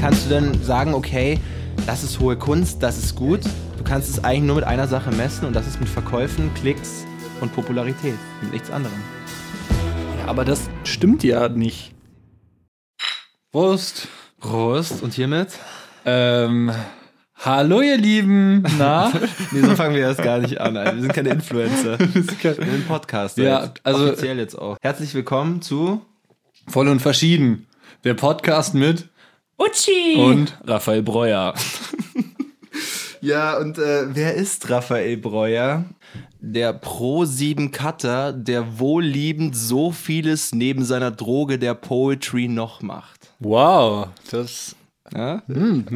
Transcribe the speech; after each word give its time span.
kannst 0.00 0.24
du 0.24 0.30
dann 0.30 0.62
sagen, 0.62 0.94
okay, 0.94 1.38
das 1.86 2.02
ist 2.02 2.20
hohe 2.20 2.34
Kunst, 2.34 2.82
das 2.82 2.96
ist 2.96 3.14
gut. 3.14 3.40
Du 3.76 3.84
kannst 3.84 4.08
es 4.08 4.24
eigentlich 4.24 4.44
nur 4.44 4.56
mit 4.56 4.64
einer 4.64 4.88
Sache 4.88 5.10
messen 5.10 5.46
und 5.46 5.54
das 5.54 5.66
ist 5.66 5.78
mit 5.78 5.90
Verkäufen, 5.90 6.50
Klicks 6.54 7.04
und 7.42 7.54
Popularität. 7.54 8.14
Mit 8.40 8.52
nichts 8.52 8.70
anderem. 8.70 8.96
Ja, 10.18 10.26
aber 10.28 10.46
das 10.46 10.70
stimmt 10.84 11.22
ja 11.22 11.50
nicht. 11.50 11.92
Prost. 13.52 14.08
Prost 14.38 15.02
und 15.02 15.12
hiermit? 15.12 15.48
Ähm, 16.06 16.72
hallo 17.36 17.82
ihr 17.82 17.98
Lieben. 17.98 18.64
Na? 18.78 19.12
nee, 19.50 19.60
so 19.60 19.76
fangen 19.76 19.94
wir 19.94 20.00
erst 20.00 20.22
gar 20.22 20.38
nicht 20.38 20.62
an. 20.62 20.78
Alter. 20.78 20.94
Wir 20.94 21.02
sind 21.02 21.12
keine 21.12 21.28
Influencer. 21.28 21.98
Wir 22.14 22.22
sind 22.22 22.62
ein 22.62 22.84
Podcast. 22.88 23.36
Ja, 23.36 23.64
jetzt. 23.64 23.80
also- 23.84 24.04
Offiziell 24.06 24.38
jetzt 24.38 24.58
auch. 24.58 24.78
Herzlich 24.80 25.12
willkommen 25.12 25.60
zu... 25.60 26.00
Voll 26.68 26.88
und 26.88 27.00
verschieden. 27.00 27.66
Der 28.04 28.14
Podcast 28.14 28.72
mit 28.74 29.09
Uchi! 29.60 30.16
und 30.16 30.56
Raphael 30.64 31.02
Breuer. 31.02 31.54
Ja, 33.22 33.58
und 33.58 33.76
äh, 33.76 34.14
wer 34.14 34.34
ist 34.34 34.70
Raphael 34.70 35.18
Breuer? 35.18 35.84
Der 36.40 36.72
Pro-7-Cutter, 36.72 38.32
der 38.32 38.78
wohlliebend 38.78 39.54
so 39.54 39.90
vieles 39.90 40.54
neben 40.54 40.84
seiner 40.86 41.10
Droge 41.10 41.58
der 41.58 41.74
Poetry 41.74 42.48
noch 42.48 42.80
macht. 42.80 43.34
Wow, 43.38 44.08
das 44.30 44.74
Ja? 45.14 45.42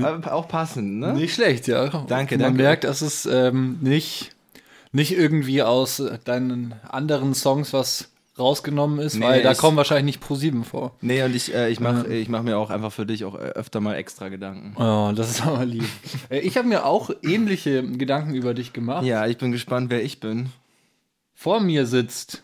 Aber 0.02 0.34
auch 0.34 0.48
passend, 0.48 0.98
ne? 0.98 1.14
nicht 1.14 1.34
schlecht, 1.34 1.66
ja. 1.66 2.04
Danke, 2.08 2.34
Man 2.34 2.42
danke. 2.42 2.62
merkt, 2.62 2.84
dass 2.84 3.00
es 3.00 3.24
ähm, 3.24 3.78
nicht, 3.80 4.32
nicht 4.92 5.12
irgendwie 5.16 5.62
aus 5.62 6.02
deinen 6.24 6.74
anderen 6.90 7.32
Songs 7.32 7.72
was 7.72 8.10
rausgenommen 8.38 8.98
ist, 8.98 9.14
Nee, 9.14 9.24
weil 9.24 9.42
da 9.42 9.54
kommen 9.54 9.76
wahrscheinlich 9.76 10.16
nicht 10.16 10.20
pro 10.20 10.34
7 10.34 10.64
vor. 10.64 10.96
Nee, 11.00 11.22
und 11.22 11.34
ich, 11.34 11.54
äh, 11.54 11.70
ich 11.70 11.80
mache 11.80 12.12
ich 12.12 12.28
mach 12.28 12.42
mir 12.42 12.58
auch 12.58 12.70
einfach 12.70 12.92
für 12.92 13.06
dich 13.06 13.24
auch 13.24 13.34
äh, 13.34 13.38
öfter 13.38 13.80
mal 13.80 13.94
extra 13.94 14.28
Gedanken. 14.28 14.74
Oh, 14.76 15.12
das 15.14 15.30
ist 15.30 15.46
aber 15.46 15.64
lieb. 15.64 15.84
Äh, 16.30 16.40
ich 16.40 16.56
habe 16.56 16.66
mir 16.66 16.86
auch 16.86 17.10
ähnliche 17.22 17.82
Gedanken 17.82 18.34
über 18.34 18.54
dich 18.54 18.72
gemacht. 18.72 19.04
Ja, 19.04 19.26
ich 19.26 19.36
bin 19.36 19.52
gespannt, 19.52 19.90
wer 19.90 20.02
ich 20.02 20.20
bin. 20.20 20.50
Vor 21.34 21.60
mir 21.60 21.86
sitzt 21.86 22.42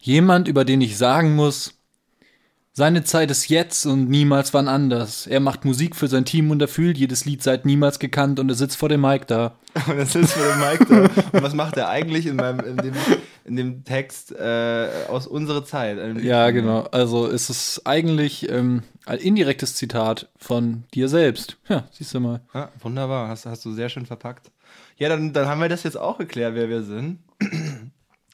jemand, 0.00 0.48
über 0.48 0.64
den 0.64 0.80
ich 0.80 0.96
sagen 0.96 1.36
muss, 1.36 1.74
seine 2.72 3.04
Zeit 3.04 3.30
ist 3.30 3.48
jetzt 3.48 3.84
und 3.84 4.08
niemals 4.08 4.54
wann 4.54 4.68
anders. 4.68 5.26
Er 5.26 5.40
macht 5.40 5.64
Musik 5.64 5.96
für 5.96 6.08
sein 6.08 6.24
Team 6.24 6.50
und 6.50 6.62
er 6.62 6.68
fühlt 6.68 6.96
jedes 6.96 7.24
Lied 7.24 7.42
seit 7.42 7.66
niemals 7.66 7.98
gekannt 7.98 8.40
und 8.40 8.48
er 8.48 8.54
sitzt 8.54 8.76
vor 8.76 8.88
dem 8.88 9.02
Mic 9.02 9.26
da. 9.26 9.56
Und 9.86 9.98
das 9.98 10.16
ist 10.16 10.32
für 10.32 10.48
den 10.48 10.58
Mike 10.58 10.86
da. 10.88 11.22
Und 11.32 11.42
was 11.44 11.54
macht 11.54 11.76
er 11.76 11.88
eigentlich 11.88 12.26
in, 12.26 12.34
meinem, 12.34 12.58
in, 12.60 12.76
dem, 12.76 12.92
in 13.50 13.56
dem 13.56 13.84
Text 13.84 14.32
äh, 14.32 14.88
aus 15.08 15.26
unserer 15.26 15.64
Zeit? 15.64 15.98
Ja, 16.22 16.50
genau. 16.50 16.82
Also 16.92 17.26
es 17.26 17.50
ist 17.50 17.82
eigentlich 17.84 18.48
ähm, 18.48 18.84
ein 19.06 19.18
indirektes 19.18 19.74
Zitat 19.74 20.28
von 20.38 20.84
dir 20.94 21.08
selbst. 21.08 21.58
Ja, 21.68 21.88
siehst 21.90 22.14
du 22.14 22.20
mal. 22.20 22.40
Ja, 22.54 22.70
wunderbar, 22.80 23.28
hast, 23.28 23.46
hast 23.46 23.64
du 23.64 23.72
sehr 23.72 23.88
schön 23.88 24.06
verpackt. 24.06 24.52
Ja, 24.96 25.08
dann, 25.08 25.32
dann 25.32 25.48
haben 25.48 25.60
wir 25.60 25.68
das 25.68 25.82
jetzt 25.82 25.96
auch 25.96 26.18
geklärt, 26.18 26.54
wer 26.54 26.68
wir 26.68 26.82
sind. 26.82 27.18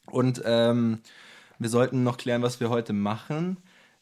Und 0.06 0.42
ähm, 0.44 1.00
wir 1.58 1.70
sollten 1.70 2.02
noch 2.02 2.18
klären, 2.18 2.42
was 2.42 2.60
wir 2.60 2.68
heute 2.68 2.92
machen. 2.92 3.56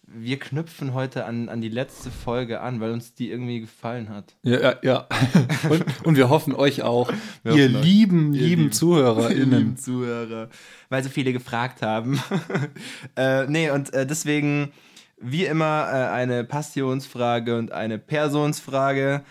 Wir 0.07 0.39
knüpfen 0.39 0.93
heute 0.95 1.25
an, 1.25 1.49
an 1.49 1.61
die 1.61 1.69
letzte 1.69 2.11
Folge 2.11 2.61
an, 2.61 2.81
weil 2.81 2.93
uns 2.93 3.15
die 3.15 3.31
irgendwie 3.31 3.61
gefallen 3.61 4.11
hat. 4.11 4.35
Ja, 4.43 4.61
ja, 4.61 4.75
ja. 4.83 5.09
Und, 5.71 5.85
und 6.05 6.17
wir 6.17 6.29
hoffen 6.29 6.55
euch 6.55 6.83
auch, 6.83 7.11
Wir 7.43 7.55
ihr 7.55 7.69
lieben, 7.69 8.35
Ihr 8.35 8.43
lieben 8.43 8.63
lieben- 8.63 8.73
ZuhörerInnen. 8.73 9.59
Lieben 9.59 9.77
Zuhörer, 9.77 10.51
weil 10.91 11.03
so 11.03 11.09
viele 11.09 11.33
gefragt 11.33 11.81
haben. 11.83 12.21
äh, 13.17 13.47
nee, 13.47 13.71
und 13.71 13.95
äh, 13.95 14.07
deswegen 14.07 14.73
wie 15.19 15.47
immer 15.47 15.89
äh, 15.91 16.11
eine 16.13 16.45
Passionsfrage 16.45 17.57
und 17.57 17.73
eine 17.73 17.99
Personsfrage. 17.99 19.23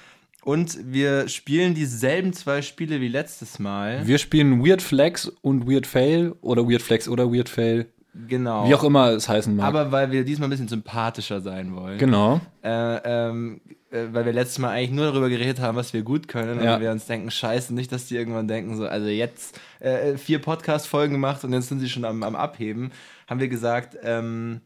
Und 0.43 0.77
wir 0.91 1.29
spielen 1.29 1.73
dieselben 1.73 2.33
zwei 2.33 2.61
Spiele 2.61 2.99
wie 2.99 3.07
letztes 3.07 3.59
Mal. 3.59 4.05
Wir 4.07 4.17
spielen 4.17 4.65
Weird 4.65 4.81
Flex 4.81 5.27
und 5.41 5.69
Weird 5.69 5.87
Fail 5.87 6.33
oder 6.41 6.67
Weird 6.67 6.81
Flex 6.81 7.07
oder 7.07 7.31
Weird 7.31 7.47
Fail. 7.47 7.85
Genau. 8.27 8.67
Wie 8.67 8.75
auch 8.75 8.83
immer 8.83 9.09
es 9.09 9.27
heißen 9.27 9.55
mag. 9.55 9.65
Aber 9.65 9.91
weil 9.91 10.11
wir 10.11 10.23
diesmal 10.23 10.47
ein 10.47 10.51
bisschen 10.51 10.67
sympathischer 10.67 11.41
sein 11.41 11.75
wollen. 11.75 11.97
genau. 11.97 12.41
Äh, 12.63 12.97
ähm, 13.03 13.61
äh, 13.93 14.07
weil 14.11 14.25
wir 14.25 14.33
letztes 14.33 14.59
Mal 14.59 14.69
eigentlich 14.69 14.91
nur 14.91 15.05
darüber 15.05 15.29
geredet 15.29 15.59
haben, 15.59 15.75
was 15.75 15.93
wir 15.93 16.03
gut 16.03 16.27
können. 16.27 16.63
Ja. 16.63 16.75
Und 16.75 16.81
wir 16.81 16.91
uns 16.91 17.05
denken, 17.05 17.31
scheiße, 17.31 17.73
nicht, 17.73 17.91
dass 17.91 18.07
die 18.07 18.15
irgendwann 18.15 18.47
denken, 18.47 18.75
so, 18.75 18.85
also 18.85 19.07
jetzt 19.07 19.59
äh, 19.79 20.17
vier 20.17 20.39
Podcast-Folgen 20.39 21.13
gemacht 21.13 21.43
und 21.43 21.53
jetzt 21.53 21.69
sind 21.69 21.79
sie 21.79 21.89
schon 21.89 22.05
am, 22.05 22.23
am 22.23 22.35
Abheben. 22.35 22.91
Haben 23.27 23.39
wir 23.39 23.47
gesagt, 23.47 23.97
ähm, 24.03 24.61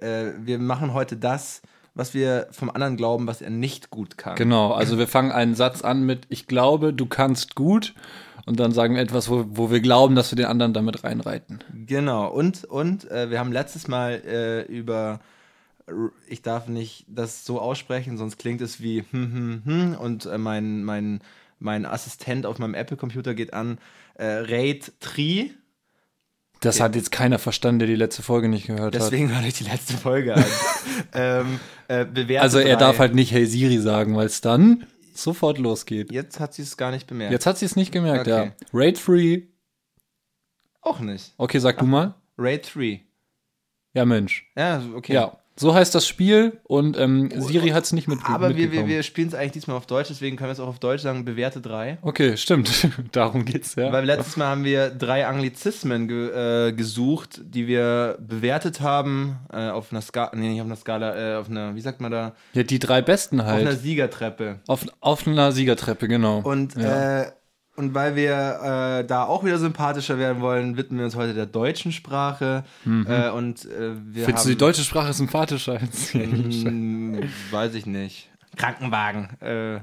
äh, 0.00 0.32
wir 0.40 0.58
machen 0.58 0.94
heute 0.94 1.16
das, 1.16 1.62
was 1.94 2.14
wir 2.14 2.46
vom 2.52 2.70
anderen 2.70 2.96
glauben, 2.96 3.26
was 3.26 3.42
er 3.42 3.50
nicht 3.50 3.90
gut 3.90 4.18
kann. 4.18 4.36
Genau, 4.36 4.72
also 4.72 4.98
wir 4.98 5.08
fangen 5.08 5.32
einen 5.32 5.54
Satz 5.54 5.82
an 5.82 6.04
mit 6.04 6.26
Ich 6.28 6.46
glaube, 6.46 6.92
du 6.92 7.06
kannst 7.06 7.54
gut 7.54 7.94
und 8.48 8.58
dann 8.58 8.72
sagen 8.72 8.94
wir 8.94 9.02
etwas, 9.02 9.28
wo, 9.28 9.44
wo 9.50 9.70
wir 9.70 9.80
glauben, 9.80 10.14
dass 10.14 10.32
wir 10.32 10.36
den 10.36 10.46
anderen 10.46 10.72
damit 10.72 11.04
reinreiten. 11.04 11.58
Genau, 11.86 12.28
und, 12.28 12.64
und 12.64 13.10
äh, 13.10 13.30
wir 13.30 13.38
haben 13.38 13.52
letztes 13.52 13.88
Mal 13.88 14.22
äh, 14.26 14.62
über, 14.62 15.20
ich 16.26 16.40
darf 16.40 16.66
nicht 16.66 17.04
das 17.08 17.44
so 17.44 17.60
aussprechen, 17.60 18.16
sonst 18.16 18.38
klingt 18.38 18.62
es 18.62 18.80
wie 18.80 19.04
hm, 19.10 19.32
hm, 19.32 19.62
hm, 19.64 19.94
und 19.98 20.26
äh, 20.26 20.38
mein, 20.38 20.82
mein, 20.82 21.20
mein 21.58 21.84
Assistent 21.84 22.46
auf 22.46 22.58
meinem 22.58 22.74
Apple-Computer 22.74 23.34
geht 23.34 23.52
an, 23.52 23.78
äh, 24.14 24.24
Raid 24.26 24.92
Tri, 25.00 25.52
Das 26.60 26.80
hat 26.80 26.96
jetzt 26.96 27.12
keiner 27.12 27.38
verstanden, 27.38 27.80
der 27.80 27.88
die 27.88 27.96
letzte 27.96 28.22
Folge 28.22 28.48
nicht 28.48 28.66
gehört 28.66 28.94
hat. 28.94 29.02
deswegen 29.02 29.32
hört 29.34 29.44
euch 29.44 29.54
die 29.54 29.64
letzte 29.64 29.92
Folge 29.94 30.34
an. 30.34 30.44
ähm, 31.14 31.60
äh, 31.88 32.38
Also 32.38 32.58
er 32.58 32.76
drei. 32.76 32.80
darf 32.80 32.98
halt 32.98 33.14
nicht 33.14 33.30
Hey 33.30 33.44
Siri 33.46 33.78
sagen, 33.78 34.16
weil 34.16 34.26
es 34.26 34.40
dann 34.40 34.86
sofort 35.22 35.58
losgeht. 35.58 36.10
Jetzt 36.12 36.40
hat 36.40 36.54
sie 36.54 36.62
es 36.62 36.76
gar 36.76 36.90
nicht 36.90 37.06
bemerkt. 37.06 37.32
Jetzt 37.32 37.46
hat 37.46 37.58
sie 37.58 37.64
es 37.66 37.76
nicht 37.76 37.92
gemerkt, 37.92 38.28
Okay. 38.28 38.30
ja. 38.30 38.52
Raid 38.72 38.98
Free. 38.98 39.42
Auch 40.80 41.00
nicht. 41.00 41.34
Okay, 41.36 41.58
sag 41.58 41.78
du 41.78 41.86
mal. 41.86 42.14
Raid 42.38 42.70
3. 42.74 43.04
Ja, 43.94 44.04
Mensch. 44.04 44.50
Ja, 44.56 44.82
okay. 44.94 45.12
Ja, 45.14 45.37
so 45.58 45.74
heißt 45.74 45.94
das 45.94 46.06
Spiel 46.06 46.58
und 46.64 46.98
ähm, 46.98 47.30
Siri 47.36 47.70
hat 47.70 47.84
es 47.84 47.92
nicht 47.92 48.08
mit 48.08 48.20
Aber 48.24 48.56
wir, 48.56 48.70
wir, 48.72 48.86
wir 48.86 49.02
spielen 49.02 49.28
es 49.28 49.34
eigentlich 49.34 49.52
diesmal 49.52 49.76
auf 49.76 49.86
Deutsch, 49.86 50.08
deswegen 50.08 50.36
können 50.36 50.48
wir 50.48 50.52
es 50.52 50.60
auch 50.60 50.68
auf 50.68 50.78
Deutsch 50.78 51.02
sagen, 51.02 51.24
bewerte 51.24 51.60
3. 51.60 51.98
Okay, 52.02 52.36
stimmt. 52.36 52.88
Darum 53.12 53.44
geht's, 53.44 53.74
ja. 53.74 53.92
Weil 53.92 54.04
letztes 54.04 54.36
Mal 54.36 54.46
haben 54.46 54.64
wir 54.64 54.90
drei 54.90 55.26
Anglizismen 55.26 56.08
ge, 56.08 56.68
äh, 56.68 56.72
gesucht, 56.72 57.40
die 57.44 57.66
wir 57.66 58.18
bewertet 58.20 58.80
haben 58.80 59.38
äh, 59.52 59.68
auf 59.68 59.92
einer 59.92 60.02
Skala, 60.02 60.32
nee, 60.34 60.48
nicht 60.48 60.60
auf 60.60 60.66
einer 60.66 60.76
Skala, 60.76 61.34
äh, 61.34 61.36
auf 61.36 61.50
einer, 61.50 61.74
wie 61.74 61.80
sagt 61.80 62.00
man 62.00 62.12
da, 62.12 62.34
ja, 62.52 62.62
die 62.62 62.78
drei 62.78 63.02
besten 63.02 63.40
auf 63.40 63.48
einer 63.48 63.70
halt. 63.70 63.80
Siegertreppe. 63.80 64.60
Auf, 64.66 64.86
auf 65.00 65.26
einer 65.26 65.52
Siegertreppe, 65.52 66.08
genau. 66.08 66.40
Und, 66.40 66.76
ja. 66.76 67.32
Und 67.78 67.94
weil 67.94 68.16
wir 68.16 69.00
äh, 69.00 69.06
da 69.06 69.24
auch 69.24 69.44
wieder 69.44 69.56
sympathischer 69.58 70.18
werden 70.18 70.42
wollen, 70.42 70.76
widmen 70.76 70.98
wir 70.98 71.04
uns 71.06 71.14
heute 71.16 71.32
der 71.32 71.46
deutschen 71.46 71.92
Sprache. 71.92 72.64
Äh, 72.84 73.30
und 73.30 73.64
äh, 73.64 73.68
wir 73.68 73.88
Mhm. 73.88 74.12
Findest 74.14 74.28
haben, 74.28 74.42
du 74.42 74.48
die 74.48 74.56
deutsche 74.58 74.82
Sprache 74.82 75.12
sympathischer 75.12 75.74
als 75.80 76.10
die 76.10 76.22
englische? 76.22 76.66
Hm, 76.66 77.22
weiß 77.52 77.74
ich 77.74 77.86
nicht. 77.86 78.28
Krankenwagen, 78.56 79.40
äh, 79.40 79.80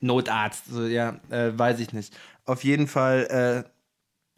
Notarzt, 0.00 0.66
so, 0.70 0.84
ja, 0.86 1.16
äh, 1.30 1.52
weiß 1.56 1.80
ich 1.80 1.92
nicht. 1.94 2.14
Auf 2.44 2.62
jeden 2.64 2.86
Fall 2.86 3.64
äh, 3.66 3.70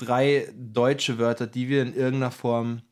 drei 0.04 0.48
deutsche 0.56 1.18
Wörter, 1.18 1.48
die 1.48 1.68
wir 1.68 1.82
in 1.82 1.94
irgendeiner 1.94 2.30
Form 2.30 2.82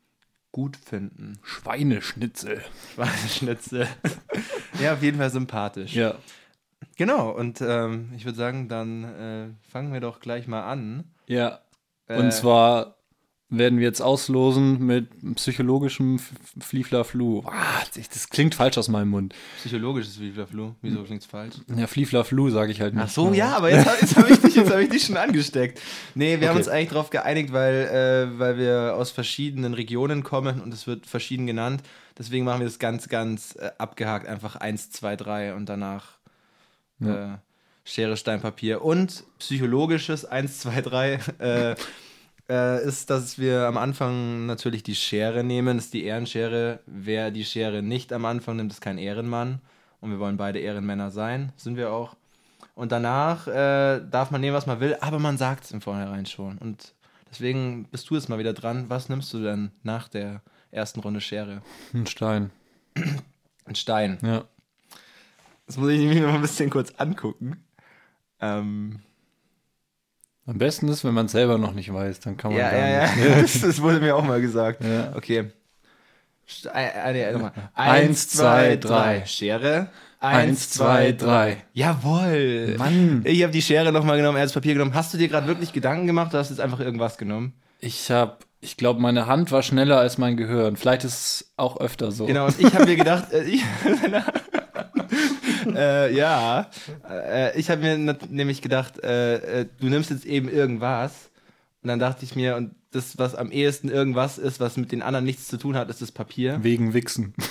gut 0.51 0.75
finden. 0.75 1.39
Schweineschnitzel. 1.43 2.61
Schweineschnitzel. 2.95 3.87
ja, 4.81 4.93
auf 4.93 5.01
jeden 5.01 5.17
Fall 5.17 5.29
sympathisch. 5.29 5.93
Ja. 5.93 6.15
Genau, 6.95 7.29
und 7.31 7.61
ähm, 7.61 8.11
ich 8.15 8.25
würde 8.25 8.37
sagen, 8.37 8.67
dann 8.69 9.03
äh, 9.03 9.47
fangen 9.71 9.93
wir 9.93 9.99
doch 9.99 10.19
gleich 10.19 10.47
mal 10.47 10.63
an. 10.63 11.03
Ja. 11.27 11.59
Äh, 12.07 12.17
Und 12.19 12.31
zwar 12.33 12.95
werden 13.49 13.79
wir 13.79 13.85
jetzt 13.85 14.01
auslosen 14.01 14.85
mit 14.85 15.07
psychologischem 15.35 16.19
Flieflaflu. 16.59 17.43
Ah, 17.45 17.81
das 18.11 18.29
klingt 18.29 18.55
falsch 18.55 18.77
aus 18.77 18.89
meinem 18.89 19.09
Mund. 19.09 19.33
Psychologisches 19.57 20.19
Flu. 20.49 20.73
Wieso 20.81 21.03
klingt's 21.03 21.25
falsch? 21.25 21.55
Ja, 21.73 21.87
Flieflaflu 21.87 22.49
sage 22.49 22.71
ich 22.73 22.81
halt 22.81 22.93
nicht. 22.93 23.03
Ach 23.05 23.09
so, 23.09 23.31
ja, 23.33 23.55
aber 23.55 23.71
jetzt, 23.71 23.87
jetzt 24.01 24.17
habe 24.17 24.29
ich, 24.33 24.39
dich- 24.41 24.55
jetzt 24.55 24.71
hab 24.71 24.79
ich 24.79 24.89
dich 24.89 25.05
schon 25.05 25.15
angesteckt. 25.17 25.79
Nee, 26.13 26.41
wir 26.41 26.49
haben 26.49 26.57
Okay. 26.57 26.65
uns 26.65 26.67
eigentlich 26.67 26.89
darauf 26.89 27.09
geeinigt, 27.09 27.53
weil, 27.53 27.75
äh, 28.33 28.37
weil 28.39 28.57
wir 28.57 28.95
aus 28.97 29.11
verschiedenen 29.11 29.73
Regionen 29.73 30.23
kommen 30.23 30.59
und 30.61 30.73
es 30.73 30.85
wird 30.85 31.05
verschieden 31.05 31.47
genannt. 31.47 31.83
Deswegen 32.17 32.43
machen 32.43 32.59
wir 32.59 32.67
das 32.67 32.79
ganz, 32.79 33.07
ganz 33.07 33.55
äh, 33.55 33.71
abgehakt. 33.77 34.27
Einfach 34.27 34.57
1, 34.57 34.89
2, 34.91 35.15
3 35.15 35.53
und 35.53 35.67
danach 35.69 36.16
äh, 37.01 37.37
Schere, 37.83 38.17
Stein, 38.17 38.41
Papier. 38.41 38.83
Und 38.83 39.23
psychologisches 39.39 40.25
1, 40.25 40.59
2, 40.59 40.81
3 40.81 41.19
äh, 41.39 41.75
äh, 42.49 42.83
ist, 42.85 43.09
dass 43.09 43.39
wir 43.39 43.61
am 43.61 43.77
Anfang 43.77 44.45
natürlich 44.45 44.83
die 44.83 44.95
Schere 44.95 45.43
nehmen. 45.43 45.77
Das 45.77 45.85
ist 45.85 45.93
die 45.93 46.03
Ehrenschere. 46.03 46.79
Wer 46.85 47.31
die 47.31 47.45
Schere 47.45 47.81
nicht 47.81 48.13
am 48.13 48.25
Anfang 48.25 48.57
nimmt, 48.57 48.71
ist 48.71 48.81
kein 48.81 48.97
Ehrenmann. 48.97 49.61
Und 50.01 50.11
wir 50.11 50.19
wollen 50.19 50.37
beide 50.37 50.59
Ehrenmänner 50.59 51.11
sein. 51.11 51.51
Sind 51.55 51.77
wir 51.77 51.91
auch. 51.91 52.15
Und 52.75 52.91
danach 52.91 53.47
äh, 53.47 54.01
darf 54.11 54.31
man 54.31 54.41
nehmen, 54.41 54.55
was 54.55 54.67
man 54.67 54.79
will, 54.79 54.95
aber 55.01 55.17
man 55.17 55.37
sagt 55.37 55.63
es 55.63 55.71
im 55.71 55.81
Vornherein 55.81 56.25
schon. 56.25 56.57
Und 56.59 56.93
deswegen 57.31 57.85
bist 57.85 58.09
du 58.09 58.15
jetzt 58.15 58.29
mal 58.29 58.37
wieder 58.37 58.53
dran. 58.53 58.85
Was 58.89 59.09
nimmst 59.09 59.33
du 59.33 59.41
denn 59.41 59.71
nach 59.83 60.07
der 60.07 60.41
ersten 60.71 60.99
Runde 60.99 61.19
Schere? 61.19 61.61
Ein 61.93 62.05
Stein. 62.05 62.51
Ein 63.65 63.75
Stein. 63.75 64.19
Ja. 64.21 64.45
Das 65.67 65.77
muss 65.77 65.89
ich 65.89 65.99
mir 65.99 66.21
noch 66.21 66.33
ein 66.33 66.41
bisschen 66.41 66.69
kurz 66.69 66.93
angucken. 66.97 67.63
Ähm, 68.41 68.99
Am 70.45 70.57
besten 70.57 70.87
ist, 70.87 71.03
wenn 71.03 71.13
man 71.13 71.25
es 71.25 71.33
selber 71.33 71.57
noch 71.57 71.73
nicht 71.73 71.93
weiß, 71.93 72.21
dann 72.21 72.37
kann 72.37 72.51
man 72.51 72.59
ja, 72.61 72.71
ja, 72.75 72.87
ja. 73.03 73.09
Das, 73.41 73.61
das 73.61 73.81
wurde 73.81 73.99
mir 73.99 74.15
auch 74.15 74.23
mal 74.23 74.39
gesagt. 74.41 74.83
Ja. 74.83 75.13
Okay. 75.15 75.51
St- 76.49 77.33
nochmal. 77.33 77.51
Eins, 77.73 78.29
zwei, 78.29 78.77
drei. 78.77 79.25
Schere. 79.25 79.89
Eins, 80.19 80.69
zwei, 80.69 81.11
drei. 81.11 81.57
Jawohl. 81.73 82.75
Mann. 82.77 83.21
Ich 83.25 83.43
habe 83.43 83.51
die 83.51 83.61
Schere 83.61 83.91
nochmal 83.91 84.15
genommen, 84.17 84.37
er 84.37 84.41
hat 84.43 84.47
das 84.47 84.53
Papier 84.53 84.73
genommen. 84.73 84.93
Hast 84.93 85.13
du 85.13 85.17
dir 85.17 85.27
gerade 85.27 85.47
wirklich 85.47 85.73
Gedanken 85.73 86.07
gemacht 86.07 86.29
oder 86.31 86.39
hast 86.39 86.49
du 86.49 86.53
jetzt 86.53 86.61
einfach 86.61 86.79
irgendwas 86.79 87.17
genommen? 87.17 87.53
Ich 87.81 88.09
habe, 88.09 88.37
ich 88.61 88.77
glaube, 88.77 89.01
meine 89.01 89.27
Hand 89.27 89.51
war 89.51 89.61
schneller 89.61 89.99
als 89.99 90.17
mein 90.17 90.37
Gehirn. 90.37 90.77
Vielleicht 90.77 91.03
ist 91.03 91.13
es 91.13 91.53
auch 91.57 91.79
öfter 91.81 92.11
so. 92.11 92.25
Genau, 92.25 92.45
und 92.45 92.57
ich 92.59 92.73
habe 92.73 92.85
mir 92.85 92.95
gedacht, 92.95 93.31
äh, 93.33 93.43
ich, 93.43 93.63
äh, 95.75 96.15
ja, 96.15 96.69
äh, 97.09 97.57
ich 97.59 97.69
habe 97.69 97.81
mir 97.81 97.97
nämlich 98.29 98.61
gedacht, 98.61 99.03
äh, 99.03 99.61
äh, 99.61 99.65
du 99.79 99.87
nimmst 99.87 100.09
jetzt 100.09 100.25
eben 100.25 100.49
irgendwas. 100.49 101.29
Und 101.83 101.89
dann 101.89 101.99
dachte 101.99 102.25
ich 102.25 102.35
mir, 102.35 102.55
und 102.55 102.75
das, 102.91 103.17
was 103.17 103.35
am 103.35 103.51
ehesten 103.51 103.89
irgendwas 103.89 104.37
ist, 104.37 104.59
was 104.59 104.77
mit 104.77 104.91
den 104.91 105.01
anderen 105.01 105.25
nichts 105.25 105.47
zu 105.47 105.57
tun 105.57 105.75
hat, 105.75 105.89
ist 105.89 106.01
das 106.01 106.11
Papier. 106.11 106.63
Wegen 106.63 106.93
Wichsen. 106.93 107.33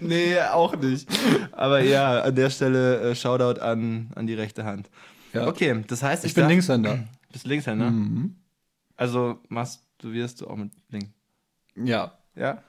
Nee, 0.00 0.40
auch 0.40 0.74
nicht. 0.76 1.06
Aber 1.52 1.80
ja, 1.80 2.22
an 2.22 2.34
der 2.34 2.48
Stelle 2.48 3.10
äh, 3.10 3.14
Shoutout 3.14 3.60
an, 3.60 4.10
an 4.14 4.26
die 4.26 4.32
rechte 4.34 4.64
Hand. 4.64 4.88
Ja. 5.34 5.46
Okay, 5.46 5.84
das 5.86 6.02
heißt, 6.02 6.24
Ich 6.24 6.32
bin 6.34 6.42
darf- 6.44 6.50
Linkshänder. 6.50 7.04
Bist 7.32 7.46
Linkshänder? 7.46 7.90
Mhm. 7.90 8.36
Also 8.96 9.38
masturbierst 9.48 10.40
du 10.40 10.46
auch 10.48 10.56
mit 10.56 10.72
Link. 10.88 11.10
Ja. 11.76 12.16
Ja? 12.34 12.62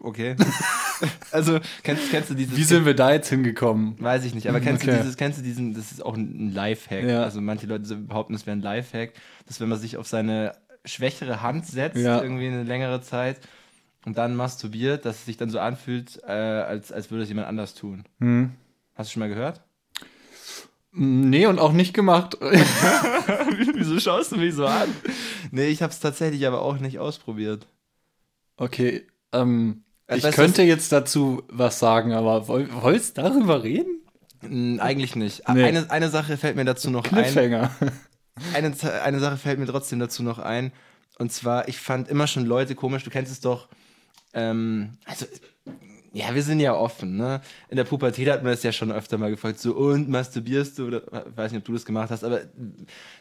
Okay. 0.00 0.36
also, 1.32 1.60
kennst, 1.82 2.10
kennst 2.10 2.30
du 2.30 2.34
dieses. 2.34 2.56
Wie 2.56 2.64
sind 2.64 2.84
wir 2.86 2.94
da 2.94 3.12
jetzt 3.12 3.28
hingekommen? 3.28 3.96
Weiß 4.00 4.24
ich 4.24 4.34
nicht, 4.34 4.48
aber 4.48 4.60
kennst 4.60 4.84
du 4.84 4.88
Okay. 4.90 4.98
dieses, 5.00 5.16
kennst 5.16 5.38
du 5.38 5.42
diesen, 5.42 5.74
das 5.74 5.92
ist 5.92 6.04
auch 6.04 6.16
ein 6.16 6.52
Lifehack. 6.52 7.04
Ja. 7.04 7.22
Also 7.22 7.40
manche 7.40 7.66
Leute 7.66 7.94
behaupten, 7.96 8.34
es 8.34 8.46
wäre 8.46 8.56
ein 8.56 8.62
Lifehack, 8.62 9.12
dass 9.46 9.60
wenn 9.60 9.68
man 9.68 9.78
sich 9.78 9.96
auf 9.96 10.06
seine 10.08 10.52
schwächere 10.84 11.42
Hand 11.42 11.66
setzt, 11.66 11.96
Ja. 11.98 12.22
irgendwie 12.22 12.46
eine 12.46 12.62
längere 12.62 13.00
Zeit 13.02 13.40
und 14.06 14.16
dann 14.16 14.36
masturbiert, 14.36 15.04
dass 15.04 15.16
es 15.16 15.26
sich 15.26 15.36
dann 15.36 15.50
so 15.50 15.58
anfühlt, 15.58 16.20
äh, 16.26 16.30
als, 16.32 16.92
als 16.92 17.10
würde 17.10 17.24
es 17.24 17.28
jemand 17.28 17.48
anders 17.48 17.74
tun. 17.74 18.04
Hm. 18.20 18.52
Hast 18.94 19.10
du 19.10 19.12
schon 19.14 19.20
mal 19.20 19.28
gehört? 19.28 19.60
Nee, 20.92 21.46
und 21.46 21.58
auch 21.58 21.72
nicht 21.72 21.92
gemacht. 21.94 22.36
Wieso 23.74 24.00
schaust 24.00 24.32
du 24.32 24.36
mich 24.36 24.54
so 24.54 24.66
an? 24.66 24.88
Nee, 25.50 25.66
ich 25.68 25.82
habe 25.82 25.92
es 25.92 26.00
tatsächlich 26.00 26.46
aber 26.46 26.62
auch 26.62 26.78
nicht 26.78 26.98
ausprobiert. 26.98 27.66
Okay, 28.56 29.06
ähm, 29.32 29.82
Äh, 29.84 29.87
ich 30.16 30.24
weißt 30.24 30.36
könnte 30.36 30.62
jetzt 30.62 30.90
dazu 30.92 31.42
was 31.48 31.78
sagen, 31.78 32.12
aber 32.12 32.48
woll, 32.48 32.68
wolltest 32.82 33.18
darüber 33.18 33.62
reden? 33.62 34.00
Eigentlich 34.80 35.16
nicht. 35.16 35.48
Nee. 35.48 35.64
Eine, 35.64 35.90
eine 35.90 36.08
Sache 36.08 36.36
fällt 36.36 36.56
mir 36.56 36.64
dazu 36.64 36.90
noch 36.90 37.10
ein. 37.12 37.70
Eine, 38.54 38.72
eine 39.02 39.18
Sache 39.18 39.36
fällt 39.36 39.58
mir 39.58 39.66
trotzdem 39.66 39.98
dazu 39.98 40.22
noch 40.22 40.38
ein. 40.38 40.70
Und 41.18 41.32
zwar, 41.32 41.66
ich 41.66 41.78
fand 41.78 42.08
immer 42.08 42.28
schon 42.28 42.46
Leute 42.46 42.76
komisch, 42.76 43.02
du 43.02 43.10
kennst 43.10 43.32
es 43.32 43.40
doch, 43.40 43.66
ähm, 44.32 44.92
also, 45.04 45.26
ja, 46.12 46.34
wir 46.34 46.42
sind 46.42 46.60
ja 46.60 46.74
offen, 46.74 47.16
ne? 47.16 47.40
In 47.68 47.76
der 47.76 47.84
Pubertät 47.84 48.28
hat 48.28 48.42
man 48.42 48.52
es 48.52 48.62
ja 48.62 48.72
schon 48.72 48.92
öfter 48.92 49.18
mal 49.18 49.30
gefragt, 49.30 49.58
so, 49.58 49.74
und 49.74 50.08
masturbierst 50.08 50.78
du? 50.78 50.86
Oder, 50.86 51.02
ich 51.28 51.36
weiß 51.36 51.52
nicht, 51.52 51.60
ob 51.60 51.64
du 51.64 51.72
das 51.72 51.84
gemacht 51.84 52.10
hast, 52.10 52.24
aber 52.24 52.42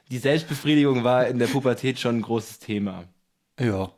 die 0.10 0.18
Selbstbefriedigung 0.18 1.04
war 1.04 1.28
in 1.28 1.40
der 1.40 1.48
Pubertät 1.48 2.00
schon 2.00 2.18
ein 2.18 2.22
großes 2.22 2.60
Thema. 2.60 3.06
Ja. 3.60 3.92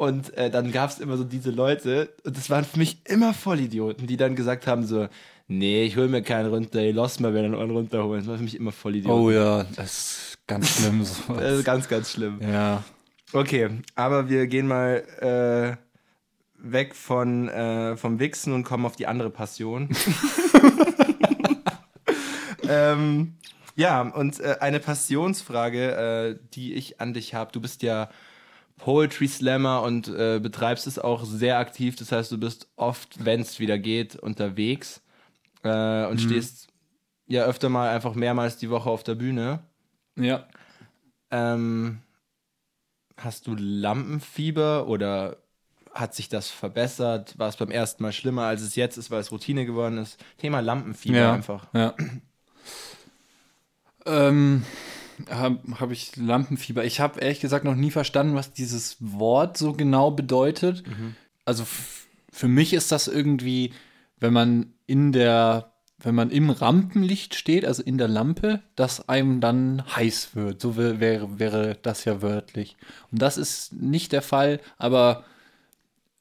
Und 0.00 0.32
äh, 0.38 0.48
dann 0.48 0.72
gab 0.72 0.88
es 0.88 0.98
immer 0.98 1.18
so 1.18 1.24
diese 1.24 1.50
Leute, 1.50 2.08
und 2.24 2.34
das 2.34 2.48
waren 2.48 2.64
für 2.64 2.78
mich 2.78 3.02
immer 3.04 3.34
Vollidioten, 3.34 4.06
die 4.06 4.16
dann 4.16 4.34
gesagt 4.34 4.66
haben 4.66 4.86
so, 4.86 5.08
nee, 5.46 5.84
ich 5.84 5.98
hol 5.98 6.08
mir 6.08 6.22
keinen 6.22 6.48
runter, 6.48 6.80
ich 6.80 6.94
lass 6.94 7.20
mal 7.20 7.36
einen 7.36 7.52
runterholen. 7.52 8.22
Das 8.22 8.28
war 8.28 8.38
für 8.38 8.42
mich 8.42 8.56
immer 8.56 8.72
Vollidioten. 8.72 9.20
Oh 9.20 9.30
ja, 9.30 9.64
das 9.76 9.84
ist 9.84 10.38
ganz 10.46 10.78
schlimm. 10.78 11.00
Das 11.38 11.52
ist 11.52 11.64
ganz, 11.66 11.86
ganz 11.86 12.12
schlimm. 12.12 12.40
ja. 12.40 12.82
Okay, 13.34 13.68
aber 13.94 14.30
wir 14.30 14.46
gehen 14.46 14.68
mal 14.68 15.04
äh, 15.20 15.76
weg 16.56 16.94
von, 16.94 17.50
äh, 17.50 17.98
vom 17.98 18.18
Wichsen 18.18 18.54
und 18.54 18.64
kommen 18.64 18.86
auf 18.86 18.96
die 18.96 19.06
andere 19.06 19.28
Passion. 19.28 19.90
ähm, 22.66 23.34
ja, 23.76 24.00
und 24.00 24.40
äh, 24.40 24.56
eine 24.60 24.80
Passionsfrage, 24.80 25.90
äh, 25.90 26.38
die 26.54 26.72
ich 26.72 27.02
an 27.02 27.12
dich 27.12 27.34
habe. 27.34 27.52
Du 27.52 27.60
bist 27.60 27.82
ja 27.82 28.08
Poetry 28.84 29.28
Slammer 29.28 29.82
und 29.82 30.08
äh, 30.08 30.40
betreibst 30.42 30.86
es 30.86 30.98
auch 30.98 31.24
sehr 31.24 31.58
aktiv. 31.58 31.96
Das 31.96 32.12
heißt, 32.12 32.32
du 32.32 32.38
bist 32.38 32.68
oft, 32.76 33.24
wenn 33.24 33.40
es 33.40 33.60
wieder 33.60 33.78
geht, 33.78 34.16
unterwegs 34.16 35.02
äh, 35.62 36.06
und 36.06 36.20
stehst 36.20 36.68
ja 37.26 37.44
öfter 37.44 37.68
mal 37.68 37.90
einfach 37.90 38.14
mehrmals 38.14 38.56
die 38.56 38.70
Woche 38.70 38.90
auf 38.90 39.02
der 39.02 39.14
Bühne. 39.14 39.60
Ja. 40.16 40.46
Ähm, 41.30 42.00
hast 43.16 43.46
du 43.46 43.54
Lampenfieber 43.54 44.88
oder 44.88 45.36
hat 45.92 46.14
sich 46.14 46.28
das 46.28 46.48
verbessert? 46.48 47.38
War 47.38 47.48
es 47.48 47.56
beim 47.56 47.70
ersten 47.70 48.02
Mal 48.02 48.12
schlimmer, 48.12 48.44
als 48.44 48.62
es 48.62 48.76
jetzt 48.76 48.96
ist, 48.96 49.10
weil 49.10 49.20
es 49.20 49.30
Routine 49.30 49.66
geworden 49.66 49.98
ist? 49.98 50.18
Thema 50.38 50.60
Lampenfieber 50.60 51.18
Ja. 51.18 51.34
einfach. 51.34 51.66
Ja. 51.74 51.94
ähm, 54.06 54.64
habe 55.28 55.58
hab 55.80 55.90
ich 55.90 56.16
Lampenfieber. 56.16 56.84
Ich 56.84 57.00
habe 57.00 57.20
ehrlich 57.20 57.40
gesagt 57.40 57.64
noch 57.64 57.74
nie 57.74 57.90
verstanden, 57.90 58.34
was 58.34 58.52
dieses 58.52 58.96
Wort 59.00 59.56
so 59.56 59.72
genau 59.72 60.10
bedeutet. 60.10 60.84
Also 61.44 61.64
f- 61.64 62.06
für 62.32 62.48
mich 62.48 62.72
ist 62.72 62.92
das 62.92 63.08
irgendwie, 63.08 63.72
wenn 64.18 64.32
man 64.32 64.72
in 64.86 65.12
der, 65.12 65.72
wenn 65.98 66.14
man 66.14 66.30
im 66.30 66.48
Rampenlicht 66.50 67.34
steht, 67.34 67.64
also 67.64 67.82
in 67.82 67.98
der 67.98 68.08
Lampe, 68.08 68.60
dass 68.76 69.08
einem 69.08 69.40
dann 69.40 69.82
heiß 69.96 70.34
wird. 70.34 70.60
So 70.60 70.76
wär- 70.76 71.00
wäre, 71.00 71.38
wäre 71.38 71.76
das 71.82 72.04
ja 72.04 72.22
wörtlich. 72.22 72.76
Und 73.10 73.20
das 73.20 73.36
ist 73.36 73.72
nicht 73.72 74.12
der 74.12 74.22
Fall, 74.22 74.60
aber 74.78 75.24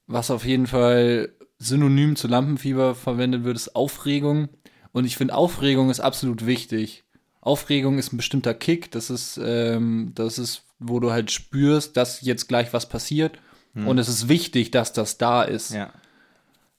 was 0.08 0.32
auf 0.32 0.46
jeden 0.46 0.68
Fall 0.68 1.30
synonym 1.60 2.16
zu 2.16 2.28
Lampenfieber 2.28 2.96
verwendet 2.96 3.44
wird, 3.44 3.56
ist 3.58 3.76
Aufregung. 3.76 4.50
Und 4.92 5.06
ich 5.06 5.18
finde, 5.18 5.36
Aufregung 5.36 5.90
ist 5.90 6.00
absolut 6.00 6.46
wichtig. 6.46 7.04
Aufregung 7.42 7.98
ist 7.98 8.14
ein 8.14 8.18
bestimmter 8.18 8.54
Kick. 8.54 8.92
Das 8.92 9.10
ist, 9.10 9.40
ähm, 9.44 10.12
das 10.16 10.38
ist, 10.38 10.64
wo 10.80 11.00
du 11.00 11.12
halt 11.12 11.32
spürst, 11.32 11.98
dass 11.98 12.22
jetzt 12.22 12.48
gleich 12.48 12.74
was 12.74 12.90
passiert. 12.90 13.40
Und 13.76 13.98
es 13.98 14.10
ist 14.10 14.28
wichtig, 14.28 14.72
dass 14.72 14.94
das 14.94 15.18
da 15.18 15.44
ist. 15.44 15.72
Ja. 15.72 15.92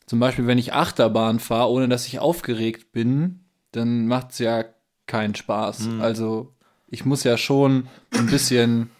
Zum 0.06 0.18
Beispiel, 0.18 0.46
wenn 0.46 0.58
ich 0.58 0.74
Achterbahn 0.74 1.38
fahre, 1.38 1.70
ohne 1.70 1.88
dass 1.88 2.06
ich 2.06 2.18
aufgeregt 2.18 2.92
bin, 2.92 3.40
dann 3.72 4.06
macht 4.06 4.32
es 4.32 4.38
ja 4.38 4.64
keinen 5.06 5.34
Spaß. 5.34 5.88
Also 6.00 6.52
ich 6.88 7.04
muss 7.04 7.24
ja 7.24 7.38
schon 7.38 7.88
ein 8.12 8.26
bisschen, 8.26 8.90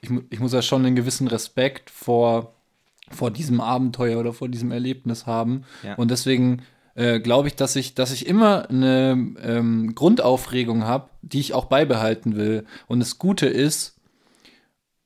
ich, 0.00 0.10
ich 0.30 0.38
muss 0.38 0.52
ja 0.52 0.62
schon 0.62 0.86
einen 0.86 0.96
gewissen 0.96 1.26
Respekt 1.26 1.90
vor, 1.90 2.54
vor 3.10 3.30
diesem 3.30 3.60
Abenteuer 3.60 4.18
oder 4.20 4.32
vor 4.32 4.48
diesem 4.48 4.70
Erlebnis 4.70 5.26
haben. 5.26 5.64
Ja. 5.82 5.96
Und 5.96 6.10
deswegen 6.10 6.62
äh, 6.96 7.20
glaube 7.20 7.48
ich, 7.48 7.54
dass 7.54 7.76
ich, 7.76 7.94
dass 7.94 8.12
ich 8.12 8.26
immer 8.26 8.68
eine 8.68 9.34
ähm, 9.42 9.94
Grundaufregung 9.94 10.84
habe, 10.84 11.10
die 11.22 11.40
ich 11.40 11.52
auch 11.54 11.66
beibehalten 11.66 12.36
will. 12.36 12.64
Und 12.88 13.00
das 13.00 13.18
Gute 13.18 13.46
ist, 13.46 13.96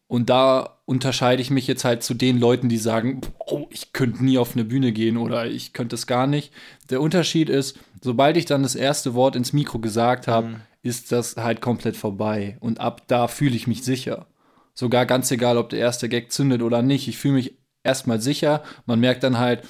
und 0.07 0.31
da 0.31 0.79
unterscheide 0.87 1.43
ich 1.43 1.51
mich 1.51 1.67
jetzt 1.69 1.85
halt 1.85 2.03
zu 2.03 2.15
den 2.15 2.39
Leuten, 2.39 2.69
die 2.69 2.79
sagen, 2.79 3.21
oh, 3.47 3.67
ich 3.71 3.93
könnte 3.93 4.25
nie 4.25 4.39
auf 4.39 4.55
eine 4.55 4.65
Bühne 4.65 4.91
gehen 4.93 5.17
oder 5.17 5.47
ich 5.47 5.73
könnte 5.73 5.95
es 5.95 6.07
gar 6.07 6.27
nicht. 6.27 6.53
Der 6.91 7.01
Unterschied 7.01 7.49
ist, 7.49 7.79
sobald 8.01 8.37
ich 8.37 8.45
dann 8.45 8.65
das 8.65 8.75
erste 8.75 9.15
Wort 9.15 9.37
ins 9.37 9.53
Mikro 9.53 9.79
gesagt 9.79 10.27
habe, 10.27 10.61
ist 10.83 11.13
das 11.13 11.37
halt 11.37 11.61
komplett 11.61 11.97
vorbei. 11.97 12.57
Und 12.61 12.81
ab 12.81 13.03
da 13.07 13.29
fühle 13.29 13.55
ich 13.55 13.67
mich 13.67 13.85
sicher. 13.85 14.27
Sogar 14.75 15.07
ganz 15.07 15.31
egal, 15.31 15.59
ob 15.59 15.69
der 15.69 15.79
erste 15.79 16.09
Gag 16.09 16.33
zündet 16.33 16.63
oder 16.63 16.83
nicht. 16.83 17.07
Ich 17.07 17.19
fühle 17.19 17.35
mich 17.35 17.55
erstmal 17.83 18.21
sicher. 18.21 18.63
Man 18.87 19.01
merkt 19.01 19.23
dann 19.23 19.39
halt, 19.39 19.63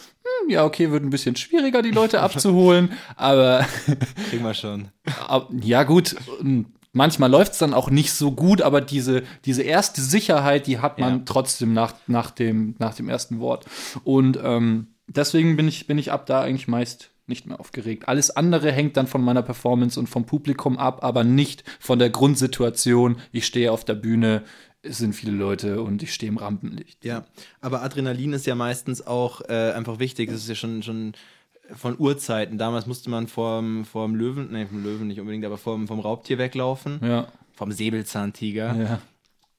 ja, 0.51 0.65
okay, 0.65 0.91
wird 0.91 1.03
ein 1.05 1.11
bisschen 1.11 1.37
schwieriger, 1.37 1.83
die 1.83 1.91
Leute 1.91 2.21
abzuholen. 2.21 2.93
Aber 3.17 3.65
Kriegen 4.31 4.45
wir 4.45 4.55
schon. 4.55 4.89
Ja, 5.63 5.83
gut. 5.85 6.17
ähm, 6.41 6.67
Manchmal 6.93 7.31
läuft 7.31 7.53
es 7.53 7.59
dann 7.59 7.73
auch 7.73 7.89
nicht 7.89 8.13
so 8.13 8.33
gut, 8.33 8.63
aber 8.63 8.81
diese, 8.81 9.23
diese 9.45 9.63
erste 9.63 10.01
Sicherheit, 10.01 10.67
die 10.67 10.81
hat 10.81 10.99
man 10.99 11.19
Ja. 11.19 11.23
trotzdem 11.25 11.73
nach, 11.73 11.95
nach, 12.09 12.33
dem, 12.33 12.75
nach 12.81 12.95
dem 12.97 13.09
ersten 13.09 13.39
Wort. 13.39 13.65
Und 14.03 14.41
ähm, 14.43 14.89
deswegen 15.07 15.57
bin 15.57 15.69
ich, 15.69 15.87
bin 15.87 15.99
ich 15.99 16.11
ab 16.11 16.27
da 16.27 16.41
eigentlich 16.41 16.67
meist 16.67 17.11
nicht 17.27 17.47
mehr 17.47 17.61
aufgeregt. 17.61 18.09
Alles 18.09 18.35
andere 18.35 18.73
hängt 18.73 18.97
dann 18.97 19.07
von 19.07 19.23
meiner 19.23 19.43
Performance 19.43 20.01
und 20.01 20.09
vom 20.09 20.27
Publikum 20.27 20.79
ab, 20.79 21.05
aber 21.05 21.23
nicht 21.23 21.63
von 21.79 22.01
der 22.01 22.11
Grundsituation. 22.11 23.19
Ich 23.31 23.47
stehe 23.47 23.71
auf 23.71 23.85
der 23.85 23.95
Bühne, 23.95 24.43
sind 24.85 25.15
viele 25.15 25.33
Leute 25.33 25.83
und 25.83 26.03
ich 26.03 26.15
stehe 26.15 26.31
im 26.31 26.39
Rampenlicht. 26.39 27.05
Ja, 27.05 27.25
aber 27.61 27.83
Adrenalin 27.83 28.33
ist 28.33 28.47
ja 28.47 28.55
meistens 28.55 29.07
auch 29.07 29.43
äh, 29.49 29.73
einfach 29.73 29.99
wichtig. 29.99 30.31
Das 30.31 30.41
ist 30.41 30.49
ja 30.49 30.55
schon, 30.55 30.83
schon 30.83 31.13
von 31.75 31.97
Urzeiten. 31.99 32.59
Damals 32.59 32.87
musste 32.87 33.11
man 33.11 33.27
vorm, 33.29 33.85
vorm 33.85 34.15
Löwen, 34.15 34.49
nee, 34.53 34.67
vom 34.67 34.83
Löwen 34.83 35.07
nicht 35.09 35.21
unbedingt, 35.21 35.45
aber 35.45 35.59
vorm, 35.59 35.87
vom 35.87 36.01
Raubtier 36.01 36.39
weglaufen. 36.39 36.99
Ja, 37.03 37.29
Vom 37.55 37.73
Säbelzahntiger. 37.73 38.75
ja. 38.77 39.01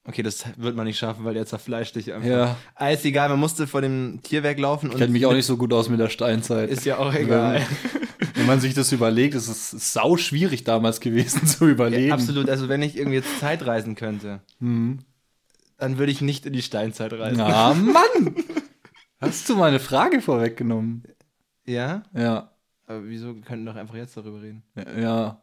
Okay, 0.04 0.24
das 0.24 0.46
wird 0.58 0.76
man 0.76 0.88
nicht 0.88 0.98
schaffen, 0.98 1.26
weil 1.26 1.36
der 1.36 1.46
zerfleischt 1.46 1.96
dich 1.96 2.12
einfach. 2.12 2.58
Ja. 2.80 2.90
Ist 2.90 3.06
egal, 3.06 3.30
man 3.30 3.40
musste 3.40 3.68
vor 3.68 3.82
dem 3.82 4.20
Tier 4.24 4.42
weglaufen. 4.42 4.90
Ich 4.90 4.98
kenne 4.98 5.12
mich 5.14 5.28
auch 5.28 5.34
nicht 5.34 5.46
so 5.46 5.58
gut 5.58 5.72
aus 5.74 5.90
mit 5.90 6.00
der 6.00 6.10
Steinzeit. 6.10 6.72
Ist 6.72 6.86
ja 6.86 6.98
auch 6.98 7.14
egal. 7.14 7.62
Wenn 8.34 8.48
man 8.48 8.60
sich 8.60 8.74
das 8.74 8.92
überlegt, 8.92 9.36
ist 9.36 9.48
es 9.48 9.94
sau 9.94 10.18
schwierig 10.18 10.64
damals 10.64 11.02
gewesen 11.02 11.46
zu 11.46 11.68
überleben. 11.68 12.08
Ja, 12.08 12.14
absolut. 12.16 12.50
Also 12.50 12.68
wenn 12.68 12.82
ich 12.82 12.98
irgendwie 12.98 13.18
jetzt 13.18 13.40
Zeit 13.40 13.64
reisen 13.68 13.94
könnte, 13.94 14.42
dann 15.82 15.98
würde 15.98 16.12
ich 16.12 16.22
nicht 16.22 16.46
in 16.46 16.54
die 16.54 16.62
Steinzeit 16.62 17.12
reisen. 17.12 17.42
Ah, 17.42 17.74
Mann! 17.74 18.36
Hast 19.20 19.50
du 19.50 19.56
meine 19.56 19.80
Frage 19.80 20.22
vorweggenommen? 20.22 21.04
Ja? 21.66 22.04
Ja. 22.14 22.52
Aber 22.86 23.08
wieso? 23.08 23.34
Wir 23.36 23.42
könnten 23.42 23.66
doch 23.66 23.76
einfach 23.76 23.96
jetzt 23.96 24.16
darüber 24.16 24.44
reden. 24.44 24.62
Ja. 24.96 25.42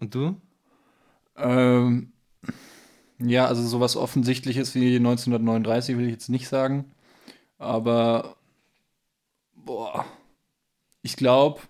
Und 0.00 0.16
du? 0.16 0.40
Ähm, 1.36 2.12
ja, 3.20 3.46
also 3.46 3.64
sowas 3.64 3.94
Offensichtliches 3.94 4.74
wie 4.74 4.96
1939 4.96 5.96
will 5.96 6.06
ich 6.06 6.12
jetzt 6.12 6.28
nicht 6.28 6.48
sagen. 6.48 6.92
Aber, 7.58 8.36
boah, 9.54 10.04
ich 11.02 11.14
glaube, 11.14 11.60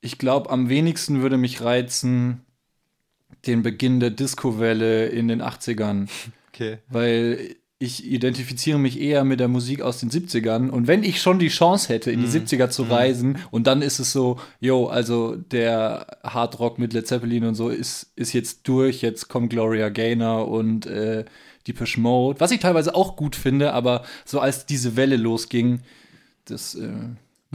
ich 0.00 0.16
glaube, 0.16 0.48
am 0.48 0.70
wenigsten 0.70 1.20
würde 1.20 1.36
mich 1.36 1.60
reizen 1.60 2.46
den 3.46 3.62
Beginn 3.62 4.00
der 4.00 4.10
Disco-Welle 4.10 5.06
in 5.06 5.28
den 5.28 5.42
80ern. 5.42 6.08
Okay. 6.54 6.80
Weil 6.90 7.56
ich 7.82 8.06
identifiziere 8.06 8.78
mich 8.78 9.00
eher 9.00 9.24
mit 9.24 9.40
der 9.40 9.48
Musik 9.48 9.80
aus 9.80 9.98
den 9.98 10.10
70ern. 10.10 10.68
Und 10.68 10.86
wenn 10.86 11.02
ich 11.02 11.20
schon 11.20 11.40
die 11.40 11.48
Chance 11.48 11.88
hätte, 11.88 12.12
in 12.12 12.20
die 12.20 12.28
70er 12.28 12.68
zu 12.68 12.84
reisen, 12.84 13.38
und 13.50 13.66
dann 13.66 13.82
ist 13.82 13.98
es 13.98 14.12
so, 14.12 14.38
yo, 14.60 14.86
also 14.86 15.34
der 15.34 16.18
Hardrock 16.22 16.78
mit 16.78 16.92
Led 16.92 17.08
Zeppelin 17.08 17.44
und 17.44 17.56
so 17.56 17.70
ist, 17.70 18.12
ist 18.14 18.34
jetzt 18.34 18.68
durch, 18.68 19.02
jetzt 19.02 19.28
kommt 19.28 19.50
Gloria 19.50 19.88
Gaynor 19.88 20.46
und 20.46 20.86
äh, 20.86 21.24
Depeche 21.66 22.00
Mode, 22.00 22.38
was 22.38 22.52
ich 22.52 22.60
teilweise 22.60 22.94
auch 22.94 23.16
gut 23.16 23.34
finde, 23.34 23.72
aber 23.72 24.04
so 24.24 24.38
als 24.38 24.64
diese 24.66 24.94
Welle 24.94 25.16
losging, 25.16 25.80
das 26.44 26.74
äh, 26.74 26.88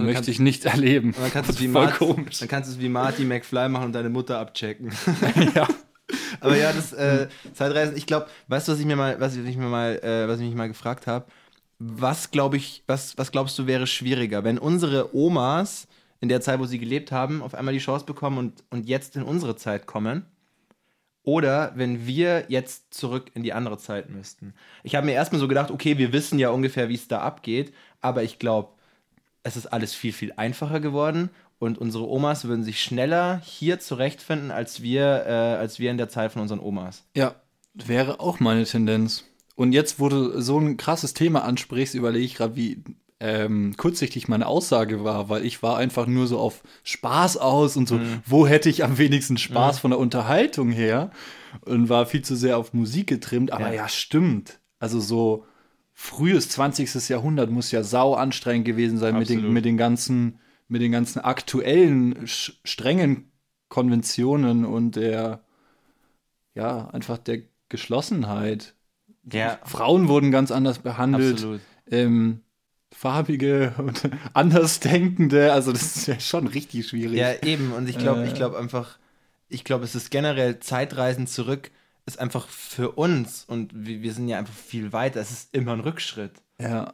möchte 0.05 0.13
kannst- 0.15 0.29
ich 0.29 0.39
nicht 0.39 0.65
erleben. 0.65 1.13
Dann 1.19 1.31
kannst 1.31 1.49
du 1.49 1.53
es 1.53 1.59
wie, 1.59 1.67
Voll 1.67 1.85
Marty- 1.85 1.97
komisch. 1.97 2.39
dann 2.39 2.47
kannst 2.47 2.69
du 2.69 2.75
es 2.75 2.79
wie 2.79 2.89
Marty 2.89 3.23
McFly 3.25 3.69
machen 3.69 3.85
und 3.85 3.93
deine 3.93 4.09
Mutter 4.09 4.39
abchecken. 4.39 4.91
ja. 5.55 5.67
Aber 6.39 6.55
ja, 6.55 6.71
das 6.71 6.93
äh, 6.93 7.27
Zeitreisen, 7.53 7.97
ich 7.97 8.05
glaube, 8.05 8.27
weißt 8.47 8.67
du, 8.67 8.71
was 8.71 8.79
ich 8.79 8.85
mir 8.85 8.95
mal, 8.95 9.19
was 9.19 9.35
ich 9.35 9.57
mir 9.57 9.67
mal, 9.67 9.97
äh, 10.03 10.27
was 10.27 10.39
ich 10.39 10.45
mich 10.45 10.55
mal 10.55 10.67
gefragt 10.69 11.05
habe? 11.07 11.25
Was 11.79 12.31
glaube 12.31 12.57
ich, 12.57 12.83
was, 12.87 13.17
was 13.17 13.31
glaubst 13.31 13.57
du 13.59 13.67
wäre 13.67 13.85
schwieriger, 13.87 14.43
wenn 14.43 14.57
unsere 14.57 15.15
Omas 15.15 15.87
in 16.21 16.29
der 16.29 16.41
Zeit, 16.41 16.59
wo 16.59 16.65
sie 16.65 16.79
gelebt 16.79 17.11
haben, 17.11 17.41
auf 17.43 17.53
einmal 17.53 17.73
die 17.73 17.79
Chance 17.79 18.05
bekommen 18.05 18.37
und, 18.37 18.63
und 18.69 18.87
jetzt 18.87 19.15
in 19.15 19.23
unsere 19.23 19.55
Zeit 19.57 19.85
kommen? 19.85 20.25
Oder 21.23 21.73
wenn 21.75 22.07
wir 22.07 22.45
jetzt 22.47 22.93
zurück 22.93 23.31
in 23.33 23.43
die 23.43 23.51
andere 23.51 23.77
Zeit 23.77 24.09
müssten? 24.09 24.53
Ich 24.83 24.95
habe 24.95 25.05
mir 25.05 25.11
erstmal 25.11 25.41
so 25.41 25.47
gedacht, 25.49 25.71
okay, 25.71 25.97
wir 25.97 26.13
wissen 26.13 26.39
ja 26.39 26.49
ungefähr, 26.51 26.87
wie 26.87 26.95
es 26.95 27.09
da 27.09 27.19
abgeht, 27.19 27.73
aber 27.99 28.23
ich 28.23 28.39
glaube, 28.39 28.69
es 29.47 29.55
ist 29.55 29.67
alles 29.67 29.93
viel, 29.95 30.11
viel 30.11 30.33
einfacher 30.35 30.79
geworden 30.79 31.29
und 31.57 31.77
unsere 31.77 32.07
Omas 32.07 32.45
würden 32.45 32.63
sich 32.63 32.81
schneller 32.81 33.41
hier 33.43 33.79
zurechtfinden, 33.79 34.51
als 34.51 34.81
wir, 34.81 35.25
äh, 35.25 35.31
als 35.31 35.79
wir 35.79 35.89
in 35.89 35.97
der 35.97 36.09
Zeit 36.09 36.33
von 36.33 36.41
unseren 36.41 36.59
Omas. 36.59 37.05
Ja, 37.15 37.35
wäre 37.73 38.19
auch 38.19 38.39
meine 38.39 38.65
Tendenz. 38.65 39.23
Und 39.55 39.71
jetzt, 39.71 39.99
wo 39.99 40.09
du 40.09 40.39
so 40.39 40.59
ein 40.59 40.77
krasses 40.77 41.13
Thema 41.13 41.43
ansprichst, 41.43 41.95
überlege 41.95 42.25
ich 42.25 42.35
gerade, 42.35 42.55
wie 42.55 42.83
ähm, 43.19 43.73
kurzsichtig 43.77 44.27
meine 44.27 44.45
Aussage 44.45 45.03
war, 45.03 45.29
weil 45.29 45.45
ich 45.45 45.63
war 45.63 45.77
einfach 45.77 46.05
nur 46.05 46.27
so 46.27 46.37
auf 46.37 46.61
Spaß 46.83 47.37
aus 47.37 47.75
und 47.75 47.87
so, 47.87 47.99
wo 48.25 48.45
hätte 48.45 48.69
ich 48.69 48.83
am 48.83 48.99
wenigsten 48.99 49.37
Spaß 49.37 49.79
von 49.79 49.91
der 49.91 49.99
Unterhaltung 49.99 50.71
her 50.71 51.09
und 51.61 51.89
war 51.89 52.05
viel 52.05 52.21
zu 52.21 52.35
sehr 52.35 52.57
auf 52.57 52.73
Musik 52.73 53.07
getrimmt. 53.07 53.51
Aber 53.51 53.69
Ja. 53.69 53.73
ja, 53.73 53.87
stimmt. 53.87 54.59
Also 54.79 54.99
so 54.99 55.45
frühes 55.99 56.47
20. 56.49 57.09
Jahrhundert 57.09 57.49
muss 57.49 57.71
ja 57.71 57.83
sau 57.83 58.13
anstrengend 58.13 58.65
gewesen 58.65 58.99
sein 58.99 59.17
mit 59.17 59.29
den, 59.29 59.51
mit 59.51 59.65
den 59.65 59.77
ganzen, 59.77 60.37
mit 60.67 60.83
den 60.83 60.91
ganzen 60.91 61.19
aktuellen, 61.19 62.21
strengen 62.27 63.31
Konventionen 63.67 64.63
und 64.63 64.95
der, 64.95 65.43
ja, 66.53 66.87
einfach 66.89 67.17
der 67.17 67.41
Geschlossenheit. 67.69 68.75
Ja, 69.33 69.59
Frauen 69.63 70.07
wurden 70.07 70.29
ganz 70.29 70.51
anders 70.51 70.79
behandelt. 70.79 71.61
Ähm, 71.89 72.41
farbige 72.93 73.73
und 73.79 74.07
Andersdenkende, 74.33 75.51
also 75.51 75.71
das 75.71 75.95
ist 75.95 76.07
ja 76.07 76.19
schon 76.19 76.45
richtig 76.45 76.87
schwierig. 76.87 77.17
Ja, 77.17 77.33
eben. 77.41 77.73
Und 77.73 77.89
ich 77.89 77.97
glaube, 77.97 78.21
Äh. 78.21 78.27
ich 78.27 78.35
glaube 78.35 78.59
einfach, 78.59 78.99
ich 79.49 79.63
glaube, 79.63 79.83
es 79.83 79.95
ist 79.95 80.11
generell 80.11 80.59
Zeitreisen 80.59 81.25
zurück, 81.25 81.71
ist 82.07 82.19
einfach 82.19 82.47
für 82.47 82.91
uns 82.91 83.43
und 83.47 83.71
wir, 83.73 84.01
wir 84.01 84.13
sind 84.13 84.27
ja 84.27 84.39
einfach 84.39 84.53
viel 84.53 84.91
weiter. 84.93 85.19
Es 85.21 85.29
ist 85.31 85.53
immer 85.55 85.73
ein 85.73 85.81
Rückschritt. 85.81 86.41
ja. 86.59 86.93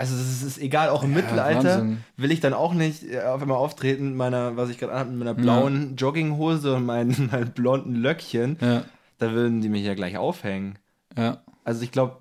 Also 0.00 0.14
es 0.14 0.44
ist 0.44 0.58
egal, 0.58 0.90
auch 0.90 1.02
im 1.02 1.10
Ja, 1.10 1.16
Mittelalter 1.22 1.78
Wahnsinn. 1.80 2.04
will 2.16 2.30
ich 2.30 2.38
dann 2.38 2.54
auch 2.54 2.72
nicht 2.72 3.02
äh, 3.02 3.20
auf 3.22 3.42
einmal 3.42 3.56
auftreten 3.56 4.10
mit 4.10 4.16
meiner, 4.16 4.56
was 4.56 4.70
ich 4.70 4.78
gerade 4.78 4.92
anhabe, 4.92 5.10
mit 5.10 5.18
meiner 5.18 5.34
blauen 5.34 5.96
Jogginghose 5.96 6.76
und 6.76 6.86
meinen, 6.86 7.28
meinen 7.32 7.50
blonden 7.50 7.96
Löckchen. 7.96 8.58
ja, 8.60 8.84
Da 9.18 9.32
würden 9.32 9.60
die 9.60 9.68
mich 9.68 9.82
ja 9.84 9.94
gleich 9.94 10.16
aufhängen. 10.16 10.78
ja. 11.16 11.42
Also 11.64 11.82
ich 11.82 11.90
glaube, 11.90 12.16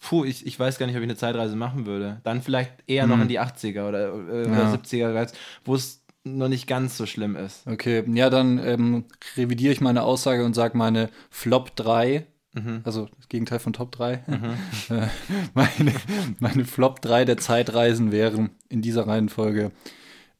puh, 0.00 0.24
ich, 0.24 0.46
ich 0.46 0.58
weiß 0.58 0.78
gar 0.78 0.86
nicht, 0.86 0.96
ob 0.96 1.00
ich 1.02 1.06
eine 1.08 1.16
Zeitreise 1.16 1.54
machen 1.54 1.86
würde. 1.86 2.20
Dann 2.24 2.42
vielleicht 2.42 2.72
eher 2.88 3.06
noch 3.06 3.20
in 3.20 3.28
die 3.28 3.38
80er 3.38 3.88
oder, 3.88 4.08
äh, 4.08 4.10
oder 4.48 4.50
Ja. 4.50 4.72
70er, 4.74 5.30
wo 5.64 5.76
es 5.76 5.97
noch 6.36 6.48
nicht 6.48 6.66
ganz 6.66 6.96
so 6.96 7.06
schlimm 7.06 7.36
ist. 7.36 7.66
Okay, 7.66 8.04
ja, 8.14 8.28
dann 8.30 8.58
ähm, 8.58 9.04
revidiere 9.36 9.72
ich 9.72 9.80
meine 9.80 10.02
Aussage 10.02 10.44
und 10.44 10.54
sage 10.54 10.76
meine 10.76 11.08
Flop 11.30 11.74
3, 11.76 12.26
also 12.82 13.08
das 13.16 13.28
Gegenteil 13.28 13.60
von 13.60 13.72
Top 13.72 13.92
3. 13.92 14.24
Äh, 14.90 15.06
meine, 15.54 15.92
meine 16.40 16.64
Flop 16.64 17.00
3 17.02 17.24
der 17.24 17.36
Zeitreisen 17.36 18.10
wären 18.10 18.50
in 18.68 18.82
dieser 18.82 19.06
Reihenfolge 19.06 19.70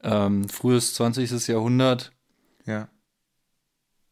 ähm, 0.03 0.47
frühes 0.49 0.93
20. 0.95 1.47
Jahrhundert, 1.47 2.11
Ja. 2.65 2.89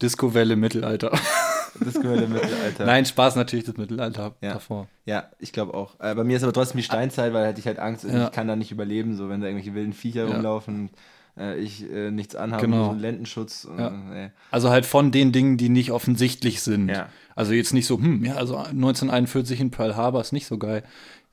Disco-Welle, 0.00 0.56
Mittelalter. 0.56 1.12
Im 1.80 2.32
Mittelalter. 2.32 2.86
Nein, 2.86 3.04
Spaß 3.04 3.36
natürlich 3.36 3.64
das 3.66 3.76
Mittelalter 3.76 4.34
Ja. 4.40 4.54
davor. 4.54 4.88
Ja, 5.04 5.30
ich 5.38 5.52
glaube 5.52 5.74
auch. 5.74 6.00
Äh, 6.00 6.14
bei 6.14 6.24
mir 6.24 6.36
ist 6.36 6.42
aber 6.42 6.52
trotzdem 6.52 6.78
die 6.78 6.82
Steinzeit, 6.84 7.32
weil 7.32 7.46
hätte 7.46 7.60
ich 7.60 7.66
halt 7.66 7.78
Angst, 7.78 8.04
Ja. 8.04 8.26
ich 8.26 8.32
kann 8.32 8.48
da 8.48 8.56
nicht 8.56 8.72
überleben, 8.72 9.16
so 9.16 9.28
wenn 9.28 9.40
da 9.40 9.46
irgendwelche 9.46 9.74
wilden 9.74 9.92
Viecher 9.92 10.24
Ja. 10.26 10.32
rumlaufen, 10.34 10.90
äh, 11.38 11.56
ich 11.58 11.82
äh, 11.90 12.10
nichts 12.10 12.34
anhabe, 12.36 12.62
Genau. 12.66 12.84
so 12.86 12.90
einen 12.90 13.00
Lendenschutz. 13.00 13.64
und, 13.64 13.78
Ja. 13.78 14.14
äh, 14.14 14.30
Also 14.50 14.70
halt 14.70 14.86
von 14.86 15.10
den 15.12 15.32
Dingen, 15.32 15.56
die 15.56 15.68
nicht 15.68 15.92
offensichtlich 15.92 16.60
sind. 16.62 16.88
Ja. 16.88 17.08
Also 17.34 17.52
jetzt 17.52 17.72
nicht 17.72 17.86
so, 17.86 17.98
hm, 17.98 18.24
ja, 18.24 18.34
also 18.34 18.56
1941 18.56 19.60
in 19.60 19.70
Pearl 19.70 19.96
Harbor 19.96 20.20
ist 20.20 20.32
nicht 20.32 20.46
so 20.46 20.58
geil. 20.58 20.82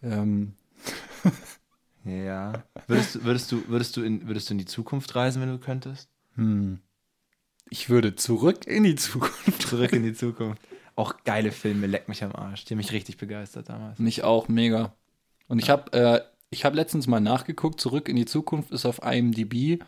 Ähm, 0.04 0.54
ja. 2.06 2.64
Würdest, 2.88 3.16
du- 3.16 3.24
würdest, 3.24 3.52
du, 3.52 3.68
würdest, 3.68 3.98
du 3.98 4.02
in, 4.04 4.28
würdest 4.28 4.50
du 4.50 4.54
in 4.54 4.58
die 4.60 4.66
Zukunft 4.66 5.16
reisen, 5.16 5.42
wenn 5.42 5.50
du 5.50 5.58
könntest? 5.60 6.10
hm. 6.36 6.80
Ich 7.72 7.90
würde 7.90 8.16
zurück 8.16 8.68
in 8.68 8.84
die 8.84 8.94
Zukunft. 8.96 9.64
Zurück 9.64 9.92
in 9.94 10.04
die 10.04 10.14
Zukunft. 10.14 10.62
Auch 10.96 11.16
geile 11.24 11.52
Filme, 11.52 11.88
leck 11.88 12.08
mich 12.08 12.24
am 12.24 12.32
Arsch. 12.36 12.64
Die 12.66 12.76
haben 12.76 12.78
mich 12.78 12.92
richtig 12.92 13.18
begeistert 13.18 13.70
damals. 13.70 13.98
Mich 13.98 14.24
auch 14.24 14.48
mega. 14.48 14.94
Und 15.48 15.58
ich 15.58 15.72
habe 15.72 15.92
äh, 15.94 16.22
ich 16.50 16.64
habe 16.66 16.76
letztens 16.76 17.08
mal 17.08 17.20
nachgeguckt, 17.20 17.82
zurück 17.82 18.08
in 18.10 18.16
die 18.16 18.26
Zukunft 18.26 18.72
ist 18.72 18.86
auf 18.86 19.02
IMDb 19.04 19.82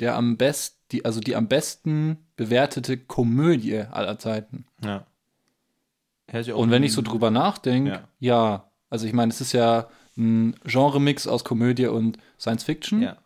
der 0.00 0.16
am 0.16 0.36
best, 0.36 0.78
die, 0.90 1.04
also 1.04 1.20
die 1.20 1.36
am 1.36 1.46
besten 1.46 2.16
bewertete 2.34 2.96
Komödie 2.96 3.84
aller 3.90 4.18
Zeiten. 4.18 4.64
Ja. 4.82 5.06
Und 6.54 6.70
wenn 6.70 6.82
ich 6.82 6.92
so 6.92 7.02
drüber 7.02 7.30
nachdenke, 7.30 7.90
Ja. 7.90 8.08
ja. 8.18 8.70
also 8.90 9.06
ich 9.06 9.12
meine, 9.12 9.30
es 9.30 9.40
ist 9.40 9.52
ja 9.52 9.88
ein 10.16 10.56
Genremix 10.64 11.26
aus 11.26 11.44
Komödie 11.44 11.86
und 11.86 12.18
Science 12.38 12.64
Fiction, 12.64 13.02
Ja. 13.02 13.16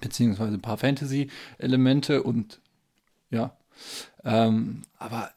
beziehungsweise 0.00 0.54
ein 0.54 0.62
paar 0.62 0.78
Fantasy-Elemente 0.78 2.22
und 2.22 2.60
ja. 3.30 3.54
Ähm, 4.24 4.82
aber 4.98 5.30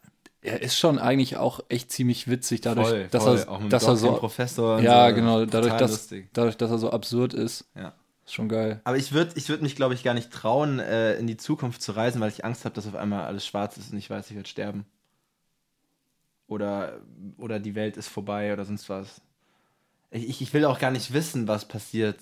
er 0.44 0.60
ist 0.60 0.78
schon 0.78 0.98
eigentlich 0.98 1.38
auch 1.38 1.60
echt 1.68 1.90
ziemlich 1.90 2.28
witzig, 2.28 2.60
dadurch, 2.60 2.88
voll, 2.88 3.08
dass, 3.10 3.24
voll. 3.24 3.38
er, 3.38 3.68
dass 3.68 3.84
er 3.84 3.96
so. 3.96 4.12
Professor 4.12 4.78
Ja, 4.80 5.08
so. 5.08 5.14
genau, 5.14 5.46
dadurch 5.46 5.72
dass, 5.74 6.12
dadurch, 6.34 6.56
dass 6.56 6.70
er 6.70 6.78
so 6.78 6.90
absurd 6.90 7.32
ist. 7.32 7.64
Ja. 7.74 7.94
Ist 8.26 8.34
schon 8.34 8.48
geil. 8.48 8.80
Aber 8.84 8.96
ich 8.96 9.12
würde 9.12 9.32
ich 9.36 9.48
würd 9.48 9.62
mich, 9.62 9.74
glaube 9.74 9.94
ich, 9.94 10.02
gar 10.02 10.14
nicht 10.14 10.30
trauen, 10.30 10.78
äh, 10.78 11.14
in 11.16 11.26
die 11.26 11.38
Zukunft 11.38 11.82
zu 11.82 11.92
reisen, 11.92 12.20
weil 12.20 12.30
ich 12.30 12.44
Angst 12.44 12.64
habe, 12.66 12.74
dass 12.74 12.86
auf 12.86 12.94
einmal 12.94 13.24
alles 13.24 13.46
schwarz 13.46 13.76
ist 13.78 13.92
und 13.92 13.98
ich 13.98 14.08
weiß, 14.08 14.30
ich 14.30 14.36
werde 14.36 14.48
sterben. 14.48 14.84
Oder, 16.46 17.00
oder 17.38 17.58
die 17.58 17.74
Welt 17.74 17.96
ist 17.96 18.08
vorbei 18.08 18.52
oder 18.52 18.66
sonst 18.66 18.88
was. 18.90 19.22
Ich, 20.10 20.42
ich 20.42 20.52
will 20.52 20.66
auch 20.66 20.78
gar 20.78 20.90
nicht 20.90 21.12
wissen, 21.14 21.48
was 21.48 21.66
passiert. 21.66 22.18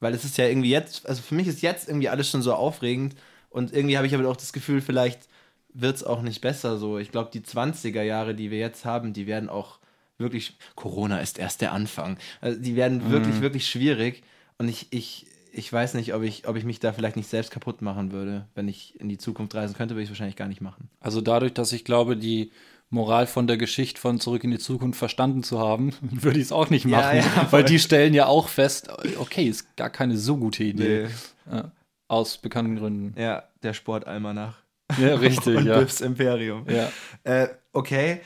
Weil 0.00 0.14
es 0.14 0.24
ist 0.24 0.36
ja 0.36 0.46
irgendwie 0.46 0.70
jetzt, 0.70 1.08
also 1.08 1.22
für 1.22 1.36
mich 1.36 1.46
ist 1.46 1.62
jetzt 1.62 1.88
irgendwie 1.88 2.08
alles 2.08 2.28
schon 2.28 2.42
so 2.42 2.54
aufregend 2.54 3.14
und 3.50 3.72
irgendwie 3.72 3.96
habe 3.96 4.06
ich 4.08 4.14
aber 4.14 4.28
auch 4.28 4.36
das 4.36 4.52
Gefühl, 4.52 4.80
vielleicht 4.80 5.28
wird 5.74 5.96
es 5.96 6.04
auch 6.04 6.22
nicht 6.22 6.40
besser 6.40 6.78
so. 6.78 6.98
Ich 6.98 7.10
glaube, 7.10 7.30
die 7.32 7.40
20er 7.40 8.02
Jahre, 8.02 8.34
die 8.34 8.50
wir 8.50 8.58
jetzt 8.58 8.84
haben, 8.84 9.12
die 9.12 9.26
werden 9.26 9.48
auch 9.48 9.78
wirklich, 10.16 10.56
Corona 10.76 11.18
ist 11.18 11.38
erst 11.38 11.60
der 11.60 11.72
Anfang. 11.72 12.18
Also 12.40 12.60
die 12.60 12.76
werden 12.76 13.10
wirklich, 13.10 13.40
wirklich 13.40 13.66
schwierig 13.66 14.22
und 14.58 14.68
ich, 14.68 14.86
ich, 14.90 15.26
ich 15.52 15.72
weiß 15.72 15.94
nicht, 15.94 16.14
ob 16.14 16.22
ich, 16.22 16.48
ob 16.48 16.56
ich 16.56 16.64
mich 16.64 16.80
da 16.80 16.92
vielleicht 16.92 17.16
nicht 17.16 17.28
selbst 17.28 17.50
kaputt 17.50 17.82
machen 17.82 18.12
würde. 18.12 18.46
Wenn 18.54 18.68
ich 18.68 18.98
in 19.00 19.08
die 19.08 19.18
Zukunft 19.18 19.54
reisen 19.54 19.74
könnte, 19.74 19.94
würde 19.94 20.02
ich 20.02 20.08
es 20.08 20.12
wahrscheinlich 20.12 20.36
gar 20.36 20.48
nicht 20.48 20.60
machen. 20.60 20.88
Also 21.00 21.20
dadurch, 21.20 21.52
dass 21.52 21.72
ich 21.72 21.84
glaube, 21.84 22.16
die 22.16 22.52
Moral 22.90 23.26
von 23.26 23.46
der 23.46 23.56
Geschichte 23.56 24.00
von 24.00 24.20
Zurück 24.20 24.44
in 24.44 24.52
die 24.52 24.58
Zukunft 24.58 24.98
verstanden 24.98 25.42
zu 25.42 25.58
haben, 25.58 25.92
würde 26.00 26.38
ich 26.38 26.46
es 26.46 26.52
auch 26.52 26.70
nicht 26.70 26.86
machen. 26.86 27.16
Ja, 27.16 27.24
ja, 27.24 27.48
weil 27.50 27.64
die 27.64 27.80
stellen 27.80 28.14
ja 28.14 28.26
auch 28.26 28.48
fest, 28.48 28.88
okay, 29.18 29.44
ist 29.44 29.76
gar 29.76 29.90
keine 29.90 30.16
so 30.16 30.36
gute 30.36 30.62
Idee. 30.62 31.08
Nee. 31.46 31.54
Ja, 31.56 31.72
aus 32.08 32.38
bekannten 32.38 32.76
Gründen. 32.76 33.20
Ja, 33.20 33.44
der 33.62 33.74
Sportalmanach. 33.74 34.63
Ja, 34.98 35.14
richtig, 35.16 35.56
Und 35.56 35.66
ja. 35.66 35.78
Biffs 35.78 36.00
Imperium. 36.00 36.66
ja. 36.68 36.90
Äh, 37.24 37.48
okay. 37.72 38.20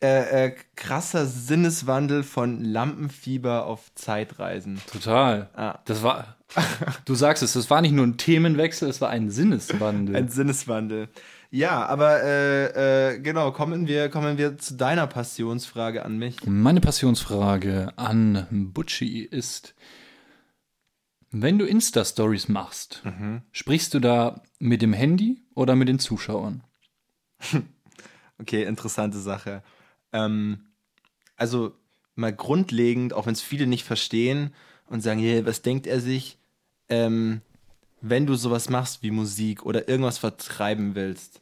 Äh, 0.00 0.46
äh, 0.46 0.56
krasser 0.74 1.26
Sinneswandel 1.26 2.22
von 2.22 2.64
Lampenfieber 2.64 3.66
auf 3.66 3.94
Zeitreisen. 3.94 4.80
Total. 4.90 5.50
Ah. 5.54 5.78
Das 5.84 6.02
war, 6.02 6.36
du 7.04 7.14
sagst 7.14 7.42
es, 7.42 7.52
das 7.52 7.70
war 7.70 7.82
nicht 7.82 7.92
nur 7.92 8.06
ein 8.06 8.16
Themenwechsel, 8.16 8.88
es 8.88 9.00
war 9.00 9.10
ein 9.10 9.30
Sinneswandel. 9.30 10.16
Ein 10.16 10.28
Sinneswandel. 10.28 11.08
Ja, 11.50 11.84
aber 11.86 12.22
äh, 12.22 13.12
äh, 13.12 13.18
genau, 13.20 13.52
kommen 13.52 13.86
wir, 13.86 14.08
kommen 14.08 14.38
wir 14.38 14.56
zu 14.56 14.74
deiner 14.74 15.06
Passionsfrage 15.06 16.04
an 16.04 16.16
mich. 16.16 16.36
Meine 16.46 16.80
Passionsfrage 16.80 17.92
an 17.96 18.46
Butchi 18.72 19.20
ist, 19.20 19.74
wenn 21.32 21.58
du 21.58 21.66
Insta-Stories 21.66 22.48
machst, 22.48 23.02
sprichst 23.52 23.94
du 23.94 24.00
da 24.00 24.42
mit 24.58 24.82
dem 24.82 24.92
Handy 24.92 25.42
oder 25.54 25.74
mit 25.76 25.88
den 25.88 25.98
Zuschauern? 25.98 26.62
Okay, 28.38 28.64
interessante 28.64 29.18
Sache. 29.20 29.62
Ähm, 30.12 30.64
also 31.36 31.76
mal 32.16 32.32
grundlegend, 32.32 33.12
auch 33.12 33.26
wenn 33.26 33.34
es 33.34 33.40
viele 33.40 33.68
nicht 33.68 33.84
verstehen 33.84 34.52
und 34.86 35.00
sagen, 35.00 35.20
hey, 35.20 35.46
was 35.46 35.62
denkt 35.62 35.86
er 35.86 36.00
sich, 36.00 36.38
ähm, 36.88 37.40
wenn 38.00 38.26
du 38.26 38.34
sowas 38.34 38.68
machst 38.68 39.04
wie 39.04 39.12
Musik 39.12 39.64
oder 39.64 39.88
irgendwas 39.88 40.18
vertreiben 40.18 40.96
willst, 40.96 41.40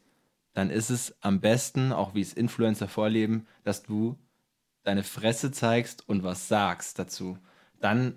dann 0.52 0.68
ist 0.68 0.90
es 0.90 1.14
am 1.22 1.40
besten, 1.40 1.90
auch 1.92 2.14
wie 2.14 2.20
es 2.20 2.34
Influencer 2.34 2.86
vorleben, 2.86 3.46
dass 3.64 3.82
du 3.82 4.18
deine 4.82 5.04
Fresse 5.04 5.52
zeigst 5.52 6.06
und 6.06 6.22
was 6.22 6.48
sagst 6.48 6.98
dazu. 6.98 7.38
Dann 7.80 8.16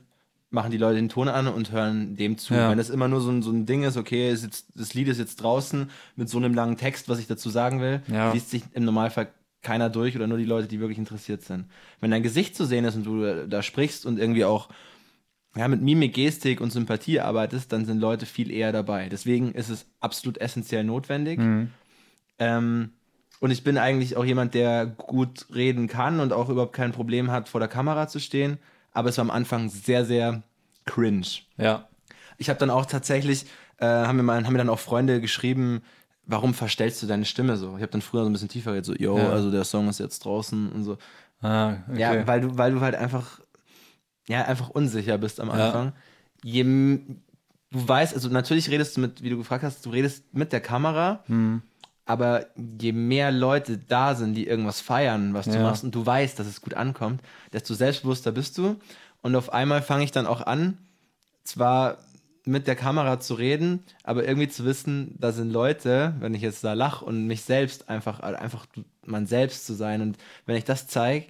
machen 0.53 0.72
die 0.72 0.77
Leute 0.77 0.95
den 0.95 1.10
Ton 1.10 1.27
an 1.27 1.48
und 1.48 1.72
hören 1.72 2.15
dem 2.15 2.38
zu. 2.38 2.53
Ja. 2.53 2.69
Wenn 2.69 2.77
das 2.77 2.89
immer 2.89 3.07
nur 3.07 3.22
so 3.22 3.29
ein, 3.31 3.41
so 3.41 3.51
ein 3.51 3.65
Ding 3.65 3.83
ist, 3.83 3.98
okay, 3.98 4.31
ist 4.31 4.43
jetzt, 4.43 4.67
das 4.75 4.93
Lied 4.93 5.07
ist 5.07 5.17
jetzt 5.17 5.38
draußen 5.38 5.89
mit 6.15 6.29
so 6.29 6.38
einem 6.38 6.53
langen 6.53 6.77
Text, 6.77 7.10
was 7.10 7.19
ich 7.19 7.27
dazu 7.27 7.50
sagen 7.50 7.81
will, 7.81 8.01
Ja. 8.07 8.31
liest 8.31 8.50
sich 8.51 8.63
im 8.74 8.86
Normalfall 8.86 9.29
keiner 9.62 9.89
durch 9.89 10.15
oder 10.15 10.27
nur 10.27 10.38
die 10.38 10.45
Leute, 10.45 10.67
die 10.67 10.79
wirklich 10.79 10.98
interessiert 11.00 11.41
sind. 11.41 11.65
Wenn 12.01 12.12
dein 12.12 12.22
Gesicht 12.24 12.55
zu 12.55 12.65
sehen 12.65 12.86
ist 12.86 12.95
und 12.95 13.05
du 13.05 13.48
da 13.48 13.62
sprichst 13.63 14.05
und 14.05 14.19
irgendwie 14.19 14.45
auch 14.45 14.69
ja, 15.55 15.67
mit 15.67 15.81
Mimik, 15.81 16.13
Gestik 16.13 16.62
und 16.62 16.72
Sympathie 16.72 17.19
arbeitest, 17.19 17.72
dann 17.72 17.86
sind 17.86 18.00
Leute 18.00 18.25
viel 18.25 18.51
eher 18.51 18.72
dabei. 18.72 19.07
Deswegen 19.10 19.53
ist 19.53 19.69
es 19.69 19.86
absolut 20.00 20.38
essentiell 20.39 20.83
notwendig. 20.83 21.39
Ähm, 22.39 22.89
und 23.39 23.51
ich 23.51 23.63
bin 23.63 23.77
eigentlich 23.77 24.17
auch 24.17 24.25
jemand, 24.25 24.53
der 24.53 24.86
gut 24.86 25.45
reden 25.53 25.88
kann 25.88 26.19
und 26.19 26.33
auch 26.33 26.50
überhaupt 26.50 26.74
kein 26.74 26.91
Problem 26.91 27.29
hat, 27.31 27.50
vor 27.50 27.60
der 27.60 27.69
Kamera 27.69 28.07
zu 28.07 28.19
stehen. 28.19 28.57
Aber 28.94 29.10
es 29.10 29.18
war 29.18 29.24
am 29.24 29.32
Anfang 29.32 29.70
sehr, 29.70 30.06
sehr 30.06 30.44
cringe. 30.86 31.26
Ja. 31.58 31.88
Ich 32.38 32.50
habe 32.50 32.60
dann 32.60 32.70
auch 32.70 32.86
tatsächlich, 32.86 33.46
äh, 33.78 33.86
haben, 33.86 34.18
mir 34.18 34.24
mal, 34.24 34.44
haben 34.46 34.52
mir 34.54 34.60
dann 34.60 34.70
auch 34.70 34.80
Freunde 34.80 35.22
geschrieben, 35.22 35.82
warum 36.26 36.54
verstellst 36.54 37.02
du 37.04 37.08
deine 37.08 37.26
Stimme 37.26 37.58
so? 37.58 37.76
Ich 37.76 37.82
habe 37.82 37.92
dann 37.92 38.02
früher 38.02 38.24
so 38.24 38.30
ein 38.30 38.34
bisschen 38.34 38.50
tiefer 38.50 38.72
geredet, 38.72 38.86
so, 38.86 38.94
yo, 38.96 39.18
Ja. 39.18 39.30
also 39.32 39.52
der 39.52 39.64
Song 39.64 39.88
ist 39.90 40.00
jetzt 40.00 40.24
draußen 40.26 40.72
und 40.72 40.84
so. 40.84 40.98
Ah, 41.42 41.78
okay. 41.90 42.00
Ja, 42.00 42.28
weil 42.28 42.42
du, 42.42 42.58
weil 42.58 42.72
du 42.72 42.82
halt 42.82 42.96
einfach, 42.96 43.40
ja, 44.28 44.46
einfach 44.46 44.70
unsicher 44.70 45.18
bist 45.18 45.40
am 45.40 45.50
Ja. 45.50 45.54
Anfang. 45.68 45.94
Je, 46.44 46.62
m- 46.62 47.22
du 47.72 47.88
weißt, 47.88 48.14
also 48.14 48.30
natürlich 48.30 48.70
redest 48.70 48.96
du 48.98 49.02
mit, 49.02 49.22
wie 49.24 49.30
du 49.30 49.38
gefragt 49.38 49.64
hast, 49.64 49.86
du 49.86 49.90
redest 49.90 50.34
mit 50.34 50.54
der 50.54 50.62
Kamera, 50.62 51.24
Hm. 51.28 51.62
Aber 52.05 52.48
je 52.79 52.91
mehr 52.91 53.31
Leute 53.31 53.77
da 53.77 54.15
sind, 54.15 54.33
die 54.36 54.45
irgendwas 54.48 54.81
feiern, 54.81 55.33
was 55.33 55.45
du 55.45 55.53
Ja. 55.53 55.62
machst, 55.63 55.83
und 55.83 55.95
du 55.95 56.05
weißt, 56.05 56.38
dass 56.38 56.48
es 56.48 56.62
gut 56.62 56.74
ankommt, 56.74 57.22
desto 57.53 57.74
selbstbewusster 57.74 58.31
bist 58.31 58.57
du. 58.57 58.75
Und 59.22 59.36
auf 59.36 59.53
einmal 59.53 59.81
fange 59.81 60.03
ich 60.03 60.12
dann 60.12 60.27
auch 60.27 60.41
an, 60.41 60.77
zwar 61.43 61.98
mit 62.45 62.67
der 62.67 62.75
Kamera 62.75 63.22
zu 63.22 63.36
reden, 63.36 63.83
aber 64.03 64.27
irgendwie 64.27 64.50
zu 64.50 64.66
wissen, 64.66 65.16
da 65.18 65.31
sind 65.31 65.50
Leute, 65.51 66.13
wenn 66.20 66.33
ich 66.33 66.42
jetzt 66.42 66.63
da 66.63 66.74
lache 66.74 67.05
und 67.05 67.25
mich 67.25 67.44
selbst 67.44 67.87
einfach, 67.87 68.20
einfach 68.20 68.66
man 69.05 69.27
selbst 69.27 69.66
zu 69.66 69.74
sein. 69.74 70.01
Und 70.01 70.18
wenn 70.46 70.57
ich 70.57 70.66
das 70.66 70.87
zeige, 70.87 71.27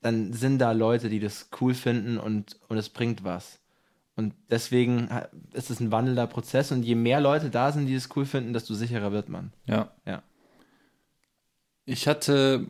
dann 0.00 0.32
sind 0.32 0.58
da 0.60 0.70
Leute, 0.70 1.08
die 1.08 1.18
das 1.18 1.48
cool 1.60 1.74
finden 1.74 2.18
und, 2.18 2.56
und 2.68 2.76
es 2.76 2.88
bringt 2.88 3.24
was. 3.24 3.58
Und 4.18 4.34
deswegen 4.50 5.08
ha- 5.10 5.28
ist 5.52 5.70
es 5.70 5.78
ein 5.78 5.92
wandelnder 5.92 6.26
Prozess 6.26 6.72
und 6.72 6.82
je 6.82 6.96
mehr 6.96 7.20
Leute 7.20 7.50
da 7.50 7.70
sind, 7.70 7.86
die 7.86 7.94
es 7.94 8.08
cool 8.16 8.24
finden, 8.26 8.52
desto 8.52 8.74
sicherer 8.74 9.12
wird 9.12 9.28
man. 9.28 9.52
Ja. 9.66 9.92
Ja. 10.04 10.24
Ich 11.84 12.06
hatte 12.08 12.66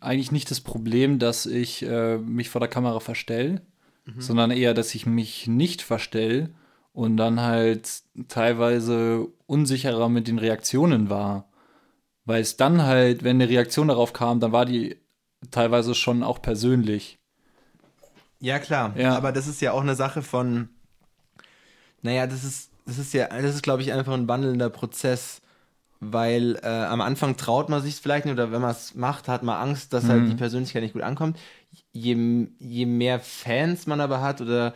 eigentlich 0.00 0.32
nicht 0.32 0.50
das 0.50 0.60
Problem, 0.60 1.18
dass 1.20 1.46
ich 1.46 1.82
äh, 1.84 2.18
mich 2.18 2.50
vor 2.50 2.60
der 2.60 2.68
Kamera 2.68 2.98
verstelle, 3.00 3.62
sondern 4.18 4.50
eher, 4.50 4.74
dass 4.74 4.92
ich 4.96 5.06
mich 5.06 5.46
nicht 5.46 5.80
verstelle 5.80 6.50
und 6.92 7.16
dann 7.16 7.40
halt 7.40 7.88
teilweise 8.26 9.28
unsicherer 9.46 10.08
mit 10.08 10.26
den 10.26 10.40
Reaktionen 10.40 11.08
war. 11.08 11.48
Weil 12.24 12.42
es 12.42 12.56
dann 12.56 12.82
halt, 12.82 13.22
wenn 13.22 13.36
eine 13.40 13.48
Reaktion 13.48 13.86
darauf 13.88 14.12
kam, 14.12 14.40
dann 14.40 14.50
war 14.50 14.66
die 14.66 14.96
teilweise 15.52 15.94
schon 15.94 16.24
auch 16.24 16.42
persönlich. 16.42 17.20
Ja, 18.42 18.58
klar. 18.58 18.92
Ja. 18.96 19.16
Aber 19.16 19.30
das 19.30 19.46
ist 19.46 19.60
ja 19.60 19.70
auch 19.70 19.80
eine 19.80 19.94
Sache 19.94 20.20
von, 20.20 20.68
naja, 22.02 22.26
das 22.26 22.42
ist, 22.42 22.72
das 22.84 22.98
ist 22.98 23.14
ja, 23.14 23.28
das 23.28 23.54
ist, 23.54 23.62
glaube 23.62 23.82
ich, 23.82 23.92
einfach 23.92 24.12
ein 24.12 24.26
wandelnder 24.26 24.68
Prozess, 24.68 25.40
weil 26.00 26.58
äh, 26.64 26.66
am 26.66 27.00
Anfang 27.00 27.36
traut 27.36 27.68
man 27.68 27.80
sich 27.80 27.94
vielleicht 27.94 28.24
nicht 28.24 28.34
oder 28.34 28.50
wenn 28.50 28.60
man 28.60 28.72
es 28.72 28.96
macht, 28.96 29.28
hat 29.28 29.44
man 29.44 29.62
Angst, 29.68 29.92
dass 29.92 30.08
halt 30.08 30.28
die 30.28 30.34
Persönlichkeit 30.34 30.82
nicht 30.82 30.94
gut 30.94 31.02
ankommt. 31.02 31.38
Je, 31.92 32.48
je 32.58 32.86
mehr 32.86 33.20
Fans 33.20 33.86
man 33.86 34.00
aber 34.00 34.20
hat 34.20 34.40
oder 34.40 34.74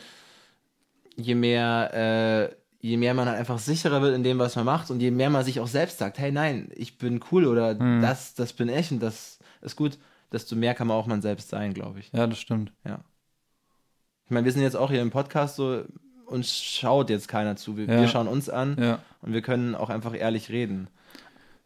je 1.16 1.35
mehr, 1.35 1.90
äh, 1.92 2.87
je 2.87 2.96
mehr 2.96 3.14
man 3.14 3.26
halt 3.26 3.37
einfach 3.37 3.59
sicherer 3.59 4.00
wird 4.00 4.14
in 4.14 4.22
dem, 4.22 4.38
was 4.38 4.55
man 4.55 4.64
macht 4.64 4.92
und 4.92 5.00
je 5.00 5.11
mehr 5.11 5.31
man 5.31 5.44
sich 5.44 5.59
auch 5.59 5.66
selbst 5.66 5.98
sagt, 5.98 6.20
hey, 6.20 6.31
nein, 6.31 6.70
ich 6.76 6.98
bin 6.98 7.20
cool 7.33 7.46
oder 7.46 7.74
das, 7.74 8.35
das 8.35 8.52
bin 8.52 8.68
ich 8.68 8.92
und 8.92 9.00
das 9.00 9.40
ist 9.61 9.74
gut, 9.74 9.98
desto 10.31 10.55
mehr 10.55 10.74
kann 10.74 10.87
man 10.87 10.96
auch 10.96 11.07
man 11.09 11.20
selbst 11.20 11.48
sein, 11.48 11.74
glaube 11.74 11.98
ich. 11.98 12.12
Ja, 12.12 12.29
das 12.29 12.38
stimmt. 12.38 12.72
Ja. 12.85 13.00
Ich 14.27 14.31
meine, 14.31 14.45
wir 14.45 14.53
sind 14.53 14.62
jetzt 14.62 14.77
auch 14.77 14.91
hier 14.91 15.03
im 15.03 15.11
Podcast 15.11 15.57
so, 15.57 15.83
uns 16.27 16.53
schaut 16.53 17.11
jetzt 17.11 17.29
keiner 17.29 17.57
zu. 17.57 17.77
Wir, 17.77 17.85
Ja. 17.87 18.01
wir 18.01 18.09
schauen 18.09 18.29
uns 18.29 18.49
an 18.49 18.77
Ja. 18.79 18.99
und 19.23 19.33
wir 19.33 19.43
können 19.43 19.75
auch 19.75 19.91
einfach 19.91 20.15
ehrlich 20.15 20.51
reden. 20.51 20.89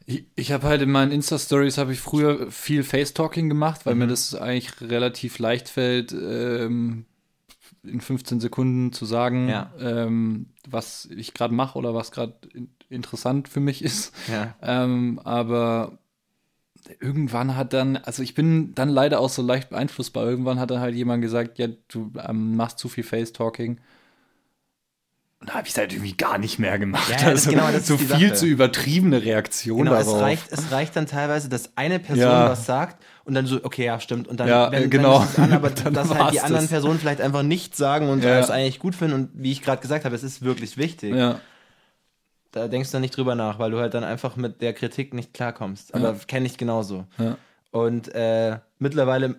Ich, 0.06 0.24
ich 0.34 0.52
habe 0.52 0.66
halt 0.66 0.82
in 0.82 0.90
meinen 0.90 1.12
Insta-Stories 1.12 1.78
habe 1.78 1.92
ich 1.92 2.00
früher 2.00 2.50
viel 2.50 2.82
Face-Talking 2.82 3.48
gemacht, 3.48 3.86
weil 3.86 3.94
mir 3.94 4.06
das 4.06 4.34
eigentlich 4.34 4.80
relativ 4.80 5.38
leicht 5.38 5.68
fällt, 5.68 6.12
ähm, 6.12 7.06
in 7.82 8.00
15 8.02 8.40
Sekunden 8.40 8.92
zu 8.92 9.06
sagen, 9.06 9.48
Ja. 9.48 9.72
ähm, 9.78 10.46
was 10.68 11.06
ich 11.06 11.32
gerade 11.32 11.54
mache 11.54 11.78
oder 11.78 11.94
was 11.94 12.12
gerade 12.12 12.34
in, 12.52 12.68
interessant 12.90 13.48
für 13.48 13.60
mich 13.60 13.82
ist. 13.82 14.12
Ähm, 14.60 15.18
aber 15.24 15.98
irgendwann 17.00 17.56
hat 17.56 17.72
dann, 17.72 17.96
also 17.98 18.22
ich 18.22 18.34
bin 18.34 18.74
dann 18.74 18.88
leider 18.88 19.20
auch 19.20 19.28
so 19.30 19.42
leicht 19.42 19.70
beeinflussbar. 19.70 20.24
Irgendwann 20.26 20.58
hat 20.58 20.70
dann 20.70 20.80
halt 20.80 20.94
jemand 20.94 21.22
gesagt, 21.22 21.58
ja, 21.58 21.68
du 21.88 22.12
ähm, 22.26 22.56
machst 22.56 22.78
zu 22.78 22.88
viel 22.88 23.04
Face-Talking. 23.04 23.78
Und 25.40 25.48
da 25.48 25.54
habe 25.54 25.66
ich 25.66 25.72
es 25.72 25.78
halt 25.78 25.92
irgendwie 25.94 26.12
gar 26.12 26.36
nicht 26.36 26.58
mehr 26.58 26.78
gemacht. 26.78 27.08
Ja, 27.10 27.16
ja, 27.18 27.26
also 27.28 27.50
genau, 27.50 27.64
so 27.82 27.96
viel 27.96 28.06
Sache. 28.08 28.32
zu 28.34 28.44
übertriebene 28.46 29.22
Reaktion 29.24 29.78
Genau, 29.84 29.94
es 29.94 30.04
darauf. 30.06 30.20
reicht, 30.20 30.52
es 30.52 30.70
reicht 30.70 30.94
dann 30.96 31.06
teilweise, 31.06 31.48
dass 31.48 31.78
eine 31.78 31.98
Person 31.98 32.24
Ja. 32.24 32.50
was 32.50 32.66
sagt 32.66 33.02
und 33.24 33.32
dann 33.32 33.46
so, 33.46 33.58
okay, 33.64 33.86
ja, 33.86 33.98
stimmt. 34.00 34.28
Und 34.28 34.38
dann, 34.38 34.48
Ja, 34.48 34.70
wenn, 34.70 34.90
genau. 34.90 35.20
dann 35.20 35.28
es 35.28 35.38
an, 35.38 35.52
aber 35.54 35.70
Dann 35.84 35.94
dass 35.94 36.12
halt 36.14 36.34
die 36.34 36.40
anderen 36.40 36.64
das. 36.64 36.70
Personen 36.70 36.98
vielleicht 36.98 37.22
einfach 37.22 37.42
nichts 37.42 37.78
sagen 37.78 38.10
und 38.10 38.22
Ja. 38.22 38.38
es 38.38 38.50
eigentlich 38.50 38.78
gut 38.80 38.94
finden. 38.94 39.14
Und 39.14 39.30
wie 39.32 39.50
ich 39.52 39.62
gerade 39.62 39.80
gesagt 39.80 40.04
habe, 40.04 40.14
es 40.14 40.22
ist 40.22 40.42
wirklich 40.42 40.76
wichtig. 40.76 41.14
Ja, 41.14 41.40
Da 42.52 42.66
denkst 42.68 42.90
du 42.90 42.94
dann 42.94 43.02
nicht 43.02 43.16
drüber 43.16 43.34
nach, 43.34 43.58
weil 43.58 43.70
du 43.70 43.78
halt 43.78 43.94
dann 43.94 44.04
einfach 44.04 44.36
mit 44.36 44.60
der 44.60 44.72
Kritik 44.72 45.14
nicht 45.14 45.32
klarkommst. 45.34 45.94
Aber 45.94 46.10
Ja. 46.10 46.16
kenne 46.26 46.46
ich 46.46 46.58
genauso. 46.58 47.04
ja. 47.18 47.36
Und 47.72 48.12
äh, 48.16 48.58
mittlerweile 48.80 49.36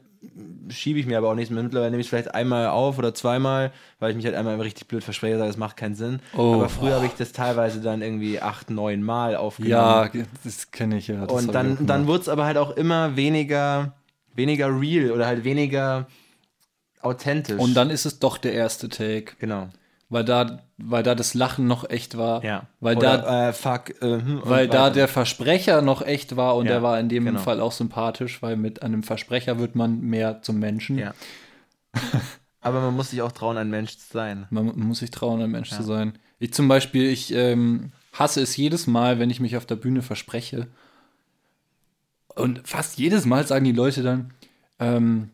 schiebe 0.69 0.99
ich 0.99 1.05
mir 1.05 1.17
aber 1.17 1.29
auch 1.29 1.35
nichts 1.35 1.49
mehr. 1.51 1.63
Mittlerweile 1.63 1.91
nehme 1.91 1.99
ich 1.99 2.07
es 2.07 2.09
vielleicht 2.09 2.33
einmal 2.33 2.67
auf 2.67 2.97
oder 2.97 3.13
zweimal, 3.13 3.71
weil 3.99 4.11
ich 4.11 4.15
mich 4.15 4.25
halt 4.25 4.35
einmal 4.35 4.59
richtig 4.61 4.87
blöd 4.87 5.03
verspreche, 5.03 5.37
sage, 5.37 5.47
das 5.47 5.57
macht 5.57 5.75
keinen 5.75 5.95
Sinn. 5.95 6.21
Oh, 6.37 6.53
aber 6.53 6.69
früher 6.69 6.95
habe 6.95 7.05
ich 7.07 7.13
das 7.13 7.33
teilweise 7.33 7.81
dann 7.81 8.01
irgendwie 8.01 8.39
acht, 8.39 8.69
neun 8.69 9.03
Mal 9.03 9.35
aufgenommen. 9.35 9.71
ja, 10.13 10.23
das 10.45 10.71
kenne 10.71 10.97
ich 10.97 11.07
ja. 11.07 11.23
Und 11.23 11.53
dann, 11.53 11.85
dann 11.87 12.07
wurde 12.07 12.21
es 12.21 12.29
aber 12.29 12.45
halt 12.45 12.57
auch 12.57 12.71
immer 12.77 13.17
weniger, 13.17 13.93
weniger 14.33 14.67
real 14.79 15.11
oder 15.11 15.25
halt 15.25 15.43
weniger 15.43 16.07
authentisch. 17.01 17.59
Und 17.59 17.73
dann 17.73 17.89
ist 17.89 18.05
es 18.05 18.19
doch 18.19 18.37
der 18.37 18.53
erste 18.53 18.89
Take. 18.89 19.33
Genau. 19.39 19.69
Weil 20.11 20.25
da, 20.25 20.59
weil 20.77 21.03
da 21.03 21.15
das 21.15 21.33
Lachen 21.35 21.67
noch 21.67 21.89
echt 21.89 22.17
war. 22.17 22.43
Ja. 22.43 22.67
Weil 22.81 22.97
oder, 22.97 23.17
da, 23.17 23.49
äh, 23.49 23.53
fuck, 23.53 24.01
äh, 24.01 24.19
hm, 24.19 24.41
weil 24.43 24.67
da 24.67 24.89
der 24.89 25.07
Versprecher 25.07 25.81
noch 25.81 26.01
echt 26.01 26.35
war 26.35 26.57
und 26.57 26.65
Ja, 26.65 26.73
der 26.73 26.83
war 26.83 26.99
in 26.99 27.07
dem 27.07 27.23
genau. 27.23 27.39
Fall 27.39 27.61
auch 27.61 27.71
sympathisch, 27.71 28.41
weil 28.41 28.57
mit 28.57 28.83
einem 28.83 29.03
Versprecher 29.03 29.57
wird 29.57 29.75
man 29.75 30.01
mehr 30.01 30.41
zum 30.41 30.59
Menschen. 30.59 30.97
Ja. 30.97 31.13
Aber 32.59 32.81
man 32.81 32.93
muss 32.93 33.11
sich 33.11 33.21
auch 33.21 33.31
trauen, 33.31 33.55
ein 33.55 33.69
Mensch 33.69 33.97
zu 33.97 34.11
sein. 34.11 34.47
Man, 34.49 34.65
man 34.65 34.79
muss 34.79 34.99
sich 34.99 35.11
trauen, 35.11 35.41
ein 35.41 35.49
Mensch 35.49 35.71
ja. 35.71 35.77
zu 35.77 35.83
sein. 35.83 36.19
Ich 36.39 36.53
zum 36.53 36.67
Beispiel, 36.67 37.09
ich 37.09 37.33
ähm, 37.33 37.93
hasse 38.11 38.41
es 38.41 38.57
jedes 38.57 38.87
Mal, 38.87 39.17
wenn 39.17 39.29
ich 39.29 39.39
mich 39.39 39.55
auf 39.55 39.65
der 39.65 39.77
Bühne 39.77 40.01
verspreche. 40.01 40.67
Und 42.35 42.67
fast 42.67 42.99
jedes 42.99 43.25
Mal 43.25 43.47
sagen 43.47 43.63
die 43.63 43.71
Leute 43.71 44.03
dann, 44.03 44.33
ähm, 44.77 45.29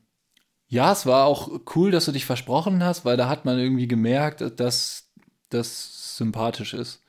ja, 0.69 0.91
es 0.91 1.05
war 1.05 1.25
auch 1.25 1.61
cool, 1.75 1.91
dass 1.91 2.05
du 2.05 2.11
dich 2.11 2.25
versprochen 2.25 2.83
hast, 2.83 3.05
weil 3.05 3.17
da 3.17 3.29
hat 3.29 3.45
man 3.45 3.57
irgendwie 3.57 3.87
gemerkt, 3.87 4.43
dass 4.59 5.07
das 5.49 6.17
sympathisch 6.17 6.73
ist. 6.73 7.01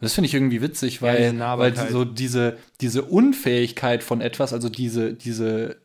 Und 0.00 0.04
das 0.06 0.14
finde 0.14 0.26
ich 0.26 0.34
irgendwie 0.34 0.62
witzig, 0.62 1.02
weil, 1.02 1.36
ja, 1.36 1.58
weil 1.58 1.76
so 1.76 2.04
diese, 2.04 2.56
diese 2.80 3.02
Unfähigkeit 3.02 4.02
von 4.02 4.20
etwas, 4.20 4.52
also 4.52 4.68
diese, 4.68 5.12
diese 5.12 5.76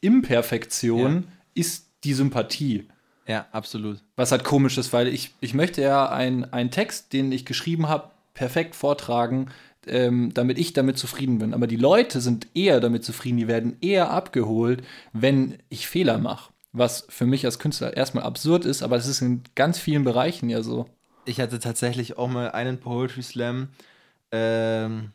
Imperfektion, 0.00 1.14
ja. 1.14 1.22
ist 1.54 1.86
die 2.04 2.14
Sympathie. 2.14 2.88
Ja, 3.28 3.46
absolut. 3.52 3.98
Was 4.16 4.32
halt 4.32 4.44
komisch 4.44 4.76
ist, 4.76 4.92
weil 4.92 5.08
ich, 5.08 5.34
ich 5.40 5.54
möchte 5.54 5.82
ja 5.82 6.08
einen 6.08 6.70
Text, 6.70 7.12
den 7.12 7.32
ich 7.32 7.46
geschrieben 7.46 7.88
habe, 7.88 8.10
perfekt 8.34 8.74
vortragen, 8.76 9.48
ähm, 9.86 10.34
damit 10.34 10.58
ich 10.58 10.72
damit 10.72 10.98
zufrieden 10.98 11.38
bin. 11.38 11.54
Aber 11.54 11.66
die 11.66 11.76
Leute 11.76 12.20
sind 12.20 12.48
eher 12.54 12.80
damit 12.80 13.04
zufrieden, 13.04 13.38
die 13.38 13.48
werden 13.48 13.76
eher 13.80 14.10
abgeholt, 14.10 14.82
wenn 15.12 15.58
ich 15.70 15.86
Fehler 15.86 16.18
mache 16.18 16.50
was 16.76 17.06
für 17.08 17.26
mich 17.26 17.44
als 17.44 17.58
Künstler 17.58 17.96
erstmal 17.96 18.24
absurd 18.24 18.64
ist, 18.64 18.82
aber 18.82 18.96
es 18.96 19.06
ist 19.06 19.22
in 19.22 19.42
ganz 19.54 19.78
vielen 19.78 20.04
Bereichen 20.04 20.48
ja 20.50 20.62
so. 20.62 20.86
Ich 21.24 21.40
hatte 21.40 21.58
tatsächlich 21.58 22.18
auch 22.18 22.28
mal 22.28 22.50
einen 22.50 22.78
Poetry 22.78 23.22
Slam, 23.22 23.68
ähm, 24.30 25.12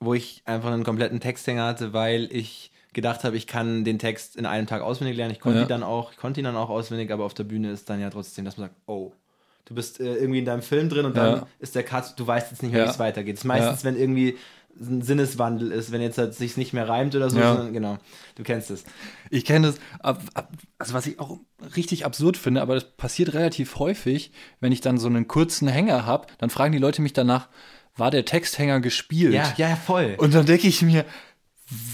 wo 0.00 0.14
ich 0.14 0.42
einfach 0.46 0.72
einen 0.72 0.84
kompletten 0.84 1.20
Texthänger 1.20 1.66
hatte, 1.66 1.92
weil 1.92 2.28
ich 2.32 2.72
gedacht 2.94 3.22
habe, 3.24 3.36
ich 3.36 3.46
kann 3.46 3.84
den 3.84 3.98
Text 3.98 4.36
in 4.36 4.46
einem 4.46 4.66
Tag 4.66 4.82
auswendig 4.82 5.16
lernen. 5.16 5.32
Ich 5.32 5.40
konnte 5.40 5.58
ja. 5.58 5.64
ihn 5.66 5.68
dann 5.68 5.82
auch, 5.82 6.12
ich 6.12 6.16
konnte 6.16 6.40
ihn 6.40 6.44
dann 6.44 6.56
auch 6.56 6.70
auswendig, 6.70 7.12
aber 7.12 7.24
auf 7.24 7.34
der 7.34 7.44
Bühne 7.44 7.70
ist 7.70 7.90
dann 7.90 8.00
ja 8.00 8.08
trotzdem, 8.10 8.44
dass 8.44 8.56
man 8.56 8.68
sagt, 8.68 8.80
oh, 8.86 9.12
du 9.66 9.74
bist 9.74 10.00
äh, 10.00 10.16
irgendwie 10.16 10.38
in 10.38 10.44
deinem 10.46 10.62
Film 10.62 10.88
drin 10.88 11.04
und 11.04 11.16
dann 11.16 11.36
ja. 11.36 11.46
ist 11.58 11.74
der 11.74 11.82
Cut, 11.82 12.18
du 12.18 12.26
weißt 12.26 12.50
jetzt 12.50 12.62
nicht 12.62 12.72
mehr, 12.72 12.80
ja. 12.80 12.86
wie 12.86 12.90
es 12.90 12.98
weitergeht. 12.98 13.36
Das 13.36 13.40
ist 13.42 13.46
meistens, 13.46 13.84
wenn 13.84 13.96
irgendwie 13.96 14.38
ein 14.80 15.02
Sinneswandel 15.02 15.72
ist, 15.72 15.92
wenn 15.92 16.00
jetzt 16.00 16.18
halt 16.18 16.34
sich 16.34 16.56
nicht 16.56 16.72
mehr 16.72 16.88
reimt 16.88 17.14
oder 17.14 17.30
so, 17.30 17.38
ja. 17.38 17.54
sondern 17.54 17.72
genau, 17.72 17.98
du 18.36 18.42
kennst 18.42 18.70
es. 18.70 18.84
Ich 19.30 19.44
kenne 19.44 19.68
es, 19.68 19.80
also 20.00 20.94
was 20.94 21.06
ich 21.06 21.18
auch 21.18 21.38
richtig 21.76 22.04
absurd 22.04 22.36
finde, 22.36 22.62
aber 22.62 22.74
das 22.74 22.84
passiert 22.84 23.34
relativ 23.34 23.78
häufig, 23.78 24.32
wenn 24.60 24.72
ich 24.72 24.80
dann 24.80 24.98
so 24.98 25.08
einen 25.08 25.28
kurzen 25.28 25.68
Hänger 25.68 26.06
habe, 26.06 26.28
dann 26.38 26.50
fragen 26.50 26.72
die 26.72 26.78
Leute 26.78 27.02
mich 27.02 27.12
danach, 27.12 27.48
war 27.96 28.10
der 28.10 28.24
Texthänger 28.24 28.80
gespielt? 28.80 29.34
Ja, 29.34 29.52
ja, 29.56 29.76
voll. 29.76 30.14
Und 30.18 30.34
dann 30.34 30.46
denke 30.46 30.68
ich 30.68 30.82
mir, 30.82 31.04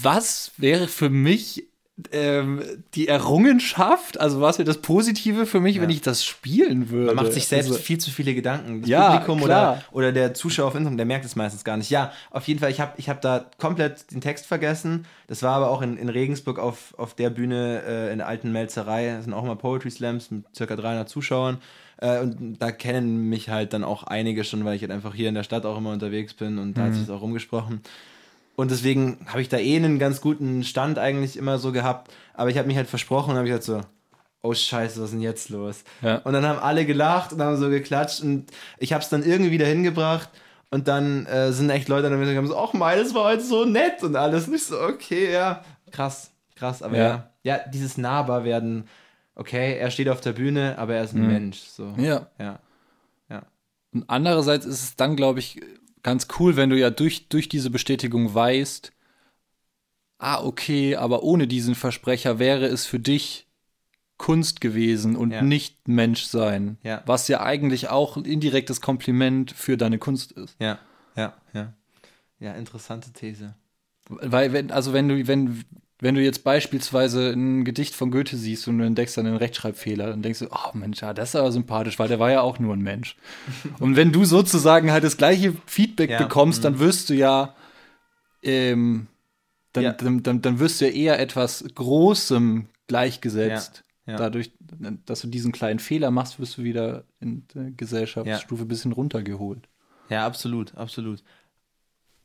was 0.01 0.51
wäre 0.57 0.87
für 0.87 1.09
mich 1.09 1.67
ähm, 2.11 2.61
die 2.93 3.07
Errungenschaft, 3.07 4.19
also 4.19 4.41
was 4.41 4.57
wäre 4.57 4.65
das 4.65 4.79
Positive 4.79 5.45
für 5.45 5.61
mich, 5.61 5.77
ja. 5.77 5.81
wenn 5.81 5.89
ich 5.89 6.01
das 6.01 6.25
spielen 6.25 6.89
würde? 6.89 7.13
Man 7.13 7.23
macht 7.23 7.33
sich 7.33 7.47
selbst 7.47 7.67
also, 7.67 7.79
viel 7.79 7.97
zu 7.97 8.11
viele 8.11 8.35
Gedanken. 8.35 8.81
Das 8.81 8.89
ja, 8.89 9.11
Publikum 9.11 9.41
oder, 9.41 9.81
oder 9.91 10.11
der 10.11 10.33
Zuschauer 10.33 10.67
auf 10.67 10.75
Instagram, 10.75 10.97
der 10.97 11.05
merkt 11.05 11.23
es 11.23 11.37
meistens 11.37 11.63
gar 11.63 11.77
nicht. 11.77 11.89
Ja, 11.89 12.11
auf 12.31 12.47
jeden 12.47 12.59
Fall, 12.59 12.69
ich 12.71 12.81
habe 12.81 12.93
ich 12.97 13.07
hab 13.07 13.21
da 13.21 13.45
komplett 13.59 14.11
den 14.11 14.19
Text 14.19 14.45
vergessen. 14.45 15.05
Das 15.27 15.41
war 15.41 15.55
aber 15.55 15.69
auch 15.69 15.81
in, 15.81 15.97
in 15.97 16.09
Regensburg 16.09 16.59
auf, 16.59 16.93
auf 16.97 17.13
der 17.13 17.29
Bühne 17.29 17.81
äh, 17.87 18.11
in 18.11 18.17
der 18.17 18.27
alten 18.27 18.51
Melzerei. 18.51 19.13
Das 19.15 19.23
sind 19.23 19.33
auch 19.33 19.43
immer 19.43 19.55
Poetry 19.55 19.89
Slams 19.89 20.31
mit 20.31 20.43
circa 20.53 20.75
300 20.75 21.07
Zuschauern. 21.07 21.59
Äh, 21.97 22.19
und 22.19 22.57
da 22.59 22.71
kennen 22.73 23.29
mich 23.29 23.49
halt 23.49 23.71
dann 23.71 23.85
auch 23.85 24.03
einige 24.03 24.43
schon, 24.43 24.65
weil 24.65 24.75
ich 24.75 24.81
halt 24.81 24.91
einfach 24.91 25.15
hier 25.15 25.29
in 25.29 25.35
der 25.35 25.43
Stadt 25.43 25.65
auch 25.65 25.77
immer 25.77 25.93
unterwegs 25.93 26.33
bin 26.33 26.57
und 26.57 26.73
da 26.73 26.81
mhm. 26.81 26.85
hat 26.87 26.93
sich 26.93 27.03
es 27.03 27.09
auch 27.09 27.21
rumgesprochen. 27.21 27.81
Und 28.55 28.71
deswegen 28.71 29.17
habe 29.27 29.41
ich 29.41 29.49
da 29.49 29.57
eh 29.57 29.75
einen 29.75 29.99
ganz 29.99 30.21
guten 30.21 30.63
Stand 30.63 30.97
eigentlich 30.97 31.37
immer 31.37 31.57
so 31.57 31.71
gehabt. 31.71 32.11
Aber 32.33 32.49
ich 32.49 32.57
habe 32.57 32.67
mich 32.67 32.77
halt 32.77 32.87
versprochen 32.87 33.31
und 33.31 33.37
habe 33.37 33.47
ich 33.47 33.53
halt 33.53 33.63
so, 33.63 33.81
oh 34.41 34.53
Scheiße, 34.53 34.99
was 34.99 35.05
ist 35.05 35.13
denn 35.13 35.21
jetzt 35.21 35.49
los? 35.49 35.83
Ja. 36.01 36.17
Und 36.19 36.33
dann 36.33 36.45
haben 36.45 36.59
alle 36.59 36.85
gelacht 36.85 37.33
und 37.33 37.41
haben 37.41 37.57
so 37.57 37.69
geklatscht 37.69 38.21
und 38.21 38.45
ich 38.77 38.93
habe 38.93 39.03
es 39.03 39.09
dann 39.09 39.23
irgendwie 39.23 39.51
wieder 39.51 39.65
hingebracht. 39.65 40.29
Und 40.71 40.87
dann 40.87 41.25
äh, 41.27 41.53
sind 41.53 41.69
echt 41.69 41.87
Leute 41.87 42.09
damit 42.09 42.27
gekommen, 42.27 42.47
so, 42.47 42.57
ach, 42.57 42.73
meines 42.73 43.13
war 43.13 43.25
heute 43.25 43.43
so 43.43 43.65
nett 43.65 44.03
und 44.03 44.15
alles. 44.15 44.47
Nicht 44.47 44.65
so, 44.65 44.79
okay, 44.81 45.31
ja, 45.31 45.63
krass, 45.91 46.31
krass. 46.55 46.81
Aber 46.81 46.97
ja, 46.97 47.29
ja, 47.43 47.57
ja 47.57 47.59
dieses 47.67 47.97
Nahbar 47.97 48.43
werden, 48.43 48.87
okay, 49.35 49.77
er 49.77 49.91
steht 49.91 50.09
auf 50.09 50.21
der 50.21 50.33
Bühne, 50.33 50.77
aber 50.77 50.95
er 50.95 51.03
ist 51.03 51.13
ein 51.13 51.21
mhm. 51.21 51.27
Mensch. 51.27 51.59
So. 51.59 51.93
Ja. 51.97 52.27
ja. 52.39 52.59
Ja. 53.29 53.43
Und 53.93 54.05
andererseits 54.07 54.65
ist 54.65 54.83
es 54.83 54.95
dann, 54.95 55.15
glaube 55.15 55.39
ich, 55.39 55.61
ganz 56.05 56.27
cool, 56.39 56.55
wenn 56.55 56.69
du 56.69 56.77
ja 56.77 56.91
durch, 56.91 57.29
durch 57.29 57.49
diese 57.49 57.71
Bestätigung 57.71 58.31
weißt, 58.31 58.93
ah, 60.19 60.43
okay, 60.43 60.95
aber 60.95 61.23
ohne 61.23 61.47
diesen 61.47 61.73
Versprecher 61.73 62.37
wäre 62.37 62.67
es 62.67 62.85
für 62.85 62.99
dich 62.99 63.47
Kunst 64.17 64.61
gewesen 64.61 65.15
und 65.15 65.31
ja. 65.31 65.41
nicht 65.41 65.87
Menschsein. 65.87 66.77
Ja. 66.83 67.01
Was 67.07 67.27
ja 67.27 67.41
eigentlich 67.41 67.89
auch 67.89 68.17
ein 68.17 68.25
indirektes 68.25 68.81
Kompliment 68.81 69.51
für 69.51 69.77
deine 69.77 69.97
Kunst 69.97 70.31
ist. 70.33 70.55
Ja, 70.59 70.77
ja, 71.15 71.33
ja. 71.53 71.73
Ja, 72.39 72.53
interessante 72.53 73.11
These. 73.11 73.55
Weil, 74.07 74.53
wenn, 74.53 74.69
also 74.69 74.93
wenn 74.93 75.09
du, 75.09 75.25
wenn, 75.25 75.65
wenn 75.99 76.15
du 76.15 76.21
jetzt 76.21 76.43
beispielsweise 76.43 77.31
ein 77.31 77.63
Gedicht 77.63 77.95
von 77.95 78.11
Goethe 78.11 78.35
siehst 78.35 78.67
und 78.67 78.79
du 78.79 78.85
entdeckst 78.85 79.17
dann 79.17 79.27
einen 79.27 79.37
Rechtschreibfehler, 79.37 80.07
dann 80.07 80.21
denkst 80.21 80.39
du, 80.39 80.47
oh 80.51 80.71
Mensch, 80.73 81.01
ja, 81.01 81.13
das 81.13 81.29
ist 81.29 81.35
aber 81.35 81.51
sympathisch, 81.51 81.97
weil 81.99 82.09
der 82.09 82.19
war 82.19 82.31
ja 82.31 82.41
auch 82.41 82.59
nur 82.59 82.73
ein 82.73 82.81
Mensch. 82.81 83.15
und 83.79 83.95
wenn 83.95 84.11
du 84.11 84.25
sozusagen 84.25 84.91
halt 84.91 85.03
das 85.03 85.17
gleiche 85.17 85.53
Feedback 85.65 86.09
ja, 86.09 86.21
bekommst, 86.21 86.63
dann 86.63 86.73
mhm. 86.73 86.79
wirst 86.79 87.09
du 87.09 87.13
ja, 87.13 87.55
ähm, 88.43 89.07
dann, 89.71 89.83
ja. 89.83 89.93
Dann, 89.93 90.23
dann, 90.23 90.41
dann, 90.41 90.59
wirst 90.59 90.81
du 90.81 90.85
ja 90.85 90.91
eher 90.91 91.19
etwas 91.19 91.65
Großem 91.73 92.67
gleichgesetzt. 92.87 93.83
Ja, 94.05 94.17
Dadurch, 94.17 94.51
dass 95.05 95.21
du 95.21 95.27
diesen 95.27 95.51
kleinen 95.51 95.79
Fehler 95.79 96.11
machst, 96.11 96.39
wirst 96.39 96.59
du 96.59 96.63
wieder 96.63 97.05
in 97.19 97.43
der 97.55 97.71
Gesellschaftsstufe 97.71 98.63
ein 98.63 98.67
bisschen 98.67 98.91
runtergeholt. 98.91 99.67
Ja, 100.09 100.27
absolut, 100.27 100.75
absolut. 100.75 101.23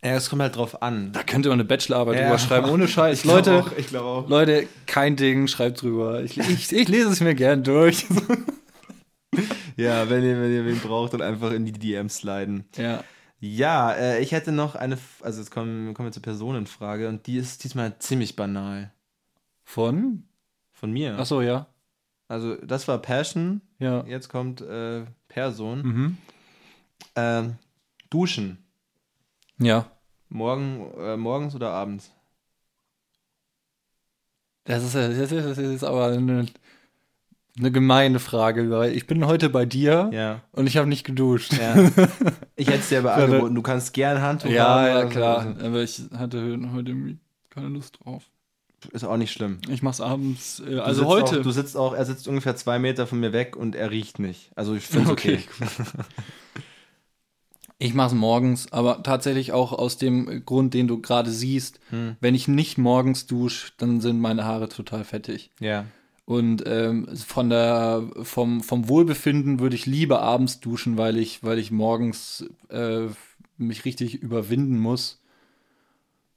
Ja, 0.03 0.13
es 0.13 0.31
kommt 0.31 0.41
halt 0.41 0.57
drauf 0.57 0.83
an. 0.83 1.13
Da 1.13 1.23
könnte 1.23 1.51
man 1.51 1.61
eine 1.61 1.67
Bachelorarbeit 1.67 2.17
ja. 2.17 2.23
drüber 2.23 2.39
schreiben, 2.39 2.71
ohne 2.71 2.89
Scheiß. 2.89 3.21
Ich 3.21 3.25
Leute, 3.25 3.55
auch, 3.55 3.73
ich 3.77 3.95
auch. 3.97 4.29
Leute, 4.29 4.67
kein 4.87 5.17
Ding, 5.17 5.47
schreibt 5.47 5.83
drüber. 5.83 6.23
Ich, 6.23 6.39
ich, 6.39 6.73
ich 6.73 6.89
lese 6.89 7.11
es 7.11 7.21
mir 7.21 7.35
gern 7.35 7.63
durch. 7.63 8.07
ja, 9.77 10.09
wenn 10.09 10.25
ihr, 10.25 10.41
wenn 10.41 10.53
ihr 10.53 10.65
wen 10.65 10.79
braucht, 10.79 11.13
dann 11.13 11.21
einfach 11.21 11.53
in 11.53 11.67
die 11.67 11.73
DMs 11.73 12.17
sliden. 12.17 12.65
Ja. 12.77 13.05
Ja, 13.41 13.93
äh, 13.93 14.21
ich 14.21 14.33
hätte 14.33 14.53
noch 14.53 14.75
eine, 14.75 14.99
also 15.23 15.41
jetzt 15.41 15.51
kommen, 15.51 15.95
kommen 15.95 16.09
wir 16.09 16.13
zur 16.13 16.23
Personenfrage 16.23 17.09
und 17.09 17.27
die 17.27 17.37
ist 17.37 17.65
diesmal 17.65 17.99
ziemlich 17.99 18.37
banal. 18.37 18.93
Von? 19.65 20.25
Von 20.73 20.93
mir. 20.93 21.17
Ach 21.19 21.27
so, 21.27 21.43
ja. 21.43 21.67
Also 22.29 22.57
das 22.57 22.87
war 22.87 22.99
Passion. 22.99 23.61
Ja. 23.79 24.05
Jetzt 24.07 24.29
kommt 24.29 24.61
äh, 24.61 25.05
Person. 25.29 25.83
Mhm. 25.83 26.19
Ähm, 27.17 27.57
duschen. 28.11 28.60
Ja. 29.61 29.87
Morgen, 30.29 30.91
äh, 30.99 31.17
morgens 31.17 31.55
oder 31.55 31.71
abends? 31.71 32.13
Das 34.65 34.85
ist, 34.85 34.95
das 34.95 35.33
ist, 35.33 35.33
das 35.33 35.59
ist 35.59 35.85
aber 35.85 36.07
eine, 36.07 36.47
eine 37.59 37.73
gemeine 37.73 38.21
Frage, 38.21 38.71
weil 38.71 38.97
ich 38.97 39.07
bin 39.07 39.27
heute 39.27 39.51
bei 39.51 39.67
dir 39.67 40.11
ja. 40.13 40.41
und 40.53 40.67
ich 40.67 40.77
habe 40.77 40.89
nicht 40.89 41.05
geduscht. 41.05 41.53
Ja. 41.53 41.91
Ich 42.57 42.69
hätte 42.69 42.79
es 42.79 42.89
dir 42.89 43.01
aber 43.01 43.15
angeboten. 43.17 43.55
Du 43.55 43.63
kannst 43.63 43.93
gern 43.93 44.23
Handtuch 44.23 44.51
ja, 44.51 44.69
haben. 44.69 44.87
Ja, 44.87 45.05
klar. 45.07 45.57
So. 45.59 45.67
Aber 45.67 45.83
ich 45.83 46.03
hatte 46.17 46.59
heute 46.73 46.95
keine 47.51 47.69
Lust 47.69 47.99
drauf. 48.03 48.25
Ist 48.93 49.05
auch 49.05 49.17
nicht 49.17 49.33
schlimm. 49.33 49.59
Ich 49.69 49.83
mach's 49.83 50.01
abends. 50.01 50.63
Äh, 50.67 50.79
also 50.79 51.07
heute. 51.07 51.41
Auch, 51.41 51.43
du 51.43 51.51
sitzt 51.51 51.77
auch, 51.77 51.93
er 51.95 52.05
sitzt 52.07 52.29
ungefähr 52.29 52.57
zwei 52.57 52.79
Meter 52.79 53.07
von 53.07 53.21
mir 53.21 53.33
weg 53.33 53.57
und 53.57 53.75
er 53.75 53.91
riecht 53.91 54.19
nicht. 54.19 54.51
Also 54.55 54.75
ich 54.75 54.87
finde 54.87 55.11
okay. 55.13 55.41
okay. 55.61 55.69
Ich 57.83 57.95
mache 57.95 58.09
es 58.09 58.15
morgens, 58.15 58.71
aber 58.75 59.03
tatsächlich 59.03 59.53
auch 59.53 59.73
aus 59.73 59.97
dem 59.97 60.45
Grund, 60.45 60.75
den 60.75 60.87
du 60.87 61.01
gerade 61.01 61.31
siehst. 61.31 61.81
Hm. 61.89 62.15
Wenn 62.21 62.35
ich 62.35 62.47
nicht 62.47 62.77
morgens 62.77 63.27
dusche, 63.27 63.73
dann 63.79 64.03
sind 64.03 64.21
meine 64.21 64.45
Haare 64.45 64.69
total 64.69 65.03
fettig. 65.03 65.51
Ja. 65.61 65.87
Und 66.27 66.63
ähm, 66.67 67.09
von 67.17 67.49
der, 67.49 68.07
vom, 68.23 68.63
vom 68.63 68.91
Wohlbefinden 68.91 69.61
würde 69.61 69.77
ich 69.77 69.87
lieber 69.87 70.21
abends 70.21 70.61
duschen, 70.61 70.99
weil 70.99 71.17
ich, 71.17 71.43
weil 71.43 71.59
ich 71.59 71.71
morgens 71.71 72.45
äh, 72.69 73.07
mich 73.57 73.87
richtig 73.87 74.23
überwinden 74.23 74.79
muss. 74.79 75.23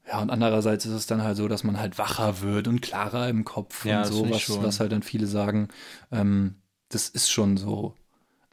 Ja, 0.07 0.21
und 0.21 0.29
andererseits 0.29 0.85
ist 0.85 0.93
es 0.93 1.07
dann 1.07 1.23
halt 1.23 1.35
so, 1.35 1.49
dass 1.49 1.65
man 1.65 1.77
halt 1.77 1.97
wacher 1.97 2.41
wird 2.41 2.69
und 2.69 2.81
klarer 2.81 3.27
im 3.27 3.43
Kopf 3.43 3.85
ja, 3.85 3.99
und 3.99 4.05
so, 4.05 4.29
was, 4.29 4.49
was 4.63 4.79
halt 4.79 4.93
dann 4.93 5.03
viele 5.03 5.27
sagen. 5.27 5.67
Ähm, 6.09 6.55
das 6.87 7.09
ist 7.09 7.29
schon 7.29 7.57
so. 7.57 7.95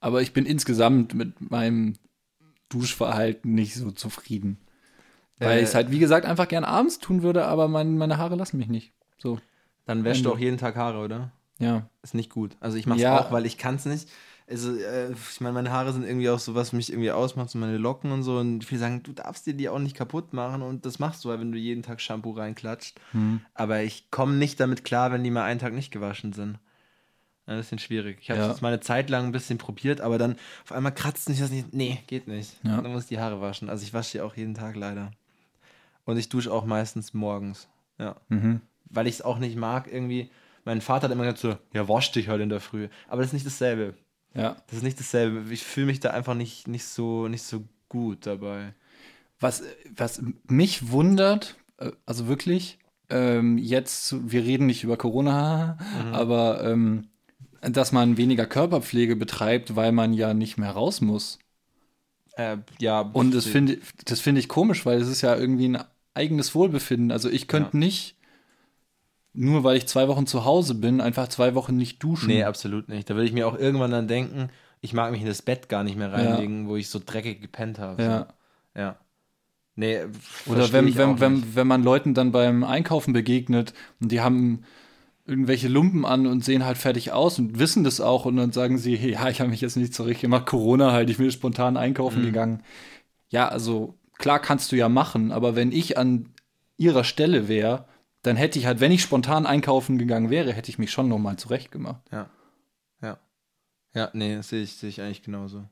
Aber 0.00 0.22
ich 0.22 0.33
bin 0.33 0.44
insgesamt 0.44 1.14
mit 1.14 1.53
meinem 1.53 1.94
Duschverhalten 2.70 3.54
nicht 3.54 3.74
so 3.74 3.90
zufrieden. 3.90 4.59
Weil 5.38 5.59
äh, 5.59 5.62
ich 5.62 5.68
es 5.68 5.74
halt, 5.74 5.90
wie 5.90 5.98
gesagt, 5.98 6.24
einfach 6.24 6.48
gern 6.48 6.64
abends 6.64 6.98
tun 6.98 7.22
würde, 7.22 7.44
aber 7.44 7.68
mein, 7.68 7.98
meine 7.98 8.16
Haare 8.16 8.37
lassen 8.37 8.56
mich 8.56 8.68
nicht. 8.68 8.92
So. 9.18 9.38
Dann 9.87 10.04
wäschst 10.04 10.24
du 10.24 10.33
auch 10.33 10.38
jeden 10.38 10.59
Tag 10.59 10.76
Haare, 10.76 11.04
oder? 11.04 11.33
Ja. 11.59 11.88
Ist 12.02 12.14
nicht 12.14 12.30
gut. 12.30 12.56
Also 12.61 12.76
ich 12.76 12.87
mache 12.87 12.98
es 12.98 13.02
ja. 13.02 13.20
auch, 13.20 13.33
weil 13.33 13.44
ich 13.44 13.59
kann 13.59 13.74
es 13.74 13.85
nicht. 13.85 14.09
Also, 14.48 14.74
äh, 14.74 15.12
ich 15.12 15.40
meine, 15.40 15.54
meine 15.54 15.70
Haare 15.70 15.92
sind 15.92 16.04
irgendwie 16.04 16.28
auch 16.28 16.40
so, 16.40 16.54
was 16.54 16.72
mich 16.72 16.90
irgendwie 16.90 17.12
ausmacht, 17.12 17.50
so 17.50 17.59
meine 17.59 17.76
Locken 17.76 18.11
und 18.11 18.24
so. 18.24 18.38
Und 18.38 18.64
viele 18.64 18.80
sagen, 18.80 19.02
du 19.02 19.12
darfst 19.12 19.46
dir 19.46 19.54
die 19.54 19.68
auch 19.68 19.78
nicht 19.78 19.96
kaputt 19.96 20.33
machen. 20.33 20.62
Und 20.62 20.87
das 20.87 20.98
machst 20.98 21.24
du, 21.24 21.28
weil 21.28 21.38
wenn 21.38 21.52
du 21.52 21.59
jeden 21.59 21.83
Tag 21.83 22.00
Shampoo 22.00 22.33
reinklatscht. 22.33 23.00
Hm. 23.12 23.40
Aber 23.54 23.83
ich 23.83 24.11
komme 24.11 24.35
nicht 24.35 24.59
damit 24.59 24.85
klar, 24.85 25.12
wenn 25.12 25.22
die 25.22 25.30
mal 25.30 25.44
einen 25.44 25.61
Tag 25.61 25.72
nicht 25.72 25.92
gewaschen 25.92 26.33
sind. 26.33 26.59
Ein 27.50 27.58
bisschen 27.58 27.78
schwierig. 27.78 28.18
Ich 28.22 28.30
habe 28.30 28.40
Ja. 28.40 28.50
es 28.50 28.60
mal 28.60 28.68
eine 28.68 28.80
Zeit 28.80 29.10
lang 29.10 29.26
ein 29.26 29.32
bisschen 29.32 29.58
probiert, 29.58 30.00
aber 30.00 30.18
dann 30.18 30.36
auf 30.64 30.72
einmal 30.72 30.92
kratzt 30.94 31.28
mich 31.28 31.38
das 31.40 31.50
nicht. 31.50 31.72
Nee, 31.74 31.98
geht 32.06 32.28
nicht. 32.28 32.56
Ja. 32.62 32.80
Dann 32.80 32.92
muss 32.92 33.02
ich 33.04 33.08
die 33.08 33.18
Haare 33.18 33.40
waschen. 33.40 33.68
Also 33.68 33.82
ich 33.84 33.92
wasche 33.94 34.12
die 34.12 34.20
auch 34.22 34.36
jeden 34.36 34.54
Tag 34.54 34.76
leider. 34.76 35.10
Und 36.04 36.16
ich 36.16 36.28
dusche 36.28 36.52
auch 36.52 36.64
meistens 36.64 37.14
morgens. 37.14 37.68
Ja. 37.98 38.16
Mhm. 38.28 38.60
Weil 38.86 39.06
ich 39.06 39.14
es 39.14 39.22
auch 39.22 39.38
nicht 39.38 39.56
mag, 39.56 39.88
irgendwie. 39.92 40.30
Mein 40.64 40.80
Vater 40.80 41.04
hat 41.04 41.12
immer 41.12 41.24
gesagt 41.24 41.38
so, 41.38 41.56
ja, 41.72 41.88
wasch 41.88 42.12
dich 42.12 42.28
halt 42.28 42.40
in 42.40 42.48
der 42.48 42.60
Früh. 42.60 42.88
Aber 43.08 43.18
das 43.22 43.28
ist 43.28 43.34
nicht 43.34 43.46
dasselbe. 43.46 43.94
Ja. 44.34 44.56
Das 44.66 44.78
ist 44.78 44.82
nicht 44.82 44.98
dasselbe. 45.00 45.52
Ich 45.52 45.62
fühle 45.64 45.86
mich 45.86 46.00
da 46.00 46.10
einfach 46.10 46.34
nicht, 46.34 46.68
nicht, 46.68 46.84
so, 46.84 47.28
nicht 47.28 47.42
so 47.42 47.64
gut 47.88 48.26
dabei. 48.26 48.74
Was, 49.40 49.62
was 49.96 50.22
mich 50.48 50.90
wundert, 50.90 51.56
äh, 51.78 51.90
also 52.06 52.28
wirklich, 52.28 52.78
ähm, 53.08 53.58
jetzt, 53.58 54.14
wir 54.30 54.44
reden 54.44 54.66
nicht 54.66 54.84
über 54.84 54.96
Corona, 54.96 55.78
aber 56.12 56.62
ähm, 56.64 57.08
dass 57.62 57.92
man 57.92 58.16
weniger 58.16 58.46
Körperpflege 58.46 59.16
betreibt, 59.16 59.77
weil 59.77 59.92
man 59.92 60.12
ja 60.12 60.35
nicht 60.35 60.59
mehr 60.59 60.70
raus 60.70 61.01
muss. 61.01 61.38
Äh, 62.37 62.59
ja, 62.79 63.01
Und 63.01 63.35
das 63.35 63.46
finde 63.46 63.79
das 64.05 64.20
finde 64.20 64.40
ich 64.40 64.49
komisch, 64.49 64.87
weil 64.87 65.01
es 65.01 65.09
ist 65.09 65.20
ja 65.20 65.37
irgendwie 65.37 65.68
ein 65.68 65.85
eigenes 66.14 66.55
Wohlbefinden. 66.55 67.12
Also 67.12 67.29
ich 67.29 67.49
könnte 67.49 67.77
nicht, 67.77 68.16
nur 69.33 69.62
weil 69.64 69.77
ich 69.77 69.87
zwei 69.87 70.09
Wochen 70.09 70.27
zu 70.27 70.44
Hause 70.44 70.75
bin, 70.75 71.01
einfach 71.01 71.29
zwei 71.29 71.55
Wochen 71.55 71.77
nicht 71.77 72.03
duschen. 72.03 72.29
Nee, 72.29 72.44
absolut 72.44 72.88
nicht. 72.88 73.09
Da 73.11 73.14
würde 73.14 73.27
ich 73.27 73.33
mir 73.33 73.46
auch 73.46 73.59
irgendwann 73.59 73.90
dann 73.90 74.09
denken, 74.09 74.51
ich 74.81 74.92
mag 74.92 75.12
mich 75.12 75.20
in 75.20 75.27
das 75.27 75.42
Bett 75.42 75.68
gar 75.68 75.85
nicht 75.85 75.96
mehr 75.96 76.12
reinlegen, 76.12 76.68
wo 76.68 76.77
ich 76.77 76.88
so 76.88 77.01
dreckig 77.05 77.40
gepennt 77.40 77.79
habe. 77.79 78.03
Ja. 78.03 78.18
So. 78.75 78.81
Ja. 78.81 78.96
Nee, 79.77 80.01
Oder 80.46 80.73
wenn, 80.73 80.94
wenn, 80.96 81.20
wenn, 81.20 81.55
wenn 81.55 81.66
man 81.66 81.83
Leuten 81.83 82.12
dann 82.12 82.33
beim 82.33 82.64
Einkaufen 82.64 83.12
begegnet 83.12 83.73
und 84.01 84.12
die 84.12 84.20
haben 84.20 84.64
irgendwelche 85.30 85.68
Lumpen 85.68 86.04
an 86.04 86.26
und 86.26 86.44
sehen 86.44 86.64
halt 86.66 86.76
fertig 86.76 87.12
aus 87.12 87.38
und 87.38 87.58
wissen 87.58 87.84
das 87.84 88.00
auch 88.00 88.24
und 88.26 88.36
dann 88.36 88.52
sagen 88.52 88.76
sie, 88.78 88.96
hey, 88.96 89.12
ja, 89.12 89.28
ich 89.28 89.40
habe 89.40 89.48
mich 89.50 89.60
jetzt 89.60 89.76
nicht 89.76 89.94
zurecht 89.94 90.20
gemacht, 90.20 90.44
Corona 90.46 90.90
halt, 90.92 91.08
ich 91.08 91.18
bin 91.18 91.30
spontan 91.30 91.76
einkaufen 91.76 92.22
gegangen. 92.22 92.62
Ja, 93.30 93.48
also 93.48 93.94
klar 94.18 94.40
kannst 94.40 94.72
du 94.72 94.76
ja 94.76 94.88
machen, 94.88 95.30
aber 95.30 95.54
wenn 95.54 95.70
ich 95.72 95.96
an 95.96 96.28
ihrer 96.76 97.04
Stelle 97.04 97.46
wäre, 97.48 97.86
dann 98.22 98.36
hätte 98.36 98.58
ich 98.58 98.66
halt, 98.66 98.80
wenn 98.80 98.92
ich 98.92 99.02
spontan 99.02 99.46
einkaufen 99.46 99.98
gegangen 99.98 100.30
wäre, 100.30 100.52
hätte 100.52 100.68
ich 100.68 100.78
mich 100.78 100.90
schon 100.90 101.08
nochmal 101.08 101.36
zurecht 101.36 101.70
gemacht. 101.70 102.02
Ja. 102.10 102.28
Ja. 103.00 103.18
Ja, 103.94 104.10
nee, 104.12 104.34
das 104.36 104.48
sehe 104.48 104.62
ich, 104.62 104.72
sehe 104.72 104.88
ich 104.90 105.00
eigentlich 105.00 105.22
genauso. 105.22 105.64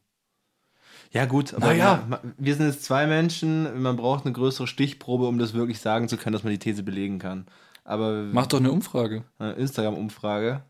Ja, 1.13 1.25
gut, 1.27 1.55
aber 1.55 1.67
Naja. 1.67 2.07
ma- 2.09 2.21
wir 2.37 2.55
sind 2.55 2.67
jetzt 2.67 2.85
zwei 2.85 3.07
Menschen, 3.07 3.83
man 3.83 3.97
braucht 3.97 4.25
eine 4.25 4.33
größere 4.33 4.67
Stichprobe, 4.67 5.27
um 5.27 5.39
das 5.39 5.55
wirklich 5.55 5.81
sagen 5.81 6.09
zu 6.09 6.17
können, 6.17 6.33
dass 6.35 6.45
man 6.45 6.53
die 6.53 6.59
These 6.59 6.83
belegen 6.83 7.19
kann. 7.19 7.47
Aber 7.89 8.13
Mach 8.33 8.47
doch 8.47 8.59
eine 8.61 8.71
Umfrage. 8.71 9.25
eine 9.39 9.55
Instagram-Umfrage. 9.55 10.63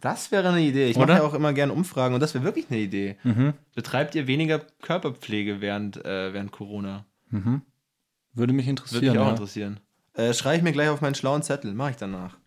Das 0.00 0.32
wäre 0.32 0.48
eine 0.48 0.62
Idee. 0.62 0.86
Ich 0.88 0.96
mache 0.96 1.12
ja 1.12 1.22
auch 1.22 1.34
immer 1.34 1.52
gerne 1.52 1.74
Umfragen 1.74 2.14
und 2.14 2.20
das 2.20 2.32
wäre 2.32 2.44
wirklich 2.44 2.70
eine 2.70 2.80
Idee. 2.80 3.16
Mhm. 3.24 3.52
Betreibt 3.74 4.14
ihr 4.14 4.26
weniger 4.26 4.58
Körperpflege 4.80 5.60
während, 5.60 6.02
äh, 6.04 6.32
während 6.32 6.50
Corona? 6.50 7.04
Würde 7.30 8.52
mich 8.54 8.64
Würde 8.66 8.70
interessieren. 8.70 9.02
mich 9.02 9.18
auch 9.18 9.26
ja. 9.26 9.30
interessieren. 9.30 9.80
Äh, 10.14 10.32
Schreibe 10.32 10.56
ich 10.56 10.62
mir 10.62 10.72
gleich 10.72 10.88
auf 10.88 11.02
meinen 11.02 11.14
schlauen 11.14 11.42
Zettel. 11.42 11.74
Mache 11.74 11.90
ich 11.90 11.96
danach. 11.96 12.38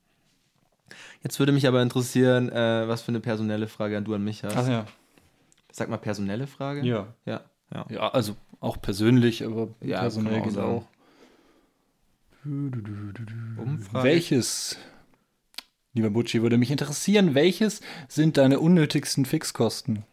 Jetzt 1.23 1.37
würde 1.39 1.51
mich 1.51 1.67
aber 1.67 1.83
interessieren, 1.83 2.49
äh, 2.51 2.87
was 2.87 3.03
für 3.03 3.09
eine 3.09 3.19
personelle 3.19 3.67
Frage 3.67 4.01
du 4.01 4.15
an 4.15 4.23
mich 4.23 4.43
hast. 4.43 4.57
Ach 4.57 4.67
ja. 4.67 4.85
Sag 5.71 5.89
mal 5.89 5.97
personelle 5.97 6.47
Frage? 6.47 6.81
Ja. 6.81 7.13
Ja. 7.25 7.41
ja. 7.71 7.85
Ja, 7.89 8.09
also 8.09 8.35
auch 8.59 8.81
persönlich, 8.81 9.45
aber 9.45 9.69
Ja, 9.81 9.99
personell 9.99 10.41
auch 10.41 10.43
geht 10.43 10.57
auch. 10.57 10.87
Umfrage. 12.45 14.03
Welches, 14.03 14.77
lieber 15.93 16.09
Butchi, 16.11 16.41
würde 16.41 16.57
mich 16.57 16.71
interessieren, 16.71 17.33
welches 17.35 17.81
sind 18.07 18.37
deine 18.37 18.59
unnötigsten 18.59 19.25
Fixkosten? 19.25 20.03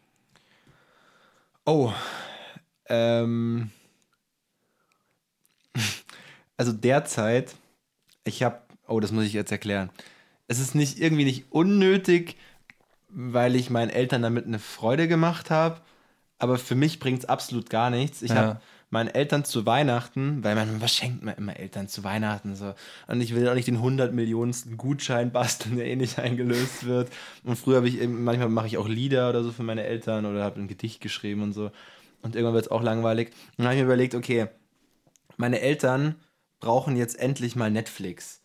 Oh. 1.65 1.93
Ähm. 2.87 3.71
Also 6.59 6.73
derzeit, 6.73 7.57
ich 8.23 8.45
habe, 8.45 8.61
oh, 8.87 9.01
das 9.01 9.11
muss 9.11 9.25
ich 9.25 9.33
jetzt 9.33 9.51
erklären. 9.51 9.91
Es 10.47 10.61
ist 10.61 10.77
nicht 10.77 11.01
irgendwie 11.01 11.25
nicht 11.25 11.51
unnötig, 11.51 12.37
weil 13.09 13.57
ich 13.57 13.69
meinen 13.69 13.91
Eltern 13.91 14.23
damit 14.23 14.47
eine 14.47 14.61
Freude 14.61 15.09
gemacht 15.09 15.51
habe, 15.51 15.81
aber 16.39 16.59
für 16.59 16.77
mich 16.77 17.01
bringt 17.01 17.21
es 17.21 17.29
absolut 17.29 17.69
gar 17.69 17.91
nichts. 17.91 18.23
Ich 18.23 18.31
Ja. 18.31 18.37
habe 18.37 18.61
meinen 18.93 19.09
Eltern 19.09 19.43
zu 19.45 19.65
Weihnachten, 19.65 20.45
weil 20.45 20.55
man, 20.55 20.83
was 20.83 20.95
schenkt 20.95 21.23
man 21.23 21.35
immer 21.37 21.57
Eltern 21.57 21.89
zu 21.89 22.05
Weihnachten 22.05 22.55
so? 22.55 22.75
Und 23.09 23.23
ich 23.23 23.35
will 23.35 23.49
auch 23.49 23.55
nicht 23.55 23.67
den 23.67 23.77
100 23.77 24.13
Millionensten 24.13 24.77
Gutschein 24.77 25.33
basteln, 25.33 25.77
der 25.77 25.87
eh 25.87 25.97
nicht 25.97 26.19
eingelöst 26.19 26.85
wird. 26.85 27.11
Und 27.43 27.57
früher 27.57 27.79
habe 27.79 27.89
ich 27.89 28.01
eben, 28.01 28.23
manchmal 28.23 28.51
mache 28.51 28.67
ich 28.67 28.77
auch 28.77 28.87
Lieder 28.87 29.31
oder 29.31 29.43
so 29.43 29.51
für 29.51 29.63
meine 29.63 29.85
Eltern 29.85 30.27
oder 30.27 30.45
habe 30.45 30.61
ein 30.61 30.69
Gedicht 30.69 31.01
geschrieben 31.01 31.43
und 31.43 31.55
so. 31.55 31.71
Und 32.21 32.37
irgendwann 32.37 32.55
wird 32.55 32.67
es 32.67 32.71
auch 32.71 32.83
langweilig. 32.83 33.29
Und 33.29 33.65
dann 33.65 33.67
habe 33.69 33.77
ich 33.77 33.81
mir 33.81 33.87
überlegt, 33.87 34.15
okay, 34.15 34.49
meine 35.39 35.61
Eltern 35.61 36.17
brauchen 36.61 36.95
jetzt 36.95 37.19
endlich 37.19 37.57
mal 37.57 37.71
Netflix. 37.71 38.43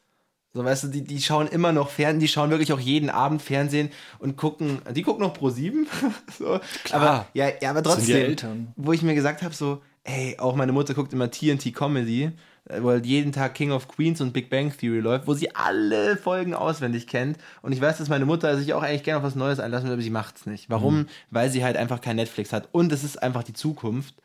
So, 0.53 0.63
weißt 0.63 0.85
du, 0.85 0.87
die, 0.87 1.03
die 1.03 1.21
schauen 1.21 1.47
immer 1.47 1.73
noch 1.73 1.89
Fernsehen, 1.89 2.21
die 2.21 2.27
schauen 2.29 2.49
wirklich 2.51 2.71
auch 2.71 2.79
jeden 2.79 3.09
Abend 3.09 3.41
Fernsehen 3.41 3.91
und 4.17 4.37
gucken, 4.37 4.81
die 4.95 5.03
gucken 5.03 5.23
noch 5.23 5.33
Pro 5.33 5.49
7. 5.49 5.87
so. 6.39 6.61
Aber, 6.91 7.27
ja, 7.33 7.49
ja, 7.61 7.69
aber 7.69 7.83
trotzdem, 7.83 8.69
wo 8.77 8.93
ich 8.93 9.01
mir 9.01 9.13
gesagt 9.13 9.41
habe, 9.41 9.53
so, 9.53 9.81
ey, 10.07 10.37
auch 10.39 10.55
meine 10.55 10.71
Mutter 10.71 10.93
guckt 10.93 11.13
immer 11.13 11.29
TNT 11.29 11.73
Comedy, 11.73 12.31
äh, 12.65 12.81
wo 12.81 12.89
halt 12.89 13.05
jeden 13.05 13.31
Tag 13.31 13.53
King 13.53 13.71
of 13.71 13.87
Queens 13.87 14.21
und 14.21 14.33
Big 14.33 14.49
Bang 14.49 14.75
Theory 14.75 14.99
läuft, 14.99 15.27
wo 15.27 15.33
sie 15.33 15.53
alle 15.53 16.17
Folgen 16.17 16.53
auswendig 16.53 17.07
kennt. 17.07 17.37
Und 17.61 17.73
ich 17.73 17.81
weiß, 17.81 17.97
dass 17.97 18.09
meine 18.09 18.25
Mutter 18.25 18.57
sich 18.57 18.73
auch 18.73 18.81
eigentlich 18.81 19.03
gerne 19.03 19.19
auf 19.19 19.23
was 19.23 19.35
Neues 19.35 19.59
einlassen 19.59 19.87
will, 19.87 19.93
aber 19.93 20.01
sie 20.01 20.09
macht's 20.09 20.45
nicht. 20.45 20.69
Warum? 20.69 21.07
Weil 21.29 21.49
sie 21.49 21.63
halt 21.63 21.77
einfach 21.77 22.01
kein 22.01 22.15
Netflix 22.15 22.53
hat. 22.53 22.69
Und 22.71 22.91
es 22.91 23.03
ist 23.03 23.21
einfach 23.21 23.43
die 23.43 23.53
Zukunft. 23.53 24.15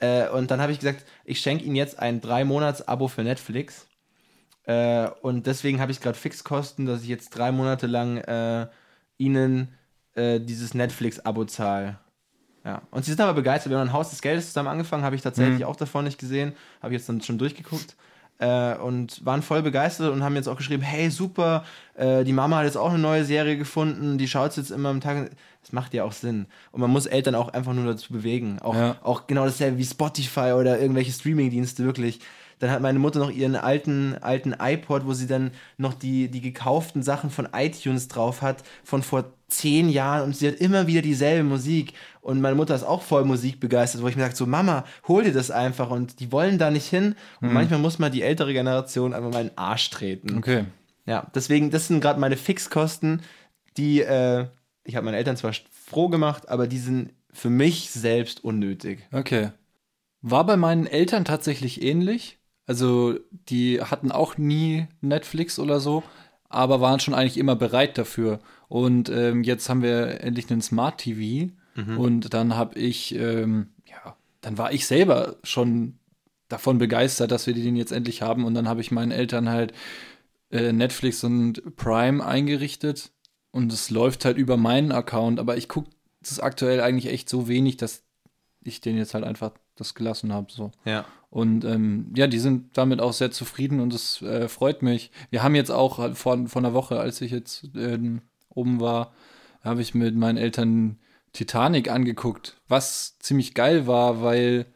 Äh, 0.00 0.28
und 0.28 0.50
dann 0.50 0.60
habe 0.60 0.72
ich 0.72 0.78
gesagt, 0.78 1.04
ich 1.24 1.40
schenke 1.40 1.64
ihnen 1.64 1.76
jetzt 1.76 1.98
ein 1.98 2.20
drei 2.20 2.44
Monats 2.44 2.86
Abo 2.86 3.08
für 3.08 3.22
Netflix. 3.22 3.86
Äh, 4.64 5.08
und 5.22 5.46
deswegen 5.46 5.80
habe 5.80 5.92
ich 5.92 6.00
gerade 6.00 6.18
Fixkosten, 6.18 6.84
dass 6.86 7.02
ich 7.02 7.08
jetzt 7.08 7.30
drei 7.30 7.52
Monate 7.52 7.86
lang 7.86 8.18
äh, 8.18 8.66
ihnen 9.16 9.68
äh, 10.14 10.40
dieses 10.40 10.74
Netflix-Abo 10.74 11.46
zahle. 11.46 11.98
Ja. 12.66 12.82
Und 12.90 13.04
sie 13.04 13.12
sind 13.12 13.20
aber 13.20 13.34
begeistert. 13.34 13.70
Wir 13.70 13.78
haben 13.78 13.88
ein 13.88 13.92
Haus 13.92 14.10
des 14.10 14.20
Geldes 14.20 14.48
zusammen 14.48 14.68
angefangen, 14.68 15.04
habe 15.04 15.14
ich 15.14 15.22
tatsächlich 15.22 15.64
auch 15.64 15.76
davon 15.76 16.04
nicht 16.04 16.18
gesehen. 16.18 16.52
Habe 16.82 16.92
ich 16.94 16.98
jetzt 16.98 17.08
dann 17.08 17.20
schon 17.22 17.38
durchgeguckt. 17.38 17.94
Äh, 18.38 18.74
und 18.76 19.24
waren 19.24 19.40
voll 19.40 19.62
begeistert 19.62 20.12
und 20.12 20.22
haben 20.22 20.34
jetzt 20.36 20.46
auch 20.46 20.58
geschrieben, 20.58 20.82
hey, 20.82 21.08
super, 21.10 21.64
äh, 21.94 22.22
die 22.22 22.34
Mama 22.34 22.58
hat 22.58 22.64
jetzt 22.66 22.76
auch 22.76 22.90
eine 22.90 22.98
neue 22.98 23.24
Serie 23.24 23.56
gefunden, 23.56 24.18
die 24.18 24.28
schaut 24.28 24.54
jetzt 24.58 24.70
immer 24.70 24.90
am 24.90 25.00
Tag. 25.00 25.30
Das 25.62 25.72
macht 25.72 25.94
ja 25.94 26.04
auch 26.04 26.12
Sinn. 26.12 26.44
Und 26.70 26.82
man 26.82 26.90
muss 26.90 27.06
Eltern 27.06 27.34
auch 27.34 27.48
einfach 27.48 27.72
nur 27.72 27.86
dazu 27.86 28.12
bewegen. 28.12 28.58
Auch, 28.60 28.74
Ja. 28.74 28.96
auch 29.02 29.26
genau 29.26 29.46
dasselbe 29.46 29.78
wie 29.78 29.84
Spotify 29.86 30.52
oder 30.54 30.78
irgendwelche 30.78 31.12
Streamingdienste 31.12 31.82
wirklich. 31.84 32.20
Dann 32.58 32.70
hat 32.70 32.80
meine 32.82 32.98
Mutter 32.98 33.20
noch 33.20 33.30
ihren 33.30 33.56
alten, 33.56 34.16
alten 34.20 34.54
iPod, 34.58 35.06
wo 35.06 35.12
sie 35.14 35.26
dann 35.26 35.50
noch 35.78 35.94
die, 35.94 36.28
die 36.28 36.40
gekauften 36.40 37.02
Sachen 37.02 37.30
von 37.30 37.48
iTunes 37.54 38.08
drauf 38.08 38.42
hat, 38.42 38.62
von 38.84 39.02
vor 39.02 39.32
zehn 39.48 39.88
Jahren 39.88 40.24
und 40.24 40.36
sie 40.36 40.48
hat 40.48 40.56
immer 40.56 40.86
wieder 40.86 41.02
dieselbe 41.02 41.44
Musik. 41.44 41.92
Und 42.26 42.40
meine 42.40 42.56
Mutter 42.56 42.74
ist 42.74 42.82
auch 42.82 43.02
voll 43.02 43.24
musikbegeistert, 43.24 44.02
wo 44.02 44.08
ich 44.08 44.16
mir 44.16 44.22
sage, 44.22 44.34
so 44.34 44.46
Mama, 44.46 44.84
hol 45.06 45.22
dir 45.22 45.32
das 45.32 45.52
einfach. 45.52 45.90
Und 45.92 46.18
die 46.18 46.32
wollen 46.32 46.58
da 46.58 46.72
nicht 46.72 46.88
hin. 46.88 47.14
Und 47.40 47.52
manchmal 47.52 47.78
muss 47.78 48.00
man 48.00 48.10
die 48.10 48.22
ältere 48.22 48.52
Generation 48.52 49.14
einfach 49.14 49.30
mal 49.30 49.42
in 49.42 49.48
den 49.50 49.58
Arsch 49.58 49.90
treten. 49.90 50.36
Okay. 50.36 50.64
Ja, 51.06 51.30
deswegen, 51.36 51.70
das 51.70 51.86
sind 51.86 52.00
gerade 52.00 52.18
meine 52.18 52.36
Fixkosten, 52.36 53.22
die, 53.76 54.00
äh, 54.00 54.46
ich 54.82 54.96
habe 54.96 55.04
meine 55.04 55.18
Eltern 55.18 55.36
zwar 55.36 55.52
froh 55.70 56.08
gemacht, 56.08 56.48
aber 56.48 56.66
die 56.66 56.78
sind 56.78 57.12
für 57.32 57.48
mich 57.48 57.92
selbst 57.92 58.42
unnötig. 58.42 59.06
Okay. 59.12 59.52
War 60.20 60.44
bei 60.46 60.56
meinen 60.56 60.88
Eltern 60.88 61.24
tatsächlich 61.24 61.80
ähnlich. 61.80 62.40
Also, 62.66 63.20
die 63.30 63.80
hatten 63.80 64.10
auch 64.10 64.36
nie 64.36 64.88
Netflix 65.00 65.60
oder 65.60 65.78
so, 65.78 66.02
aber 66.48 66.80
waren 66.80 66.98
schon 66.98 67.14
eigentlich 67.14 67.38
immer 67.38 67.54
bereit 67.54 67.96
dafür. 67.96 68.40
Und 68.66 69.10
ähm, 69.10 69.44
jetzt 69.44 69.68
haben 69.68 69.82
wir 69.82 70.22
endlich 70.22 70.50
einen 70.50 70.60
Smart 70.60 70.98
TV. 70.98 71.52
Und 71.98 72.34
dann 72.34 72.56
habe 72.56 72.78
ich, 72.78 73.14
ähm, 73.14 73.68
ja, 73.86 74.16
dann 74.40 74.58
war 74.58 74.72
ich 74.72 74.86
selber 74.86 75.36
schon 75.42 75.98
davon 76.48 76.78
begeistert, 76.78 77.30
dass 77.30 77.46
wir 77.46 77.54
den 77.54 77.76
jetzt 77.76 77.92
endlich 77.92 78.22
haben. 78.22 78.44
Und 78.44 78.54
dann 78.54 78.68
habe 78.68 78.80
ich 78.80 78.90
meinen 78.90 79.10
Eltern 79.12 79.48
halt 79.48 79.72
äh, 80.50 80.72
Netflix 80.72 81.24
und 81.24 81.76
Prime 81.76 82.24
eingerichtet. 82.24 83.12
Und 83.50 83.72
es 83.72 83.90
läuft 83.90 84.24
halt 84.24 84.36
über 84.38 84.56
meinen 84.56 84.92
Account. 84.92 85.40
Aber 85.40 85.56
ich 85.56 85.68
gucke 85.68 85.90
das 86.20 86.40
aktuell 86.40 86.80
eigentlich 86.80 87.12
echt 87.12 87.28
so 87.28 87.48
wenig, 87.48 87.76
dass 87.76 88.04
ich 88.62 88.80
den 88.80 88.96
jetzt 88.96 89.14
halt 89.14 89.24
einfach 89.24 89.52
das 89.76 89.94
gelassen 89.94 90.32
habe. 90.32 90.50
So. 90.50 90.72
Ja. 90.84 91.04
Und 91.30 91.64
ähm, 91.64 92.12
ja, 92.16 92.26
die 92.26 92.38
sind 92.38 92.76
damit 92.76 93.00
auch 93.00 93.12
sehr 93.12 93.30
zufrieden 93.30 93.80
und 93.80 93.92
es 93.92 94.22
äh, 94.22 94.48
freut 94.48 94.82
mich. 94.82 95.10
Wir 95.30 95.42
haben 95.42 95.54
jetzt 95.54 95.70
auch 95.70 95.98
halt 95.98 96.16
vor, 96.16 96.48
vor 96.48 96.62
einer 96.62 96.72
Woche, 96.72 96.98
als 96.98 97.20
ich 97.20 97.30
jetzt 97.30 97.68
ähm, 97.76 98.22
oben 98.48 98.80
war, 98.80 99.12
habe 99.62 99.82
ich 99.82 99.94
mit 99.94 100.14
meinen 100.16 100.38
Eltern 100.38 100.98
Titanic 101.36 101.90
angeguckt, 101.90 102.60
was 102.66 103.18
ziemlich 103.18 103.54
geil 103.54 103.86
war, 103.86 104.22
weil 104.22 104.66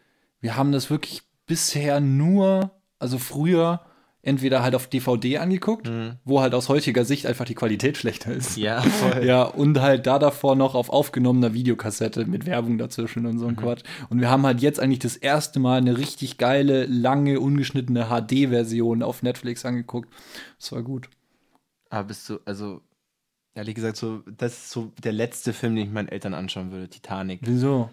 wir 0.41 0.57
haben 0.57 0.73
das 0.73 0.91
wirklich 0.91 1.23
bisher 1.47 2.01
nur, 2.01 2.71
also 2.99 3.19
früher 3.19 3.81
entweder 4.23 4.63
halt 4.63 4.75
auf 4.75 4.87
DVD 4.87 5.39
angeguckt, 5.39 5.91
wo 6.25 6.43
halt 6.43 6.55
aus 6.55 6.69
heutiger 6.69 7.07
Sicht 7.07 7.25
einfach 7.27 7.47
die 7.47 7.55
Qualität 7.55 7.97
schlechter 7.97 8.33
ist. 8.33 8.57
Ja, 8.57 8.83
voll. 8.83 9.25
Ja, 9.25 9.45
und 9.45 9.81
halt 9.81 10.07
da 10.07 10.19
davor 10.19 10.57
noch 10.57 10.75
auf 10.75 10.91
aufgenommener 10.91 11.55
Videokassette 11.55 12.27
mit 12.27 12.45
Werbung 12.45 12.77
dazwischen 12.77 13.25
und 13.25 13.39
so 13.39 13.47
ein 13.47 13.57
Quatsch. 13.57 13.83
Und 14.11 14.21
wir 14.21 14.29
haben 14.29 14.45
halt 14.45 14.61
jetzt 14.61 14.79
eigentlich 14.81 14.99
das 14.99 15.17
erste 15.17 15.59
Mal 15.61 15.79
eine 15.79 15.97
richtig 15.97 16.37
geile, 16.37 16.85
lange, 16.85 17.41
ungeschnittene 17.41 18.09
HD-Version 18.09 19.03
auf 19.03 19.23
Netflix 19.23 19.65
angeguckt. 19.65 20.13
Das 20.59 20.73
war 20.73 20.83
gut. 20.83 21.09
Aber 21.89 22.05
bist 22.05 22.29
du, 22.29 22.39
also, 22.45 22.83
ehrlich 23.55 23.75
gesagt, 23.75 23.97
so, 23.97 24.23
das 24.27 24.53
ist 24.53 24.71
so 24.71 24.93
der 25.03 25.13
letzte 25.13 25.53
Film, 25.53 25.77
den 25.77 25.87
ich 25.87 25.93
meinen 25.93 26.09
Eltern 26.09 26.35
anschauen 26.35 26.71
würde, 26.71 26.89
Titanic. 26.89 27.41
Wieso? 27.43 27.91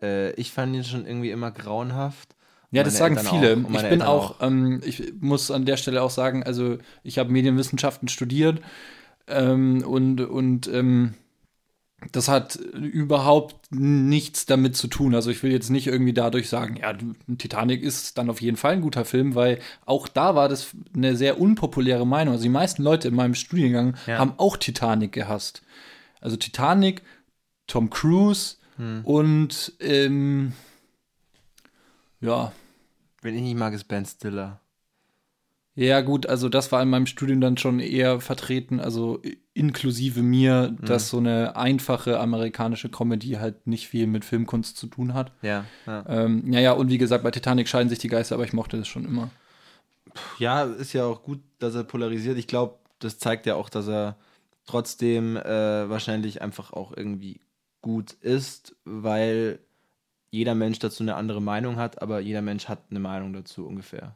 Äh, 0.00 0.32
ich 0.32 0.52
fand 0.52 0.74
ihn 0.74 0.84
schon 0.84 1.06
irgendwie 1.06 1.30
immer 1.30 1.50
grauenhaft. 1.50 2.34
Ja, 2.70 2.82
das 2.82 2.98
sagen 2.98 3.16
Eltern 3.16 3.34
viele. 3.34 3.52
auch. 3.52 3.56
Ich 3.56 3.66
bin 3.66 3.76
Eltern 3.76 4.02
auch, 4.02 4.42
ähm, 4.42 4.80
ich 4.84 5.14
muss 5.20 5.50
an 5.50 5.64
der 5.64 5.78
Stelle 5.78 6.02
auch 6.02 6.10
sagen, 6.10 6.42
also 6.42 6.78
ich 7.02 7.18
habe 7.18 7.32
Medienwissenschaften 7.32 8.08
studiert 8.08 8.60
ähm, 9.26 9.82
und, 9.86 10.20
und 10.20 10.68
ähm, 10.68 11.14
das 12.12 12.28
hat 12.28 12.54
überhaupt 12.56 13.72
nichts 13.72 14.46
damit 14.46 14.76
zu 14.76 14.86
tun. 14.86 15.14
Also 15.16 15.30
ich 15.30 15.42
will 15.42 15.50
jetzt 15.50 15.68
nicht 15.68 15.88
irgendwie 15.88 16.12
dadurch 16.12 16.48
sagen, 16.48 16.76
ja, 16.76 16.96
Titanic 17.38 17.82
ist 17.82 18.16
dann 18.18 18.30
auf 18.30 18.40
jeden 18.40 18.56
Fall 18.56 18.74
ein 18.74 18.80
guter 18.82 19.04
Film, 19.04 19.34
weil 19.34 19.58
auch 19.84 20.06
da 20.06 20.34
war 20.36 20.48
das 20.48 20.68
eine 20.94 21.16
sehr 21.16 21.40
unpopuläre 21.40 22.06
Meinung. 22.06 22.32
Also 22.34 22.44
die 22.44 22.48
meisten 22.50 22.82
Leute 22.84 23.08
in 23.08 23.14
meinem 23.14 23.34
Studiengang 23.34 23.96
Ja. 24.06 24.18
haben 24.18 24.34
auch 24.36 24.56
Titanic 24.56 25.10
gehasst. 25.12 25.62
Also 26.20 26.36
Titanic, 26.36 27.02
Tom 27.66 27.90
Cruise 27.90 28.56
Hm. 28.76 29.00
und 29.04 29.72
ähm, 29.80 30.52
ja, 32.20 32.52
Wenn 33.22 33.34
ich 33.34 33.42
nicht 33.42 33.56
mag, 33.58 33.74
ist 33.74 33.84
Ben 33.88 34.06
Stiller. 34.06 34.60
Ja, 35.74 36.00
gut, 36.00 36.26
also 36.26 36.48
das 36.48 36.70
war 36.72 36.82
in 36.82 36.88
meinem 36.90 37.06
Studium 37.06 37.40
dann 37.40 37.56
schon 37.56 37.80
eher 37.80 38.20
vertreten, 38.20 38.78
also 38.80 39.20
inklusive 39.58 40.22
mir, 40.22 40.76
dass 40.80 41.08
so 41.08 41.18
eine 41.18 41.56
einfache 41.56 42.20
amerikanische 42.20 42.88
Comedy 42.88 43.32
halt 43.32 43.66
nicht 43.66 43.88
viel 43.88 44.06
mit 44.06 44.24
Filmkunst 44.24 44.76
zu 44.76 44.86
tun 44.86 45.14
hat. 45.14 45.32
Ja, 45.42 45.64
ja. 45.86 46.04
Ähm, 46.08 46.52
ja, 46.52 46.60
ja, 46.60 46.72
und 46.72 46.90
wie 46.90 46.98
gesagt, 46.98 47.24
bei 47.24 47.30
Titanic 47.30 47.68
scheiden 47.68 47.88
sich 47.88 47.98
die 47.98 48.08
Geister, 48.08 48.36
aber 48.36 48.44
ich 48.44 48.52
mochte 48.52 48.76
das 48.76 48.88
schon 48.88 49.04
immer. 49.04 49.30
Ja, 50.38 50.62
ist 50.62 50.92
ja 50.92 51.04
auch 51.04 51.22
gut, 51.22 51.40
dass 51.58 51.74
er 51.74 51.84
polarisiert. 51.84 52.38
Ich 52.38 52.46
glaube, 52.46 52.78
das 52.98 53.18
zeigt 53.18 53.46
ja 53.46 53.54
auch, 53.54 53.68
dass 53.68 53.88
er 53.88 54.16
trotzdem 54.66 55.36
äh, 55.36 55.88
wahrscheinlich 55.88 56.42
einfach 56.42 56.72
auch 56.72 56.96
irgendwie 56.96 57.40
gut 57.82 58.12
ist, 58.12 58.76
weil 58.84 59.60
jeder 60.30 60.54
Mensch 60.54 60.78
dazu 60.78 61.02
eine 61.02 61.14
andere 61.14 61.40
Meinung 61.40 61.76
hat, 61.76 62.02
aber 62.02 62.20
jeder 62.20 62.42
Mensch 62.42 62.68
hat 62.68 62.82
eine 62.90 63.00
Meinung 63.00 63.32
dazu 63.32 63.66
ungefähr. 63.66 64.14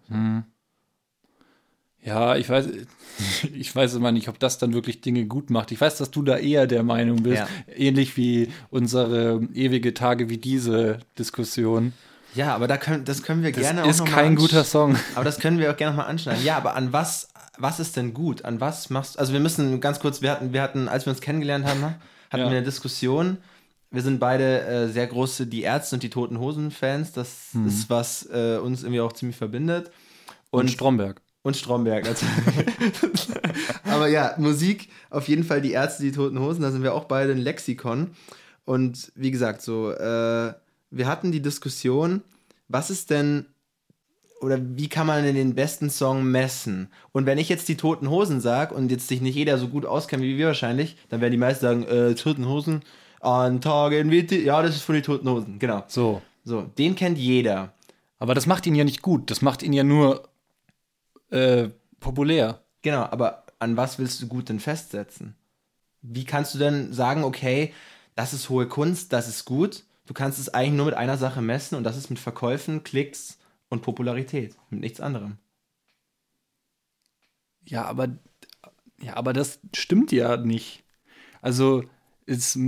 Ja, 2.05 2.37
ich 2.37 2.49
weiß, 2.49 2.67
ich 3.55 3.75
weiß 3.75 3.95
immer 3.95 4.13
nicht, 4.13 4.29
ob 4.29 4.39
das 4.39 4.59
dann 4.59 4.73
wirklich 4.75 5.01
Dinge 5.01 5.27
gut 5.27 5.51
macht. 5.51 5.71
Ich 5.73 5.81
weiß, 5.81 5.99
dass 5.99 6.11
du 6.11 6.23
da 6.23 6.37
eher 6.39 6.67
der 6.67 6.83
Meinung 6.83 7.23
bist, 7.23 7.39
Ja. 7.39 7.49
ähnlich 7.77 8.17
wie 8.17 8.49
unsere 8.71 9.41
ewige 9.55 9.95
Tage 9.95 10.29
wie 10.29 10.39
diese 10.39 10.99
Diskussion. 11.19 11.93
Ja, 12.35 12.55
aber 12.55 12.67
da 12.67 12.77
können, 12.79 13.05
das 13.05 13.23
können 13.23 13.43
wir 13.43 13.53
Das 13.53 13.61
gerne 13.61 13.87
ist 13.89 14.01
auch 14.01 14.07
noch 14.07 14.13
kein 14.15 14.35
mal 14.35 14.41
guter 14.41 14.65
Song. 14.65 14.97
Aber 15.15 15.25
das 15.25 15.39
können 15.39 15.59
wir 15.59 15.71
auch 15.71 15.77
gerne 15.77 15.95
noch 15.97 16.03
mal 16.05 16.09
anschneiden. 16.11 16.43
Ja, 16.45 16.57
aber 16.57 16.75
an 16.75 16.93
was, 16.93 17.29
was 17.59 17.79
ist 17.79 17.97
denn 17.97 18.15
gut? 18.15 18.45
An 18.45 18.61
was 18.61 18.89
machst 18.91 19.19
Also 19.19 19.33
wir 19.35 19.41
müssen 19.41 19.81
ganz 19.81 20.01
kurz, 20.01 20.23
wir 20.23 20.31
hatten, 20.33 20.53
wir 20.53 20.63
hatten, 20.63 20.89
als 20.89 21.05
wir 21.07 21.11
uns 21.13 21.21
kennengelernt 21.21 21.67
haben, 21.67 21.83
hatten 21.85 21.97
Ja. 22.33 22.39
wir 22.39 22.47
eine 22.47 22.63
Diskussion. 22.63 23.37
Wir 23.91 24.01
sind 24.03 24.19
beide 24.19 24.63
äh, 24.63 24.89
sehr 24.89 25.07
große 25.07 25.47
Die 25.47 25.63
Ärzte 25.63 25.97
und 25.97 26.03
die 26.03 26.09
Toten 26.11 26.41
Hosen-Fans. 26.41 27.13
Das 27.13 27.51
Mhm. 27.53 27.69
ist, 27.69 27.91
was 27.91 28.27
äh, 28.33 28.57
uns 28.57 28.83
irgendwie 28.83 29.03
auch 29.03 29.13
ziemlich 29.13 29.37
verbindet. 29.37 29.91
Und 30.51 30.71
Stromberg. 30.71 31.21
Und 31.43 31.57
Stromberg 31.57 32.05
natürlich. 32.05 33.29
Aber 33.85 34.07
ja, 34.07 34.35
Musik, 34.39 34.89
auf 35.11 35.27
jeden 35.29 35.45
Fall 35.45 35.61
die 35.61 35.73
Ärzte, 35.73 36.05
die 36.05 36.13
Toten 36.13 36.39
Hosen, 36.39 36.63
da 36.63 36.71
sind 36.71 36.83
wir 36.83 36.95
auch 36.95 37.05
beide 37.05 37.33
ein 37.33 37.39
Lexikon. 37.39 38.11
Und 38.65 39.11
wie 39.17 39.33
gesagt, 39.33 39.61
so, 39.61 39.91
äh, 39.91 40.55
wir 40.91 41.07
hatten 41.07 41.33
die 41.33 41.43
Diskussion, 41.43 42.23
was 42.69 42.91
ist 42.91 43.11
denn 43.11 43.47
oder 44.41 44.59
wie 44.61 44.89
kann 44.89 45.07
man 45.07 45.23
denn 45.23 45.37
den 45.37 45.55
besten 45.55 45.89
Song 45.89 46.25
messen? 46.25 46.89
Und 47.13 47.27
wenn 47.27 47.39
ich 47.39 47.49
jetzt 47.49 47.69
die 47.69 47.77
Toten 47.77 48.11
Hosen 48.11 48.41
sage 48.41 48.75
und 48.75 48.91
jetzt 48.91 49.07
sich 49.07 49.21
nicht 49.21 49.37
jeder 49.37 49.57
so 49.57 49.69
gut 49.69 49.87
auskennt 49.87 50.23
wie 50.23 50.37
wir 50.37 50.49
wahrscheinlich, 50.49 50.97
dann 51.09 51.21
werden 51.21 51.33
die 51.33 51.39
meisten 51.39 51.65
sagen, 51.65 51.85
äh, 51.85 52.15
Toten 52.15 52.49
Hosen, 52.49 52.83
an 53.21 53.61
Tagen 53.61 54.11
wie 54.11 54.25
die, 54.25 54.41
ja, 54.41 54.61
das 54.63 54.75
ist 54.75 54.83
von 54.83 54.97
den 54.97 55.05
Toten 55.05 55.29
Hosen, 55.29 55.59
genau. 55.59 55.85
So. 55.87 56.23
So, 56.45 56.63
den 56.63 56.97
kennt 56.97 57.19
jeder. 57.19 57.73
Aber 58.19 58.35
das 58.35 58.47
macht 58.47 58.67
ihn 58.67 58.75
ja 58.75 58.85
nicht 58.85 59.01
gut. 59.01 59.31
Das 59.31 59.43
macht 59.43 59.63
ihn 59.63 59.73
ja 59.73 59.85
nur 59.85 60.29
äh, 61.33 61.71
populär. 62.01 62.63
Genau, 62.83 63.03
aber 63.03 63.45
an 63.59 63.77
was 63.77 63.99
willst 63.99 64.21
du 64.23 64.29
gut 64.29 64.49
denn 64.49 64.61
festsetzen? 64.61 65.37
Wie 66.03 66.25
kannst 66.25 66.55
du 66.55 66.59
denn 66.59 66.93
sagen, 66.93 67.25
okay, 67.25 67.73
das 68.15 68.33
ist 68.35 68.51
hohe 68.51 68.69
Kunst, 68.69 69.13
das 69.13 69.29
ist 69.29 69.45
gut? 69.45 69.85
Du 70.07 70.15
kannst 70.15 70.39
es 70.39 70.49
eigentlich 70.51 70.75
nur 70.75 70.87
mit 70.87 70.95
einer 70.95 71.17
Sache 71.17 71.41
messen 71.43 71.77
und 71.77 71.85
das 71.85 71.97
ist 71.97 72.11
mit 72.11 72.19
Verkäufen, 72.19 72.85
Klicks 72.85 73.39
und 73.69 73.83
Popularität, 73.83 74.57
mit 74.71 74.81
nichts 74.81 75.01
anderem. 75.01 75.39
Ja, 77.65 77.85
aber, 77.85 78.09
ja, 79.01 79.17
aber 79.17 79.33
das 79.33 79.61
stimmt 79.75 80.13
ja 80.13 80.37
nicht. 80.37 80.85
Also, 81.43 81.85
ist, 82.27 82.59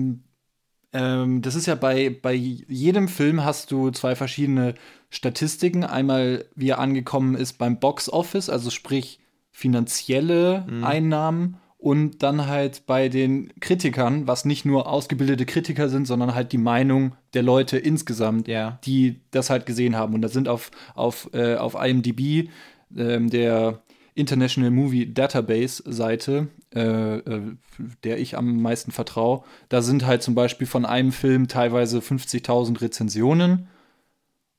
ähm, 0.95 1.43
das 1.43 1.55
ist 1.57 1.67
ja 1.67 1.75
bei, 1.75 2.09
bei 2.23 2.33
jedem 2.33 3.09
Film 3.09 3.45
hast 3.45 3.71
du 3.71 3.91
zwei 3.91 4.15
verschiedene 4.17 4.75
Statistiken. 5.11 5.85
Einmal, 5.85 6.47
wie 6.55 6.71
er 6.71 6.79
angekommen 6.79 7.35
ist 7.35 7.59
beim 7.59 7.79
Box 7.81 8.09
Office, 8.09 8.49
also 8.49 8.71
sprich 8.71 9.21
finanzielle 9.53 10.67
Einnahmen. 10.83 11.57
Und 11.77 12.23
dann 12.23 12.47
halt 12.47 12.87
bei 12.87 13.11
den 13.11 13.53
Kritikern, 13.61 14.27
was 14.27 14.47
nicht 14.47 14.65
nur 14.65 14.89
ausgebildete 14.89 15.45
Kritiker 15.45 15.91
sind, 15.91 16.07
sondern 16.07 16.35
halt 16.35 16.53
die 16.53 16.59
Meinung 16.59 17.15
der 17.35 17.43
Leute 17.43 17.77
insgesamt, 17.77 18.49
Ja. 18.49 18.79
die 18.87 19.21
das 19.33 19.51
halt 19.51 19.67
gesehen 19.67 19.95
haben. 19.95 20.15
Und 20.15 20.23
da 20.23 20.29
sind 20.29 20.49
auf, 20.49 20.71
auf, 20.95 21.29
äh, 21.35 21.57
auf 21.57 21.75
IMDb 21.75 22.49
ähm, 22.97 23.29
der 23.29 23.83
International 24.15 24.71
Movie 24.71 25.13
Database 25.13 25.83
Seite, 25.87 26.49
äh, 26.75 27.19
äh, 27.19 27.57
der 28.05 28.19
ich 28.19 28.37
am 28.37 28.63
meisten 28.63 28.93
vertraue, 28.93 29.43
da 29.69 29.83
sind 29.83 30.07
halt 30.07 30.23
zum 30.23 30.35
Beispiel 30.35 30.67
von 30.67 30.85
einem 30.85 31.13
Film 31.13 31.49
teilweise 31.49 31.99
50.000 31.99 32.81
Rezensionen. 32.81 33.69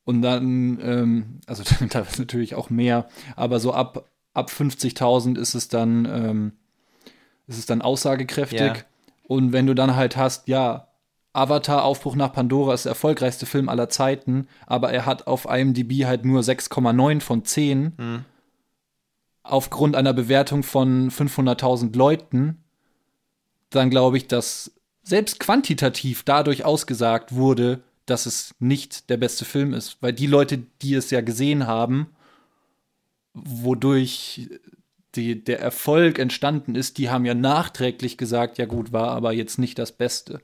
Und 0.03 0.21
dann, 0.21 0.79
ähm, 0.81 1.39
also 1.47 1.63
teilweise 1.89 2.21
natürlich 2.21 2.55
auch 2.55 2.69
mehr, 2.69 3.07
aber 3.35 3.59
so 3.59 3.73
ab, 3.73 4.09
ab 4.33 4.49
50.000 4.49 5.37
ist 5.37 5.55
es 5.55 5.69
dann, 5.69 6.05
ähm, 6.05 6.51
ist 7.47 7.57
es 7.57 7.65
dann 7.65 7.81
aussagekräftig. 7.81 8.59
Ja. 8.59 8.75
Und 9.27 9.53
wenn 9.53 9.67
du 9.67 9.73
dann 9.73 9.95
halt 9.95 10.17
hast, 10.17 10.47
ja, 10.47 10.89
Avatar 11.33 11.83
Aufbruch 11.83 12.15
nach 12.15 12.31
Pandora 12.31 12.73
ist 12.73 12.85
der 12.85 12.91
erfolgreichste 12.91 13.45
Film 13.45 13.67
aller 13.67 13.89
Zeiten, 13.89 14.47
aber 14.67 14.91
er 14.91 15.05
hat 15.05 15.27
auf 15.27 15.45
IMDb 15.45 16.05
halt 16.05 16.23
nur 16.23 16.41
6,9 16.41 17.19
von 17.19 17.43
10 17.43 17.93
aufgrund 19.45 19.95
einer 19.95 20.13
Bewertung 20.13 20.63
von 20.63 21.12
500.000 21.12 21.95
Leuten, 21.95 22.63
dann 23.69 23.89
glaube 23.89 24.17
ich, 24.17 24.27
dass 24.27 24.71
selbst 25.03 25.39
quantitativ 25.39 26.23
dadurch 26.23 26.65
ausgesagt 26.65 27.36
wurde, 27.36 27.81
dass 28.05 28.25
es 28.25 28.55
nicht 28.60 29.10
der 29.10 29.17
beste 29.17 29.45
Film 29.45 29.73
ist, 29.73 29.97
weil 30.01 30.13
die 30.13 30.27
Leute, 30.27 30.63
die 30.81 30.95
es 30.95 31.12
ja 31.12 31.21
gesehen 31.21 31.67
haben, 31.67 32.08
wodurch 33.34 34.49
die, 35.15 35.43
der 35.43 35.60
Erfolg 35.60 36.19
entstanden 36.19 36.75
ist, 36.75 36.97
die 36.97 37.10
haben 37.10 37.25
ja 37.25 37.34
nachträglich 37.34 38.17
gesagt, 38.17 38.58
ja 38.58 38.65
gut, 38.65 38.91
war 38.91 39.10
aber 39.10 39.31
jetzt 39.34 39.60
nicht 39.60 39.79
das 39.79 39.91
Beste. 39.91 40.41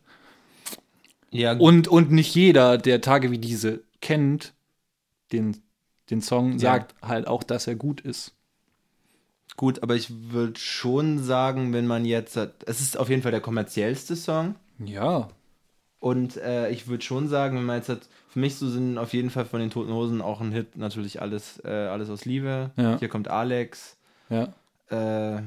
Ja, 1.32 1.54
Und, 1.54 1.88
und 1.88 2.12
nicht 2.12 2.36
jeder, 2.36 2.78
der 2.78 3.02
Tage 3.02 3.32
wie 3.32 3.38
diese 3.38 3.82
kennt, 4.02 4.54
den, 5.32 5.58
den 6.10 6.22
Song, 6.22 6.60
sagt 6.60 6.96
halt 7.02 7.28
auch, 7.28 7.44
dass 7.44 7.68
er 7.68 7.76
gut 7.76 8.02
ist. 8.02 8.34
Gut, 9.58 9.84
aber 9.84 9.96
ich 9.96 10.32
würde 10.32 10.60
schon 10.60 11.20
sagen, 11.20 11.74
wenn 11.74 11.88
man 11.88 12.06
jetzt, 12.06 12.38
es 12.38 12.82
ist 12.82 12.98
auf 12.98 13.10
jeden 13.10 13.22
Fall 13.22 13.32
der 13.32 13.42
kommerziellste 13.42 14.16
Song. 14.16 14.56
Ja. 14.80 15.30
Und 16.00 16.38
äh, 16.38 16.70
ich 16.72 16.88
würde 16.88 17.04
schon 17.04 17.28
sagen, 17.28 17.58
wenn 17.58 17.66
man 17.66 17.78
jetzt 17.78 17.90
hat, 17.90 18.02
für 18.30 18.40
mich 18.40 18.56
so 18.56 18.68
sind 18.70 18.98
auf 18.98 19.14
jeden 19.14 19.30
Fall 19.30 19.46
von 19.46 19.60
den 19.60 19.70
Toten 19.70 19.92
Hosen 19.94 20.22
auch 20.22 20.42
ein 20.42 20.52
Hit 20.52 20.76
natürlich 20.78 21.22
alles, 21.22 21.62
äh, 21.64 21.68
alles 21.70 22.10
aus 22.10 22.26
Liebe. 22.26 22.72
Ja. 22.76 22.98
Hier 22.98 23.08
kommt 23.10 23.28
Alex. 23.28 23.98
Ja. 24.30 24.54
Äh, 24.90 25.42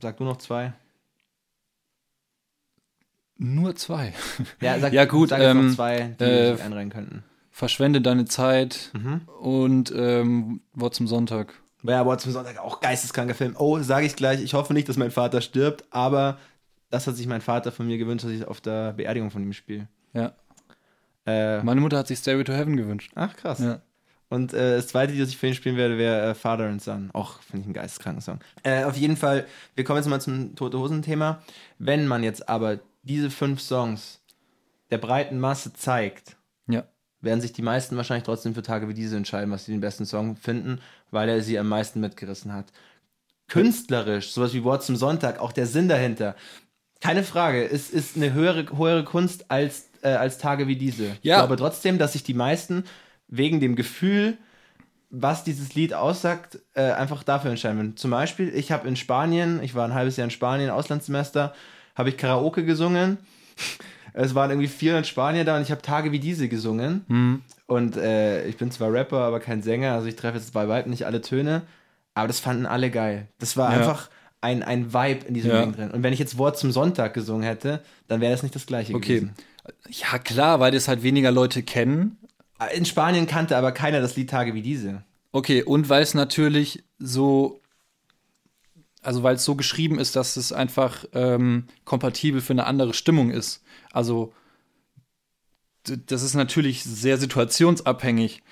sag 0.00 0.16
du 0.16 0.24
noch 0.24 0.38
zwei? 0.38 0.72
Nur 3.36 3.76
zwei. 3.76 4.12
Ja, 4.60 4.78
sag, 4.78 4.92
Ja, 4.92 5.04
gut, 5.04 5.28
sag 5.28 5.40
ähm, 5.40 5.68
noch 5.68 5.74
zwei, 5.74 6.14
die 6.18 6.24
äh, 6.24 6.54
sich 6.56 6.64
einreihen 6.64 6.90
könnten. 6.90 7.22
Verschwende 7.50 8.00
deine 8.00 8.24
Zeit 8.24 8.90
Mhm. 8.94 9.22
und 9.40 9.92
ähm, 9.94 10.60
Wort 10.74 10.94
zum 10.94 11.06
Sonntag. 11.06 11.54
Ja, 11.82 12.00
aber 12.00 12.18
zum 12.18 12.32
Sonntag 12.32 12.58
auch 12.58 12.80
geisteskranker 12.80 13.34
Film. 13.34 13.54
Oh, 13.58 13.78
sage 13.80 14.06
ich 14.06 14.16
gleich, 14.16 14.42
ich 14.42 14.54
hoffe 14.54 14.74
nicht, 14.74 14.88
dass 14.88 14.96
mein 14.96 15.10
Vater 15.12 15.40
stirbt, 15.40 15.84
aber 15.90 16.38
das 16.90 17.06
hat 17.06 17.16
sich 17.16 17.26
mein 17.26 17.40
Vater 17.40 17.70
von 17.72 17.86
mir 17.86 17.98
gewünscht, 17.98 18.24
dass 18.24 18.32
ich 18.32 18.46
auf 18.46 18.60
der 18.60 18.92
Beerdigung 18.94 19.30
von 19.30 19.42
ihm 19.42 19.52
spiele. 19.52 19.86
Ja. 20.12 20.32
Äh, 21.26 21.62
Meine 21.62 21.80
Mutter 21.80 21.98
hat 21.98 22.08
sich 22.08 22.18
Stairway 22.18 22.44
to 22.44 22.52
Heaven 22.52 22.76
gewünscht. 22.76 23.12
ach, 23.14 23.36
krass. 23.36 23.58
Ja. 23.60 23.80
Und 24.30 24.52
äh, 24.52 24.76
das 24.76 24.88
zweite 24.88 25.12
Lied, 25.12 25.22
das 25.22 25.30
ich 25.30 25.38
für 25.38 25.46
ihn 25.46 25.54
spielen 25.54 25.76
werde, 25.76 25.96
wäre 25.96 26.30
äh, 26.30 26.34
Father 26.34 26.66
and 26.66 26.82
Son. 26.82 27.10
Auch 27.14 27.40
finde 27.40 27.60
ich 27.60 27.64
einen 27.66 27.74
geisteskranken 27.74 28.20
Song. 28.22 28.40
Äh, 28.62 28.84
auf 28.84 28.96
jeden 28.96 29.16
Fall, 29.16 29.46
wir 29.74 29.84
kommen 29.84 29.98
jetzt 29.98 30.08
mal 30.08 30.20
zum 30.20 30.54
Tote 30.54 30.78
Hosen-Thema. 30.78 31.42
Wenn 31.78 32.06
man 32.06 32.22
jetzt 32.22 32.48
aber 32.48 32.78
diese 33.02 33.30
fünf 33.30 33.60
Songs 33.60 34.20
der 34.90 34.98
breiten 34.98 35.38
Masse 35.38 35.72
zeigt, 35.72 36.36
Ja. 36.66 36.84
werden 37.22 37.40
sich 37.40 37.52
die 37.54 37.62
meisten 37.62 37.96
wahrscheinlich 37.96 38.24
trotzdem 38.24 38.54
für 38.54 38.62
Tage 38.62 38.88
wie 38.88 38.94
diese 38.94 39.16
entscheiden, 39.16 39.50
was 39.50 39.64
sie 39.64 39.72
den 39.72 39.80
besten 39.80 40.04
Song 40.04 40.36
finden, 40.36 40.80
weil 41.10 41.28
er 41.28 41.42
sie 41.42 41.58
am 41.58 41.68
meisten 41.68 42.00
mitgerissen 42.00 42.52
hat. 42.52 42.66
Künstlerisch, 43.48 44.32
sowas 44.32 44.52
wie 44.52 44.64
Wort 44.64 44.82
zum 44.82 44.96
Sonntag, 44.96 45.40
auch 45.40 45.52
der 45.52 45.66
Sinn 45.66 45.88
dahinter. 45.88 46.36
Keine 47.00 47.22
Frage, 47.22 47.64
es 47.64 47.90
ist 47.90 48.16
eine 48.16 48.32
höhere, 48.32 48.76
höhere 48.76 49.04
Kunst 49.04 49.50
als, 49.50 49.88
äh, 50.02 50.08
als 50.08 50.38
Tage 50.38 50.66
wie 50.66 50.76
diese. 50.76 51.16
Ja. 51.22 51.36
Ich 51.36 51.40
glaube 51.40 51.56
trotzdem, 51.56 51.98
dass 51.98 52.12
sich 52.12 52.24
die 52.24 52.34
meisten 52.34 52.84
wegen 53.28 53.60
dem 53.60 53.76
Gefühl, 53.76 54.36
was 55.10 55.44
dieses 55.44 55.74
Lied 55.74 55.94
aussagt, 55.94 56.58
äh, 56.74 56.82
einfach 56.82 57.22
dafür 57.22 57.50
entscheiden. 57.50 57.96
Zum 57.96 58.10
Beispiel, 58.10 58.54
ich 58.54 58.72
habe 58.72 58.86
in 58.88 58.96
Spanien, 58.96 59.62
ich 59.62 59.74
war 59.74 59.86
ein 59.86 59.94
halbes 59.94 60.16
Jahr 60.16 60.24
in 60.24 60.30
Spanien, 60.30 60.70
Auslandssemester, 60.70 61.54
habe 61.94 62.10
ich 62.10 62.16
Karaoke 62.16 62.64
gesungen. 62.64 63.18
Es 64.20 64.34
waren 64.34 64.50
irgendwie 64.50 64.68
400 64.68 65.06
Spanier 65.06 65.44
da 65.44 65.56
und 65.56 65.62
ich 65.62 65.70
habe 65.70 65.82
Tage 65.82 66.10
wie 66.12 66.18
diese 66.18 66.48
gesungen. 66.48 67.44
Und 67.66 67.96
äh, 67.96 68.46
ich 68.46 68.56
bin 68.56 68.70
zwar 68.70 68.92
Rapper, 68.92 69.18
aber 69.18 69.38
kein 69.40 69.62
Sänger, 69.62 69.92
also 69.92 70.06
ich 70.08 70.16
treffe 70.16 70.38
jetzt 70.38 70.52
bei 70.52 70.66
weitem 70.68 70.90
nicht 70.90 71.06
alle 71.06 71.20
Töne, 71.20 71.62
aber 72.14 72.26
das 72.26 72.40
fanden 72.40 72.66
alle 72.66 72.90
geil. 72.90 73.28
Das 73.38 73.56
war 73.56 73.70
Ja. 73.70 73.78
einfach 73.78 74.10
ein, 74.40 74.62
ein 74.62 74.92
Vibe 74.92 75.26
in 75.26 75.34
diesem 75.34 75.50
Ja. 75.52 75.60
Ding 75.62 75.72
drin. 75.72 75.90
Und 75.90 76.02
wenn 76.02 76.12
ich 76.12 76.18
jetzt 76.18 76.36
Wort 76.38 76.58
zum 76.58 76.72
Sonntag 76.72 77.14
gesungen 77.14 77.42
hätte, 77.42 77.80
dann 78.08 78.20
wäre 78.20 78.32
das 78.32 78.42
nicht 78.42 78.54
das 78.54 78.66
gleiche 78.66 78.94
Okay. 78.94 79.06
gewesen. 79.20 79.34
Ja, 79.88 80.18
klar, 80.18 80.58
weil 80.60 80.72
das 80.72 80.88
halt 80.88 81.02
weniger 81.02 81.30
Leute 81.30 81.62
kennen. 81.62 82.16
In 82.74 82.84
Spanien 82.86 83.26
kannte 83.26 83.56
aber 83.56 83.70
keiner 83.72 84.00
das 84.00 84.16
Lied 84.16 84.30
Tage 84.30 84.54
wie 84.54 84.62
diese. 84.62 85.02
Okay, 85.30 85.62
und 85.62 85.88
weil 85.90 86.02
es 86.02 86.14
natürlich 86.14 86.82
so, 86.98 87.57
also 89.08 89.22
weil 89.22 89.36
es 89.36 89.44
so 89.46 89.54
geschrieben 89.54 89.98
ist, 89.98 90.16
dass 90.16 90.36
es 90.36 90.52
einfach 90.52 91.06
ähm, 91.14 91.64
kompatibel 91.86 92.42
für 92.42 92.52
eine 92.52 92.66
andere 92.66 92.92
Stimmung 92.92 93.30
ist. 93.30 93.64
Also 93.90 94.34
das 95.84 96.20
ist 96.22 96.34
natürlich 96.34 96.84
sehr 96.84 97.16
situationsabhängig. 97.16 98.42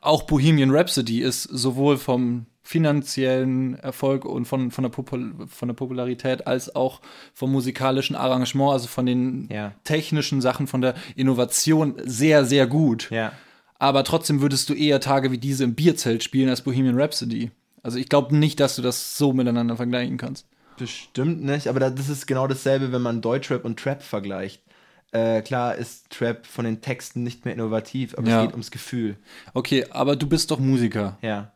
Auch 0.00 0.22
Bohemian 0.22 0.70
Rhapsody 0.70 1.20
ist 1.20 1.42
sowohl 1.42 1.98
vom 1.98 2.46
finanziellen 2.62 3.74
Erfolg 3.74 4.24
und 4.24 4.46
von, 4.46 4.70
von, 4.70 4.84
der, 4.84 4.88
Popul 4.88 5.34
von 5.46 5.68
der 5.68 5.74
Popularität 5.74 6.46
als 6.46 6.74
auch 6.74 7.02
vom 7.34 7.52
musikalischen 7.52 8.16
Arrangement, 8.16 8.72
also 8.72 8.86
von 8.88 9.04
den 9.04 9.50
Ja. 9.52 9.74
technischen 9.84 10.40
Sachen, 10.40 10.66
von 10.66 10.80
der 10.80 10.94
Innovation 11.14 11.94
sehr, 12.06 12.46
sehr 12.46 12.66
gut 12.66 13.10
Ja. 13.10 13.32
aber 13.78 14.02
trotzdem 14.02 14.40
würdest 14.40 14.70
du 14.70 14.74
eher 14.74 15.00
Tage 15.00 15.30
wie 15.30 15.38
diese 15.38 15.64
im 15.64 15.74
Bierzelt 15.74 16.24
spielen 16.24 16.48
als 16.48 16.62
Bohemian 16.62 16.98
Rhapsody. 16.98 17.50
Also 17.82 17.98
ich 17.98 18.08
glaube 18.08 18.36
nicht, 18.36 18.60
dass 18.60 18.76
du 18.76 18.82
das 18.82 19.16
so 19.16 19.32
miteinander 19.32 19.76
vergleichen 19.76 20.16
kannst. 20.16 20.46
Bestimmt 20.76 21.42
nicht, 21.42 21.66
aber 21.68 21.80
da- 21.80 21.90
das 21.90 22.08
ist 22.08 22.26
genau 22.26 22.46
dasselbe, 22.46 22.92
wenn 22.92 23.02
man 23.02 23.20
Deutschrap 23.20 23.64
und 23.64 23.78
Trap 23.78 24.02
vergleicht. 24.02 24.62
Äh, 25.10 25.42
klar 25.42 25.74
ist 25.74 26.10
Trap 26.10 26.46
von 26.46 26.64
den 26.64 26.80
Texten 26.82 27.22
nicht 27.22 27.44
mehr 27.44 27.54
innovativ, 27.54 28.16
aber 28.16 28.28
Ja. 28.28 28.40
es 28.40 28.46
geht 28.46 28.52
ums 28.52 28.70
Gefühl. 28.70 29.16
Okay, 29.54 29.86
aber 29.90 30.16
du 30.16 30.28
bist 30.28 30.50
doch 30.50 30.58
Musiker. 30.58 31.18
Ja. 31.22 31.52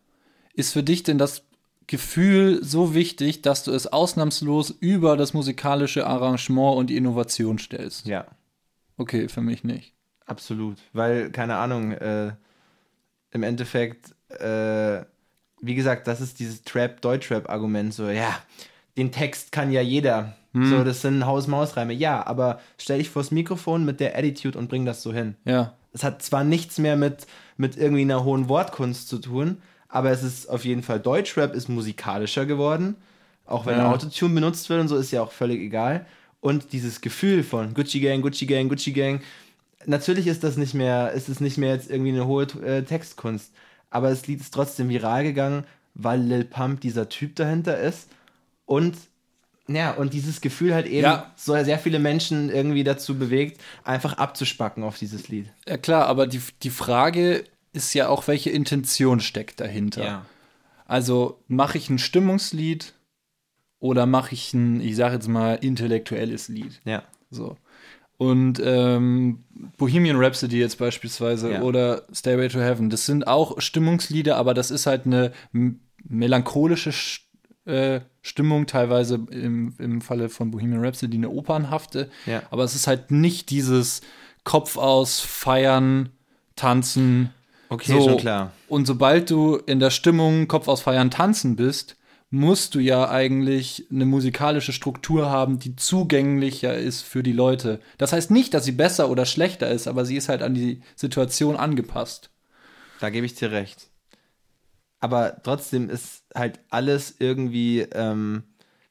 Ist 0.54 0.72
für 0.72 0.82
dich 0.82 1.02
denn 1.02 1.18
das 1.18 1.42
Gefühl 1.86 2.64
so 2.64 2.94
wichtig, 2.94 3.42
dass 3.42 3.64
du 3.64 3.72
es 3.72 3.86
ausnahmslos 3.86 4.70
über 4.70 5.16
das 5.16 5.34
musikalische 5.34 6.06
Arrangement 6.06 6.76
und 6.78 6.88
die 6.88 6.96
Innovation 6.96 7.58
stellst? 7.58 8.06
Ja, 8.06 8.26
Okay, 8.96 9.28
für 9.28 9.40
mich 9.42 9.64
nicht. 9.64 9.94
absolut. 10.26 10.78
Weil, 10.92 11.30
keine 11.30 11.56
Ahnung, 11.56 11.92
äh, 11.92 12.32
im 13.32 13.42
Endeffekt, 13.42 14.14
äh, 14.30 15.04
wie 15.62 15.74
gesagt, 15.74 16.06
das 16.06 16.20
ist 16.20 16.38
dieses 16.40 16.62
Trap-Deutschrap-Argument, 16.64 17.94
so, 17.94 18.08
ja, 18.08 18.36
den 18.98 19.10
Text 19.12 19.52
kann 19.52 19.72
ja 19.72 19.80
jeder. 19.80 20.34
So, 20.54 20.84
das 20.84 21.00
sind 21.00 21.24
Haus-Maus-Reime. 21.24 21.94
Ja, 21.94 22.26
aber 22.26 22.60
stell 22.76 22.98
dich 22.98 23.08
vors 23.08 23.30
Mikrofon 23.30 23.86
mit 23.86 24.00
der 24.00 24.18
Attitude 24.18 24.58
und 24.58 24.68
bring 24.68 24.84
das 24.84 25.02
so 25.02 25.10
hin. 25.10 25.34
Ja, 25.46 25.72
Es 25.94 26.04
hat 26.04 26.20
zwar 26.22 26.44
nichts 26.44 26.76
mehr 26.76 26.94
mit, 26.98 27.26
mit 27.56 27.78
irgendwie 27.78 28.02
einer 28.02 28.22
hohen 28.22 28.50
Wortkunst 28.50 29.08
zu 29.08 29.16
tun, 29.18 29.62
aber 29.88 30.10
es 30.10 30.22
ist 30.22 30.50
auf 30.50 30.66
jeden 30.66 30.82
Fall 30.82 31.00
Deutschrap 31.00 31.54
ist 31.54 31.70
musikalischer 31.70 32.44
geworden. 32.44 32.96
Auch 33.46 33.64
wenn 33.64 33.78
Ja. 33.78 33.90
Autotune 33.90 34.34
benutzt 34.34 34.68
wird 34.68 34.82
und 34.82 34.88
so, 34.88 34.96
ist 34.96 35.10
ja 35.10 35.22
auch 35.22 35.32
völlig 35.32 35.58
egal. 35.62 36.04
Und 36.42 36.74
dieses 36.74 37.00
Gefühl 37.00 37.42
von 37.44 37.72
Gucci 37.72 38.00
Gang, 38.00 38.20
Gucci 38.20 38.44
Gang, 38.44 38.68
Gucci 38.68 38.92
Gang, 38.92 39.22
natürlich 39.86 40.26
ist 40.26 40.44
das 40.44 40.58
nicht 40.58 40.74
mehr, 40.74 41.12
ist 41.12 41.30
es 41.30 41.40
nicht 41.40 41.56
mehr 41.56 41.72
jetzt 41.74 41.88
irgendwie 41.90 42.10
eine 42.12 42.26
hohe 42.26 42.44
äh, 42.62 42.82
Textkunst. 42.82 43.52
Aber 43.92 44.10
das 44.10 44.26
Lied 44.26 44.40
ist 44.40 44.52
trotzdem 44.54 44.88
viral 44.88 45.22
gegangen, 45.22 45.64
weil 45.94 46.20
Lil 46.20 46.44
Pump 46.44 46.80
dieser 46.80 47.08
Typ 47.08 47.36
dahinter 47.36 47.78
ist. 47.78 48.08
Und 48.66 48.96
ja, 49.68 49.92
und 49.92 50.12
dieses 50.12 50.40
Gefühl 50.40 50.74
halt 50.74 50.86
eben 50.86 51.04
Ja. 51.04 51.32
so 51.36 51.52
sehr 51.62 51.78
viele 51.78 51.98
Menschen 52.00 52.50
irgendwie 52.50 52.82
dazu 52.84 53.16
bewegt, 53.18 53.60
einfach 53.84 54.14
abzuspacken 54.14 54.82
auf 54.82 54.98
dieses 54.98 55.28
Lied. 55.28 55.48
ja 55.68 55.76
klar, 55.76 56.06
aber 56.06 56.26
die, 56.26 56.40
die 56.62 56.70
Frage 56.70 57.44
ist 57.72 57.94
ja 57.94 58.08
auch, 58.08 58.26
welche 58.26 58.50
Intention 58.50 59.20
steckt 59.20 59.60
dahinter. 59.60 60.26
Also 60.86 61.38
mache 61.46 61.78
ich 61.78 61.88
ein 61.90 61.98
Stimmungslied 61.98 62.92
oder 63.78 64.04
mache 64.06 64.34
ich 64.34 64.52
ein, 64.52 64.80
ich 64.80 64.96
sage 64.96 65.14
jetzt 65.14 65.28
mal, 65.28 65.54
intellektuelles 65.54 66.48
Lied? 66.48 66.80
Ja. 66.84 67.02
So. 67.30 67.56
Und 68.22 68.62
ähm, 68.64 69.40
Bohemian 69.78 70.16
Rhapsody 70.16 70.60
jetzt 70.60 70.78
beispielsweise 70.78 71.54
Ja. 71.54 71.62
oder 71.62 72.02
Stairway 72.12 72.46
to 72.48 72.60
Heaven, 72.60 72.88
das 72.88 73.04
sind 73.04 73.26
auch 73.26 73.60
Stimmungslieder, 73.60 74.36
aber 74.36 74.54
das 74.54 74.70
ist 74.70 74.86
halt 74.86 75.06
eine 75.06 75.32
melancholische 76.04 76.92
Sch 76.92 77.26
äh, 77.64 78.00
Stimmung, 78.22 78.66
teilweise 78.66 79.20
im, 79.30 79.74
im 79.78 80.00
Falle 80.00 80.28
von 80.28 80.52
Bohemian 80.52 80.84
Rhapsody 80.84 81.16
eine 81.16 81.30
opernhafte. 81.30 82.08
Ja. 82.26 82.42
Aber 82.50 82.62
es 82.62 82.76
ist 82.76 82.86
halt 82.86 83.10
nicht 83.10 83.50
dieses 83.50 84.02
Kopf 84.44 84.76
aus, 84.76 85.18
feiern, 85.18 86.10
tanzen. 86.54 87.30
Okay, 87.70 88.00
schon 88.00 88.18
klar. 88.18 88.52
Und 88.68 88.86
sobald 88.86 89.30
du 89.30 89.56
in 89.56 89.80
der 89.80 89.90
Stimmung 89.90 90.46
Kopf 90.46 90.68
aus 90.68 90.80
Feiern 90.82 91.10
tanzen 91.10 91.56
bist, 91.56 91.96
musst 92.32 92.74
du 92.74 92.78
ja 92.78 93.10
eigentlich 93.10 93.86
eine 93.90 94.06
musikalische 94.06 94.72
Struktur 94.72 95.28
haben, 95.28 95.58
die 95.58 95.76
zugänglicher 95.76 96.74
ist 96.74 97.02
für 97.02 97.22
die 97.22 97.32
Leute. 97.32 97.78
Das 97.98 98.14
heißt 98.14 98.30
nicht, 98.30 98.54
dass 98.54 98.64
sie 98.64 98.72
besser 98.72 99.10
oder 99.10 99.26
schlechter 99.26 99.70
ist, 99.70 99.86
aber 99.86 100.06
sie 100.06 100.16
ist 100.16 100.30
halt 100.30 100.40
an 100.40 100.54
die 100.54 100.80
Situation 100.96 101.56
angepasst. 101.56 102.30
Da 103.00 103.10
gebe 103.10 103.26
ich 103.26 103.34
dir 103.34 103.52
recht. 103.52 103.90
Aber 104.98 105.42
trotzdem 105.42 105.90
ist 105.90 106.24
halt 106.34 106.60
alles 106.70 107.16
irgendwie, 107.18 107.80
ähm, 107.92 108.44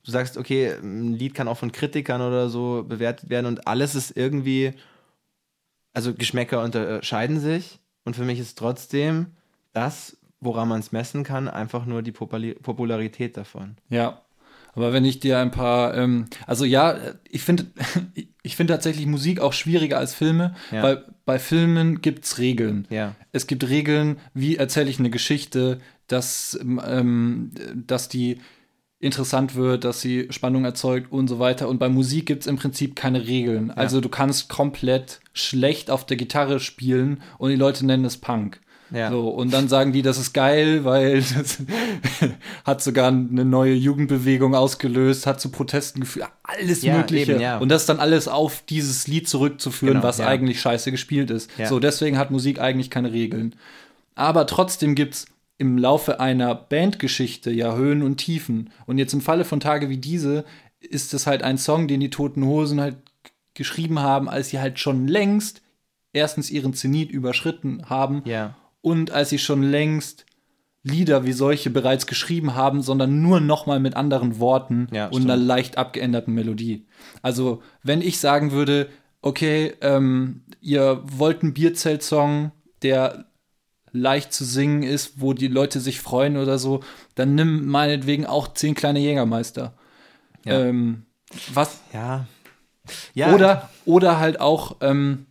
du 0.06 0.12
sagst, 0.12 0.38
okay, 0.38 0.74
ein 0.74 1.14
Lied 1.14 1.34
kann 1.34 1.48
auch 1.48 1.58
von 1.58 1.72
Kritikern 1.72 2.22
oder 2.22 2.48
so 2.48 2.84
bewertet 2.88 3.32
werden 3.32 3.48
und 3.48 3.66
alles 3.66 3.96
ist 3.96 4.16
irgendwie, 4.16 4.74
also 5.94 6.14
Geschmäcker 6.14 6.62
unterscheiden 6.62 7.40
sich 7.40 7.80
und 8.04 8.16
für 8.16 8.24
mich 8.24 8.38
ist 8.38 8.60
trotzdem 8.60 9.32
das, 9.74 10.18
woran 10.42 10.68
man 10.68 10.80
es 10.80 10.92
messen 10.92 11.24
kann, 11.24 11.48
einfach 11.48 11.86
nur 11.86 12.02
die 12.02 12.12
Popularität 12.12 13.38
davon. 13.38 13.78
Ja. 13.90 14.22
Aber 14.74 14.94
wenn 14.94 15.04
ich 15.06 15.20
dir 15.20 15.38
ein 15.40 15.52
paar, 15.52 15.96
ähm, 15.98 16.28
also 16.48 16.66
ja, 16.66 16.96
ich 17.30 17.42
finde, 17.44 17.68
ich 18.44 18.56
finde 18.56 18.74
tatsächlich 18.74 19.06
Musik 19.06 19.40
auch 19.40 19.54
schwieriger 19.54 19.98
als 19.98 20.14
Filme, 20.14 20.56
Ja. 20.72 20.84
weil 20.84 21.06
bei 21.26 21.40
Filmen 21.40 22.02
gibt's 22.02 22.38
Regeln. 22.38 22.88
Ja. 22.90 23.16
Es 23.32 23.48
gibt 23.48 23.68
Regeln, 23.70 24.18
wie 24.34 24.56
erzähle 24.58 24.90
ich 24.90 25.00
eine 25.00 25.10
Geschichte, 25.10 25.80
dass, 26.08 26.58
ähm, 26.64 27.52
dass 27.76 28.10
die 28.10 28.40
interessant 29.00 29.56
wird, 29.56 29.84
dass 29.84 30.00
sie 30.02 30.28
Spannung 30.30 30.64
erzeugt 30.64 31.12
und 31.12 31.28
so 31.28 31.40
weiter. 31.40 31.68
Und 31.68 31.80
bei 31.80 31.90
Musik 31.90 32.26
gibt 32.28 32.42
es 32.42 32.48
im 32.48 32.56
Prinzip 32.58 32.96
keine 32.96 33.26
Regeln. 33.28 33.72
Also 33.72 34.00
du 34.00 34.10
kannst 34.10 34.48
komplett 34.48 35.22
schlecht 35.34 35.90
auf 35.90 36.06
der 36.06 36.18
Gitarre 36.18 36.60
spielen 36.60 37.22
und 37.40 37.50
die 37.50 37.56
Leute 37.56 37.86
nennen 37.86 38.06
es 38.06 38.18
Punk. 38.18 38.62
Ja. 38.94 39.10
So, 39.10 39.30
und 39.30 39.52
dann 39.54 39.68
sagen 39.70 39.94
die, 39.94 40.02
das 40.02 40.18
ist 40.18 40.34
geil, 40.34 40.84
weil 40.84 41.18
das 41.36 41.60
hat 42.66 42.82
sogar 42.82 43.08
eine 43.08 43.46
neue 43.46 43.74
Jugendbewegung 43.74 44.54
ausgelöst, 44.56 45.26
hat 45.28 45.40
zu 45.42 45.50
Protesten 45.50 46.02
geführt, 46.02 46.28
alles 46.44 46.82
Ja, 46.82 46.98
Mögliche. 46.98 47.34
eben, 47.34 47.42
ja. 47.42 47.58
Und 47.58 47.70
das 47.70 47.86
dann 47.86 48.00
alles 48.00 48.28
auf 48.28 48.64
dieses 48.68 49.08
Lied 49.08 49.28
zurückzuführen, 49.30 49.96
Genau, 49.96 50.04
was 50.08 50.20
eigentlich 50.20 50.60
scheiße 50.62 50.92
gespielt 50.92 51.32
ist. 51.32 51.50
So, 51.68 51.80
deswegen 51.80 52.18
hat 52.18 52.32
Musik 52.32 52.60
eigentlich 52.60 52.90
keine 52.90 53.12
Regeln. 53.14 53.56
Aber 54.16 54.46
trotzdem 54.46 54.96
gibt's 54.96 55.26
im 55.58 55.78
Laufe 55.78 56.20
einer 56.20 56.56
Bandgeschichte 56.56 57.52
ja 57.52 57.76
Höhen 57.76 58.02
und 58.02 58.18
Tiefen. 58.18 58.72
Und 58.88 58.98
jetzt 58.98 59.14
im 59.14 59.22
Falle 59.22 59.46
von 59.46 59.60
Tage 59.60 59.90
wie 59.90 59.98
diese 59.98 60.44
ist 60.80 61.14
es 61.14 61.28
halt 61.28 61.44
ein 61.44 61.58
Song, 61.60 61.88
den 61.88 62.00
die 62.00 62.10
Toten 62.10 62.44
Hosen 62.46 62.82
halt 62.82 62.96
geschrieben 63.54 64.00
haben, 64.00 64.28
als 64.28 64.50
sie 64.50 64.60
halt 64.60 64.80
schon 64.80 65.08
längst 65.08 65.62
erstens 66.14 66.50
ihren 66.50 66.74
Zenit 66.74 67.12
überschritten 67.12 67.84
haben 67.90 68.24
Ja. 68.26 68.56
Und 68.82 69.12
als 69.12 69.30
sie 69.30 69.40
schon 69.40 69.64
längst 69.64 70.26
Lieder 70.84 71.26
wie 71.26 71.34
solche 71.34 71.70
bereits 71.70 72.08
geschrieben 72.08 72.56
haben, 72.56 72.82
sondern 72.82 73.22
nur 73.22 73.40
nochmal 73.40 73.80
mit 73.80 73.96
anderen 73.96 74.40
Worten 74.40 74.88
Ja, 74.92 75.08
und 75.10 75.24
einer 75.24 75.38
leicht 75.38 75.78
abgeänderten 75.78 76.34
Melodie. 76.34 76.88
Also, 77.22 77.62
wenn 77.84 78.02
ich 78.02 78.20
sagen 78.20 78.52
würde, 78.52 78.90
okay, 79.22 79.74
ähm, 79.82 80.42
ihr 80.60 81.04
wollt 81.04 81.44
einen 81.44 81.54
Bierzelt-Song, 81.54 82.52
der 82.82 83.26
leicht 83.92 84.34
zu 84.34 84.44
singen 84.44 84.82
ist, 84.82 85.22
wo 85.22 85.34
die 85.34 85.50
Leute 85.50 85.80
sich 85.80 86.00
freuen 86.00 86.38
oder 86.38 86.58
so, 86.58 86.80
dann 87.14 87.36
nimm 87.36 87.68
meinetwegen 87.68 88.26
auch 88.26 88.54
zehn 88.54 88.74
kleine 88.74 89.00
Jägermeister. 89.00 89.74
Ja. 90.46 90.62
Ähm, 90.62 91.06
was? 91.54 91.80
Ja. 91.94 92.26
ja. 93.14 93.34
Oder, 93.36 93.70
oder 93.86 94.20
halt 94.20 94.40
auch 94.40 94.78
ähm, 94.82 95.28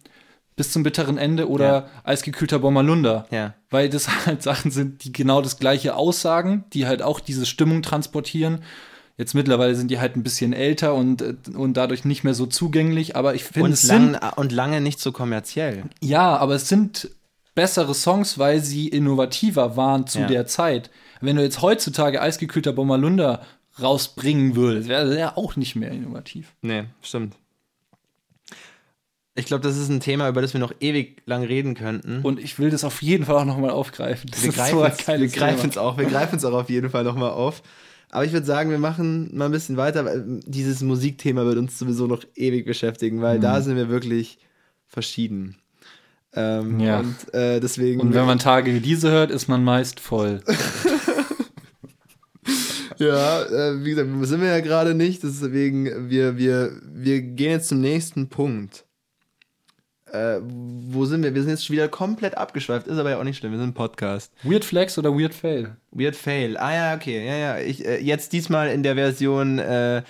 bis 0.61 0.73
zum 0.73 0.83
bitteren 0.83 1.17
Ende 1.17 1.49
oder 1.49 1.67
Ja. 1.73 1.87
eisgekühlter 2.05 2.59
Bommerlunder. 2.59 3.27
Ja. 3.31 3.55
Weil 3.71 3.89
das 3.89 4.09
halt 4.27 4.43
Sachen 4.43 4.71
sind, 4.71 5.05
die 5.05 5.13
genau 5.13 5.41
das 5.41 5.59
gleiche 5.59 5.97
aussagen, 5.97 6.65
die 6.75 6.87
halt 6.87 7.01
auch 7.01 7.19
diese 7.19 7.47
Stimmung 7.47 7.81
transportieren. 7.81 8.59
Jetzt 9.17 9.35
mittlerweile 9.35 9.75
sind 9.75 9.91
die 9.91 9.99
halt 10.01 10.17
ein 10.17 10.23
bisschen 10.23 10.53
älter 10.53 10.95
und, 10.95 11.23
äh, 11.23 11.35
und 11.55 11.79
dadurch 11.79 12.05
nicht 12.05 12.25
mehr 12.25 12.35
so 12.35 12.45
zugänglich, 12.45 13.17
aber 13.17 13.35
ich 13.35 13.45
finde, 13.45 13.71
es 13.71 13.81
sind 13.83 14.13
lang, 14.13 14.33
und 14.37 14.53
lange 14.53 14.83
nicht 14.83 15.01
so 15.01 15.13
kommerziell. 15.13 15.85
ja, 16.03 16.37
aber 16.37 16.57
es 16.57 16.69
sind 16.69 17.09
bessere 17.55 17.95
Songs, 17.95 18.39
weil 18.39 18.61
sie 18.61 18.87
innovativer 18.89 19.79
waren 19.79 20.07
zu 20.07 20.21
Ja. 20.21 20.27
der 20.27 20.47
Zeit. 20.47 20.91
Wenn 21.23 21.37
du 21.37 21.43
jetzt 21.43 21.63
heutzutage 21.63 22.21
eisgekühlter 22.21 22.73
Bommerlunder 22.75 23.41
rausbringen 23.81 24.57
würdest, 24.57 24.89
wäre 24.89 25.15
der 25.15 25.39
auch 25.39 25.57
nicht 25.57 25.75
mehr 25.77 25.91
innovativ. 25.91 26.53
Nee, 26.63 26.85
stimmt. 27.03 27.35
Ich 29.37 29.47
glaube, 29.47 29.63
das 29.63 29.77
ist 29.77 29.89
ein 29.89 30.01
Thema, 30.01 30.29
über 30.29 30.43
das 30.43 30.53
wir 30.55 30.61
noch 30.61 30.75
ewig 30.81 31.23
lang 31.25 31.45
reden 31.45 31.75
könnten. 31.75 32.21
Und 32.23 32.41
ich 32.41 32.59
will 32.59 32.71
das 32.71 32.83
auf 32.85 33.01
jeden 33.01 33.25
Fall 33.25 33.37
auch 33.37 33.45
nochmal 33.45 33.71
aufgreifen. 33.71 34.29
Das 34.31 34.43
wir 34.43 34.53
greifen 34.53 35.71
es 35.71 35.79
auch, 35.79 35.99
wir 35.99 36.07
greifen 36.07 36.37
es 36.37 36.45
auch 36.45 36.53
auf 36.53 36.69
jeden 36.69 36.91
Fall 36.91 37.05
nochmal 37.05 37.31
auf. 37.31 37.63
Aber 38.11 38.25
ich 38.25 38.33
würde 38.33 38.45
sagen, 38.45 38.71
wir 38.71 38.79
machen 38.79 39.31
mal 39.37 39.45
ein 39.47 39.53
bisschen 39.53 39.77
weiter, 39.77 40.05
weil 40.05 40.41
dieses 40.45 40.81
Musikthema 40.83 41.45
wird 41.45 41.59
uns 41.59 41.79
sowieso 41.79 42.09
noch 42.09 42.25
ewig 42.35 42.67
beschäftigen, 42.67 43.23
weil 43.23 43.39
Mhm. 43.39 43.43
da 43.43 43.61
sind 43.63 43.77
wir 43.77 43.89
wirklich 43.89 44.39
verschieden. 44.89 45.57
Ähm, 46.35 46.81
Ja. 46.81 46.99
Und 46.99 47.33
äh, 47.33 47.61
deswegen. 47.61 48.01
Und 48.01 48.15
wenn 48.15 48.27
man 48.27 48.41
Tage 48.41 48.75
wie 48.75 48.81
diese 48.81 49.11
hört, 49.11 49.31
ist 49.31 49.47
man 49.49 49.63
meist 49.63 50.01
voll. 50.01 50.43
Ja, 52.99 53.43
äh, 53.45 53.83
wie 53.83 53.91
gesagt, 53.91 54.11
sind 54.27 54.43
wir 54.43 54.49
ja 54.49 54.61
gerade 54.61 54.95
nicht, 54.95 55.23
deswegen, 55.23 56.11
wir, 56.11 56.37
wir, 56.37 56.73
wir 56.85 57.23
gehen 57.23 57.53
jetzt 57.53 57.69
zum 57.69 57.81
nächsten 57.81 58.29
Punkt. 58.29 58.85
Äh, 60.13 60.41
wo 60.43 61.05
sind 61.05 61.23
wir? 61.23 61.35
Wir 61.35 61.43
sind 61.43 61.51
jetzt 61.51 61.65
schon 61.67 61.75
wieder 61.75 61.89
komplett 61.89 62.37
abgeschweift, 62.37 62.87
ist 62.89 62.99
aber 62.99 63.11
ja 63.11 63.19
auch 63.19 63.25
nicht 63.25 63.39
schlimm, 63.39 63.53
wir 63.53 63.59
sind 63.59 63.69
ein 63.71 63.75
Podcast. 63.75 64.33
Weird 64.43 64.65
Flex 64.65 64.99
oder 64.99 65.17
Weird 65.17 65.35
Fail? 65.35 65.77
Weird 65.93 66.17
Fail. 66.17 66.57
Ah 66.57 66.75
ja, 66.75 66.95
okay, 66.97 67.25
ja, 67.27 67.37
ja. 67.37 67.59
Ich, 67.59 67.85
äh, 67.85 68.01
jetzt 68.01 68.33
diesmal 68.33 68.71
in 68.71 68.83
der 68.83 68.95
Version, 68.97 69.59
äh, 69.61 70.03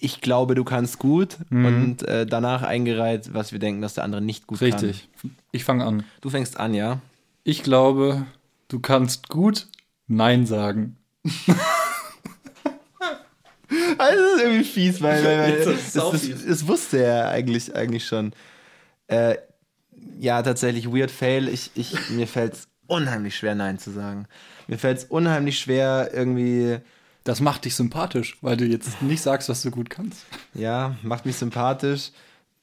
ich 0.00 0.20
glaube, 0.20 0.56
du 0.56 0.64
kannst 0.64 0.98
gut 0.98 1.36
Mhm. 1.50 1.64
und 1.64 2.02
äh, 2.08 2.26
danach 2.26 2.62
eingereiht, 2.62 3.32
was 3.34 3.52
wir 3.52 3.60
denken, 3.60 3.82
dass 3.82 3.94
der 3.94 4.02
andere 4.04 4.20
nicht 4.20 4.46
gut 4.48 4.60
Richtig. 4.60 5.08
Ich 5.52 5.64
fange 5.64 5.84
an. 5.84 5.98
kann. 5.98 6.06
Du 6.20 6.30
fängst 6.30 6.58
an, 6.58 6.74
ja? 6.74 7.00
Ich 7.44 7.62
glaube, 7.62 8.26
du 8.68 8.80
kannst 8.80 9.28
gut 9.28 9.68
Nein 10.08 10.44
sagen. 10.46 10.96
Also, 13.96 14.22
das 14.22 14.36
ist 14.36 14.42
irgendwie 14.42 14.64
fies, 14.64 15.00
weil, 15.00 15.24
weil, 15.24 15.38
weil 15.38 15.58
Das 15.64 15.92
das, 15.92 16.10
das, 16.10 16.44
das, 16.46 16.66
wusste 16.66 17.02
er 17.04 17.28
eigentlich, 17.28 17.74
eigentlich 17.74 18.04
schon. 18.06 18.32
Äh, 19.12 19.36
ja, 20.18 20.42
tatsächlich, 20.42 20.86
Weird 20.92 21.10
Fail. 21.10 21.48
Ich, 21.48 21.70
ich, 21.74 22.10
mir 22.10 22.26
fällt 22.26 22.54
es 22.54 22.68
unheimlich 22.86 23.36
schwer, 23.36 23.54
Nein 23.54 23.78
zu 23.78 23.90
sagen. 23.90 24.26
Mir 24.68 24.78
fällt 24.78 24.98
es 24.98 25.04
unheimlich 25.04 25.58
schwer, 25.58 26.10
irgendwie, 26.12 26.78
Das 27.24 27.40
macht 27.40 27.64
dich 27.64 27.74
sympathisch, 27.76 28.36
weil 28.42 28.56
du 28.56 28.64
jetzt 28.64 29.00
nicht 29.02 29.22
sagst, 29.22 29.48
was 29.48 29.62
du 29.62 29.70
gut 29.70 29.90
kannst. 29.90 30.24
ja, 30.54 30.96
macht 31.02 31.26
mich 31.26 31.36
sympathisch. 31.36 32.10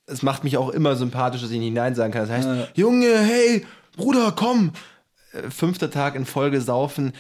Es 0.05 0.21
macht 0.23 0.43
mich 0.43 0.57
auch 0.57 0.69
immer 0.69 0.95
sympathisch, 0.95 1.41
dass 1.41 1.51
ich 1.51 1.59
nicht 1.59 1.73
Nein 1.73 1.95
sagen 1.95 2.11
kann. 2.11 2.23
Das 2.27 2.31
heißt, 2.31 2.47
Ja. 2.47 2.67
Junge, 2.73 3.19
hey, 3.19 3.65
Bruder, 3.95 4.33
komm. 4.35 4.71
Äh, 5.33 5.49
fünfter 5.51 5.91
Tag 5.91 6.15
in 6.15 6.25
Folge 6.25 6.61
saufen. 6.61 7.13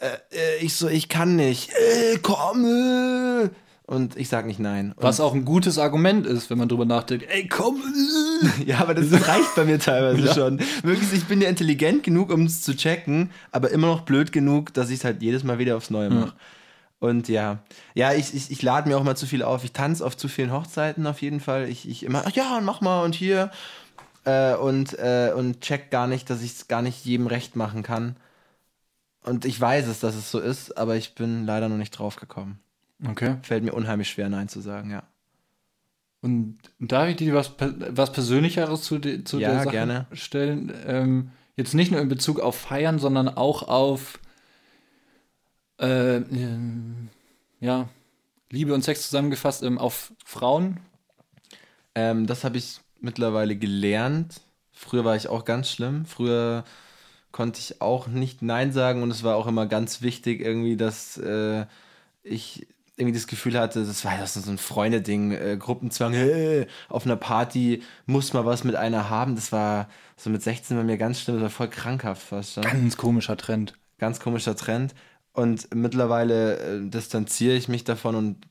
Äh, 0.00 0.08
äh, 0.36 0.56
ich 0.64 0.74
so, 0.76 0.88
ich 0.88 1.08
kann 1.08 1.36
nicht. 1.36 1.70
Äh, 1.70 2.18
komm. 2.22 2.64
Äh. 2.66 3.48
Und 3.86 4.16
ich 4.16 4.28
sag 4.28 4.46
nicht 4.46 4.58
Nein. 4.58 4.92
Und 4.96 5.02
Was 5.04 5.20
auch 5.20 5.32
ein 5.32 5.44
gutes 5.44 5.78
Argument 5.78 6.26
ist, 6.26 6.50
wenn 6.50 6.58
man 6.58 6.68
drüber 6.68 6.84
nachdenkt. 6.84 7.26
Ey, 7.28 7.46
komm! 7.46 7.80
Ja, 8.66 8.80
aber 8.80 8.94
das 8.94 9.12
reicht 9.28 9.54
bei 9.54 9.64
mir 9.64 9.78
teilweise 9.78 10.26
Ja. 10.26 10.34
schon. 10.34 10.58
Wirklich, 10.82 11.12
ich 11.12 11.24
bin 11.24 11.40
ja 11.40 11.48
intelligent 11.48 12.02
genug, 12.02 12.30
um 12.32 12.44
es 12.44 12.62
zu 12.62 12.76
checken, 12.76 13.30
aber 13.52 13.70
immer 13.70 13.86
noch 13.86 14.00
blöd 14.02 14.32
genug, 14.32 14.74
dass 14.74 14.90
ich 14.90 14.96
es 14.98 15.04
halt 15.04 15.22
jedes 15.22 15.44
Mal 15.44 15.58
wieder 15.58 15.76
aufs 15.76 15.90
Neue 15.90 16.10
mache. 16.10 16.34
Und 16.98 17.28
ja, 17.28 17.58
ja, 17.94 18.12
ich, 18.12 18.34
ich, 18.34 18.50
ich 18.50 18.62
lade 18.62 18.88
mir 18.88 18.96
auch 18.96 19.04
mal 19.04 19.16
zu 19.16 19.26
viel 19.26 19.42
auf. 19.42 19.64
Ich 19.64 19.72
tanze 19.72 20.04
auf 20.04 20.16
zu 20.16 20.28
vielen 20.28 20.52
Hochzeiten 20.52 21.06
auf 21.06 21.22
jeden 21.22 21.40
Fall. 21.40 21.68
Ich, 21.68 21.88
ich 21.88 22.02
immer, 22.04 22.24
ach 22.26 22.32
ja, 22.32 22.60
mach 22.62 22.80
mal 22.80 23.04
und 23.04 23.14
hier. 23.14 23.50
Äh, 24.24 24.54
und, 24.56 24.98
äh, 24.98 25.32
und 25.36 25.60
check 25.60 25.90
gar 25.90 26.06
nicht, 26.08 26.28
dass 26.28 26.42
ich 26.42 26.52
es 26.52 26.68
gar 26.68 26.82
nicht 26.82 27.04
jedem 27.04 27.26
recht 27.28 27.54
machen 27.54 27.82
kann. 27.82 28.16
Und 29.24 29.44
ich 29.44 29.60
weiß 29.60 29.86
es, 29.86 30.00
dass 30.00 30.14
es 30.16 30.30
so 30.30 30.40
ist, 30.40 30.76
aber 30.76 30.96
ich 30.96 31.14
bin 31.14 31.46
leider 31.46 31.68
noch 31.68 31.76
nicht 31.76 31.92
drauf 31.92 32.16
gekommen. 32.16 32.58
Okay. 33.04 33.36
Fällt 33.42 33.64
mir 33.64 33.72
unheimlich 33.72 34.08
schwer, 34.08 34.28
Nein 34.28 34.48
zu 34.48 34.60
sagen, 34.60 34.90
ja. 34.90 35.02
Und 36.22 36.58
darf 36.78 37.08
ich 37.08 37.16
dir 37.16 37.34
was, 37.34 37.52
was 37.58 38.12
Persönlicheres 38.12 38.82
zu, 38.82 38.98
de, 38.98 39.22
zu 39.24 39.38
Ja, 39.38 39.50
der 39.50 39.58
Sache 39.62 39.70
gerne. 39.70 40.06
stellen? 40.12 40.72
Ähm, 40.86 41.30
jetzt 41.56 41.74
nicht 41.74 41.92
nur 41.92 42.00
in 42.00 42.08
Bezug 42.08 42.40
auf 42.40 42.56
Feiern, 42.56 42.98
sondern 42.98 43.28
auch 43.28 43.68
auf 43.68 44.18
äh, 45.78 46.16
ähm, 46.16 47.08
ja, 47.60 47.88
Liebe 48.50 48.74
und 48.74 48.82
Sex 48.82 49.02
zusammengefasst, 49.02 49.62
ähm, 49.62 49.78
auf 49.78 50.12
Frauen. 50.24 50.80
Ähm, 51.94 52.26
das 52.26 52.44
habe 52.44 52.56
ich 52.58 52.80
mittlerweile 53.00 53.56
gelernt. 53.56 54.40
Früher 54.72 55.04
war 55.04 55.16
ich 55.16 55.28
auch 55.28 55.44
ganz 55.44 55.70
schlimm. 55.70 56.06
Früher 56.06 56.64
konnte 57.30 57.60
ich 57.60 57.80
auch 57.82 58.08
nicht 58.08 58.42
Nein 58.42 58.72
sagen 58.72 59.02
und 59.02 59.10
es 59.10 59.22
war 59.22 59.36
auch 59.36 59.46
immer 59.46 59.66
ganz 59.66 60.00
wichtig 60.02 60.40
irgendwie, 60.40 60.76
dass 60.76 61.18
äh, 61.18 61.66
ich 62.22 62.66
irgendwie 62.96 63.18
das 63.18 63.26
Gefühl 63.26 63.58
hatte, 63.58 63.84
das 63.84 64.04
war 64.04 64.16
ja 64.18 64.26
so 64.26 64.50
ein 64.50 64.58
Freunde-Ding, 64.58 65.32
äh, 65.32 65.56
Gruppenzwang, 65.58 66.14
hey, 66.14 66.66
auf 66.88 67.04
einer 67.04 67.16
Party 67.16 67.82
muss 68.06 68.32
man 68.32 68.46
was 68.46 68.64
mit 68.64 68.74
einer 68.74 69.10
haben. 69.10 69.34
Das 69.34 69.52
war 69.52 69.88
so 70.16 70.30
mit 70.30 70.42
16 70.42 70.76
bei 70.76 70.82
mir 70.82 70.96
ganz 70.96 71.20
schlimm, 71.20 71.36
das 71.36 71.42
war 71.42 71.50
voll 71.50 71.68
krankhaft 71.68 72.22
fast 72.22 72.54
schon 72.54 72.62
Ganz 72.62 72.96
komischer 72.96 73.36
Trend. 73.36 73.74
ganz 73.98 74.18
komischer 74.20 74.56
Trend. 74.56 74.94
Und 75.32 75.74
mittlerweile 75.74 76.58
äh, 76.58 76.88
distanziere 76.88 77.54
ich 77.54 77.68
mich 77.68 77.84
davon 77.84 78.14
und 78.14 78.46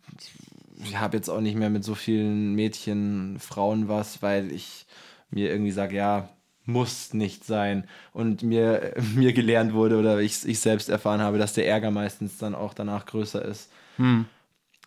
ich 0.83 0.99
habe 0.99 1.17
jetzt 1.17 1.29
auch 1.29 1.41
nicht 1.41 1.57
mehr 1.57 1.71
mit 1.71 1.83
so 1.83 1.95
vielen 1.95 2.53
Mädchen, 2.53 3.39
Frauen 3.39 3.87
was, 3.87 4.21
weil 4.21 4.51
ich 4.51 4.85
mir 5.31 5.49
irgendwie 5.49 5.71
sage, 5.71 5.95
ja, 5.95 6.29
muss 6.65 7.13
nicht 7.13 7.45
sein. 7.45 7.87
Und 8.13 8.43
mir, 8.43 8.93
mir 9.15 9.33
gelernt 9.33 9.73
wurde 9.73 9.97
oder 9.97 10.19
ich, 10.19 10.45
ich 10.45 10.59
selbst 10.59 10.89
erfahren 10.89 11.21
habe, 11.21 11.39
dass 11.39 11.53
der 11.53 11.67
Ärger 11.67 11.89
meistens 11.89 12.37
dann 12.37 12.53
auch 12.53 12.75
danach 12.75 13.07
größer 13.07 13.43
ist. 13.43 13.71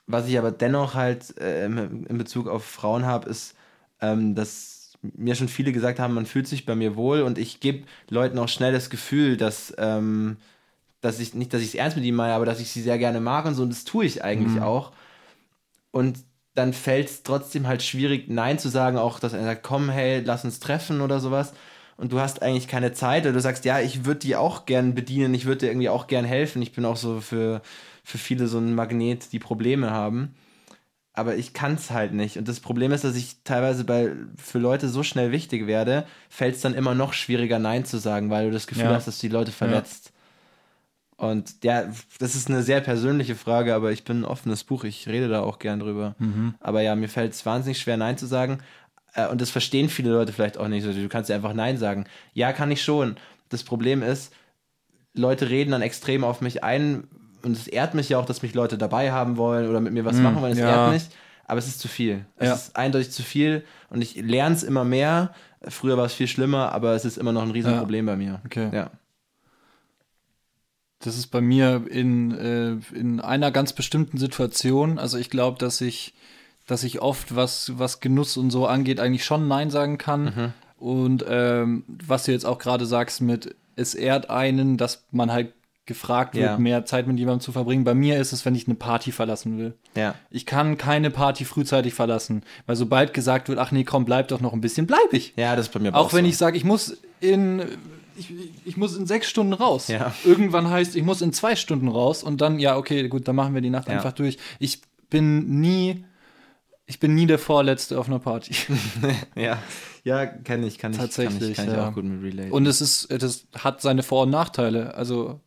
Was 0.09 0.27
ich 0.27 0.39
aber 0.39 0.51
dennoch 0.51 0.95
halt 0.95 1.39
äh, 1.39 1.67
in 1.67 2.19
Bezug 2.19 2.49
auf 2.49 2.65
Frauen 2.65 3.05
habe, 3.07 3.29
ist, 3.29 3.55
ähm, 4.01 4.35
dass 4.35 4.93
mir 5.03 5.35
schon 5.35 5.49
viele 5.49 5.73
gesagt 5.73 5.99
haben, 5.99 6.15
man 6.15 6.27
fühlt 6.27 6.49
sich 6.49 6.67
bei 6.67 6.75
mir 6.75 6.97
wohl 6.97 7.23
und 7.23 7.39
ich 7.39 7.61
gebe 7.61 7.87
Leuten 8.09 8.39
auch 8.39 8.49
schnell 8.49 8.73
das 8.73 8.91
Gefühl, 8.91 9.37
dass, 9.37 9.73
ähm, 9.79 10.39
dass 11.01 11.21
ich 11.21 11.35
nicht, 11.35 11.55
dass 11.55 11.63
ich 11.63 11.69
es 11.69 11.75
ernst 11.75 11.97
mit 11.97 12.05
ihnen 12.05 12.17
meine, 12.17 12.35
aber 12.35 12.47
dass 12.47 12.61
ich 12.61 12.71
sie 12.71 12.83
sehr 12.83 12.99
gerne 12.99 13.21
mag 13.21 13.45
und 13.45 13.55
so 13.55 13.63
und 13.63 13.71
das 13.71 13.85
tue 13.85 14.05
ich 14.05 14.25
eigentlich 14.25 14.61
auch. 14.61 14.93
Und 15.91 16.19
dann 16.55 16.73
fällt 16.73 17.09
es 17.09 17.23
trotzdem 17.23 17.69
halt 17.69 17.83
schwierig, 17.83 18.29
Nein 18.29 18.59
zu 18.59 18.69
sagen, 18.69 18.99
auch 18.99 19.21
dass 19.21 19.33
er 19.33 19.45
sagt, 19.45 19.63
komm, 19.63 19.91
hey, 19.91 20.21
lass 20.25 20.45
uns 20.45 20.59
treffen 20.59 21.01
oder 21.01 21.21
sowas. 21.21 21.53
Und 21.97 22.13
du 22.13 22.21
hast 22.21 22.43
eigentlich 22.43 22.69
keine 22.69 22.93
Zeit 22.93 23.25
oder 23.25 23.33
du 23.33 23.41
sagst, 23.41 23.65
ja, 23.65 23.81
ich 23.81 24.05
würde 24.05 24.21
die 24.21 24.37
auch 24.37 24.67
gern 24.67 24.95
bedienen, 24.95 25.35
ich 25.35 25.47
würde 25.47 25.61
dir 25.61 25.67
irgendwie 25.69 25.89
auch 25.89 26.07
gern 26.07 26.25
helfen. 26.25 26.63
Ich 26.63 26.73
bin 26.73 26.85
auch 26.85 26.97
so 26.97 27.21
für, 27.21 27.61
für 28.09 28.17
viele 28.19 28.47
so 28.49 28.57
ein 28.59 28.75
Magnet, 28.75 29.33
die 29.33 29.39
Probleme 29.39 29.91
haben. 29.91 30.35
Aber 31.13 31.37
ich 31.37 31.53
kann 31.53 31.75
es 31.75 31.91
halt 31.91 32.15
nicht. 32.15 32.39
Und 32.39 32.49
das 32.49 32.59
Problem 32.61 32.91
ist, 32.93 33.05
dass 33.05 33.17
ich 33.17 33.43
teilweise 33.45 33.85
bei, 33.85 34.13
für 34.37 34.59
Leute 34.59 34.89
so 34.89 35.03
schnell 35.03 35.31
wichtig 35.31 35.67
werde, 35.67 36.07
fällt 36.31 36.55
es 36.55 36.63
dann 36.63 36.73
immer 36.75 36.95
noch 36.95 37.13
schwieriger, 37.13 37.59
Nein 37.59 37.85
zu 37.85 37.99
sagen, 37.99 38.31
weil 38.31 38.47
du 38.47 38.53
das 38.53 38.67
Gefühl 38.67 38.85
Ja. 38.85 38.95
hast, 38.95 39.09
dass 39.09 39.19
die 39.19 39.29
Leute 39.29 39.53
verletzt. 39.53 40.13
Und 41.17 41.65
ja, 41.65 41.85
das 42.19 42.35
ist 42.35 42.49
eine 42.49 42.63
sehr 42.63 42.81
persönliche 42.81 43.35
Frage, 43.35 43.75
aber 43.75 43.93
ich 43.93 44.05
bin 44.05 44.21
ein 44.21 44.25
offenes 44.25 44.65
Buch, 44.65 44.85
ich 44.85 45.07
rede 45.09 45.29
da 45.29 45.41
auch 45.43 45.59
gern 45.59 45.81
drüber. 45.81 46.15
Aber 46.61 46.81
ja, 46.81 46.95
mir 46.97 47.09
fällt 47.09 47.33
es 47.35 47.45
wahnsinnig 47.45 47.79
schwer, 47.79 47.99
Nein 47.99 48.17
zu 48.17 48.25
sagen. 48.27 48.61
Äh, 49.15 49.27
Und 49.29 49.41
das 49.43 49.51
verstehen 49.51 49.91
viele 49.91 50.13
Leute 50.13 50.33
vielleicht 50.33 50.57
auch 50.57 50.69
nicht. 50.69 50.87
Du 50.87 51.09
kannst 51.09 51.29
ja 51.29 51.37
einfach 51.37 51.53
Nein 51.55 51.77
sagen. 51.77 52.07
Ja, 52.33 52.53
kann 52.55 52.71
ich 52.71 52.83
schon. 52.83 53.17
Das 53.51 53.65
Problem 53.65 54.03
ist, 54.03 54.33
Leute 55.13 55.51
reden 55.51 55.73
dann 55.73 55.83
extrem 55.83 56.25
auf 56.25 56.41
mich 56.41 56.63
ein 56.65 57.09
und 57.43 57.53
es 57.57 57.66
ehrt 57.68 57.95
mich 57.95 58.09
ja 58.09 58.18
auch, 58.18 58.26
dass 58.26 58.43
mich 58.43 58.55
Leute 58.55 58.78
dabei 58.78 59.12
haben 59.12 59.36
wollen 59.36 59.68
oder 59.68 59.80
mit 59.80 59.93
mir 59.93 60.05
was 60.05 60.16
machen 60.16 60.41
wollen. 60.41 60.53
Es 60.53 60.59
ja. 60.59 60.84
ehrt 60.86 60.93
mich, 60.93 61.09
aber 61.47 61.59
es 61.59 61.66
ist 61.66 61.80
zu 61.80 61.89
viel. 61.89 62.24
Es 62.36 62.47
Ja. 62.49 62.55
ist 62.55 62.76
eindeutig 62.76 63.11
zu 63.11 63.22
viel 63.22 63.64
und 63.91 64.03
ich 64.03 64.16
lerne 64.16 64.55
es 64.55 64.62
immer 64.62 64.84
mehr. 64.84 65.32
Früher 65.62 65.97
war 65.97 66.05
es 66.07 66.14
viel 66.14 66.28
schlimmer, 66.28 66.72
aber 66.72 66.93
es 66.95 67.05
ist 67.05 67.18
immer 67.18 67.32
noch 67.32 67.43
ein 67.43 67.51
Riesenproblem 67.51 68.07
bei 68.07 68.16
mir. 68.16 68.41
Okay. 68.45 68.70
Ja. 68.72 68.91
Das 71.01 71.16
ist 71.16 71.28
bei 71.28 71.41
mir 71.41 71.84
in, 71.89 72.32
äh, 72.32 72.97
in 72.97 73.20
einer 73.20 73.51
ganz 73.53 73.72
bestimmten 73.72 74.18
Situation. 74.18 74.99
Also 74.99 75.16
ich 75.16 75.30
glaube, 75.30 75.59
dass 75.59 75.80
ich, 75.80 76.14
dass 76.66 76.82
ich 76.82 77.01
oft, 77.01 77.36
was, 77.36 77.78
was 77.78 78.01
Genuss 78.01 78.36
und 78.36 78.51
so 78.51 78.66
angeht, 78.66 78.99
eigentlich 78.99 79.24
schon 79.24 79.47
Nein 79.47 79.70
sagen 79.70 79.97
kann. 79.99 80.53
Und 80.76 81.24
ähm, 81.28 81.84
was 81.86 82.24
du 82.24 82.32
jetzt 82.32 82.45
auch 82.45 82.59
gerade 82.59 82.84
sagst 82.86 83.20
mit, 83.20 83.55
es 83.76 83.95
ehrt 83.95 84.28
einen, 84.28 84.76
dass 84.76 85.07
man 85.12 85.30
halt 85.32 85.53
gefragt 85.89 86.34
wird, 86.36 86.45
Ja. 86.45 86.59
mehr 86.59 86.84
Zeit 86.84 87.09
mit 87.09 87.18
jemandem 87.18 87.41
zu 87.41 87.51
verbringen. 87.51 87.82
Bei 87.82 87.95
mir 87.95 88.20
ist 88.20 88.32
es, 88.32 88.45
wenn 88.45 88.55
ich 88.55 88.68
eine 88.68 88.76
Party 88.76 89.11
verlassen 89.11 89.59
will. 89.59 89.74
Ja. 89.97 90.14
Ich 90.30 90.47
kann 90.47 90.78
keine 90.78 91.11
Party 91.11 91.45
frühzeitig 91.45 91.95
verlassen, 91.95 92.45
weil 92.66 92.76
sobald 92.76 93.12
gesagt 93.12 93.49
wird, 93.49 93.59
ach 93.59 93.72
nee, 93.72 93.82
komm, 93.82 94.05
bleib 94.05 94.28
doch 94.28 94.41
noch 94.41 94.53
ein 94.53 94.61
bisschen, 94.61 94.86
bleib 94.86 95.12
ich. 95.12 95.32
Ja, 95.36 95.57
das 95.57 95.66
ist 95.66 95.72
bei 95.72 95.80
mir 95.80 95.93
Auch 95.97 96.12
wenn 96.12 96.24
so. 96.24 96.28
ich 96.30 96.36
sage, 96.36 96.57
ich 96.57 96.62
muss 96.64 96.97
in 97.18 97.62
ich, 98.16 98.32
ich 98.64 98.76
muss 98.76 98.97
in 98.97 99.07
sechs 99.07 99.28
Stunden 99.28 99.53
raus. 99.53 99.89
Ja. 99.89 100.12
Irgendwann 100.24 100.68
heißt, 100.70 100.95
ich 100.97 101.03
muss 101.05 101.22
in 101.22 101.32
zwei 101.32 101.55
Stunden 101.57 101.89
raus 101.89 102.22
und 102.24 102.41
dann, 102.41 102.59
ja, 102.59 102.76
okay, 102.76 103.09
gut, 103.09 103.26
dann 103.28 103.36
machen 103.36 103.55
wir 103.55 103.61
die 103.61 103.70
Nacht 103.70 103.89
Ja. 103.89 103.95
einfach 103.95 104.12
durch. 104.12 104.39
Ich 104.59 104.82
bin 105.09 105.61
nie, 105.61 106.05
ich 106.86 106.99
bin 107.01 107.14
nie 107.14 107.26
der 107.26 107.39
Vorletzte 107.39 107.99
auf 107.99 108.09
einer 108.09 108.18
Party. 108.18 108.55
Ja, 109.36 109.59
ja 110.05 110.26
kenne 110.26 110.66
ich, 110.66 110.78
kann 110.78 110.91
ich, 110.93 110.99
kann 110.99 111.07
ich, 111.09 111.14
Tatsächlich, 111.14 111.57
kann 111.57 111.68
ich 111.68 111.74
ja. 111.74 111.89
auch 111.89 111.95
gut 111.95 112.05
mit 112.05 112.22
relate. 112.22 112.53
Und 112.53 112.66
es 112.66 112.80
ist, 112.80 113.07
das 113.12 113.47
hat 113.57 113.80
seine 113.82 114.03
Vor- 114.03 114.24
und 114.24 114.30
Nachteile. 114.30 114.95
Also 114.95 115.41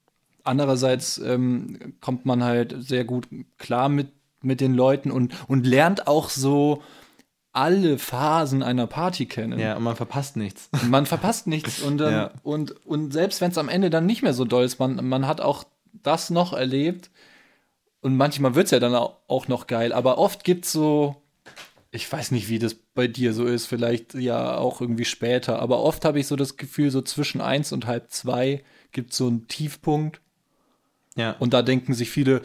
andererseits 0.43 1.17
ähm, 1.19 1.93
kommt 2.01 2.25
man 2.25 2.43
halt 2.43 2.75
sehr 2.79 3.05
gut 3.05 3.27
klar 3.57 3.89
mit, 3.89 4.09
mit 4.41 4.61
den 4.61 4.73
Leuten 4.73 5.11
und, 5.11 5.33
und 5.49 5.65
lernt 5.67 6.07
auch 6.07 6.29
so 6.29 6.81
alle 7.53 7.97
Phasen 7.97 8.63
einer 8.63 8.87
Party 8.87 9.25
kennen. 9.25 9.59
ja, 9.59 9.75
und 9.75 9.83
man 9.83 9.95
verpasst 9.97 10.37
nichts. 10.37 10.69
Man 10.89 11.05
verpasst 11.05 11.47
nichts 11.47 11.81
und, 11.81 11.97
dann, 11.97 12.13
Ja. 12.13 12.31
und, 12.43 12.85
und 12.85 13.11
selbst 13.11 13.41
wenn 13.41 13.51
es 13.51 13.57
am 13.57 13.67
Ende 13.69 13.89
dann 13.89 14.05
nicht 14.05 14.21
mehr 14.23 14.33
so 14.33 14.45
doll 14.45 14.63
ist, 14.63 14.79
man, 14.79 15.05
man 15.07 15.27
hat 15.27 15.41
auch 15.41 15.65
das 16.01 16.29
noch 16.29 16.53
erlebt 16.53 17.11
und 17.99 18.15
manchmal 18.15 18.55
wird 18.55 18.65
es 18.65 18.71
ja 18.71 18.79
dann 18.79 18.95
au- 18.95 19.17
auch 19.27 19.47
noch 19.49 19.67
geil, 19.67 19.91
aber 19.91 20.17
oft 20.17 20.45
gibt 20.45 20.63
es 20.65 20.71
so, 20.71 21.17
ich 21.91 22.09
weiß 22.09 22.31
nicht, 22.31 22.47
wie 22.47 22.57
das 22.57 22.73
bei 22.73 23.07
dir 23.07 23.33
so 23.33 23.45
ist, 23.45 23.65
vielleicht 23.65 24.13
ja 24.13 24.55
auch 24.57 24.79
irgendwie 24.79 25.03
später, 25.05 25.59
aber 25.59 25.81
oft 25.83 26.05
habe 26.05 26.19
ich 26.21 26.27
so 26.27 26.37
das 26.37 26.55
Gefühl, 26.55 26.89
so 26.89 27.01
zwischen 27.01 27.41
eins 27.41 27.73
und 27.73 27.85
halb 27.85 28.11
zwei 28.11 28.63
gibt 28.93 29.11
es 29.11 29.17
so 29.17 29.27
einen 29.27 29.47
Tiefpunkt 29.49 30.21
Ja. 31.15 31.35
und 31.39 31.53
da 31.53 31.61
denken 31.61 31.93
sich 31.93 32.09
viele, 32.09 32.41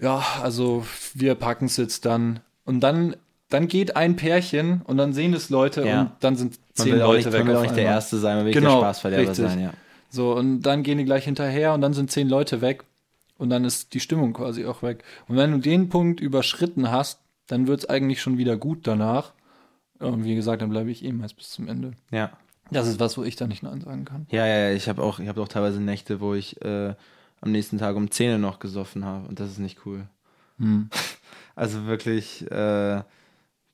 ja, 0.00 0.22
also 0.42 0.84
wir 1.14 1.34
packen 1.36 1.66
es 1.66 1.76
jetzt 1.76 2.04
dann 2.04 2.40
und 2.64 2.80
dann 2.80 3.16
dann 3.50 3.66
geht 3.66 3.96
ein 3.96 4.16
Pärchen 4.16 4.82
und 4.84 4.98
dann 4.98 5.14
sehen 5.14 5.32
es 5.32 5.48
Leute 5.48 5.86
Ja. 5.86 6.00
und 6.02 6.10
dann 6.20 6.36
sind 6.36 6.58
zehn 6.74 6.98
Leute 6.98 7.16
nicht, 7.28 7.32
weg. 7.32 7.38
man 7.44 7.48
will 7.48 7.56
auch 7.56 7.62
nicht 7.62 7.76
der 7.76 7.84
einmal. 7.84 7.94
Erste 7.94 8.18
sein, 8.18 8.36
man 8.36 8.44
will 8.46 8.52
Genau, 8.52 8.72
der 8.74 8.78
Spaßverderber 8.88 9.30
richtig. 9.30 9.46
sein, 9.48 9.60
ja. 9.62 9.72
So, 10.10 10.34
und 10.34 10.62
dann 10.62 10.82
gehen 10.82 10.98
die 10.98 11.04
gleich 11.06 11.24
hinterher 11.24 11.72
und 11.72 11.80
dann 11.80 11.94
sind 11.94 12.10
zehn 12.10 12.28
Leute 12.28 12.60
weg 12.60 12.84
und 13.38 13.48
dann 13.48 13.64
ist 13.64 13.94
die 13.94 14.00
Stimmung 14.00 14.34
quasi 14.34 14.66
auch 14.66 14.82
weg. 14.82 15.02
Und 15.28 15.36
wenn 15.36 15.50
du 15.52 15.58
den 15.58 15.88
Punkt 15.88 16.20
überschritten 16.20 16.90
hast, 16.90 17.20
dann 17.46 17.66
wird 17.68 17.80
es 17.80 17.88
eigentlich 17.88 18.20
schon 18.20 18.36
wieder 18.36 18.56
gut 18.58 18.80
danach. 18.86 19.32
Und 19.98 20.24
wie 20.24 20.34
gesagt, 20.34 20.60
dann 20.60 20.68
bleibe 20.70 20.90
ich 20.90 21.02
meist 21.12 21.36
bis 21.36 21.50
zum 21.50 21.68
Ende. 21.68 21.92
Ja. 22.10 22.30
Das 22.70 22.86
ist 22.86 23.00
was, 23.00 23.16
wo 23.16 23.22
ich 23.24 23.36
da 23.36 23.46
nicht 23.46 23.62
Nein 23.62 23.80
sagen 23.80 24.04
kann. 24.04 24.26
Ja, 24.30 24.46
ja, 24.46 24.68
ja, 24.68 24.72
ich 24.74 24.88
habe 24.90 25.02
auch, 25.02 25.20
ich 25.20 25.28
habe 25.28 25.40
auch 25.40 25.48
teilweise 25.48 25.80
Nächte, 25.80 26.20
wo 26.20 26.34
ich 26.34 26.60
äh, 26.62 26.94
am 27.40 27.52
nächsten 27.52 27.78
Tag 27.78 27.96
um 27.96 28.10
10 28.10 28.32
Uhr 28.32 28.38
noch 28.38 28.58
gesoffen 28.58 29.04
habe 29.04 29.28
und 29.28 29.40
das 29.40 29.50
ist 29.50 29.58
nicht 29.58 29.84
cool. 29.86 30.06
Hm. 30.58 30.90
Also 31.56 31.86
wirklich, 31.86 32.48
äh, 32.52 33.02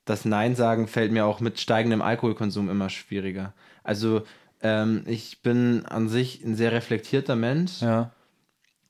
das 0.05 0.25
Nein 0.25 0.55
sagen 0.55 0.87
fällt 0.87 1.11
mir 1.11 1.25
auch 1.27 1.39
mit 1.39 1.59
steigendem 1.59 2.01
Alkoholkonsum 2.01 2.67
immer 2.67 2.89
schwieriger. 2.89 3.53
Also 3.83 4.23
ähm, 4.61 5.03
ich 5.05 5.43
bin 5.43 5.85
an 5.85 6.09
sich 6.09 6.43
ein 6.43 6.55
sehr 6.55 6.71
reflektierter 6.71 7.35
Mensch 7.35 7.81
Ja. 7.83 8.09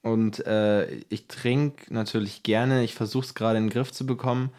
und 0.01 0.45
äh, 0.47 0.89
ich 1.09 1.28
trinke 1.28 1.93
natürlich 1.93 2.43
gerne. 2.43 2.86
Ich 2.86 2.95
versuche 2.95 3.26
es 3.26 3.34
gerade 3.36 3.57
in 3.57 3.65
den 3.65 3.69
Griff 3.69 3.91
zu 3.91 4.05
bekommen, 4.05 4.51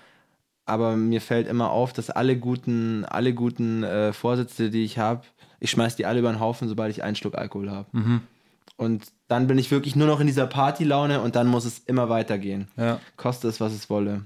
aber 0.66 0.96
mir 0.96 1.22
fällt 1.22 1.48
immer 1.48 1.70
auf, 1.70 1.94
dass 1.94 2.10
alle 2.10 2.36
guten, 2.36 3.06
alle 3.06 3.32
guten 3.32 3.84
äh, 3.84 4.12
Vorsätze, 4.12 4.68
die 4.68 4.84
ich 4.84 4.98
habe, 4.98 5.22
ich 5.60 5.70
schmeiß 5.70 5.96
die 5.96 6.04
alle 6.04 6.18
über 6.18 6.30
den 6.30 6.40
Haufen, 6.40 6.68
sobald 6.68 6.90
ich 6.90 7.02
einen 7.02 7.16
Schluck 7.16 7.36
Alkohol 7.38 7.70
habe. 7.70 7.88
Mhm. 7.92 8.20
Und 8.76 9.06
dann 9.28 9.46
bin 9.46 9.58
ich 9.58 9.70
wirklich 9.70 9.96
nur 9.96 10.06
noch 10.06 10.20
in 10.20 10.26
dieser 10.26 10.46
Partylaune 10.46 11.20
und 11.22 11.34
dann 11.34 11.46
muss 11.46 11.64
es 11.64 11.78
immer 11.80 12.08
weitergehen. 12.08 12.68
Ja. 12.76 13.00
Koste 13.16 13.48
es, 13.48 13.60
was 13.60 13.72
es 13.72 13.88
wolle. 13.88 14.22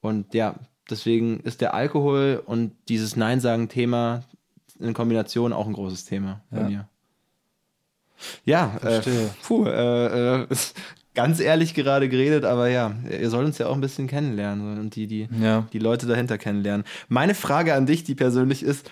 Und 0.00 0.32
ja, 0.34 0.54
deswegen 0.90 1.40
ist 1.40 1.60
der 1.60 1.74
Alkohol 1.74 2.42
und 2.44 2.72
dieses 2.88 3.16
Nein-Sagen-Thema 3.16 4.22
in 4.78 4.94
Kombination 4.94 5.52
auch 5.52 5.66
ein 5.66 5.72
großes 5.74 6.04
Thema 6.06 6.40
bei 6.50 6.60
Ja. 6.60 6.68
mir. 6.68 6.88
Ja, 8.44 8.76
äh, 8.76 8.80
Verstehe. 8.80 9.30
puh, 9.42 9.66
äh, 9.66 10.42
äh, 10.42 10.46
ganz 11.14 11.40
ehrlich 11.40 11.74
gerade 11.74 12.08
geredet, 12.08 12.44
aber 12.44 12.68
ja, 12.68 12.94
ihr 13.10 13.28
sollt 13.30 13.46
uns 13.46 13.58
ja 13.58 13.66
auch 13.68 13.74
ein 13.74 13.80
bisschen 13.80 14.06
kennenlernen 14.06 14.78
und 14.78 14.96
die, 14.96 15.06
die, 15.06 15.28
Ja. 15.40 15.66
die 15.72 15.78
Leute 15.78 16.06
dahinter 16.06 16.38
kennenlernen. 16.38 16.84
Meine 17.08 17.34
Frage 17.34 17.74
an 17.74 17.86
dich, 17.86 18.04
die 18.04 18.14
persönlich 18.14 18.62
ist, 18.62 18.90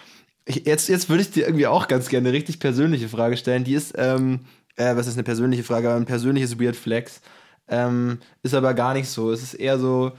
jetzt, 0.48 0.88
jetzt 0.88 1.08
würde 1.08 1.22
ich 1.22 1.30
dir 1.30 1.46
irgendwie 1.46 1.66
auch 1.66 1.88
ganz 1.88 2.08
gerne 2.08 2.28
eine 2.28 2.36
richtig 2.36 2.60
persönliche 2.60 3.08
Frage 3.08 3.36
stellen. 3.38 3.64
Die 3.64 3.74
ist, 3.74 3.94
ähm, 3.96 4.40
äh, 4.76 4.96
was 4.96 5.06
ist 5.06 5.14
eine 5.14 5.22
persönliche 5.22 5.64
Frage, 5.64 5.88
aber 5.88 5.96
ein 5.96 6.06
persönliches 6.06 6.60
Weird 6.60 6.76
Flex. 6.76 7.20
Ähm, 7.68 8.18
ist 8.42 8.54
aber 8.54 8.74
gar 8.74 8.94
nicht 8.94 9.08
so. 9.08 9.30
Es 9.30 9.42
ist 9.42 9.54
eher 9.54 9.78
so, 9.78 10.12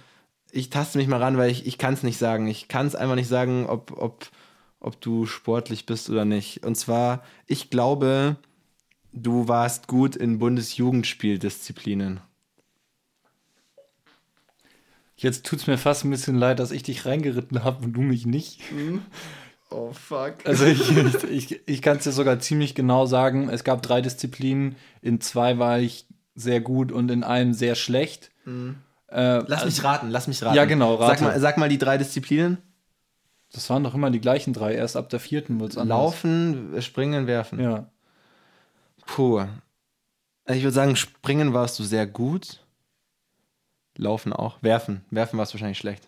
ich 0.52 0.70
taste 0.70 0.98
mich 0.98 1.08
mal 1.08 1.22
ran, 1.22 1.38
weil 1.38 1.52
ich, 1.52 1.66
ich 1.68 1.78
kann 1.78 1.94
es 1.94 2.04
nicht 2.04 2.18
sagen. 2.18 2.48
Ich 2.48 2.68
kann 2.68 2.88
es 2.88 2.96
einfach 2.96 3.16
nicht 3.16 3.28
sagen, 3.28 3.66
ob, 3.68 3.92
ob, 3.98 4.30
ob 4.80 5.00
du 5.02 5.26
sportlich 5.26 5.86
bist 5.86 6.10
oder 6.10 6.26
nicht. 6.26 6.64
Und 6.66 6.76
zwar, 6.76 7.24
ich 7.46 7.70
glaube, 7.70 8.38
du 9.14 9.48
warst 9.48 9.88
gut 9.88 10.16
in 10.16 10.40
Bundesjugendspieldisziplinen. 10.40 12.22
Jetzt 15.18 15.46
tut 15.46 15.60
es 15.60 15.68
mir 15.68 15.78
fast 15.78 16.04
ein 16.04 16.10
bisschen 16.10 16.36
leid, 16.36 16.60
dass 16.60 16.72
ich 16.72 16.84
dich 16.84 17.06
reingeritten 17.06 17.64
habe 17.64 17.86
und 17.86 17.94
du 17.94 18.02
mich 18.02 18.26
nicht. 18.26 18.62
Oh, 19.70 19.92
fuck. 19.94 20.36
Also 20.46 20.66
ich, 20.66 20.90
ich, 20.98 21.24
ich, 21.52 21.68
ich 21.68 21.82
kann 21.82 21.98
es 21.98 22.04
dir 22.04 22.12
sogar 22.12 22.40
ziemlich 22.40 22.76
genau 22.76 23.06
sagen. 23.06 23.50
Es 23.50 23.64
gab 23.64 23.82
drei 23.82 24.02
Disziplinen. 24.02 24.76
In 25.02 25.20
zwei 25.22 25.58
war 25.58 25.80
ich 25.80 26.06
sehr 26.36 26.62
gut 26.62 26.92
und 26.92 27.10
in 27.12 27.24
einem 27.24 27.54
sehr 27.54 27.76
schlecht. 27.76 28.32
Äh, 28.46 29.38
Lass 29.48 29.66
mich 29.66 29.84
raten, 29.84 30.10
lass 30.10 30.28
mich 30.28 30.44
raten. 30.44 30.56
Ja, 30.56 30.66
genau, 30.66 30.98
Sag 30.98 31.10
rate. 31.10 31.24
mal, 31.24 31.40
sag 31.40 31.58
mal 31.58 31.70
die 31.70 31.78
drei 31.78 31.98
Disziplinen. 31.98 32.58
das 33.54 33.70
waren 33.70 33.84
doch 33.84 33.96
immer 33.96 34.12
die 34.12 34.20
gleichen 34.22 34.54
drei. 34.54 34.74
Erst 34.76 34.98
ab 34.98 35.10
der 35.10 35.20
vierten 35.20 35.60
wird 35.60 35.72
es 35.72 35.78
anders. 35.78 35.98
Laufen, 35.98 36.76
springen, 36.82 37.26
werfen. 37.28 37.60
Ja. 37.60 37.90
Puh. 39.06 39.46
Ich 40.48 40.62
würde 40.64 40.72
sagen, 40.74 40.96
springen 40.96 41.54
warst 41.54 41.80
du 41.80 41.84
sehr 41.84 42.06
gut. 42.06 42.60
Laufen 43.98 44.34
auch. 44.34 44.62
Werfen. 44.62 45.04
Werfen 45.10 45.40
warst 45.40 45.54
du 45.54 45.56
wahrscheinlich 45.56 45.78
schlecht. 45.80 46.08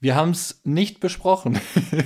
Wir 0.00 0.14
haben 0.14 0.30
es 0.30 0.60
nicht 0.64 1.00
besprochen. 1.00 1.60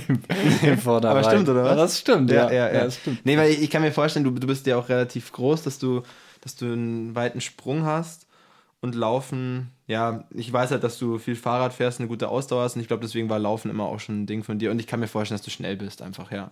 Im 0.63 0.77
Vorderrhein. 0.79 1.17
Aber 1.17 1.29
stimmt, 1.29 1.49
oder 1.49 1.63
was? 1.63 1.69
Ja, 1.69 1.75
das 1.75 1.99
stimmt, 1.99 2.31
ja. 2.31 2.51
ja, 2.51 2.73
ja. 2.73 2.83
das 2.85 2.97
stimmt. 2.97 3.25
Nee, 3.25 3.37
weil 3.37 3.51
ich, 3.51 3.61
ich 3.61 3.69
kann 3.69 3.81
mir 3.81 3.91
vorstellen, 3.91 4.25
du, 4.25 4.31
du 4.31 4.47
bist 4.47 4.65
ja 4.65 4.77
auch 4.77 4.89
relativ 4.89 5.31
groß, 5.31 5.63
dass 5.63 5.77
du, 5.77 6.01
dass 6.41 6.55
du 6.55 6.65
einen 6.65 7.15
weiten 7.15 7.41
Sprung 7.41 7.85
hast. 7.85 8.27
Und 8.81 8.95
Laufen, 8.95 9.69
ja, 9.87 10.25
ich 10.31 10.51
weiß 10.51 10.71
halt, 10.71 10.83
dass 10.83 10.97
du 10.97 11.17
viel 11.17 11.37
Fahrrad 11.37 11.71
fährst, 11.71 11.99
eine 11.99 12.09
gute 12.09 12.27
Ausdauer 12.27 12.63
hast. 12.63 12.75
Und 12.75 12.81
ich 12.81 12.87
glaube, 12.87 13.01
deswegen 13.01 13.29
war 13.29 13.39
Laufen 13.39 13.71
immer 13.71 13.85
auch 13.85 13.99
schon 13.99 14.23
ein 14.23 14.25
Ding 14.25 14.43
von 14.43 14.59
dir. 14.59 14.71
Und 14.71 14.79
ich 14.79 14.87
kann 14.87 14.99
mir 14.99 15.07
vorstellen, 15.07 15.37
dass 15.37 15.45
du 15.45 15.51
schnell 15.51 15.77
bist, 15.77 16.01
einfach, 16.01 16.31
ja. 16.31 16.51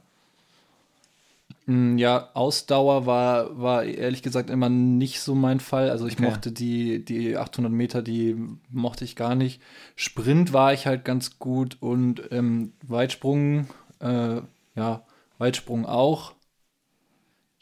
Mm, 1.71 1.97
Ja, 1.97 2.29
Ausdauer 2.33 3.05
war, 3.05 3.59
war 3.61 3.83
ehrlich 3.83 4.21
gesagt 4.21 4.49
immer 4.49 4.69
nicht 4.69 5.21
so 5.21 5.35
mein 5.35 5.59
Fall. 5.59 5.89
Also 5.89 6.07
ich 6.07 6.13
Okay. 6.13 6.23
mochte 6.23 6.51
die, 6.51 7.03
die 7.05 7.37
800 7.37 7.71
Meter, 7.71 8.01
die 8.01 8.35
mochte 8.69 9.05
ich 9.05 9.15
gar 9.15 9.35
nicht. 9.35 9.61
Sprint 9.95 10.53
war 10.53 10.73
ich 10.73 10.85
halt 10.87 11.05
ganz 11.05 11.39
gut 11.39 11.77
und 11.79 12.23
ähm, 12.31 12.73
Weitsprung, 12.87 13.67
äh, 13.99 14.41
ja, 14.75 15.03
Weitsprung 15.37 15.85
auch. 15.85 16.33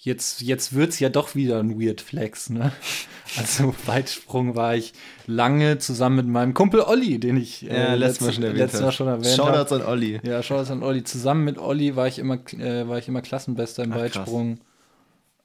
Jetzt, 0.01 0.39
jetzt 0.41 0.73
wird 0.73 0.91
es 0.91 0.99
ja 1.01 1.09
doch 1.09 1.35
wieder 1.35 1.59
ein 1.59 1.77
Weird 1.77 1.99
Flex, 1.99 2.49
ne? 2.49 2.71
Also 3.37 3.75
Weitsprung 3.85 4.55
war 4.55 4.75
ich 4.75 4.93
lange 5.27 5.77
zusammen 5.77 6.15
mit 6.15 6.27
meinem 6.27 6.55
Kumpel 6.55 6.81
Olli, 6.81 7.19
den 7.19 7.37
ich 7.37 7.61
Ja, 7.61 7.93
letztes 7.93 8.25
Mal 8.25 8.33
schon 8.33 8.43
erwähnt 8.43 8.57
letztes 8.57 8.81
Mal 8.81 8.91
schon 8.91 9.07
erwähnt 9.07 9.37
habe. 9.37 9.51
Shoutouts 9.51 9.71
an 9.71 9.81
Olli. 9.83 10.19
Ja, 10.23 10.41
Shoutouts 10.41 10.71
an 10.71 10.81
Olli. 10.81 11.03
Zusammen 11.03 11.43
mit 11.43 11.59
Olli 11.59 11.95
war 11.95 12.07
ich 12.07 12.17
immer, 12.17 12.39
äh, 12.53 12.87
war 12.87 12.97
ich 12.97 13.07
immer 13.07 13.21
Klassenbester 13.21 13.83
im 13.83 13.93
Ach. 13.93 13.97
Weitsprung. 13.97 14.61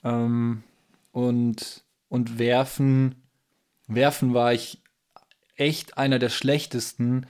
Ähm, 0.03 0.63
und, 1.13 1.85
und 2.09 2.39
Werfen, 2.39 3.17
Werfen 3.87 4.33
war 4.33 4.55
ich 4.55 4.81
echt 5.57 5.99
einer 5.99 6.19
der 6.19 6.31
schlechtesten. 6.31 7.27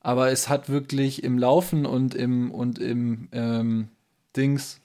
Aber 0.00 0.30
es 0.30 0.48
hat 0.48 0.70
wirklich 0.70 1.24
im 1.24 1.36
Laufen 1.36 1.84
und 1.84 2.14
im, 2.14 2.52
und 2.52 2.78
im 2.78 3.28
ähm, 3.32 3.88
Dings 4.34 4.76
äh, 4.76 4.79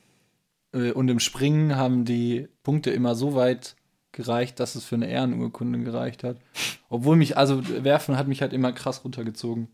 und 0.91 1.07
im 1.09 1.19
Springen 1.19 1.75
haben 1.75 2.05
die 2.05 2.47
Punkte 2.63 2.91
immer 2.91 3.15
so 3.15 3.35
weit 3.35 3.75
gereicht, 4.11 4.59
dass 4.59 4.75
es 4.75 4.85
für 4.85 4.95
eine 4.95 5.07
Ehrenurkunde 5.09 5.79
gereicht 5.79 6.23
hat. 6.23 6.37
Obwohl 6.89 7.15
mich, 7.17 7.37
also 7.37 7.61
Werfen 7.83 8.17
hat 8.17 8.27
mich 8.27 8.41
halt 8.41 8.53
immer 8.53 8.71
krass 8.71 9.03
runtergezogen. 9.03 9.67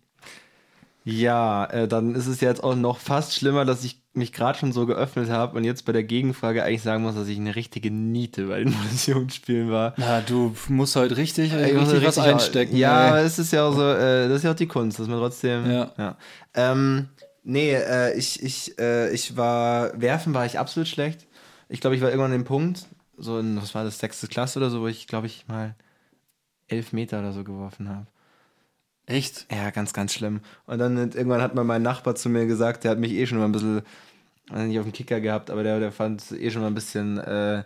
Ja, 1.04 1.66
äh, 1.66 1.88
dann 1.88 2.14
ist 2.14 2.28
es 2.28 2.42
jetzt 2.42 2.64
auch 2.64 2.76
noch 2.76 3.00
fast 3.00 3.34
schlimmer, 3.34 3.66
dass 3.66 3.84
ich 3.84 4.00
mich 4.14 4.32
gerade 4.34 4.60
schon 4.60 4.72
so 4.72 4.86
geöffnet 4.86 5.30
habe 5.32 5.58
und 5.58 5.64
jetzt 5.64 5.86
bei 5.86 5.94
der 5.94 6.04
Gegenfrage 6.04 6.64
eigentlich 6.64 6.84
sagen 6.84 7.02
muss, 7.02 7.16
dass 7.16 7.28
ich 7.28 7.38
eine 7.40 7.56
richtige 7.56 7.90
Niete 7.90 8.48
bei 8.48 8.60
den 8.60 8.72
Bundesjugendspielen 8.78 9.72
war. 9.72 9.94
Na, 9.98 10.22
du 10.22 10.54
musst 10.70 10.96
halt 10.96 11.18
richtig, 11.18 11.54
Ich 11.54 11.74
muss 11.74 11.92
richtig 11.92 12.08
was 12.08 12.18
richtig- 12.18 12.24
einstecken. 12.34 12.76
Ja, 12.78 13.04
ey. 13.06 13.10
aber 13.10 13.20
es 13.22 13.40
ist 13.40 13.52
ja 13.52 13.66
auch 13.68 13.74
so, 13.74 13.82
äh, 13.84 14.28
das 14.28 14.38
ist 14.38 14.44
ja 14.44 14.52
auch 14.52 14.56
die 14.56 14.68
Kunst, 14.68 15.00
dass 15.00 15.08
man 15.08 15.18
trotzdem. 15.18 15.70
Ja. 15.72 16.18
Ähm, 16.54 17.10
Nee, 17.44 17.74
äh, 17.74 18.14
ich, 18.18 18.42
ich, 18.44 18.78
äh, 18.80 19.12
ich 19.12 19.36
war, 19.36 20.00
werfen 20.00 20.34
war 20.34 20.46
ich 20.46 20.60
absolut 20.60 20.88
schlecht. 20.88 21.28
Ich 21.70 21.82
glaube, 21.82 21.96
ich 21.96 22.02
war 22.02 22.10
irgendwann 22.10 22.32
an 22.32 22.40
dem 22.40 22.46
Punkt, 22.46 22.88
so 23.18 23.40
in, 23.40 23.58
was 23.58 23.74
war 23.74 23.84
das, 23.84 24.00
sechste 24.00 24.28
Klasse 24.28 24.60
oder 24.60 24.70
so, 24.70 24.82
wo 24.82 24.88
ich, 24.88 25.08
glaube 25.08 25.28
ich, 25.28 25.48
mal 25.48 25.76
elf 26.68 26.94
Meter 26.94 27.20
oder 27.20 27.34
so 27.34 27.44
geworfen 27.44 27.90
habe. 27.90 28.08
Echt? 29.08 29.48
Ja, 29.52 29.72
ganz, 29.72 29.94
ganz 29.94 30.14
schlimm. 30.14 30.42
Und 30.68 30.80
dann 30.80 30.98
irgendwann 30.98 31.42
hat 31.42 31.56
mal 31.56 31.64
mein 31.64 31.82
Nachbar 31.82 32.16
zu 32.16 32.30
mir 32.30 32.46
gesagt, 32.46 32.84
der 32.84 32.92
hat 32.92 33.00
mich 33.00 33.12
eh 33.14 33.26
schon 33.26 33.40
mal 33.40 33.46
ein 33.46 33.52
bisschen, 33.52 33.82
nicht 34.54 34.80
auf 34.80 34.86
dem 34.86 34.94
Kicker 34.94 35.20
gehabt, 35.20 35.50
aber 35.50 35.64
der, 35.64 35.80
der 35.80 35.92
fand 35.92 36.22
es 36.22 36.32
eh 36.32 36.52
schon 36.52 36.62
mal 36.62 36.68
ein 36.68 36.76
bisschen, 36.76 37.18
äh, 37.18 37.64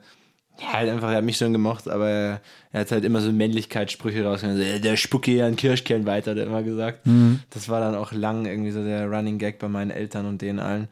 ja, 0.62 0.74
halt 0.74 0.90
einfach, 0.90 1.10
er 1.10 1.18
hat 1.18 1.24
mich 1.24 1.38
schon 1.38 1.54
gemocht, 1.54 1.88
aber 1.88 2.08
er 2.10 2.42
hat 2.74 2.92
halt 2.92 3.04
immer 3.04 3.22
so 3.22 3.32
Männlichkeitssprüche 3.32 4.24
rausgenommen. 4.24 4.62
So, 4.62 4.80
der 4.80 4.98
spucke 4.98 5.32
hier 5.32 5.46
einen 5.46 5.56
Kirschkern 5.56 6.06
weiter, 6.06 6.32
hat 6.32 6.38
er 6.38 6.46
immer 6.46 6.64
gesagt. 6.64 7.06
Mhm. 7.06 7.42
Das 7.50 7.70
war 7.70 7.80
dann 7.82 7.96
auch 7.96 8.12
lang 8.12 8.46
irgendwie 8.46 8.72
so 8.72 8.84
der 8.84 9.10
Running 9.10 9.38
Gag 9.38 9.60
bei 9.60 9.68
meinen 9.68 9.92
Eltern 9.92 10.26
und 10.26 10.42
denen 10.42 10.60
allen. 10.60 10.88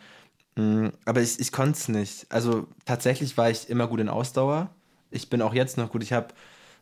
Mm, 0.56 0.90
Aber 1.06 1.22
ich, 1.22 1.40
ich 1.40 1.52
konnte 1.52 1.78
es 1.78 1.88
nicht. 1.88 2.26
Also 2.30 2.68
tatsächlich 2.86 3.38
war 3.38 3.50
ich 3.50 3.70
immer 3.70 3.88
gut 3.88 4.00
in 4.00 4.10
Ausdauer. 4.10 4.70
Ich 5.12 5.30
bin 5.30 5.42
auch 5.42 5.54
jetzt 5.54 5.78
noch 5.78 5.92
gut. 5.92 6.04
Ich 6.04 6.14
habe 6.14 6.28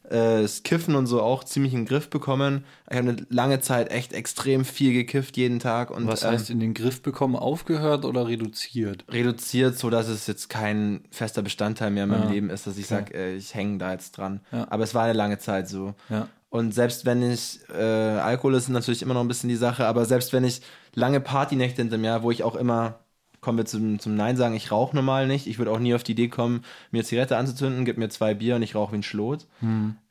äh, 0.10 0.42
das 0.42 0.64
Kiffen 0.64 0.96
und 0.96 1.08
so 1.08 1.22
auch 1.22 1.44
ziemlich 1.44 1.74
in 1.74 1.82
den 1.82 1.86
Griff 1.86 2.10
bekommen. 2.10 2.64
Ich 2.90 2.98
habe 2.98 3.10
eine 3.10 3.26
lange 3.30 3.60
Zeit 3.60 3.92
echt 3.92 4.14
extrem 4.14 4.66
viel 4.66 4.94
gekifft 4.94 5.38
jeden 5.38 5.60
Tag 5.60 5.92
und 5.92 6.08
Was 6.08 6.24
ähm, 6.24 6.32
heißt 6.32 6.50
in 6.50 6.60
den 6.60 6.74
Griff 6.74 7.02
bekommen, 7.02 7.36
aufgehört 7.36 8.06
oder 8.06 8.28
reduziert? 8.28 9.06
reduziert, 9.10 9.78
so 9.78 9.90
dass 9.90 10.08
es 10.08 10.28
jetzt 10.28 10.50
kein 10.50 11.02
fester 11.12 11.42
Bestandteil 11.42 11.92
mehr 11.92 12.04
in 12.06 12.10
meinem 12.10 12.24
Ja. 12.24 12.30
Leben 12.32 12.50
ist, 12.50 12.68
dass 12.68 12.78
ich 12.78 12.86
Okay. 12.86 12.96
sage, 12.96 13.14
äh, 13.18 13.36
ich 13.36 13.54
hänge 13.56 13.78
da 13.78 13.92
jetzt 13.94 14.18
dran. 14.18 14.42
Ja. 14.52 14.68
Aber 14.70 14.84
es 14.84 14.94
war 14.96 15.04
eine 15.04 15.14
lange 15.14 15.38
Zeit 15.38 15.68
so. 15.70 15.94
Ja. 16.10 16.28
Und 16.50 16.74
selbst 16.74 17.06
wenn 17.06 17.22
ich, 17.32 17.60
äh, 17.74 17.82
Alkohol 17.82 18.56
ist 18.56 18.68
natürlich 18.68 19.02
immer 19.04 19.14
noch 19.14 19.22
ein 19.22 19.28
bisschen 19.30 19.48
die 19.50 19.56
Sache, 19.56 19.86
aber 19.86 20.04
selbst 20.06 20.34
wenn 20.34 20.44
ich 20.44 20.62
lange 20.94 21.22
Partynächte 21.22 21.82
hinter 21.82 21.98
mir, 21.98 22.24
wo 22.24 22.32
ich 22.32 22.44
auch 22.44 22.56
immer, 22.56 23.00
kommen 23.42 23.58
wir 23.58 23.66
zum, 23.66 24.00
zum 24.00 24.16
Nein 24.16 24.38
sagen, 24.38 24.56
ich 24.56 24.72
rauche 24.72 24.96
normal 24.96 25.28
nicht. 25.28 25.48
Ich 25.48 25.58
würde 25.58 25.72
auch 25.72 25.80
nie 25.80 25.94
auf 25.94 26.04
die 26.04 26.14
Idee 26.14 26.30
kommen, 26.30 26.64
mir 26.92 27.04
Zigarette 27.04 27.38
anzuzünden, 27.38 27.86
gib 27.86 27.98
mir 27.98 28.10
zwei 28.10 28.34
Bier 28.34 28.56
und 28.56 28.62
ich 28.62 28.76
rauche 28.76 28.94
wie 28.94 28.98
ein 28.98 29.04
Schlot. 29.04 29.48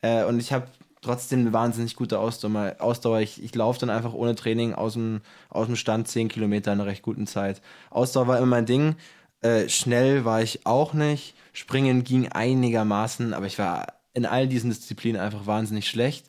Äh, 0.03 0.25
und 0.25 0.41
ich 0.41 0.53
habe 0.53 0.67
trotzdem 1.01 1.41
eine 1.41 1.53
wahnsinnig 1.53 1.97
gute 1.97 2.19
Ausdauer. 2.19 2.77
Ausdauer. 2.79 3.21
Ich, 3.21 3.43
ich 3.43 3.55
laufe 3.55 3.79
dann 3.81 3.91
einfach 3.91 4.13
ohne 4.13 4.35
Training 4.35 4.75
aus 4.75 4.95
dem, 4.95 5.21
aus 5.49 5.67
dem 5.67 5.77
Stand 5.77 6.09
10 6.09 6.29
Kilometer 6.29 6.73
in 6.73 6.81
einer 6.81 6.91
recht 6.91 7.03
guten 7.03 7.27
Zeit. 7.27 7.63
Ausdauer 7.91 8.27
war 8.27 8.37
immer 8.39 8.47
mein 8.47 8.67
Ding. 8.67 8.97
Äh, 9.41 9.69
schnell 9.69 10.25
war 10.25 10.43
ich 10.43 10.67
auch 10.67 10.93
nicht. 10.93 11.35
Springen 11.53 12.05
ging 12.05 12.29
einigermaßen, 12.29 13.33
aber 13.33 13.47
ich 13.47 13.59
war 13.59 13.95
in 14.13 14.27
all 14.27 14.49
diesen 14.49 14.71
Disziplinen 14.71 15.21
einfach 15.21 15.47
wahnsinnig 15.47 15.89
schlecht. 15.89 16.27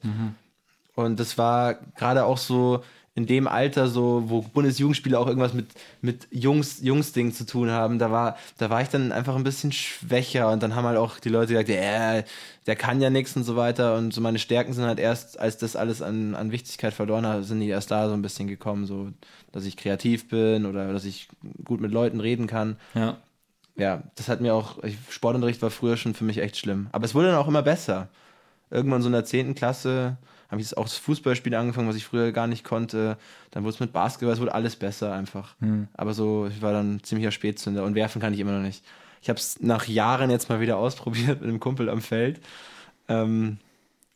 Und 0.96 1.20
das 1.20 1.38
war 1.38 1.76
gerade 1.96 2.26
auch 2.26 2.38
so 2.38 2.84
in 3.14 3.26
dem 3.26 3.48
Alter, 3.48 3.88
so, 3.90 4.24
wo 4.28 4.42
Bundesjugendspiele 4.42 5.20
auch 5.20 5.28
irgendwas 5.28 5.54
mit, 5.54 5.68
mit 6.02 6.28
Jungs, 6.32 6.80
Jungs-Ding 6.82 7.34
zu 7.34 7.46
tun 7.46 7.70
haben, 7.70 8.00
da 8.00 8.10
war, 8.10 8.38
da 8.58 8.70
war 8.70 8.82
ich 8.82 8.88
dann 8.88 9.12
einfach 9.12 9.36
ein 9.36 9.44
bisschen 9.44 9.74
schwächer 9.74 10.50
und 10.50 10.64
dann 10.64 10.76
haben 10.76 10.86
halt 10.86 10.98
auch 10.98 11.20
die 11.20 11.28
Leute 11.28 11.52
gesagt, 11.54 11.68
ja, 11.70 12.24
der 12.68 12.76
kann 12.78 13.02
ja 13.02 13.10
nichts 13.10 13.36
und 13.36 13.44
so 13.44 13.58
weiter. 13.58 13.98
Und 13.98 14.14
so 14.14 14.22
meine 14.22 14.40
Stärken 14.40 14.72
sind 14.72 14.86
halt 14.86 15.00
erst, 15.00 15.38
als 15.38 15.58
das 15.58 15.76
alles 15.76 16.02
an, 16.02 16.36
an 16.36 16.52
Wichtigkeit 16.54 16.94
verloren 16.94 17.26
hat, 17.28 17.44
sind 17.44 17.60
die 17.60 17.68
erst 17.68 17.92
da 17.92 18.08
so 18.08 18.14
ein 18.14 18.22
bisschen 18.22 18.48
gekommen, 18.48 18.86
so, 18.86 19.10
dass 19.52 19.66
ich 19.66 19.76
kreativ 19.76 20.30
bin 20.30 20.66
oder 20.66 20.94
dass 20.94 21.04
ich 21.04 21.28
gut 21.66 21.82
mit 21.82 21.92
Leuten 21.92 22.22
reden 22.22 22.48
kann 22.48 22.78
Ja. 22.94 23.18
ja, 23.76 24.04
das 24.16 24.30
hat 24.30 24.40
mir 24.40 24.54
auch, 24.54 24.82
ich, 24.84 24.96
Sportunterricht 25.10 25.62
war 25.62 25.70
früher 25.70 25.98
schon 25.98 26.14
für 26.14 26.24
mich 26.24 26.38
echt 26.38 26.56
schlimm. 26.56 26.88
Aber 26.94 27.04
es 27.04 27.14
wurde 27.14 27.28
dann 27.28 27.38
auch 27.38 27.48
immer 27.50 27.62
besser. 27.62 28.08
Irgendwann 28.70 29.02
so 29.02 29.08
in 29.10 29.14
der 29.14 29.26
10. 29.26 29.54
Klasse 29.54 30.18
habe 30.52 30.62
ich 30.62 30.78
auch 30.78 30.84
das 30.84 30.98
Fußballspiel 30.98 31.56
angefangen, 31.56 31.88
was 31.88 31.96
ich 31.96 32.06
früher 32.06 32.34
gar 32.34 32.46
nicht 32.46 32.66
konnte. 32.66 33.18
Dann 33.52 33.64
wurde 33.64 33.74
es 33.74 33.80
mit 33.80 33.94
Basketball, 33.94 34.34
es 34.34 34.42
wurde 34.42 34.54
alles 34.54 34.76
besser 34.76 35.14
einfach. 35.14 35.56
Aber 35.94 36.14
so, 36.14 36.48
ich 36.48 36.62
war 36.62 36.74
dann 36.74 37.02
ziemlicher 37.04 37.32
Spätzünder 37.32 37.86
und 37.86 37.96
werfen 37.96 38.22
kann 38.22 38.34
ich 38.34 38.40
immer 38.40 38.52
noch 38.52 38.62
nicht. 38.62 38.84
Ich 39.22 39.30
habe 39.30 39.40
es 39.40 39.62
nach 39.62 39.88
Jahren 39.88 40.30
jetzt 40.30 40.50
mal 40.50 40.60
wieder 40.60 40.78
ausprobiert 40.78 41.40
mit 41.40 41.50
einem 41.50 41.62
Kumpel 41.62 41.90
am 41.90 42.02
Feld. 42.02 42.42
Ähm, 43.08 43.58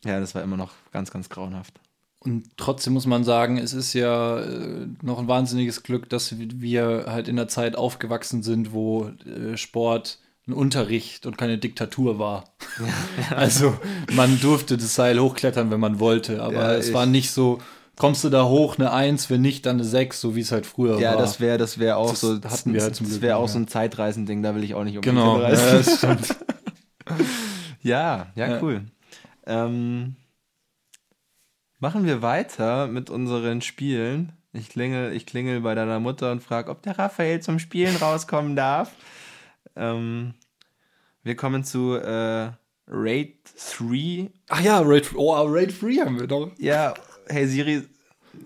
ja, 0.04 0.20
das 0.20 0.36
war 0.36 0.44
immer 0.44 0.58
noch 0.58 0.74
ganz, 0.92 1.10
ganz 1.10 1.30
grauenhaft. 1.30 1.80
Und 2.20 2.50
trotzdem 2.58 2.94
muss 2.94 3.06
man 3.06 3.24
sagen, 3.24 3.58
es 3.58 3.74
ist 3.74 3.94
ja 3.94 4.40
äh, 4.40 4.88
noch 5.04 5.20
ein 5.20 5.28
wahnsinniges 5.28 5.84
Glück, 5.84 6.10
dass 6.10 6.36
wir 6.38 7.06
halt 7.08 7.28
in 7.28 7.36
der 7.36 7.48
Zeit 7.48 7.76
aufgewachsen 7.78 8.44
sind, 8.44 8.74
wo 8.74 9.12
äh, 9.26 9.56
Sport 9.58 10.20
ein 10.48 10.54
Unterricht 10.54 11.26
und 11.26 11.38
keine 11.38 11.58
Diktatur 11.58 12.20
war. 12.20 12.44
Also 13.36 13.78
man 14.16 14.40
durfte 14.42 14.78
das 14.78 14.94
Seil 14.96 15.20
hochklettern, 15.20 15.72
wenn 15.72 15.80
man 15.80 16.00
wollte, 16.00 16.42
aber 16.44 16.54
Ja, 16.54 16.74
es 16.76 16.94
war 16.94 17.06
nicht 17.06 17.32
so, 17.32 17.60
kommst 17.96 18.24
du 18.24 18.30
da 18.30 18.44
hoch, 18.46 18.78
eine 18.78 18.92
Eins, 18.92 19.30
wenn 19.30 19.42
nicht, 19.42 19.66
dann 19.66 19.78
eine 19.78 19.84
Sechs, 19.86 20.22
so 20.22 20.36
wie 20.36 20.42
es 20.42 20.52
halt 20.52 20.66
früher 20.66 21.00
Ja, 21.00 21.12
war. 21.12 21.18
das 21.18 21.40
wäre 21.40 21.58
das 21.58 21.80
wär 21.80 21.98
auch 21.98 22.12
Das 22.12 22.22
so, 22.22 22.40
hatten 22.44 22.74
wir 22.74 22.82
halt 22.82 22.96
zum 22.96 23.08
das 23.10 23.22
wäre 23.22 23.38
auch 23.38 23.48
so 23.48 23.58
ein 23.58 23.68
Zeitreisending, 23.68 24.44
da 24.44 24.54
will 24.56 24.64
ich 24.64 24.76
auch 24.76 24.84
nicht 24.84 24.98
unbedingt 24.98 25.18
genau. 25.18 25.40
Ja, 25.42 25.48
hinreisen. 25.50 26.18
Ja, 27.82 28.28
ja, 28.36 28.48
Ja. 28.48 28.62
cool. 28.62 28.82
Ähm, 29.46 30.16
machen 31.80 32.06
wir 32.06 32.22
weiter 32.22 32.88
mit 32.88 33.10
unseren 33.10 33.62
Spielen. 33.62 34.32
Ich 34.54 34.70
klingel, 34.70 35.14
ich 35.14 35.26
klingel 35.26 35.62
bei 35.62 35.76
deiner 35.76 36.00
Mutter 36.00 36.32
und 36.32 36.42
frage, 36.42 36.72
ob 36.72 36.82
der 36.82 36.98
Raphael 36.98 37.42
zum 37.42 37.60
Spielen 37.60 37.96
rauskommen 37.98 38.56
darf. 38.56 38.92
Ähm, 39.76 40.34
wir 41.24 41.36
kommen 41.36 41.64
zu 41.64 41.96
äh, 41.96 42.52
Raid 42.88 43.38
3. 43.78 44.32
Ach 44.50 44.62
ja, 44.62 44.80
Raid, 44.82 45.14
oh, 45.16 45.34
Raid 45.48 45.72
Free 45.72 46.00
haben 46.00 46.20
wir 46.20 46.28
doch. 46.28 46.52
Ja, 46.58 46.94
hey 47.28 47.48
Siri. 47.48 47.88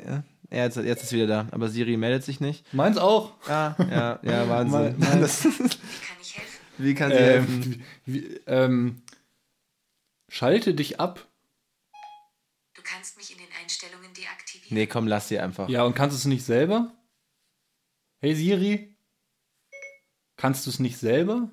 Ja, 0.05 0.23
ja, 0.51 0.63
jetzt, 0.63 0.77
jetzt 0.77 1.03
ist 1.03 1.11
wieder 1.11 1.27
da, 1.27 1.47
aber 1.51 1.67
Siri 1.69 1.97
meldet 1.97 2.23
sich 2.23 2.39
nicht. 2.39 2.71
Meins 2.73 2.97
auch. 2.97 3.33
Ja, 3.47 3.75
ja, 3.79 4.19
ja, 4.23 4.49
Wahnsinn. 4.49 4.95
Mein- 4.97 4.99
mein- 4.99 5.21
Das, 5.21 5.41
Kann 5.43 5.51
ich 6.21 6.37
helfen? 6.37 6.59
wie 6.77 6.93
kann 6.95 7.11
sie 7.11 7.17
helfen? 7.17 7.63
Ähm, 7.63 7.81
wie, 8.05 8.25
ähm, 8.47 9.01
schalte 10.29 10.73
dich 10.73 10.99
ab. 10.99 11.27
Du 12.75 12.81
kannst 12.83 13.17
mich 13.17 13.31
in 13.31 13.37
den 13.39 13.47
Einstellungen 13.61 14.13
deaktivieren. 14.13 14.73
Nee, 14.75 14.87
komm, 14.87 15.05
lass 15.07 15.27
sie 15.27 15.39
einfach. 15.39 15.67
Ja, 15.69 15.83
und 15.83 15.93
kannst 15.95 16.15
du 16.15 16.17
es 16.19 16.25
nicht 16.25 16.45
selber? 16.45 16.93
Hey 18.21 18.35
Siri? 18.35 18.95
Kannst 20.39 20.65
du 20.65 20.69
es 20.69 20.79
nicht 20.79 20.97
selber? 20.97 21.49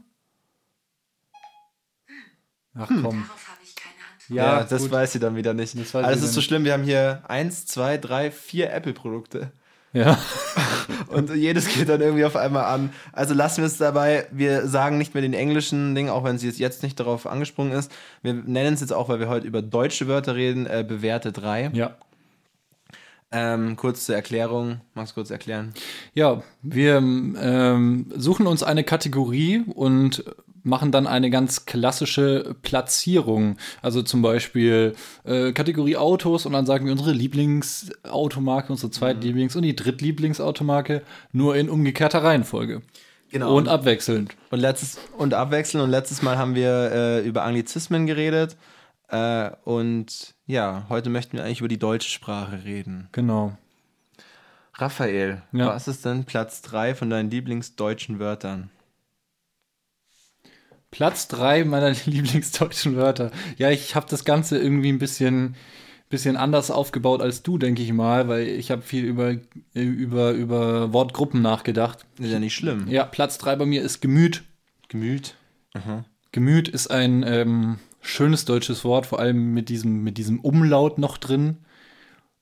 Ach 2.78 2.86
komm. 2.88 3.02
Darauf 3.02 3.48
habe 3.48 3.60
ich 3.64 3.74
keine 3.74 3.94
Antwort. 4.12 4.28
Ja, 4.36 4.58
Ja, 4.60 4.64
das 4.64 4.82
gut. 4.82 4.90
weiß 4.92 5.12
sie 5.12 5.18
dann 5.18 5.34
wieder 5.36 5.54
nicht. 5.54 5.76
Das 5.78 5.90
sie 5.90 6.02
das 6.02 6.22
ist 6.22 6.34
so 6.34 6.40
schlimm, 6.40 6.64
wir 6.64 6.72
haben 6.72 6.84
hier 6.84 7.22
eins, 7.26 7.66
zwei, 7.66 7.96
drei, 7.98 8.30
vier 8.30 8.72
Apple-Produkte. 8.72 9.50
Ja. 9.92 10.18
Und 11.08 11.34
jedes 11.34 11.68
geht 11.74 11.88
dann 11.88 12.00
irgendwie 12.02 12.24
auf 12.26 12.36
einmal 12.36 12.64
an. 12.66 12.92
Also 13.12 13.32
lassen 13.34 13.58
wir 13.62 13.66
es 13.66 13.78
dabei, 13.78 14.26
wir 14.30 14.68
sagen 14.68 14.98
nicht 14.98 15.14
mehr 15.14 15.22
den 15.22 15.32
englischen 15.32 15.94
Ding, 15.94 16.08
auch 16.10 16.22
wenn 16.22 16.38
sie 16.38 16.46
jetzt- 16.48 16.58
jetzt 16.58 16.82
nicht 16.82 17.00
darauf 17.00 17.26
angesprungen 17.26 17.72
ist. 17.72 17.90
Wir 18.22 18.34
nennen 18.34 18.74
es 18.74 18.80
jetzt 18.80 18.92
auch, 18.92 19.08
weil 19.08 19.20
wir 19.20 19.28
heute 19.28 19.46
über 19.46 19.62
deutsche 19.62 20.06
Wörter 20.06 20.34
reden, 20.34 20.66
äh, 20.66 20.84
bewährte 20.86 21.32
drei. 21.32 21.70
Ja. 21.72 21.96
Ähm, 23.32 23.76
kurz 23.76 24.06
zur 24.06 24.14
Erklärung. 24.14 24.80
Magst 24.94 25.12
du 25.12 25.14
kurz 25.16 25.30
erklären? 25.30 25.74
Ja, 26.14 26.42
wir 26.62 26.96
ähm, 26.96 28.06
suchen 28.14 28.46
uns 28.46 28.62
eine 28.62 28.84
Kategorie 28.84 29.64
und 29.74 30.24
machen 30.66 30.90
dann 30.90 31.06
eine 31.06 31.30
ganz 31.30 31.64
klassische 31.64 32.56
Platzierung. 32.62 33.56
Also 33.82 34.02
zum 34.02 34.20
Beispiel 34.20 34.94
äh, 35.24 35.52
Kategorie 35.52 35.96
Autos 35.96 36.44
und 36.44 36.52
dann 36.52 36.66
sagen 36.66 36.84
wir 36.86 36.92
unsere 36.92 37.12
Lieblingsautomarke, 37.12 38.72
unsere 38.72 38.92
Zweitlieblings- 38.92 39.56
und 39.56 39.62
die 39.62 39.76
Drittlieblingsautomarke 39.76 41.02
nur 41.32 41.56
in 41.56 41.70
umgekehrter 41.70 42.22
Reihenfolge. 42.22 42.82
Genau. 43.30 43.56
Und 43.56 43.68
abwechselnd. 43.68 44.36
Und 44.50 44.60
letztes 44.60 44.98
und 45.16 45.34
abwechseln 45.34 45.82
und 45.82 45.90
letztes 45.90 46.22
Mal 46.22 46.36
haben 46.38 46.54
wir 46.54 46.92
äh, 46.92 47.26
über 47.26 47.44
Anglizismen 47.44 48.06
geredet. 48.06 48.56
Äh, 49.08 49.50
und 49.64 50.35
ja, 50.46 50.86
heute 50.88 51.10
möchten 51.10 51.36
wir 51.36 51.44
eigentlich 51.44 51.60
über 51.60 51.68
die 51.68 51.78
deutsche 51.78 52.10
Sprache 52.10 52.64
reden. 52.64 53.08
Genau. 53.12 53.56
Raphael, 54.74 55.42
Ja. 55.52 55.68
was 55.68 55.88
ist 55.88 56.04
denn 56.04 56.24
Platz 56.24 56.60
3 56.62 56.94
von 56.94 57.08
deinen 57.10 57.30
Lieblingsdeutschen 57.30 58.18
Wörtern? 58.18 58.70
Platz 60.90 61.28
drei 61.28 61.64
meiner 61.64 61.90
Lieblingsdeutschen 62.06 62.96
Wörter. 62.96 63.30
Ja, 63.58 63.70
ich 63.70 63.94
habe 63.94 64.06
das 64.08 64.24
Ganze 64.24 64.58
irgendwie 64.58 64.90
ein 64.90 64.98
bisschen, 64.98 65.56
bisschen 66.08 66.36
anders 66.36 66.70
aufgebaut 66.70 67.20
als 67.20 67.42
du, 67.42 67.58
denke 67.58 67.82
ich 67.82 67.92
mal, 67.92 68.28
weil 68.28 68.46
ich 68.46 68.70
habe 68.70 68.82
viel 68.82 69.04
über, 69.04 69.34
über, 69.74 70.30
über 70.30 70.92
Wortgruppen 70.92 71.42
nachgedacht. 71.42 72.06
Ist 72.18 72.30
ja 72.30 72.38
nicht 72.38 72.54
schlimm. 72.54 72.88
Ja, 72.88 73.04
Platz 73.04 73.36
drei 73.38 73.56
bei 73.56 73.66
mir 73.66 73.82
ist 73.82 74.00
Gemüt. 74.00 74.44
Gemüt. 74.88 75.34
Gemüt 76.32 76.68
ist 76.68 76.90
ein 76.90 77.22
ähm, 77.26 77.78
schönes 78.06 78.44
deutsches 78.44 78.84
Wort, 78.84 79.06
vor 79.06 79.18
allem 79.20 79.52
mit 79.52 79.68
diesem, 79.68 80.02
mit 80.02 80.18
diesem 80.18 80.40
Umlaut 80.40 80.98
noch 80.98 81.18
drin. 81.18 81.58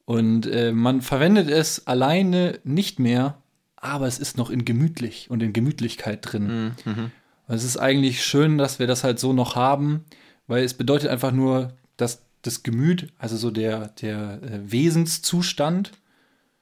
Und 0.04 0.46
äh, 0.46 0.72
man 0.72 1.00
verwendet 1.02 1.48
es 1.48 1.86
alleine 1.86 2.58
nicht 2.64 2.98
mehr, 2.98 3.38
aber 3.76 4.06
es 4.06 4.18
ist 4.18 4.36
noch 4.36 4.50
in 4.50 4.64
gemütlich 4.64 5.30
und 5.30 5.42
in 5.42 5.52
Gemütlichkeit 5.52 6.20
drin. 6.22 6.72
Und 6.84 7.54
Es 7.54 7.64
ist 7.64 7.76
eigentlich 7.78 8.22
schön, 8.24 8.58
dass 8.58 8.78
wir 8.78 8.86
das 8.86 9.04
halt 9.04 9.18
so 9.18 9.32
noch 9.32 9.56
haben, 9.56 10.04
weil 10.46 10.64
es 10.64 10.74
bedeutet 10.74 11.08
einfach 11.10 11.32
nur, 11.32 11.72
dass 11.96 12.22
das 12.42 12.62
Gemüt, 12.62 13.12
also 13.18 13.36
so 13.38 13.50
der, 13.50 13.88
der 13.88 14.42
äh, 14.42 14.60
Wesenszustand, 14.70 15.92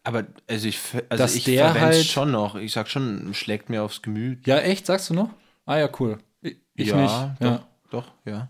Aber 0.05 0.26
also 0.48 0.66
ich, 0.68 0.78
also 1.09 1.22
Dass 1.22 1.34
ich 1.34 1.44
der 1.44 1.74
halt- 1.80 2.05
schon 2.07 2.30
noch. 2.32 2.55
Ich 2.57 2.72
sag 2.72 2.88
schon, 2.88 3.34
schlägt 3.34 3.70
mir 3.70 3.82
aufs 3.82 4.03
Gemüt. 4.03 4.46
Ja, 4.46 4.59
echt, 4.59 4.86
sagst 4.86 5.11
du 5.11 5.14
noch? 5.14 5.30
Ah 5.66 5.78
ja, 5.78 5.88
cool. 6.00 6.18
Ich, 6.40 6.57
ich 6.74 6.88
ja, 6.88 6.96
nicht. 7.03 7.40
Doch, 7.40 7.46
Ja, 7.48 7.68
doch, 7.90 8.12
ja. 8.24 8.48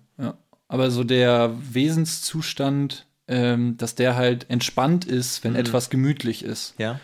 Aber 0.72 0.90
so 0.90 1.04
der 1.04 1.54
Wesenszustand, 1.74 3.06
ähm, 3.28 3.76
dass 3.76 3.94
der 3.94 4.16
halt 4.16 4.48
entspannt 4.48 5.04
ist, 5.04 5.44
wenn 5.44 5.54
etwas 5.54 5.90
gemütlich 5.90 6.42
ist. 6.42 6.72
Ja. 6.78 6.98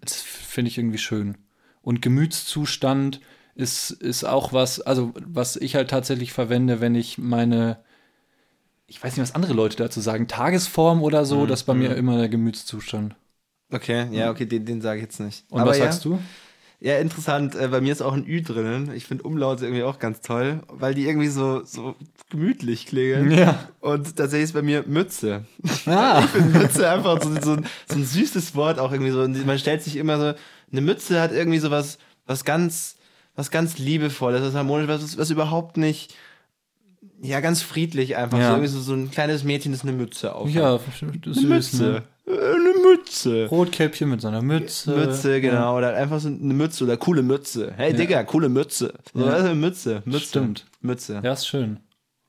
Das 0.00 0.22
finde 0.22 0.68
ich 0.68 0.78
irgendwie 0.78 0.98
schön. 0.98 1.36
Und 1.82 2.00
Gemütszustand 2.00 3.20
ist, 3.56 3.90
ist 3.90 4.22
auch 4.22 4.52
was, 4.52 4.80
also 4.80 5.12
was 5.26 5.56
ich 5.56 5.74
halt 5.74 5.90
tatsächlich 5.90 6.32
verwende, 6.32 6.80
wenn 6.80 6.94
ich 6.94 7.18
meine, 7.18 7.80
ich 8.86 9.02
weiß 9.02 9.16
nicht, 9.16 9.22
was 9.22 9.34
andere 9.34 9.52
Leute 9.52 9.76
dazu 9.76 10.00
sagen, 10.00 10.28
Tagesform 10.28 11.02
oder 11.02 11.24
so, 11.24 11.46
das 11.46 11.62
ist 11.62 11.66
bei 11.66 11.74
mir 11.74 11.96
immer 11.96 12.18
der 12.18 12.28
Gemütszustand. 12.28 13.16
Okay, 13.72 14.06
ja, 14.12 14.30
okay, 14.30 14.46
den, 14.46 14.64
den 14.64 14.80
sage 14.80 14.98
ich 14.98 15.02
jetzt 15.02 15.18
nicht. 15.18 15.44
Und 15.50 15.66
was 15.66 15.78
ja, 15.78 15.86
sagst 15.86 16.04
du? 16.04 16.20
Ja, 16.84 16.98
interessant. 16.98 17.54
Äh, 17.54 17.68
bei 17.68 17.80
mir 17.80 17.92
ist 17.92 18.02
auch 18.02 18.12
ein 18.12 18.26
Ü 18.26 18.42
drinnen. 18.42 18.94
Ich 18.94 19.06
finde 19.06 19.24
Umlaute 19.24 19.64
irgendwie 19.64 19.84
auch 19.84 19.98
ganz 19.98 20.20
toll, 20.20 20.60
weil 20.68 20.92
die 20.92 21.06
irgendwie 21.06 21.28
so, 21.28 21.64
so 21.64 21.94
gemütlich 22.28 22.84
klingen. 22.84 23.30
Ja. 23.30 23.70
Und 23.80 24.16
tatsächlich 24.16 24.44
ist 24.44 24.52
bei 24.52 24.60
mir 24.60 24.84
Mütze. 24.86 25.46
Ah. 25.86 26.20
Ich 26.22 26.30
finde 26.30 26.58
Mütze 26.58 26.90
einfach 26.90 27.22
so, 27.22 27.30
so, 27.40 27.52
ein, 27.52 27.66
so 27.88 27.96
ein 27.96 28.04
süßes 28.04 28.54
Wort 28.54 28.78
auch 28.78 28.92
irgendwie 28.92 29.12
so. 29.12 29.22
Und 29.22 29.46
man 29.46 29.58
stellt 29.58 29.82
sich 29.82 29.96
immer 29.96 30.18
so, 30.18 30.34
eine 30.72 30.80
Mütze 30.82 31.22
hat 31.22 31.32
irgendwie 31.32 31.58
so 31.58 31.70
was, 31.70 31.96
was 32.26 32.44
ganz, 32.44 32.96
was 33.34 33.50
ganz 33.50 33.78
liebevolles, 33.78 34.42
was 34.42 34.54
harmonisch, 34.54 34.86
was, 34.86 35.16
was 35.16 35.30
überhaupt 35.30 35.78
nicht, 35.78 36.14
ja, 37.22 37.40
ganz 37.40 37.62
friedlich 37.62 38.16
einfach. 38.16 38.38
Ja. 38.38 38.66
So, 38.66 38.80
so, 38.80 38.94
ein 38.94 39.10
kleines 39.10 39.44
Mädchen, 39.44 39.72
das 39.72 39.82
eine 39.82 39.92
Mütze 39.92 40.34
auf. 40.34 40.48
Ja, 40.50 40.78
das 40.78 41.02
eine 41.02 41.34
süß, 41.34 41.44
Mütze. 41.44 41.82
ne? 41.84 42.02
Eine 42.26 42.72
Mütze. 42.82 43.46
Rotkäppchen 43.48 44.08
mit 44.08 44.20
seiner 44.22 44.40
Mütze. 44.42 44.96
Mütze, 44.96 45.40
genau. 45.40 45.76
Oder 45.76 45.94
einfach 45.94 46.20
so 46.20 46.28
eine 46.28 46.54
Mütze 46.54 46.84
oder 46.84 46.96
coole 46.96 47.22
Mütze. 47.22 47.72
Hey, 47.76 47.90
Ja. 47.92 47.96
Digga, 47.98 48.22
coole 48.24 48.48
Mütze. 48.48 48.94
So, 49.12 49.26
Ja. 49.26 49.34
eine 49.36 49.54
Mütze. 49.54 50.02
Mütze. 50.06 50.20
Stimmt. 50.20 50.66
Mütze. 50.80 51.20
Ja, 51.22 51.32
ist 51.34 51.46
schön. 51.46 51.80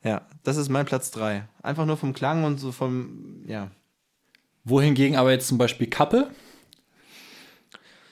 Ja, 0.04 0.22
das 0.44 0.58
ist 0.58 0.70
mein 0.70 0.86
Platz 0.86 1.12
3. 1.12 1.48
Einfach 1.64 1.86
nur 1.86 1.98
vom 1.98 2.14
Klang 2.14 2.44
und 2.44 2.60
so 2.60 2.72
vom, 2.72 3.44
ja. 3.48 3.72
Wohingegen 4.64 5.16
aber 5.16 5.32
jetzt 5.32 5.48
zum 5.48 5.58
Beispiel 5.58 5.88
Kappe. 5.88 6.30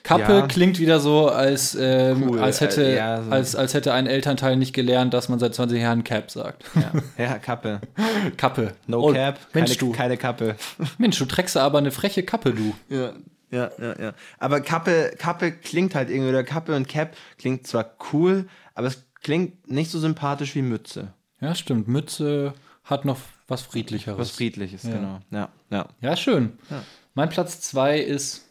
Kappe 0.04 0.32
Ja. 0.32 0.46
klingt 0.46 0.78
wieder 0.78 1.00
so, 1.00 1.28
als, 1.28 1.74
ähm, 1.80 2.28
Cool, 2.28 2.38
als, 2.38 2.60
hätte, 2.60 2.84
äh, 2.84 2.96
ja, 2.96 3.22
so. 3.22 3.30
als, 3.30 3.56
als 3.56 3.74
hätte 3.74 3.92
ein 3.92 4.06
Elternteil 4.06 4.56
nicht 4.56 4.72
gelernt, 4.74 5.12
dass 5.14 5.28
man 5.28 5.38
seit 5.40 5.54
20 5.54 5.80
Jahren 5.80 6.04
Cap 6.04 6.30
sagt. 6.30 6.62
Ja, 6.76 6.92
ja 7.24 7.38
Kappe. 7.38 7.80
Kappe. 8.36 8.74
No 8.86 9.08
Oh, 9.08 9.12
Cap. 9.12 9.40
Mensch, 9.54 9.70
keine, 9.70 9.78
du. 9.78 9.92
keine 9.92 10.16
Kappe. 10.16 10.56
Mensch, 10.98 11.18
du 11.18 11.24
trägst 11.24 11.56
aber 11.56 11.78
eine 11.78 11.90
freche 11.90 12.22
Kappe, 12.22 12.52
du. 12.52 12.74
Ja, 12.94 13.12
ja, 13.50 13.70
ja, 13.80 13.98
ja. 14.00 14.12
Aber 14.38 14.60
Kappe, 14.60 15.14
Kappe 15.18 15.52
klingt 15.52 15.94
halt 15.94 16.10
irgendwie, 16.10 16.28
oder 16.28 16.44
Kappe 16.44 16.76
und 16.76 16.86
Cap 16.86 17.16
klingt 17.38 17.66
zwar 17.66 17.94
cool, 18.12 18.46
aber 18.74 18.88
es 18.88 19.02
klingt 19.22 19.70
nicht 19.70 19.90
so 19.90 19.98
sympathisch 19.98 20.54
wie 20.54 20.62
Mütze. 20.62 21.14
Ja, 21.40 21.54
stimmt. 21.54 21.88
Mütze 21.88 22.52
hat 22.84 23.06
noch 23.06 23.18
was 23.48 23.62
Friedlicheres. 23.62 24.18
Was 24.18 24.30
Friedliches, 24.32 24.82
Ja. 24.82 24.90
genau. 24.90 25.18
Ja, 25.30 25.48
ja. 25.70 25.86
Ja, 26.02 26.14
schön. 26.16 26.58
Ja. 26.68 26.82
Mein 27.14 27.30
Platz 27.30 27.60
zwei 27.62 27.98
ist 28.00 28.42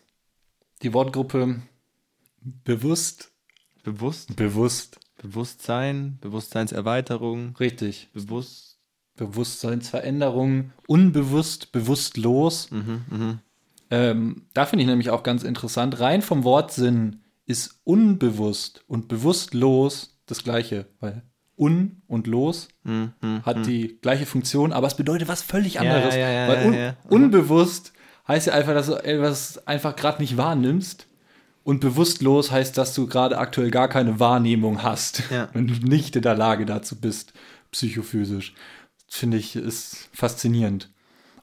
die 0.83 0.93
Wortgruppe 0.93 1.61
bewusst. 2.63 3.31
Bewusst, 3.83 4.35
Bewusst. 4.35 4.99
Bewusstsein, 5.21 6.17
Bewusstseinserweiterung, 6.21 7.55
Richtig. 7.57 8.09
bewusst. 8.13 8.79
Bewusstseinsveränderung, 9.15 10.71
unbewusst, 10.87 11.71
bewusstlos. 11.71 12.69
Mhm, 12.71 13.39
Ähm, 13.91 14.47
da 14.53 14.65
finde 14.65 14.83
ich 14.83 14.89
nämlich 14.89 15.11
auch 15.11 15.21
ganz 15.21 15.43
interessant. 15.43 15.99
Rein 15.99 16.21
vom 16.23 16.43
Wortsinn 16.43 17.21
ist 17.45 17.79
unbewusst 17.83 18.83
und 18.87 19.07
bewusstlos 19.07 20.17
das 20.25 20.43
gleiche, 20.43 20.87
weil 20.99 21.21
un 21.55 22.01
und 22.07 22.25
los 22.25 22.69
hat 23.43 23.65
die 23.67 23.99
gleiche 24.01 24.25
Funktion, 24.25 24.73
aber 24.73 24.87
es 24.87 24.95
bedeutet 24.95 25.27
was 25.27 25.43
völlig 25.43 25.77
Mhm, 25.79 25.83
Ja, 25.85 25.93
anderes. 25.95 26.15
ja, 26.15 26.29
ja, 26.31 26.47
weil 26.47 26.65
un. 26.65 26.71
Mhm. 26.73 26.93
unbewusst 27.23 27.93
heißt 28.27 28.47
ja 28.47 28.53
einfach, 28.53 28.73
dass 28.73 28.87
du 28.87 28.93
etwas 28.93 29.67
einfach 29.67 29.95
gerade 29.95 30.21
nicht 30.21 30.37
wahrnimmst. 30.37 31.07
Und 31.65 31.79
bewusstlos 31.79 32.51
heißt, 32.51 32.77
dass 32.77 32.93
du 32.93 33.07
gerade 33.07 33.37
aktuell 33.37 33.71
gar 33.71 33.87
keine 33.87 34.19
Wahrnehmung 34.19 34.83
hast, 34.83 35.23
Ja. 35.31 35.47
wenn 35.53 35.67
du 35.67 35.75
nicht 35.75 36.15
in 36.15 36.21
der 36.21 36.35
Lage 36.35 36.65
dazu 36.65 36.99
bist, 36.99 37.31
psychophysisch. 37.71 38.53
Finde 39.07 39.37
ich, 39.37 39.55
ist 39.55 40.09
faszinierend. 40.11 40.89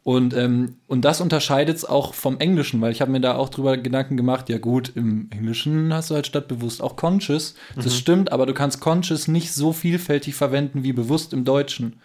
Und, 0.02 0.34
ähm, 0.34 0.76
und 0.86 1.04
das 1.04 1.20
unterscheidet 1.20 1.76
es 1.76 1.84
auch 1.84 2.14
vom 2.14 2.38
Englischen, 2.38 2.80
weil 2.80 2.92
ich 2.92 3.00
habe 3.00 3.10
mir 3.10 3.20
da 3.20 3.34
auch 3.36 3.48
drüber 3.50 3.76
Gedanken 3.76 4.16
gemacht, 4.16 4.48
ja 4.48 4.58
gut, 4.58 4.92
im 4.94 5.28
Englischen 5.30 5.92
hast 5.92 6.10
du 6.10 6.14
halt 6.14 6.26
statt 6.26 6.48
bewusst 6.48 6.82
auch 6.82 6.96
conscious. 6.96 7.54
Das 7.76 7.96
stimmt, 7.96 8.32
aber 8.32 8.46
du 8.46 8.54
kannst 8.54 8.80
conscious 8.80 9.28
nicht 9.28 9.52
so 9.52 9.72
vielfältig 9.72 10.34
verwenden 10.34 10.84
wie 10.84 10.92
bewusst 10.92 11.32
im 11.32 11.44
Deutschen. 11.44 12.00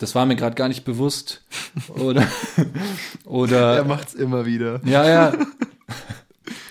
Das 0.00 0.14
war 0.14 0.24
mir 0.24 0.34
gerade 0.34 0.54
gar 0.54 0.68
nicht 0.68 0.84
bewusst. 0.84 1.42
Oder, 1.88 2.26
oder 3.26 3.76
Er 3.76 3.84
macht's 3.84 4.14
immer 4.14 4.46
wieder. 4.46 4.80
ja, 4.84 5.06
ja. 5.06 5.32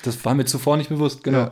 Das 0.01 0.25
war 0.25 0.34
mir 0.34 0.45
zuvor 0.45 0.77
nicht 0.77 0.89
bewusst, 0.89 1.23
genau. 1.23 1.51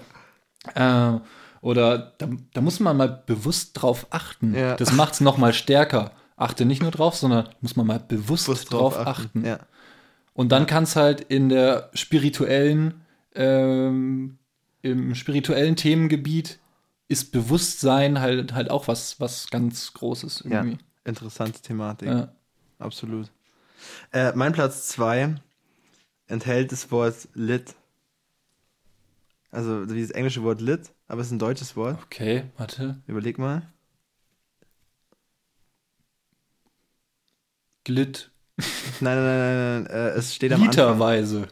Äh, 0.73 1.19
oder 1.61 2.13
da, 2.17 2.30
da 2.53 2.61
muss 2.61 2.80
man 2.80 2.97
mal 2.97 3.21
bewusst 3.28 3.71
drauf 3.73 4.07
achten. 4.09 4.55
Ja. 4.55 4.75
Das 4.75 4.91
macht 4.93 5.13
es 5.13 5.21
noch 5.21 5.38
mal 5.38 5.53
stärker. 5.53 6.13
Achte 6.36 6.65
nicht 6.65 6.82
nur 6.82 6.89
drauf, 6.89 7.15
sondern 7.15 7.49
muss 7.61 7.75
man 7.75 7.86
mal 7.86 7.99
bewusst, 7.99 8.47
Bewusst 8.47 8.73
drauf 8.73 8.97
achten. 8.97 9.45
Ja. 9.45 9.59
Und 10.34 10.51
dann 10.51 10.65
kann 10.65 10.84
es 10.84 10.95
halt 10.95 11.21
in 11.21 11.49
der 11.49 11.91
spirituellen, 11.93 13.05
ähm, 13.36 14.39
im 14.82 15.13
spirituellen 15.13 15.75
Themengebiet 15.75 16.57
ist 17.07 17.32
Bewusstsein 17.32 18.19
halt, 18.19 18.53
halt 18.53 18.71
auch 18.71 18.88
was, 18.88 19.19
was 19.19 19.51
ganz 19.51 19.93
Großes 19.93 20.43
ja. 20.45 20.63
irgendwie. 20.63 20.80
Interessante 21.08 21.62
Thematik. 21.62 22.10
Ja. 22.10 22.34
Absolut. 22.80 23.32
Äh, 24.12 24.34
mein 24.36 24.51
Platz 24.51 24.89
2 24.89 25.36
enthält 26.28 26.72
das 26.74 26.91
Wort 26.91 27.30
lit. 27.34 27.76
Also 29.49 29.89
wie 29.89 30.01
das 30.01 30.12
englische 30.12 30.43
Wort 30.43 30.60
lit, 30.60 30.91
aber 31.08 31.22
es 31.22 31.28
ist 31.28 31.34
ein 31.34 31.39
deutsches 31.39 31.78
Wort. 31.78 31.97
Okay, 32.03 32.43
warte. 32.58 33.01
Überleg 33.08 33.38
mal. 33.38 33.72
Glit. 37.86 38.30
Nein, 38.99 39.16
nein, 39.18 39.24
nein, 39.24 39.84
nein. 39.84 39.86
Äh, 39.86 40.10
es 40.10 40.36
steht 40.36 40.51
am 40.51 40.62
Anfang. 40.62 40.72
Literweise. 40.72 41.47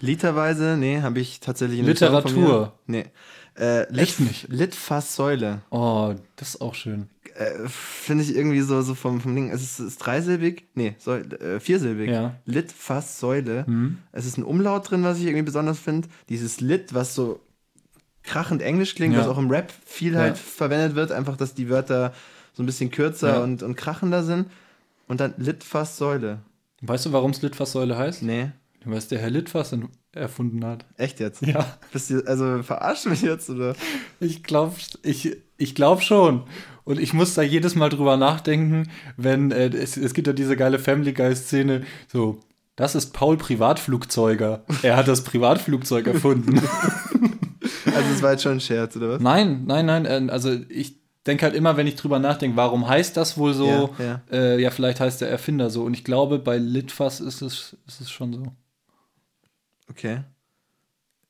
Literweise? 0.00 0.76
Nee, 0.76 1.00
habe 1.00 1.20
ich 1.20 1.40
tatsächlich 1.40 1.78
in 1.78 1.86
Literatur. 1.86 2.78
Nee. 2.86 3.06
Äh, 3.56 3.90
Lit, 3.90 4.00
Echt 4.00 4.20
nicht? 4.20 4.48
Litfaßsäule. 4.48 5.62
Oh, 5.70 6.14
das 6.36 6.50
ist 6.50 6.60
auch 6.60 6.74
schön. 6.74 7.08
Äh, 7.40 7.68
Finde 7.68 8.22
ich 8.24 8.34
irgendwie 8.36 8.60
so, 8.60 8.82
so 8.82 8.94
vom, 8.94 9.20
vom 9.20 9.34
Ding. 9.34 9.50
Es 9.50 9.62
ist, 9.62 9.80
ist 9.80 9.98
dreisilbig. 9.98 10.64
Nee, 10.74 10.94
Säul- 11.04 11.34
äh, 11.40 11.58
viersilbig. 11.60 12.10
Ja. 12.10 12.36
Litfaßsäule. 12.44 13.64
Mhm. 13.66 13.98
Es 14.12 14.26
ist 14.26 14.36
ein 14.38 14.44
Umlaut 14.44 14.90
drin, 14.90 15.02
was 15.04 15.18
ich 15.18 15.24
irgendwie 15.24 15.42
besonders 15.44 15.78
finde. 15.78 16.08
Dieses 16.28 16.60
Lit, 16.60 16.92
was 16.94 17.14
so 17.14 17.40
krachend 18.22 18.62
englisch 18.62 18.94
klingt, 18.94 19.14
Ja. 19.14 19.20
was 19.20 19.26
auch 19.28 19.38
im 19.38 19.50
Rap 19.50 19.72
viel 19.86 20.12
Ja. 20.14 20.20
halt 20.20 20.38
verwendet 20.38 20.94
wird. 20.94 21.12
Einfach, 21.12 21.36
dass 21.36 21.54
die 21.54 21.68
Wörter 21.70 22.12
so 22.52 22.62
ein 22.62 22.66
bisschen 22.66 22.90
kürzer 22.90 23.36
Ja. 23.36 23.42
und, 23.42 23.62
und 23.62 23.76
krachender 23.76 24.22
sind. 24.22 24.50
Und 25.08 25.20
dann 25.20 25.34
Litfaßsäule. 25.38 26.40
Weißt 26.82 27.06
du, 27.06 27.12
warum 27.12 27.30
es 27.32 27.42
Litfaßsäule 27.42 27.96
heißt? 27.96 28.22
Nee, 28.22 28.50
Weil 28.84 28.98
es 28.98 29.08
der 29.08 29.18
Herr 29.18 29.30
Litfaß 29.30 29.72
en- 29.72 29.88
erfunden 30.12 30.64
hat. 30.64 30.84
echt 30.96 31.20
jetzt? 31.20 31.42
Ja. 31.42 31.78
Bist 31.92 32.10
du, 32.10 32.20
also 32.26 32.62
verarscht 32.62 33.06
mich 33.06 33.22
jetzt, 33.22 33.48
oder? 33.50 33.74
Ich 34.20 34.42
glaube 34.42 34.74
ich, 35.02 35.36
ich 35.60 35.74
glaub 35.74 36.02
schon. 36.02 36.42
Und 36.84 36.98
ich 36.98 37.12
muss 37.12 37.34
da 37.34 37.42
jedes 37.42 37.74
Mal 37.74 37.88
drüber 37.90 38.16
nachdenken, 38.16 38.88
wenn 39.16 39.50
äh, 39.52 39.68
es, 39.68 39.96
es 39.96 40.14
gibt 40.14 40.26
ja 40.26 40.32
diese 40.32 40.56
geile 40.56 40.78
Family 40.78 41.12
Guy-Szene, 41.12 41.82
so, 42.08 42.40
das 42.74 42.94
ist 42.94 43.12
Paul 43.12 43.36
Privatflugzeuger. 43.36 44.64
Er 44.82 44.96
hat 44.96 45.06
das 45.06 45.22
Privatflugzeug 45.24 46.06
erfunden. 46.06 46.60
Also 47.86 48.12
es 48.14 48.22
war 48.22 48.32
jetzt 48.32 48.42
schon 48.42 48.52
ein 48.52 48.60
Scherz, 48.60 48.96
oder 48.96 49.10
was? 49.10 49.20
nein, 49.20 49.64
nein, 49.66 49.86
nein. 49.86 50.06
äh, 50.06 50.32
Also 50.32 50.56
ich 50.68 50.96
denke 51.26 51.44
halt 51.44 51.54
immer, 51.54 51.76
wenn 51.76 51.86
ich 51.86 51.96
drüber 51.96 52.18
nachdenke, 52.18 52.56
warum 52.56 52.88
heißt 52.88 53.16
das 53.16 53.36
wohl 53.36 53.52
so? 53.52 53.94
Ja, 53.98 54.04
ja. 54.04 54.20
Äh, 54.30 54.62
ja, 54.62 54.70
vielleicht 54.70 55.00
heißt 55.00 55.20
der 55.20 55.28
Erfinder 55.28 55.70
so. 55.70 55.82
Und 55.84 55.94
ich 55.94 56.04
glaube, 56.04 56.38
bei 56.38 56.56
Litfaß 56.56 57.20
ist 57.20 57.42
es, 57.42 57.76
ist 57.86 58.00
es 58.00 58.10
schon 58.10 58.32
so. 58.32 58.52
Okay. 59.90 60.20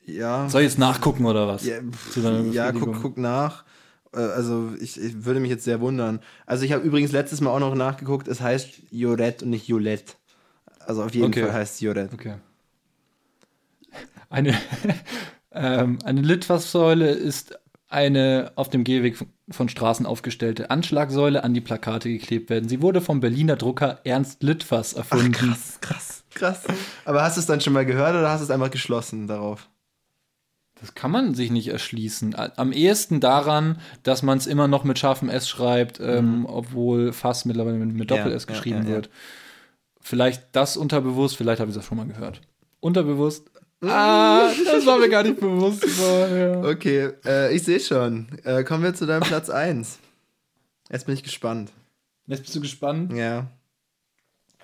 Ja. 0.04 0.48
Soll 0.48 0.62
ich 0.62 0.68
jetzt 0.68 0.78
nachgucken 0.78 1.24
oder 1.24 1.48
was? 1.48 1.64
Ja, 1.64 1.78
ja 2.52 2.72
guck, 2.72 3.00
guck 3.00 3.18
nach. 3.18 3.64
Äh, 4.14 4.18
Also 4.18 4.72
ich, 4.80 5.00
ich 5.00 5.24
würde 5.24 5.40
mich 5.40 5.50
jetzt 5.50 5.64
sehr 5.64 5.80
wundern. 5.80 6.20
Also 6.46 6.64
ich 6.64 6.72
habe 6.72 6.84
übrigens 6.84 7.12
letztes 7.12 7.40
Mal 7.40 7.50
auch 7.50 7.60
noch 7.60 7.74
nachgeguckt, 7.74 8.28
es 8.28 8.40
heißt 8.40 8.70
Joret 8.90 9.42
und 9.42 9.50
nicht 9.50 9.68
Jolette. 9.68 10.14
Also 10.80 11.04
auf 11.04 11.14
jeden 11.14 11.26
Okay. 11.26 11.42
Fall 11.44 11.52
heißt 11.52 11.74
es 11.74 11.80
Joret. 11.80 12.12
Okay. 12.12 12.34
Eine, 14.28 14.54
ähm, 15.52 15.98
eine 16.04 16.20
Litfaßsäule 16.22 17.10
ist 17.10 17.58
eine 17.88 18.52
auf 18.54 18.68
dem 18.68 18.84
Gehweg 18.84 19.18
von- 19.50 19.68
Straßen 19.68 20.06
aufgestellte 20.06 20.70
Anschlagsäule 20.70 21.42
an 21.42 21.54
die 21.54 21.60
Plakate 21.60 22.08
geklebt 22.08 22.48
werden. 22.48 22.68
Sie 22.68 22.80
wurde 22.82 23.00
vom 23.00 23.18
Berliner 23.18 23.56
Drucker 23.56 23.98
Ernst 24.04 24.44
Litfaß 24.44 24.92
erfunden. 24.92 25.32
krass, 25.32 25.78
krass. 25.80 26.24
Krass. 26.32 26.62
Aber 27.04 27.22
hast 27.22 27.36
du 27.36 27.40
es 27.40 27.46
dann 27.46 27.60
schon 27.60 27.72
mal 27.72 27.84
gehört 27.84 28.14
oder 28.14 28.30
hast 28.30 28.40
du 28.40 28.44
es 28.44 28.50
einfach 28.52 28.70
geschlossen 28.70 29.26
darauf? 29.26 29.68
Das 30.80 30.94
kann 30.94 31.10
man 31.10 31.34
sich 31.34 31.50
nicht 31.50 31.68
erschließen. 31.68 32.34
Am 32.34 32.72
ehesten 32.72 33.20
daran, 33.20 33.78
dass 34.02 34.22
man 34.22 34.38
es 34.38 34.46
immer 34.46 34.66
noch 34.66 34.82
mit 34.84 34.98
scharfem 34.98 35.28
S 35.28 35.48
schreibt, 35.48 36.00
ähm, 36.00 36.46
obwohl 36.46 37.12
fast 37.12 37.44
mittlerweile 37.44 37.76
mit, 37.76 37.94
mit 37.94 38.10
Doppel-S 38.10 38.46
Ja, 38.48 38.52
geschrieben 38.54 38.82
ja, 38.84 38.88
ja. 38.88 38.94
wird. 38.94 39.10
Vielleicht 40.00 40.44
das 40.52 40.76
unterbewusst, 40.78 41.36
vielleicht 41.36 41.60
habe 41.60 41.70
ich 41.70 41.76
das 41.76 41.84
schon 41.84 41.98
mal 41.98 42.06
gehört. 42.06 42.40
Unterbewusst. 42.80 43.50
Ah, 43.82 44.50
das 44.64 44.84
war 44.86 44.98
mir 44.98 45.08
gar 45.10 45.22
nicht 45.22 45.38
bewusst. 45.40 45.84
Ja. 46.00 46.62
Okay, 46.62 47.10
äh, 47.26 47.54
ich 47.54 47.62
sehe 47.62 47.80
schon. 47.80 48.28
Äh, 48.44 48.64
kommen 48.64 48.82
wir 48.82 48.94
zu 48.94 49.06
deinem 49.06 49.22
Platz 49.22 49.48
1. 49.50 49.98
Jetzt 50.90 51.04
bin 51.06 51.14
ich 51.14 51.22
gespannt. 51.22 51.70
Jetzt 52.26 52.42
bist 52.42 52.54
du 52.56 52.60
gespannt. 52.60 53.12
Ja. 53.12 53.48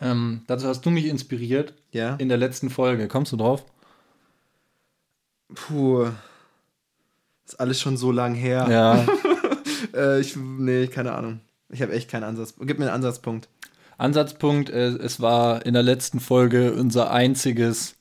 Ähm, 0.00 0.42
dazu 0.46 0.66
hast 0.66 0.80
du 0.84 0.90
mich 0.90 1.06
inspiriert 1.06 1.74
Ja. 1.92 2.16
in 2.16 2.28
der 2.28 2.38
letzten 2.38 2.68
Folge. 2.70 3.08
Kommst 3.08 3.32
du 3.32 3.36
drauf? 3.36 3.64
Puh. 5.54 6.10
Ist 7.44 7.60
alles 7.60 7.80
schon 7.80 7.96
so 7.96 8.12
lang 8.12 8.34
her. 8.34 8.66
Ja. 8.70 9.06
Äh, 9.94 10.20
ich, 10.20 10.36
nee, 10.36 10.86
keine 10.88 11.12
Ahnung. 11.12 11.40
Ich 11.68 11.82
habe 11.82 11.92
echt 11.92 12.10
keinen 12.10 12.24
Ansatz. 12.24 12.54
Gib 12.58 12.78
mir 12.78 12.86
einen 12.86 12.94
Ansatzpunkt. 12.94 13.48
Ansatzpunkt, 13.98 14.70
äh, 14.70 14.88
es 14.88 15.20
war 15.20 15.64
in 15.64 15.74
der 15.74 15.82
letzten 15.82 16.20
Folge 16.20 16.72
unser 16.72 17.10
einziges, 17.10 17.94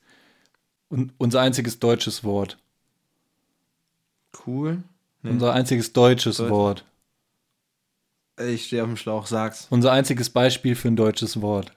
un, 0.90 1.12
unser 1.18 1.40
einziges 1.40 1.78
deutsches 1.78 2.24
Wort. 2.24 2.58
Cool. 4.46 4.82
Nee. 5.22 5.30
Unser 5.30 5.52
einziges 5.52 5.92
deutsches 5.92 6.38
Deutsch. 6.38 6.50
Wort. 6.50 6.84
Ich 8.38 8.66
stehe 8.66 8.82
auf 8.82 8.88
dem 8.88 8.96
Schlauch, 8.96 9.26
sag's. 9.26 9.66
Unser 9.70 9.92
einziges 9.92 10.28
Beispiel 10.30 10.76
für 10.76 10.88
ein 10.88 10.96
deutsches 10.96 11.40
Wort. 11.40 11.72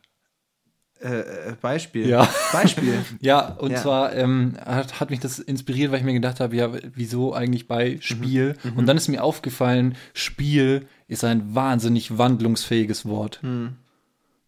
Äh, 1.01 1.19
äh, 1.51 1.55
Beispiel. 1.61 2.07
Ja. 2.09 2.27
Beispiel. 2.51 2.93
Ja, 3.21 3.53
und 3.59 3.71
Ja. 3.71 3.77
zwar 3.81 4.13
ähm, 4.15 4.57
hat, 4.65 4.99
hat 4.99 5.09
mich 5.09 5.19
das 5.21 5.39
inspiriert, 5.39 5.91
weil 5.91 5.99
ich 5.99 6.05
mir 6.05 6.13
gedacht 6.13 6.39
habe, 6.41 6.55
ja, 6.55 6.69
wieso 6.93 7.33
eigentlich 7.33 7.67
bei 7.67 7.97
Spiel? 8.01 8.55
Und 8.75 8.85
dann 8.85 8.97
ist 8.97 9.07
mir 9.07 9.23
aufgefallen, 9.23 9.95
Spiel 10.13 10.87
ist 11.07 11.23
ein 11.23 11.55
wahnsinnig 11.55 12.17
wandlungsfähiges 12.17 13.05
Wort. 13.05 13.39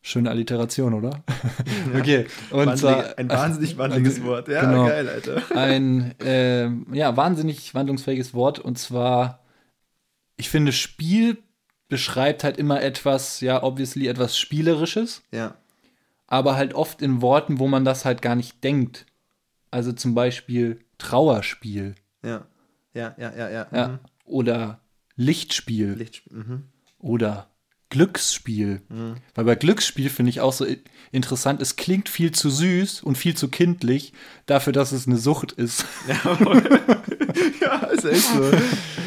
Schöne 0.04 0.30
Alliteration, 0.32 0.94
oder? 0.96 1.24
okay. 1.98 2.26
Und 2.50 2.76
zwar 2.78 3.18
ein 3.18 3.30
wahnsinnig 3.30 3.78
wandliges 3.78 4.18
äh, 4.20 4.24
Wort. 4.26 4.48
Ja, 4.48 4.62
genau. 4.66 4.88
geil, 4.88 5.08
Alter. 5.08 5.44
ein 5.56 6.16
ähm, 6.20 6.88
ja, 6.92 7.16
wahnsinnig 7.16 7.74
wandlungsfähiges 7.76 8.34
Wort. 8.34 8.58
Und 8.60 8.80
zwar, 8.80 9.40
ich 10.38 10.50
finde, 10.50 10.72
Spiel 10.72 11.38
beschreibt 11.88 12.44
halt 12.44 12.58
immer 12.58 12.82
etwas, 12.82 13.42
ja, 13.42 13.62
obviously 13.64 14.08
etwas 14.08 14.38
Spielerisches, 14.38 15.22
Ja. 15.32 15.56
Aber 16.32 16.56
halt 16.56 16.74
oft 16.74 17.02
in 17.02 17.22
Worten, 17.22 17.60
wo 17.60 17.68
man 17.68 17.84
das 17.84 18.06
halt 18.06 18.22
gar 18.22 18.36
nicht 18.36 18.64
denkt. 18.64 19.06
Also 19.70 19.92
zum 19.92 20.16
Beispiel 20.16 20.80
Trauerspiel 20.98 21.96
Ja. 22.24 22.46
Ja, 22.94 23.14
ja, 23.18 23.32
ja, 23.38 23.50
ja. 23.50 23.68
ja, 23.74 23.88
Mhm. 23.90 24.00
oder 24.26 24.80
Lichtspiel 25.18 25.94
Lichtspiel. 25.94 26.38
Mhm. 26.38 26.64
oder 27.00 27.48
Glücksspiel. 27.90 28.82
Weil 29.36 29.44
bei 29.46 29.56
Glücksspiel 29.56 30.10
finde 30.10 30.30
ich 30.30 30.40
auch 30.40 30.54
so 30.54 30.66
interessant, 31.12 31.62
es 31.62 31.76
klingt 31.76 32.08
viel 32.08 32.32
zu 32.32 32.50
süß 32.50 33.02
und 33.04 33.18
viel 33.18 33.36
zu 33.36 33.50
kindlich 33.50 34.14
dafür, 34.46 34.72
dass 34.72 34.94
es 34.94 35.08
eine 35.08 35.18
Sucht 35.18 35.52
ist. 35.52 35.86
Ja, 37.62 37.78
ist 37.88 38.06
echt 38.06 38.24
so. 38.34 38.52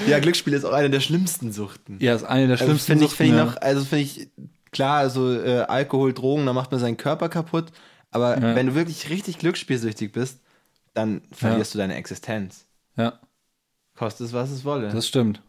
ja, 0.07 0.19
Glücksspiel 0.19 0.53
ist 0.55 0.65
auch 0.65 0.73
eine 0.73 0.89
der 0.91 1.01
schlimmsten 1.01 1.53
Suchten. 1.53 1.99
Ja, 2.01 2.15
ist 2.15 2.25
eine 2.25 2.47
der 2.47 2.53
Also 2.57 2.65
schlimmsten 2.67 2.87
finde 2.93 3.05
ich, 3.05 3.11
Suchten, 3.11 3.25
find 3.25 3.35
ich 3.35 3.39
ja. 3.39 3.45
noch, 3.45 3.57
also 3.61 3.85
finde 3.85 4.05
ich, 4.05 4.29
klar, 4.75 4.99
also 4.99 5.33
äh, 5.33 5.61
Alkohol, 5.61 6.13
Drogen, 6.13 6.45
da 6.45 6.53
macht 6.53 6.71
man 6.71 6.81
seinen 6.81 6.99
Körper 6.99 7.31
kaputt. 7.31 7.73
Aber 8.11 8.39
Ja. 8.39 8.55
wenn 8.55 8.67
du 8.67 8.75
wirklich 8.75 9.09
richtig 9.09 9.39
glücksspielsüchtig 9.39 10.13
bist, 10.13 10.41
dann 10.93 11.23
verlierst 11.33 11.73
du 11.75 11.79
deine 11.79 11.95
Existenz. 11.97 12.67
Ja, 12.97 13.19
Kostet 13.97 14.27
es, 14.27 14.33
was 14.35 14.51
es 14.51 14.65
wolle. 14.65 14.91
das 14.91 15.09
stimmt. 15.09 15.41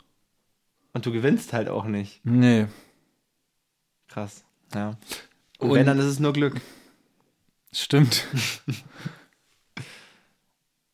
Und 0.94 1.06
du 1.06 1.12
gewinnst 1.12 1.52
halt 1.52 1.68
auch 1.68 1.86
nicht. 1.86 2.22
Nee. 2.24 2.68
Krass. 4.08 4.46
Ja. 4.74 4.92
Und, 5.60 5.70
Und- 5.72 5.76
wenn, 5.78 5.86
dann 5.86 6.00
ist 6.00 6.06
es 6.06 6.20
nur 6.20 6.32
Glück. 6.34 6.62
Stimmt. 7.74 8.26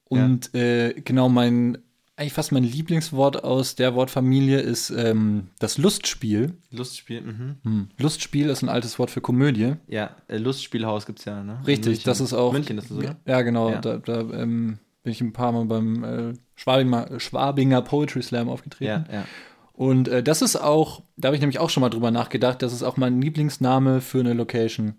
Und 0.06 0.54
äh, 0.56 0.94
genau 1.02 1.30
mein, 1.30 1.78
eigentlich 2.22 2.34
fast 2.34 2.52
mein 2.52 2.64
Lieblingswort 2.64 3.44
aus 3.44 3.76
der 3.76 3.96
Wortfamilie 3.96 4.60
ist 4.60 4.92
ähm, 4.92 5.48
das 5.58 5.80
Lustspiel. 5.80 6.54
Lustspiel, 6.70 7.22
mhm. 7.22 7.56
Hm. 7.64 7.88
Lustspiel 7.98 8.50
ist 8.50 8.62
ein 8.62 8.70
altes 8.70 9.00
Wort 9.00 9.10
für 9.10 9.22
Komödie. 9.22 9.74
Ja, 9.88 10.12
äh, 10.28 10.38
Lustspielhaus 10.38 11.08
gibt 11.08 11.20
es 11.20 11.26
ja, 11.26 11.44
ne? 11.44 11.60
Richtig, 11.66 11.88
München. 11.88 12.04
das 12.06 12.22
ist 12.22 12.34
auch. 12.34 12.54
München 12.54 12.78
ist 12.78 12.92
das, 12.92 12.98
oder? 12.98 13.16
Ja, 13.26 13.42
genau. 13.42 13.72
Ja. 13.72 13.82
Da, 13.82 13.98
da 13.98 14.20
ähm, 14.20 14.78
bin 15.02 15.12
ich 15.12 15.20
ein 15.22 15.34
paar 15.34 15.52
Mal 15.52 15.66
beim 15.66 16.04
äh, 16.04 16.34
Schwabinger, 16.56 17.20
Schwabinger 17.20 17.82
Poetry 17.82 18.22
Slam 18.22 18.50
aufgetreten. 18.50 19.06
Ja, 19.10 19.22
ja. 19.22 19.26
Und 19.74 20.08
äh, 20.08 20.22
das 20.22 20.44
ist 20.44 20.58
auch, 20.58 21.02
da 21.18 21.28
habe 21.30 21.36
ich 21.36 21.42
nämlich 21.42 21.58
auch 21.58 21.72
schon 21.72 21.82
mal 21.82 21.90
drüber 21.90 22.12
nachgedacht, 22.12 22.62
das 22.62 22.72
ist 22.72 22.84
auch 22.84 22.98
mein 22.98 23.20
Lieblingsname 23.20 24.00
für 24.00 24.20
eine 24.20 24.34
Location. 24.34 24.94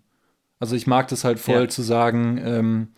Also 0.58 0.74
ich 0.74 0.88
mag 0.88 1.06
das 1.06 1.22
halt 1.22 1.38
voll 1.38 1.62
Ja. 1.62 1.68
zu 1.68 1.82
sagen, 1.82 2.40
ähm, 2.44 2.88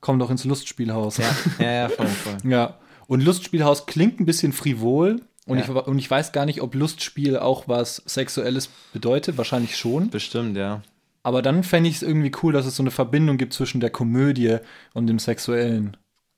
komm 0.00 0.18
doch 0.18 0.30
ins 0.30 0.44
Lustspielhaus. 0.46 1.18
Ja, 1.18 1.26
ja, 1.58 1.72
ja, 1.72 1.88
voll, 1.90 2.06
voll. 2.40 2.50
Ja. 2.50 2.78
Und 3.10 3.24
Lustspielhaus 3.24 3.86
klingt 3.86 4.20
ein 4.20 4.24
bisschen 4.24 4.52
frivol. 4.52 5.20
Und, 5.44 5.58
Ja. 5.58 5.64
ich, 5.64 5.68
und 5.68 5.98
ich 5.98 6.08
weiß 6.08 6.30
gar 6.30 6.46
nicht, 6.46 6.62
ob 6.62 6.76
Lustspiel 6.76 7.36
auch 7.36 7.66
was 7.66 7.96
Sexuelles 8.06 8.68
bedeutet. 8.92 9.36
Wahrscheinlich 9.36 9.76
schon. 9.76 10.10
Bestimmt, 10.10 10.56
ja. 10.56 10.82
Aber 11.24 11.42
dann 11.42 11.64
fände 11.64 11.90
ich 11.90 11.96
es 11.96 12.02
irgendwie 12.02 12.30
cool, 12.40 12.52
dass 12.52 12.66
es 12.66 12.76
so 12.76 12.84
eine 12.84 12.92
Verbindung 12.92 13.36
gibt 13.36 13.52
zwischen 13.52 13.80
der 13.80 13.90
Komödie 13.90 14.58
und 14.94 15.08
dem 15.08 15.18
Sexuellen. 15.18 15.96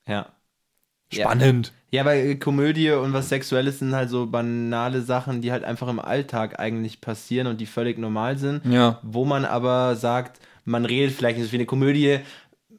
Ja. 0.08 0.28
Spannend. 1.12 1.74
Ja, 1.90 2.06
weil 2.06 2.36
Komödie 2.36 2.90
und 2.92 3.12
was 3.12 3.28
Sexuelles 3.28 3.80
sind 3.80 3.94
halt 3.94 4.08
so 4.08 4.24
banale 4.26 5.02
Sachen, 5.02 5.42
die 5.42 5.52
halt 5.52 5.64
einfach 5.64 5.88
im 5.88 6.00
Alltag 6.00 6.58
eigentlich 6.58 7.02
passieren 7.02 7.48
und 7.48 7.60
die 7.60 7.66
völlig 7.66 7.98
normal 7.98 8.38
sind. 8.38 8.64
Ja. 8.64 8.98
Wo 9.02 9.26
man 9.26 9.44
aber 9.44 9.94
sagt, 9.94 10.40
man 10.64 10.86
redet 10.86 11.14
vielleicht 11.14 11.36
nicht 11.36 11.46
so 11.48 11.52
wie 11.52 11.56
eine 11.56 11.66
Komödie, 11.66 12.20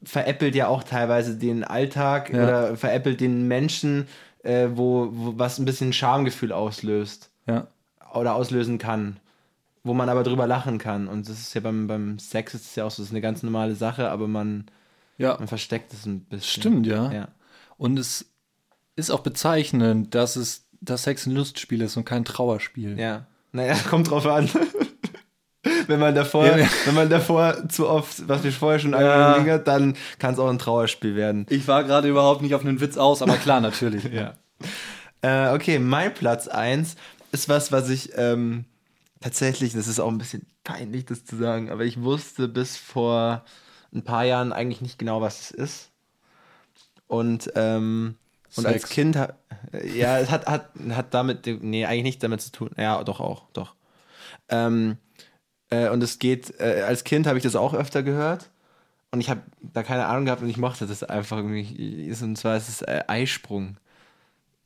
veräppelt 0.06 0.56
ja 0.56 0.68
auch 0.68 0.84
teilweise 0.84 1.36
den 1.38 1.64
Alltag 1.64 2.32
Ja. 2.34 2.44
oder 2.44 2.76
veräppelt 2.78 3.20
den 3.22 3.48
Menschen, 3.48 4.08
äh, 4.44 4.68
wo, 4.74 5.10
wo 5.12 5.34
was 5.38 5.60
ein 5.60 5.66
bisschen 5.66 5.94
Schamgefühl 5.94 6.52
auslöst 6.52 7.30
Ja. 7.48 7.68
oder 8.14 8.36
auslösen 8.36 8.78
kann. 8.78 9.18
Wo 9.86 9.94
man 9.94 10.08
aber 10.10 10.24
drüber 10.24 10.48
lachen 10.48 10.78
kann. 10.78 11.08
Und 11.10 11.28
das 11.28 11.40
ist 11.40 11.54
ja 11.56 11.62
beim, 11.62 11.88
beim 11.88 12.18
Sex 12.20 12.54
ist 12.54 12.66
es 12.68 12.76
ja 12.76 12.86
auch 12.86 12.92
so, 12.92 13.02
das 13.02 13.08
ist 13.10 13.14
eine 13.14 13.20
ganz 13.22 13.44
normale 13.44 13.76
Sache, 13.76 14.10
aber 14.10 14.28
man, 14.30 14.66
Ja. 15.18 15.36
man 15.38 15.48
versteckt 15.50 15.92
es 15.94 16.06
ein 16.06 16.22
bisschen. 16.22 16.62
Stimmt, 16.62 16.88
ja. 16.88 17.12
Ja. 17.12 17.28
Und 17.78 18.00
es 18.00 18.26
ist 18.96 19.10
auch 19.12 19.20
bezeichnend, 19.22 20.16
dass 20.16 20.36
es 20.38 20.66
dass 20.80 21.04
Sex 21.04 21.26
ein 21.26 21.32
Lustspiel 21.34 21.82
ist 21.82 21.96
und 21.96 22.04
kein 22.06 22.26
Trauerspiel. 22.26 23.00
Ja. 23.00 23.26
Naja, 23.54 23.76
kommt 23.90 24.10
drauf 24.10 24.26
an. 24.26 24.50
wenn 25.88 26.00
man 26.00 26.14
davor, 26.16 26.46
Ja, 26.46 26.58
ja. 26.58 26.68
wenn 26.86 26.96
man 26.96 27.10
davor 27.10 27.70
zu 27.70 27.88
oft, 27.88 28.28
was 28.28 28.44
wir 28.44 28.52
vorher 28.52 28.80
schon 28.80 28.92
Ja. 28.92 29.28
angekündigt 29.28 29.54
hat, 29.60 29.68
dann 29.68 29.96
kann 30.20 30.34
es 30.34 30.40
auch 30.40 30.50
ein 30.50 30.60
Trauerspiel 30.60 31.16
werden. 31.16 31.46
Ich 31.50 31.68
war 31.68 31.84
gerade 31.84 32.08
überhaupt 32.10 32.42
nicht 32.42 32.54
auf 32.56 32.66
einen 32.66 32.80
Witz 32.82 32.98
aus, 32.98 33.22
aber 33.22 33.38
klar, 33.38 33.62
natürlich. 33.62 34.04
ja. 34.12 34.34
Äh, 35.22 35.54
okay, 35.56 35.80
mein 35.80 36.14
Platz 36.14 36.48
1 36.48 36.96
ist 37.32 37.48
was, 37.50 37.72
was 37.72 37.90
ich 37.90 38.12
ähm, 38.18 38.66
tatsächlich, 39.22 39.72
das 39.74 39.88
ist 39.88 40.00
auch 40.00 40.10
ein 40.10 40.18
bisschen 40.18 40.46
peinlich, 40.66 41.06
das 41.06 41.24
zu 41.26 41.38
sagen, 41.38 41.70
aber 41.72 41.84
ich 41.86 42.02
wusste 42.02 42.48
bis 42.50 42.76
vor 42.78 43.44
ein 43.94 44.04
paar 44.04 44.26
Jahren 44.26 44.52
eigentlich 44.52 44.82
nicht 44.82 45.00
genau, 45.00 45.22
was 45.22 45.40
es 45.42 45.52
ist. 45.52 45.90
Und, 47.08 47.52
ähm, 47.56 48.16
und 48.56 48.66
als. 48.66 48.90
Kind, 48.90 49.16
ha- 49.16 49.34
ja, 49.96 50.20
es 50.20 50.30
hat, 50.30 50.46
hat, 50.48 50.70
hat 50.92 51.14
damit, 51.14 51.46
nee, 51.62 51.86
eigentlich 51.86 52.04
nicht 52.04 52.24
damit 52.24 52.42
zu 52.42 52.52
tun. 52.52 52.72
Ja, 52.78 53.04
doch 53.04 53.20
auch, 53.20 53.44
doch. 53.54 53.76
Ähm, 54.50 54.98
äh, 55.74 55.90
und 55.90 56.02
es 56.04 56.20
geht, 56.20 56.60
äh, 56.60 56.84
als 56.88 57.04
Kind 57.04 57.28
habe 57.28 57.38
ich 57.38 57.44
das 57.44 57.56
auch 57.56 57.74
öfter 57.74 58.04
gehört. 58.04 58.50
Und 59.12 59.22
ich 59.22 59.30
habe 59.30 59.42
da 59.62 59.84
keine 59.84 60.06
Ahnung 60.08 60.26
gehabt 60.26 60.42
und 60.42 60.50
ich 60.50 60.58
mochte 60.58 60.88
das 60.88 61.04
einfach 61.04 61.38
irgendwie. 61.38 62.12
Und 62.22 62.36
zwar 62.38 62.58
ist 62.58 62.68
es 62.70 62.82
äh, 62.82 63.04
Eisprung. 63.08 63.78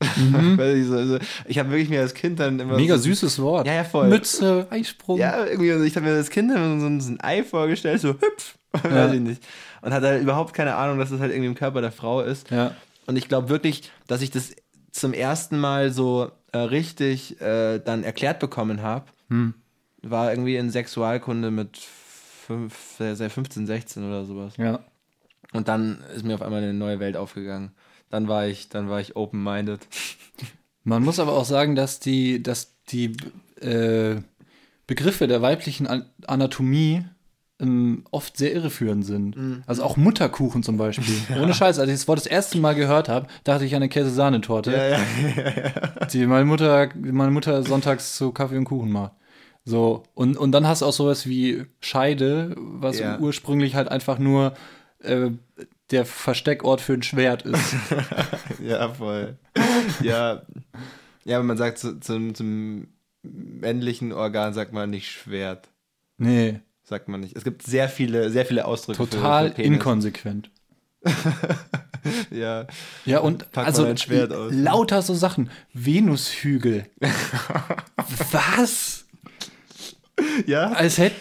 Weil 0.00 0.76
ich 0.76 0.86
so, 0.86 1.18
ich 1.46 1.58
habe 1.58 1.70
wirklich 1.70 1.88
mir 1.90 2.00
als 2.00 2.14
Kind 2.14 2.38
dann 2.38 2.58
immer. 2.60 2.76
Mega 2.76 2.96
so, 2.96 3.02
süßes 3.04 3.40
Wort. 3.42 3.66
Ja, 3.66 3.74
ja, 3.74 3.84
voll. 3.84 4.08
Mütze, 4.08 4.66
Eisprung. 4.70 5.18
Ja, 5.18 5.44
irgendwie, 5.44 5.72
also 5.72 5.84
ich 5.84 5.96
habe 5.96 6.06
mir 6.06 6.14
als 6.14 6.30
Kind 6.30 6.50
immer 6.52 6.78
so, 6.80 6.86
ein- 6.86 7.18
Ei 7.20 7.42
vorgestellt, 7.42 8.00
so 8.00 8.10
hüpf. 8.10 8.56
Weiß 8.84 9.12
ich 9.12 9.20
nicht. 9.20 9.42
Und 9.82 9.92
hatte 9.92 10.06
halt 10.06 10.22
überhaupt 10.22 10.54
keine 10.54 10.76
Ahnung, 10.76 10.98
dass 10.98 11.10
das 11.10 11.20
halt 11.20 11.32
irgendwie 11.32 11.48
im 11.48 11.54
Körper 11.56 11.80
der 11.80 11.92
Frau 11.92 12.20
ist. 12.20 12.50
Ja. 12.50 12.74
Und 13.06 13.16
ich 13.16 13.28
glaube 13.28 13.48
wirklich, 13.48 13.90
dass 14.06 14.22
ich 14.22 14.30
das 14.30 14.52
zum 14.92 15.12
ersten 15.12 15.58
Mal 15.58 15.90
so 15.92 16.30
äh, 16.52 16.58
richtig 16.58 17.40
äh, 17.40 17.78
dann 17.80 18.04
erklärt 18.04 18.38
bekommen 18.38 18.82
habe, 18.82 19.06
Hm. 19.30 19.54
War 20.02 20.30
irgendwie 20.32 20.56
in 20.56 20.70
Sexualkunde 20.70 21.50
mit 21.50 21.76
fünf, 21.78 23.00
äh, 23.00 23.14
15, 23.16 23.66
16 23.66 24.04
oder 24.06 24.24
sowas. 24.24 24.54
ja. 24.56 24.80
Und 25.54 25.66
dann 25.68 26.02
ist 26.14 26.26
mir 26.26 26.34
auf 26.34 26.42
einmal 26.42 26.62
eine 26.62 26.74
neue 26.74 27.00
Welt 27.00 27.16
aufgegangen. 27.16 27.70
Dann 28.10 28.28
war 28.28 28.46
ich, 28.46 28.68
dann 28.68 28.90
war 28.90 29.00
ich 29.00 29.16
open-minded. 29.16 29.80
Man 30.84 31.02
muss 31.02 31.18
aber 31.18 31.32
auch 31.32 31.46
sagen, 31.46 31.74
dass 31.74 32.00
die, 32.00 32.42
dass 32.42 32.74
die 32.90 33.16
äh, 33.62 34.16
Begriffe 34.86 35.26
der 35.26 35.40
weiblichen 35.40 35.86
An 35.86 36.04
Anatomie 36.26 37.02
ähm, 37.60 38.04
oft 38.10 38.36
sehr 38.36 38.52
irreführend 38.52 39.06
sind. 39.06 39.62
Also 39.66 39.82
auch 39.84 39.96
Mutterkuchen 39.96 40.62
zum 40.62 40.76
Beispiel. 40.76 41.14
Ohne 41.42 41.54
Scheiß, 41.54 41.78
als 41.78 41.88
ich 41.88 41.96
das 41.96 42.08
Wort 42.08 42.18
das 42.18 42.26
erste 42.26 42.58
Mal 42.58 42.74
gehört 42.74 43.08
habe, 43.08 43.26
dachte 43.44 43.64
ich 43.64 43.74
an 43.74 43.78
eine 43.82 43.88
Käsesahnetorte, 43.88 44.70
Ja, 44.72 44.88
ja. 44.98 46.04
die 46.12 46.26
meine 46.26 46.44
Mutter, 46.44 46.90
meine 46.94 47.30
Mutter 47.30 47.62
sonntags 47.62 48.16
zu 48.16 48.32
Kaffee 48.32 48.58
und 48.58 48.64
Kuchen 48.64 48.92
macht. 48.92 49.12
So, 49.68 50.02
und, 50.14 50.36
und 50.38 50.52
dann 50.52 50.66
hast 50.66 50.80
du 50.82 50.86
auch 50.86 50.92
sowas 50.92 51.26
wie 51.26 51.64
Scheide, 51.80 52.54
was 52.56 52.98
Ja. 52.98 53.18
ursprünglich 53.18 53.74
halt 53.74 53.88
einfach 53.88 54.18
nur 54.18 54.54
äh, 55.00 55.30
der 55.90 56.06
Versteckort 56.06 56.80
für 56.80 56.94
ein 56.94 57.02
Schwert 57.02 57.42
ist. 57.42 57.74
Ja, 58.64 58.88
voll. 58.94 59.36
Ja, 60.02 60.42
ja, 61.24 61.36
aber 61.36 61.44
man 61.44 61.56
sagt 61.58 61.78
zu, 61.78 62.00
zum, 62.00 62.34
zum 62.34 62.88
männlichen 63.22 64.12
Organ 64.12 64.54
sagt 64.54 64.72
man 64.72 64.90
nicht 64.90 65.10
Schwert. 65.10 65.68
Nee, 66.16 66.60
Sagt 66.82 67.08
man 67.08 67.20
nicht. 67.20 67.36
Es 67.36 67.44
gibt 67.44 67.62
sehr 67.64 67.90
viele, 67.90 68.30
sehr 68.30 68.46
viele 68.46 68.64
Ausdrücke. 68.64 69.04
für- 69.04 69.10
total 69.10 69.48
für 69.50 69.54
Penis. 69.56 69.72
inkonsequent. 69.76 70.50
Ja. 72.30 72.66
Ja, 73.04 73.18
und 73.20 73.50
Pack 73.52 73.66
also 73.66 73.86
lauter 74.50 75.02
so 75.02 75.14
Sachen. 75.14 75.50
Venushügel. 75.74 76.86
Was? 78.32 78.97
Ja? 80.46 80.72
Als 80.72 80.98
hätte. 80.98 81.16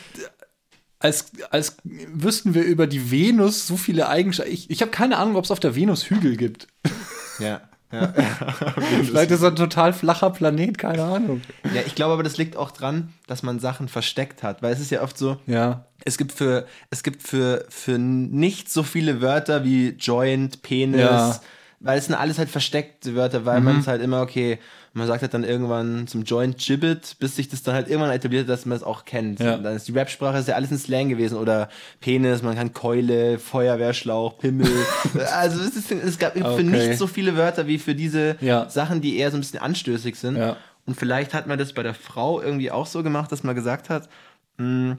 Als, 0.99 1.31
als 1.51 1.77
wüssten 1.83 2.55
wir 2.55 2.63
über 2.63 2.87
die 2.87 3.11
Venus 3.11 3.67
so 3.67 3.77
viele 3.77 4.09
Eigenschaften. 4.09 4.51
Ich, 4.51 4.69
ich 4.71 4.81
habe 4.81 4.89
keine 4.89 5.17
Ahnung, 5.17 5.35
ob 5.35 5.43
es 5.45 5.51
auf 5.51 5.59
der 5.59 5.75
Venus 5.75 6.09
Hügel 6.09 6.35
gibt. 6.37 6.67
Ja. 7.39 7.61
Ja. 7.91 8.13
Vielleicht 9.03 9.29
ist 9.29 9.43
das 9.43 9.51
ein 9.51 9.55
total 9.55 9.93
flacher 9.93 10.31
Planet, 10.31 10.75
keine 10.79 11.03
Ahnung. 11.03 11.41
ja, 11.71 11.81
ich 11.85 11.93
glaube 11.93 12.13
aber, 12.13 12.23
das 12.23 12.35
liegt 12.37 12.57
auch 12.57 12.71
dran, 12.71 13.13
dass 13.27 13.43
man 13.43 13.59
Sachen 13.59 13.87
versteckt 13.89 14.41
hat. 14.41 14.63
Weil 14.63 14.73
es 14.73 14.79
ist 14.79 14.89
ja 14.89 15.03
oft 15.03 15.19
so, 15.19 15.37
Ja. 15.45 15.85
es 16.03 16.17
gibt 16.17 16.31
für, 16.31 16.65
es 16.89 17.03
gibt 17.03 17.21
für, 17.21 17.63
für 17.69 17.99
nicht 17.99 18.71
so 18.71 18.81
viele 18.81 19.21
Wörter 19.21 19.63
wie 19.63 19.89
Joint, 19.99 20.63
Penis, 20.63 20.99
Ja. 20.99 21.39
Weil 21.79 21.99
es 21.99 22.05
sind 22.07 22.15
alles 22.15 22.39
halt 22.39 22.49
versteckte 22.49 23.15
Wörter, 23.15 23.45
weil 23.45 23.61
man 23.61 23.79
es 23.79 23.87
halt 23.87 24.01
immer, 24.01 24.21
okay, 24.21 24.57
man 24.93 25.05
sagt 25.05 25.21
halt 25.21 25.33
dann 25.35 25.43
irgendwann 25.43 26.07
zum 26.07 26.23
Joint 26.23 26.57
Gibbet, 26.57 27.17
bis 27.19 27.35
sich 27.35 27.49
das 27.49 27.61
dann 27.61 27.75
halt 27.75 27.87
irgendwann 27.87 28.09
etabliert 28.09 28.43
hat, 28.43 28.49
dass 28.49 28.65
man 28.65 28.75
es 28.77 28.83
auch 28.83 29.05
kennt. 29.05 29.39
Ja. 29.39 29.55
Und 29.55 29.63
dann 29.63 29.75
ist 29.75 29.87
die 29.87 29.91
Rap-Sprache 29.91 30.39
ist 30.39 30.47
ja 30.47 30.55
alles 30.55 30.71
in 30.71 30.79
Slang 30.79 31.09
gewesen 31.09 31.37
oder 31.37 31.69
Penis, 31.99 32.41
man 32.41 32.55
kann 32.55 32.73
Keule, 32.73 33.37
Feuerwehrschlauch, 33.37 34.39
Pimmel. 34.39 34.67
also 35.35 35.61
es, 35.61 35.75
ist, 35.75 35.91
es 35.91 36.17
gab 36.17 36.33
für 36.33 36.43
Okay. 36.45 36.63
nicht 36.63 36.97
so 36.97 37.05
viele 37.05 37.37
Wörter 37.37 37.67
wie 37.67 37.77
für 37.77 37.93
diese 37.93 38.37
Ja. 38.41 38.67
Sachen, 38.69 39.01
die 39.01 39.17
eher 39.17 39.29
so 39.29 39.37
ein 39.37 39.41
bisschen 39.41 39.59
anstößig 39.59 40.15
sind. 40.15 40.37
Ja. 40.37 40.57
Und 40.87 40.95
vielleicht 40.95 41.35
hat 41.35 41.45
man 41.45 41.59
das 41.59 41.73
bei 41.73 41.83
der 41.83 41.93
Frau 41.93 42.41
irgendwie 42.41 42.71
auch 42.71 42.87
so 42.87 43.03
gemacht, 43.03 43.31
dass 43.31 43.43
man 43.43 43.53
gesagt 43.53 43.89
hat, 43.91 44.09
mh, 44.57 44.97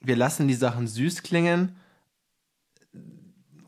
wir 0.00 0.16
lassen 0.16 0.48
die 0.48 0.54
Sachen 0.54 0.88
süß 0.88 1.22
klingen 1.22 1.76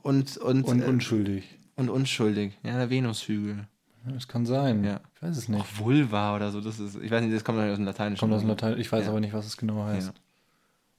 und, 0.03 0.37
und, 0.39 0.65
Und 0.65 0.83
äh, 0.83 0.87
unschuldig. 0.87 1.58
Und 1.79 1.89
unschuldig. 1.89 2.53
Ja, 2.63 2.77
der 2.77 2.91
Venushügel. 2.91 3.67
Ja, 4.07 4.13
Das 4.13 4.29
kann 4.29 4.45
sein. 4.47 4.85
Ja. 4.85 5.01
Ich 5.17 5.23
weiß 5.23 5.37
es 5.37 5.49
nicht. 5.49 5.61
Auch 5.61 5.79
Vulva 5.79 6.37
oder 6.37 6.51
so, 6.51 6.61
das 6.61 6.79
ist, 6.79 6.97
ich 6.97 7.11
weiß 7.11 7.23
nicht, 7.23 7.35
das 7.35 7.43
kommt 7.45 7.59
aus 7.59 7.77
dem 7.77 7.85
Lateinischen. 7.87 8.21
Kommt 8.21 8.35
aus 8.35 8.41
dem 8.43 8.49
Latein. 8.51 8.79
Ich 8.79 8.93
weiß 8.93 9.05
Ja. 9.05 9.11
aber 9.11 9.21
nicht, 9.21 9.33
was 9.33 9.47
es 9.47 9.57
genau 9.57 9.85
heißt. 9.85 10.09
Ja. 10.09 10.15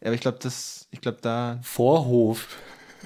Ja, 0.02 0.08
aber 0.08 0.16
ich 0.16 0.22
glaube, 0.22 0.40
das, 0.42 0.88
ich 0.92 1.02
glaube 1.02 1.20
da, 1.22 1.60
Vorhof. 1.62 2.48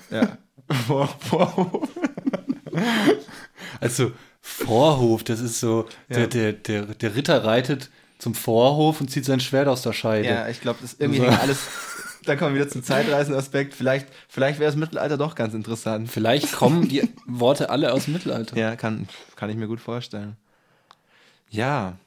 ja. 0.10 0.38
Vor, 0.88 1.08
Vorhof. 1.20 1.90
Also 3.80 4.12
Vorhof, 4.42 5.24
das 5.24 5.40
ist 5.40 5.60
so, 5.60 5.88
der, 6.10 6.28
der, 6.28 6.54
der, 6.54 6.86
der 6.86 7.16
Ritter 7.16 7.44
reitet 7.44 7.90
zum 8.18 8.34
Vorhof 8.36 9.02
und 9.02 9.10
zieht 9.10 9.26
sein 9.26 9.40
Schwert 9.40 9.68
aus 9.68 9.82
der 9.82 9.94
Scheide. 9.94 10.28
Ja, 10.28 10.48
ich 10.48 10.62
glaube, 10.62 10.80
das 10.82 10.96
irgendwie 11.00 11.20
So. 11.20 11.26
hängt 11.28 11.40
alles, 11.42 11.60
da 12.26 12.36
kommen 12.36 12.56
wir 12.56 12.62
wieder 12.62 12.72
zum 12.72 12.84
Zeitreisenaspekt. 12.84 13.74
Vielleicht, 13.74 14.08
vielleicht 14.28 14.60
wäre 14.60 14.70
das 14.70 14.78
Mittelalter 14.78 15.18
doch 15.18 15.36
ganz 15.36 15.54
interessant. 15.54 16.10
Vielleicht 16.10 16.54
kommen 16.54 16.88
die 16.88 17.08
Worte 17.26 17.70
alle 17.70 17.94
aus 17.94 18.06
dem 18.06 18.14
Mittelalter. 18.14 18.58
Ja, 18.58 18.76
kann, 18.76 19.08
kann 19.36 19.50
ich 19.50 19.56
mir 19.56 19.68
gut 19.68 19.80
vorstellen. 19.80 20.38
Ja, 21.50 21.98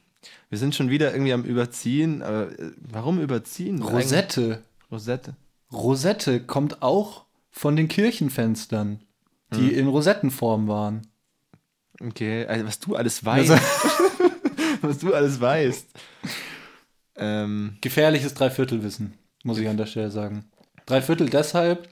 wir 0.49 0.57
sind 0.57 0.75
schon 0.75 0.89
wieder 0.89 1.11
irgendwie 1.13 1.33
am 1.33 1.43
Überziehen. 1.43 2.21
Aber 2.21 2.51
äh, 2.59 2.71
warum 2.79 3.19
überziehen? 3.19 3.81
Rosette. 3.81 4.61
Rosette. 4.91 5.35
Rosette 5.71 6.39
kommt 6.41 6.81
auch 6.81 7.25
von 7.51 7.75
den 7.75 7.87
Kirchenfenstern, 7.87 9.01
die 9.53 9.69
Hm. 9.71 9.77
in 9.79 9.87
Rosettenform 9.87 10.67
waren. 10.67 11.07
Okay, 11.99 12.45
also 12.45 12.65
was 12.65 12.79
du 12.79 12.95
alles 12.95 13.25
weißt. 13.25 13.51
Also- 13.51 13.63
was 14.81 14.97
du 14.99 15.13
alles 15.13 15.39
weißt. 15.41 15.87
Ähm, 17.19 17.77
Gefährliches 17.81 18.35
Dreiviertelwissen, 18.35 19.15
muss 19.43 19.59
ich 19.59 19.67
an 19.67 19.77
der 19.77 19.85
Stelle 19.85 20.11
sagen. 20.11 20.45
Dreiviertel 20.85 21.29
deshalb, 21.29 21.87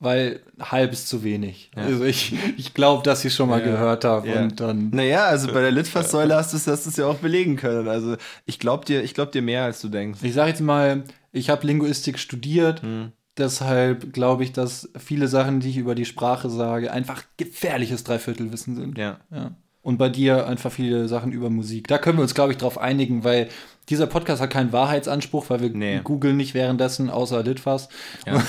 weil 0.00 0.40
halb 0.60 0.92
ist 0.92 1.08
zu 1.08 1.22
wenig. 1.24 1.70
Ja. 1.76 1.82
Also 1.84 2.04
ich, 2.04 2.34
ich 2.56 2.74
glaube, 2.74 3.02
dass 3.02 3.24
ich 3.24 3.32
schon 3.34 3.48
mal 3.48 3.60
Ja. 3.60 3.66
gehört 3.66 4.04
habe 4.04 4.28
Ja. 4.28 4.42
und 4.42 4.60
dann. 4.60 4.90
naja, 4.90 5.24
also 5.24 5.52
bei 5.52 5.60
der 5.62 5.70
Litfaßsäule 5.72 6.34
hast 6.34 6.52
du 6.52 6.56
es 6.56 6.66
hast 6.66 6.86
du's 6.86 6.96
ja 6.96 7.06
auch 7.06 7.16
belegen 7.18 7.56
können. 7.56 7.88
Also 7.88 8.16
ich 8.46 8.58
glaube 8.58 8.84
dir, 8.84 9.02
ich 9.02 9.14
glaub 9.14 9.32
dir 9.32 9.42
mehr, 9.42 9.64
als 9.64 9.80
du 9.80 9.88
denkst. 9.88 10.20
Ich 10.22 10.34
sage 10.34 10.50
jetzt 10.50 10.60
mal, 10.60 11.04
ich 11.32 11.48
habe 11.50 11.66
Linguistik 11.66 12.18
studiert, 12.18 12.82
Hm. 12.82 13.12
deshalb 13.38 14.12
glaube 14.12 14.44
ich, 14.44 14.52
dass 14.52 14.90
viele 14.98 15.28
Sachen, 15.28 15.60
die 15.60 15.70
ich 15.70 15.76
über 15.78 15.94
die 15.94 16.04
Sprache 16.04 16.50
sage, 16.50 16.92
einfach 16.92 17.24
gefährliches 17.36 18.04
Dreiviertelwissen 18.04 18.76
sind. 18.76 18.98
Ja. 18.98 19.18
Ja. 19.30 19.52
Und 19.82 19.98
bei 19.98 20.08
dir 20.08 20.46
einfach 20.46 20.72
viele 20.72 21.08
Sachen 21.08 21.30
über 21.32 21.50
Musik. 21.50 21.88
Da 21.88 21.98
können 21.98 22.16
wir 22.18 22.22
uns, 22.22 22.34
glaube 22.34 22.52
ich, 22.52 22.58
drauf 22.58 22.78
einigen, 22.78 23.22
weil 23.22 23.48
dieser 23.88 24.06
Podcast 24.06 24.40
hat 24.42 24.50
keinen 24.50 24.72
Wahrheitsanspruch, 24.72 25.50
weil 25.50 25.60
wir 25.60 25.70
Nee. 25.70 26.00
googeln 26.04 26.36
nicht 26.36 26.54
währenddessen, 26.54 27.10
außer 27.10 27.42
Litfaß. 27.42 27.88
Ja. 28.26 28.42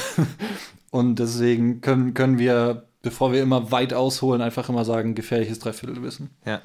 Und 0.92 1.20
deswegen 1.20 1.82
können, 1.82 2.14
können 2.14 2.40
wir, 2.40 2.86
bevor 3.02 3.34
wir 3.34 3.42
immer 3.42 3.72
weit 3.72 3.94
ausholen, 3.94 4.42
einfach 4.42 4.70
immer 4.70 4.86
sagen, 4.86 5.14
gefährliches 5.16 5.60
Dreiviertelwissen. 5.60 6.30
Ja. 6.46 6.62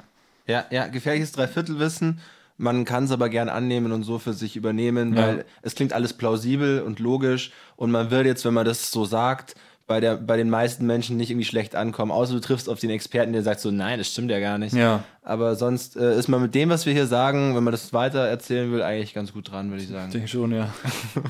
Ja, 0.47 0.65
ja, 0.71 0.87
gefährliches 0.87 1.31
Dreiviertelwissen. 1.33 2.19
Man 2.57 2.85
kann 2.85 3.05
es 3.05 3.11
aber 3.11 3.29
gern 3.29 3.49
annehmen 3.49 3.91
und 3.91 4.03
so 4.03 4.19
für 4.19 4.33
sich 4.33 4.55
übernehmen, 4.55 5.15
Ja. 5.15 5.21
weil 5.27 5.45
es 5.63 5.75
klingt 5.75 5.93
alles 5.93 6.13
plausibel 6.13 6.81
und 6.81 6.99
logisch 6.99 7.51
und 7.75 7.91
man 7.91 8.11
wird 8.11 8.25
jetzt, 8.25 8.45
wenn 8.45 8.53
man 8.53 8.65
das 8.65 8.91
so 8.91 9.03
sagt, 9.05 9.55
bei, 9.91 9.99
der, 9.99 10.15
bei 10.15 10.37
den 10.37 10.49
meisten 10.49 10.85
Menschen 10.85 11.17
nicht 11.17 11.31
irgendwie 11.31 11.43
schlecht 11.45 11.75
ankommen, 11.75 12.13
außer 12.13 12.33
du 12.33 12.39
triffst 12.39 12.69
auf 12.69 12.79
den 12.79 12.89
Experten, 12.89 13.33
der 13.33 13.43
sagt 13.43 13.59
so, 13.59 13.71
nein, 13.71 13.97
das 13.99 14.07
stimmt 14.09 14.31
ja 14.31 14.39
gar 14.39 14.57
nicht. 14.57 14.73
Ja. 14.73 15.03
Aber 15.21 15.57
sonst 15.57 15.97
äh, 15.97 16.17
ist 16.17 16.29
man 16.29 16.41
mit 16.41 16.55
dem, 16.55 16.69
was 16.69 16.85
wir 16.85 16.93
hier 16.93 17.07
sagen, 17.07 17.57
wenn 17.57 17.63
man 17.65 17.73
das 17.73 17.91
weiter 17.91 18.19
erzählen 18.25 18.71
will, 18.71 18.81
eigentlich 18.83 19.13
ganz 19.13 19.33
gut 19.33 19.51
dran, 19.51 19.69
würde 19.69 19.83
ich 19.83 19.89
Ich 19.89 19.93
sagen. 19.93 20.09
denke 20.13 20.29
schon, 20.29 20.53
ja. 20.53 20.73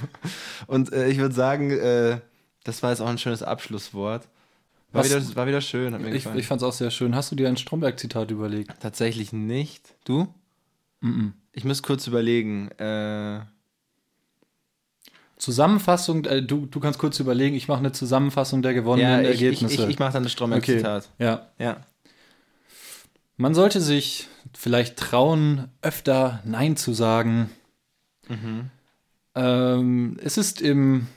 Und 0.68 0.93
äh, 0.93 1.07
ich 1.07 1.18
würde 1.18 1.34
sagen, 1.34 1.72
äh, 1.72 2.20
das 2.64 2.84
war 2.84 2.91
jetzt 2.91 2.99
auch 3.01 3.07
ein 3.09 3.18
schönes 3.18 3.41
Abschlusswort. 3.41 4.28
War, 4.91 5.03
Was- 5.03 5.09
wieder, 5.09 5.36
war 5.36 5.47
wieder 5.47 5.62
schön, 5.62 5.95
hat 5.95 6.01
mir 6.01 6.09
Ich, 6.09 6.14
gefallen. 6.26 6.38
ich 6.38 6.45
fand 6.45 6.62
es 6.62 6.68
auch 6.68 6.74
sehr 6.74 6.91
schön. 6.91 7.16
Hast 7.16 7.32
du 7.32 7.36
dir 7.36 7.47
ein 7.47 7.57
Stromberg-Zitat 7.57 8.30
überlegt? 8.30 8.74
Tatsächlich 8.80 9.34
nicht. 9.34 9.95
Du? 10.05 10.28
Ich 11.53 11.64
muss 11.66 11.82
kurz 11.82 12.05
überlegen. 12.05 12.70
Äh, 12.78 13.39
Zusammenfassung, 15.42 16.26
äh, 16.26 16.44
du, 16.44 16.68
du 16.68 16.80
kannst 16.80 17.00
kurz 17.00 17.20
überlegen, 17.20 17.56
ich 17.56 17.68
mache 17.68 17.80
eine 17.80 17.92
Zusammenfassung 17.92 18.62
der 18.62 18.76
gewonnenen 18.76 19.24
ja, 19.24 19.30
ich, 19.32 19.42
ich, 19.42 19.42
Ergebnisse. 19.42 19.84
ich, 19.86 19.89
ich 19.89 20.00
mache 20.00 20.14
dann 20.14 20.22
das 20.22 20.34
okay. 20.34 20.38
Stromberg-Zitat. 20.38 21.10
Ja. 21.18 21.48
Ja. 21.58 21.78
Man 23.38 23.56
sollte 23.56 23.82
sich 23.82 24.28
vielleicht 24.56 24.98
trauen, 24.98 25.70
öfter 25.82 26.41
Nein 26.45 26.78
zu 26.78 26.94
sagen. 26.94 27.49
Ähm, 29.34 30.18
es 30.24 30.38
ist 30.38 30.61
im 30.61 31.07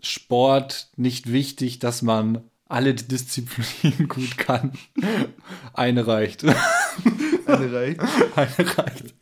Sport 0.00 0.88
nicht 0.96 1.30
wichtig, 1.30 1.78
dass 1.78 2.02
man 2.02 2.42
alle 2.68 2.94
Disziplinen 2.94 4.08
gut 4.08 4.38
kann. 4.38 4.72
Eine 5.72 6.04
reicht. 6.08 6.42
Eine 7.46 7.72
reicht. 7.72 8.00
Eine 8.34 8.78
reicht. 8.78 9.14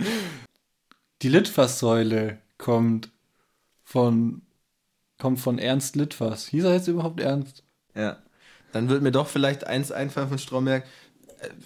Die 1.20 1.28
Litfaßsäule 1.28 2.39
kommt 2.56 3.10
von, 3.90 4.42
kommt 5.18 5.40
von 5.40 5.58
Ernst 5.58 5.96
Litfaß. 5.96 6.46
Hieß 6.48 6.64
er 6.64 6.74
jetzt 6.74 6.86
überhaupt 6.88 7.20
Ernst? 7.20 7.64
Ja. 7.96 8.18
Dann 8.72 8.88
wird 8.88 9.02
mir 9.02 9.10
doch 9.10 9.26
vielleicht 9.26 9.66
eins 9.66 9.90
einfallen 9.90 10.28
von 10.28 10.38
Stromberg. 10.38 10.84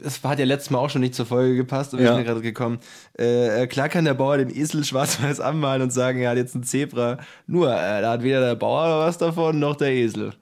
Es 0.02 0.22
hat 0.22 0.38
ja 0.38 0.44
letztes 0.46 0.70
Mal 0.70 0.78
auch 0.78 0.88
schon 0.88 1.02
nicht 1.02 1.14
zur 1.14 1.26
Folge 1.26 1.54
gepasst, 1.56 1.92
aber 1.92 2.02
Ja. 2.02 2.10
ich 2.12 2.16
bin 2.16 2.24
gerade 2.24 2.40
gekommen. 2.40 2.78
Äh, 3.18 3.62
äh, 3.62 3.66
klar 3.66 3.88
kann 3.90 4.04
der 4.06 4.14
Bauer 4.14 4.38
den 4.38 4.48
Esel 4.48 4.84
schwarz-weiß 4.84 5.40
anmalen 5.40 5.82
und 5.82 5.90
sagen, 5.92 6.20
er 6.20 6.30
hat 6.30 6.36
jetzt 6.38 6.54
ein 6.54 6.62
Zebra. 6.62 7.18
Nur, 7.46 7.68
äh, 7.70 8.00
da 8.00 8.12
hat 8.12 8.22
weder 8.22 8.40
der 8.40 8.54
Bauer 8.54 9.00
was 9.06 9.18
davon, 9.18 9.58
noch 9.58 9.76
der 9.76 9.92
Esel. 9.92 10.32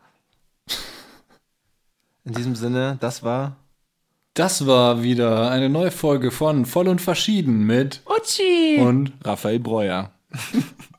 In 2.25 2.35
diesem 2.35 2.55
Sinne, 2.55 2.99
das 3.01 3.23
war 3.25 3.57
Das 4.35 4.67
war 4.67 5.03
wieder 5.03 5.51
eine 5.51 5.69
neue 5.69 5.91
Folge 5.91 6.31
von 6.31 6.65
Voll 6.65 6.87
und 6.89 7.01
Verschieden 7.01 7.65
mit 7.67 8.03
Utschi. 8.07 8.79
und 8.81 9.13
Raphael 9.25 9.59
Breuer. 9.59 10.13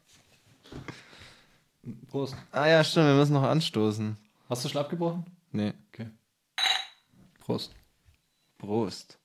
Prost. 2.13 2.35
Ah 2.51 2.67
ja, 2.67 2.83
stimmt, 2.83 3.07
wir 3.07 3.15
müssen 3.15 3.33
noch 3.33 3.41
anstoßen. 3.41 4.15
Hast 4.47 4.63
du 4.63 4.69
schon 4.69 4.81
abgebrochen? 4.81 5.25
Nee. 5.51 5.73
Okay. 5.91 6.11
Prost. 7.39 7.73
Prost. 8.59 9.17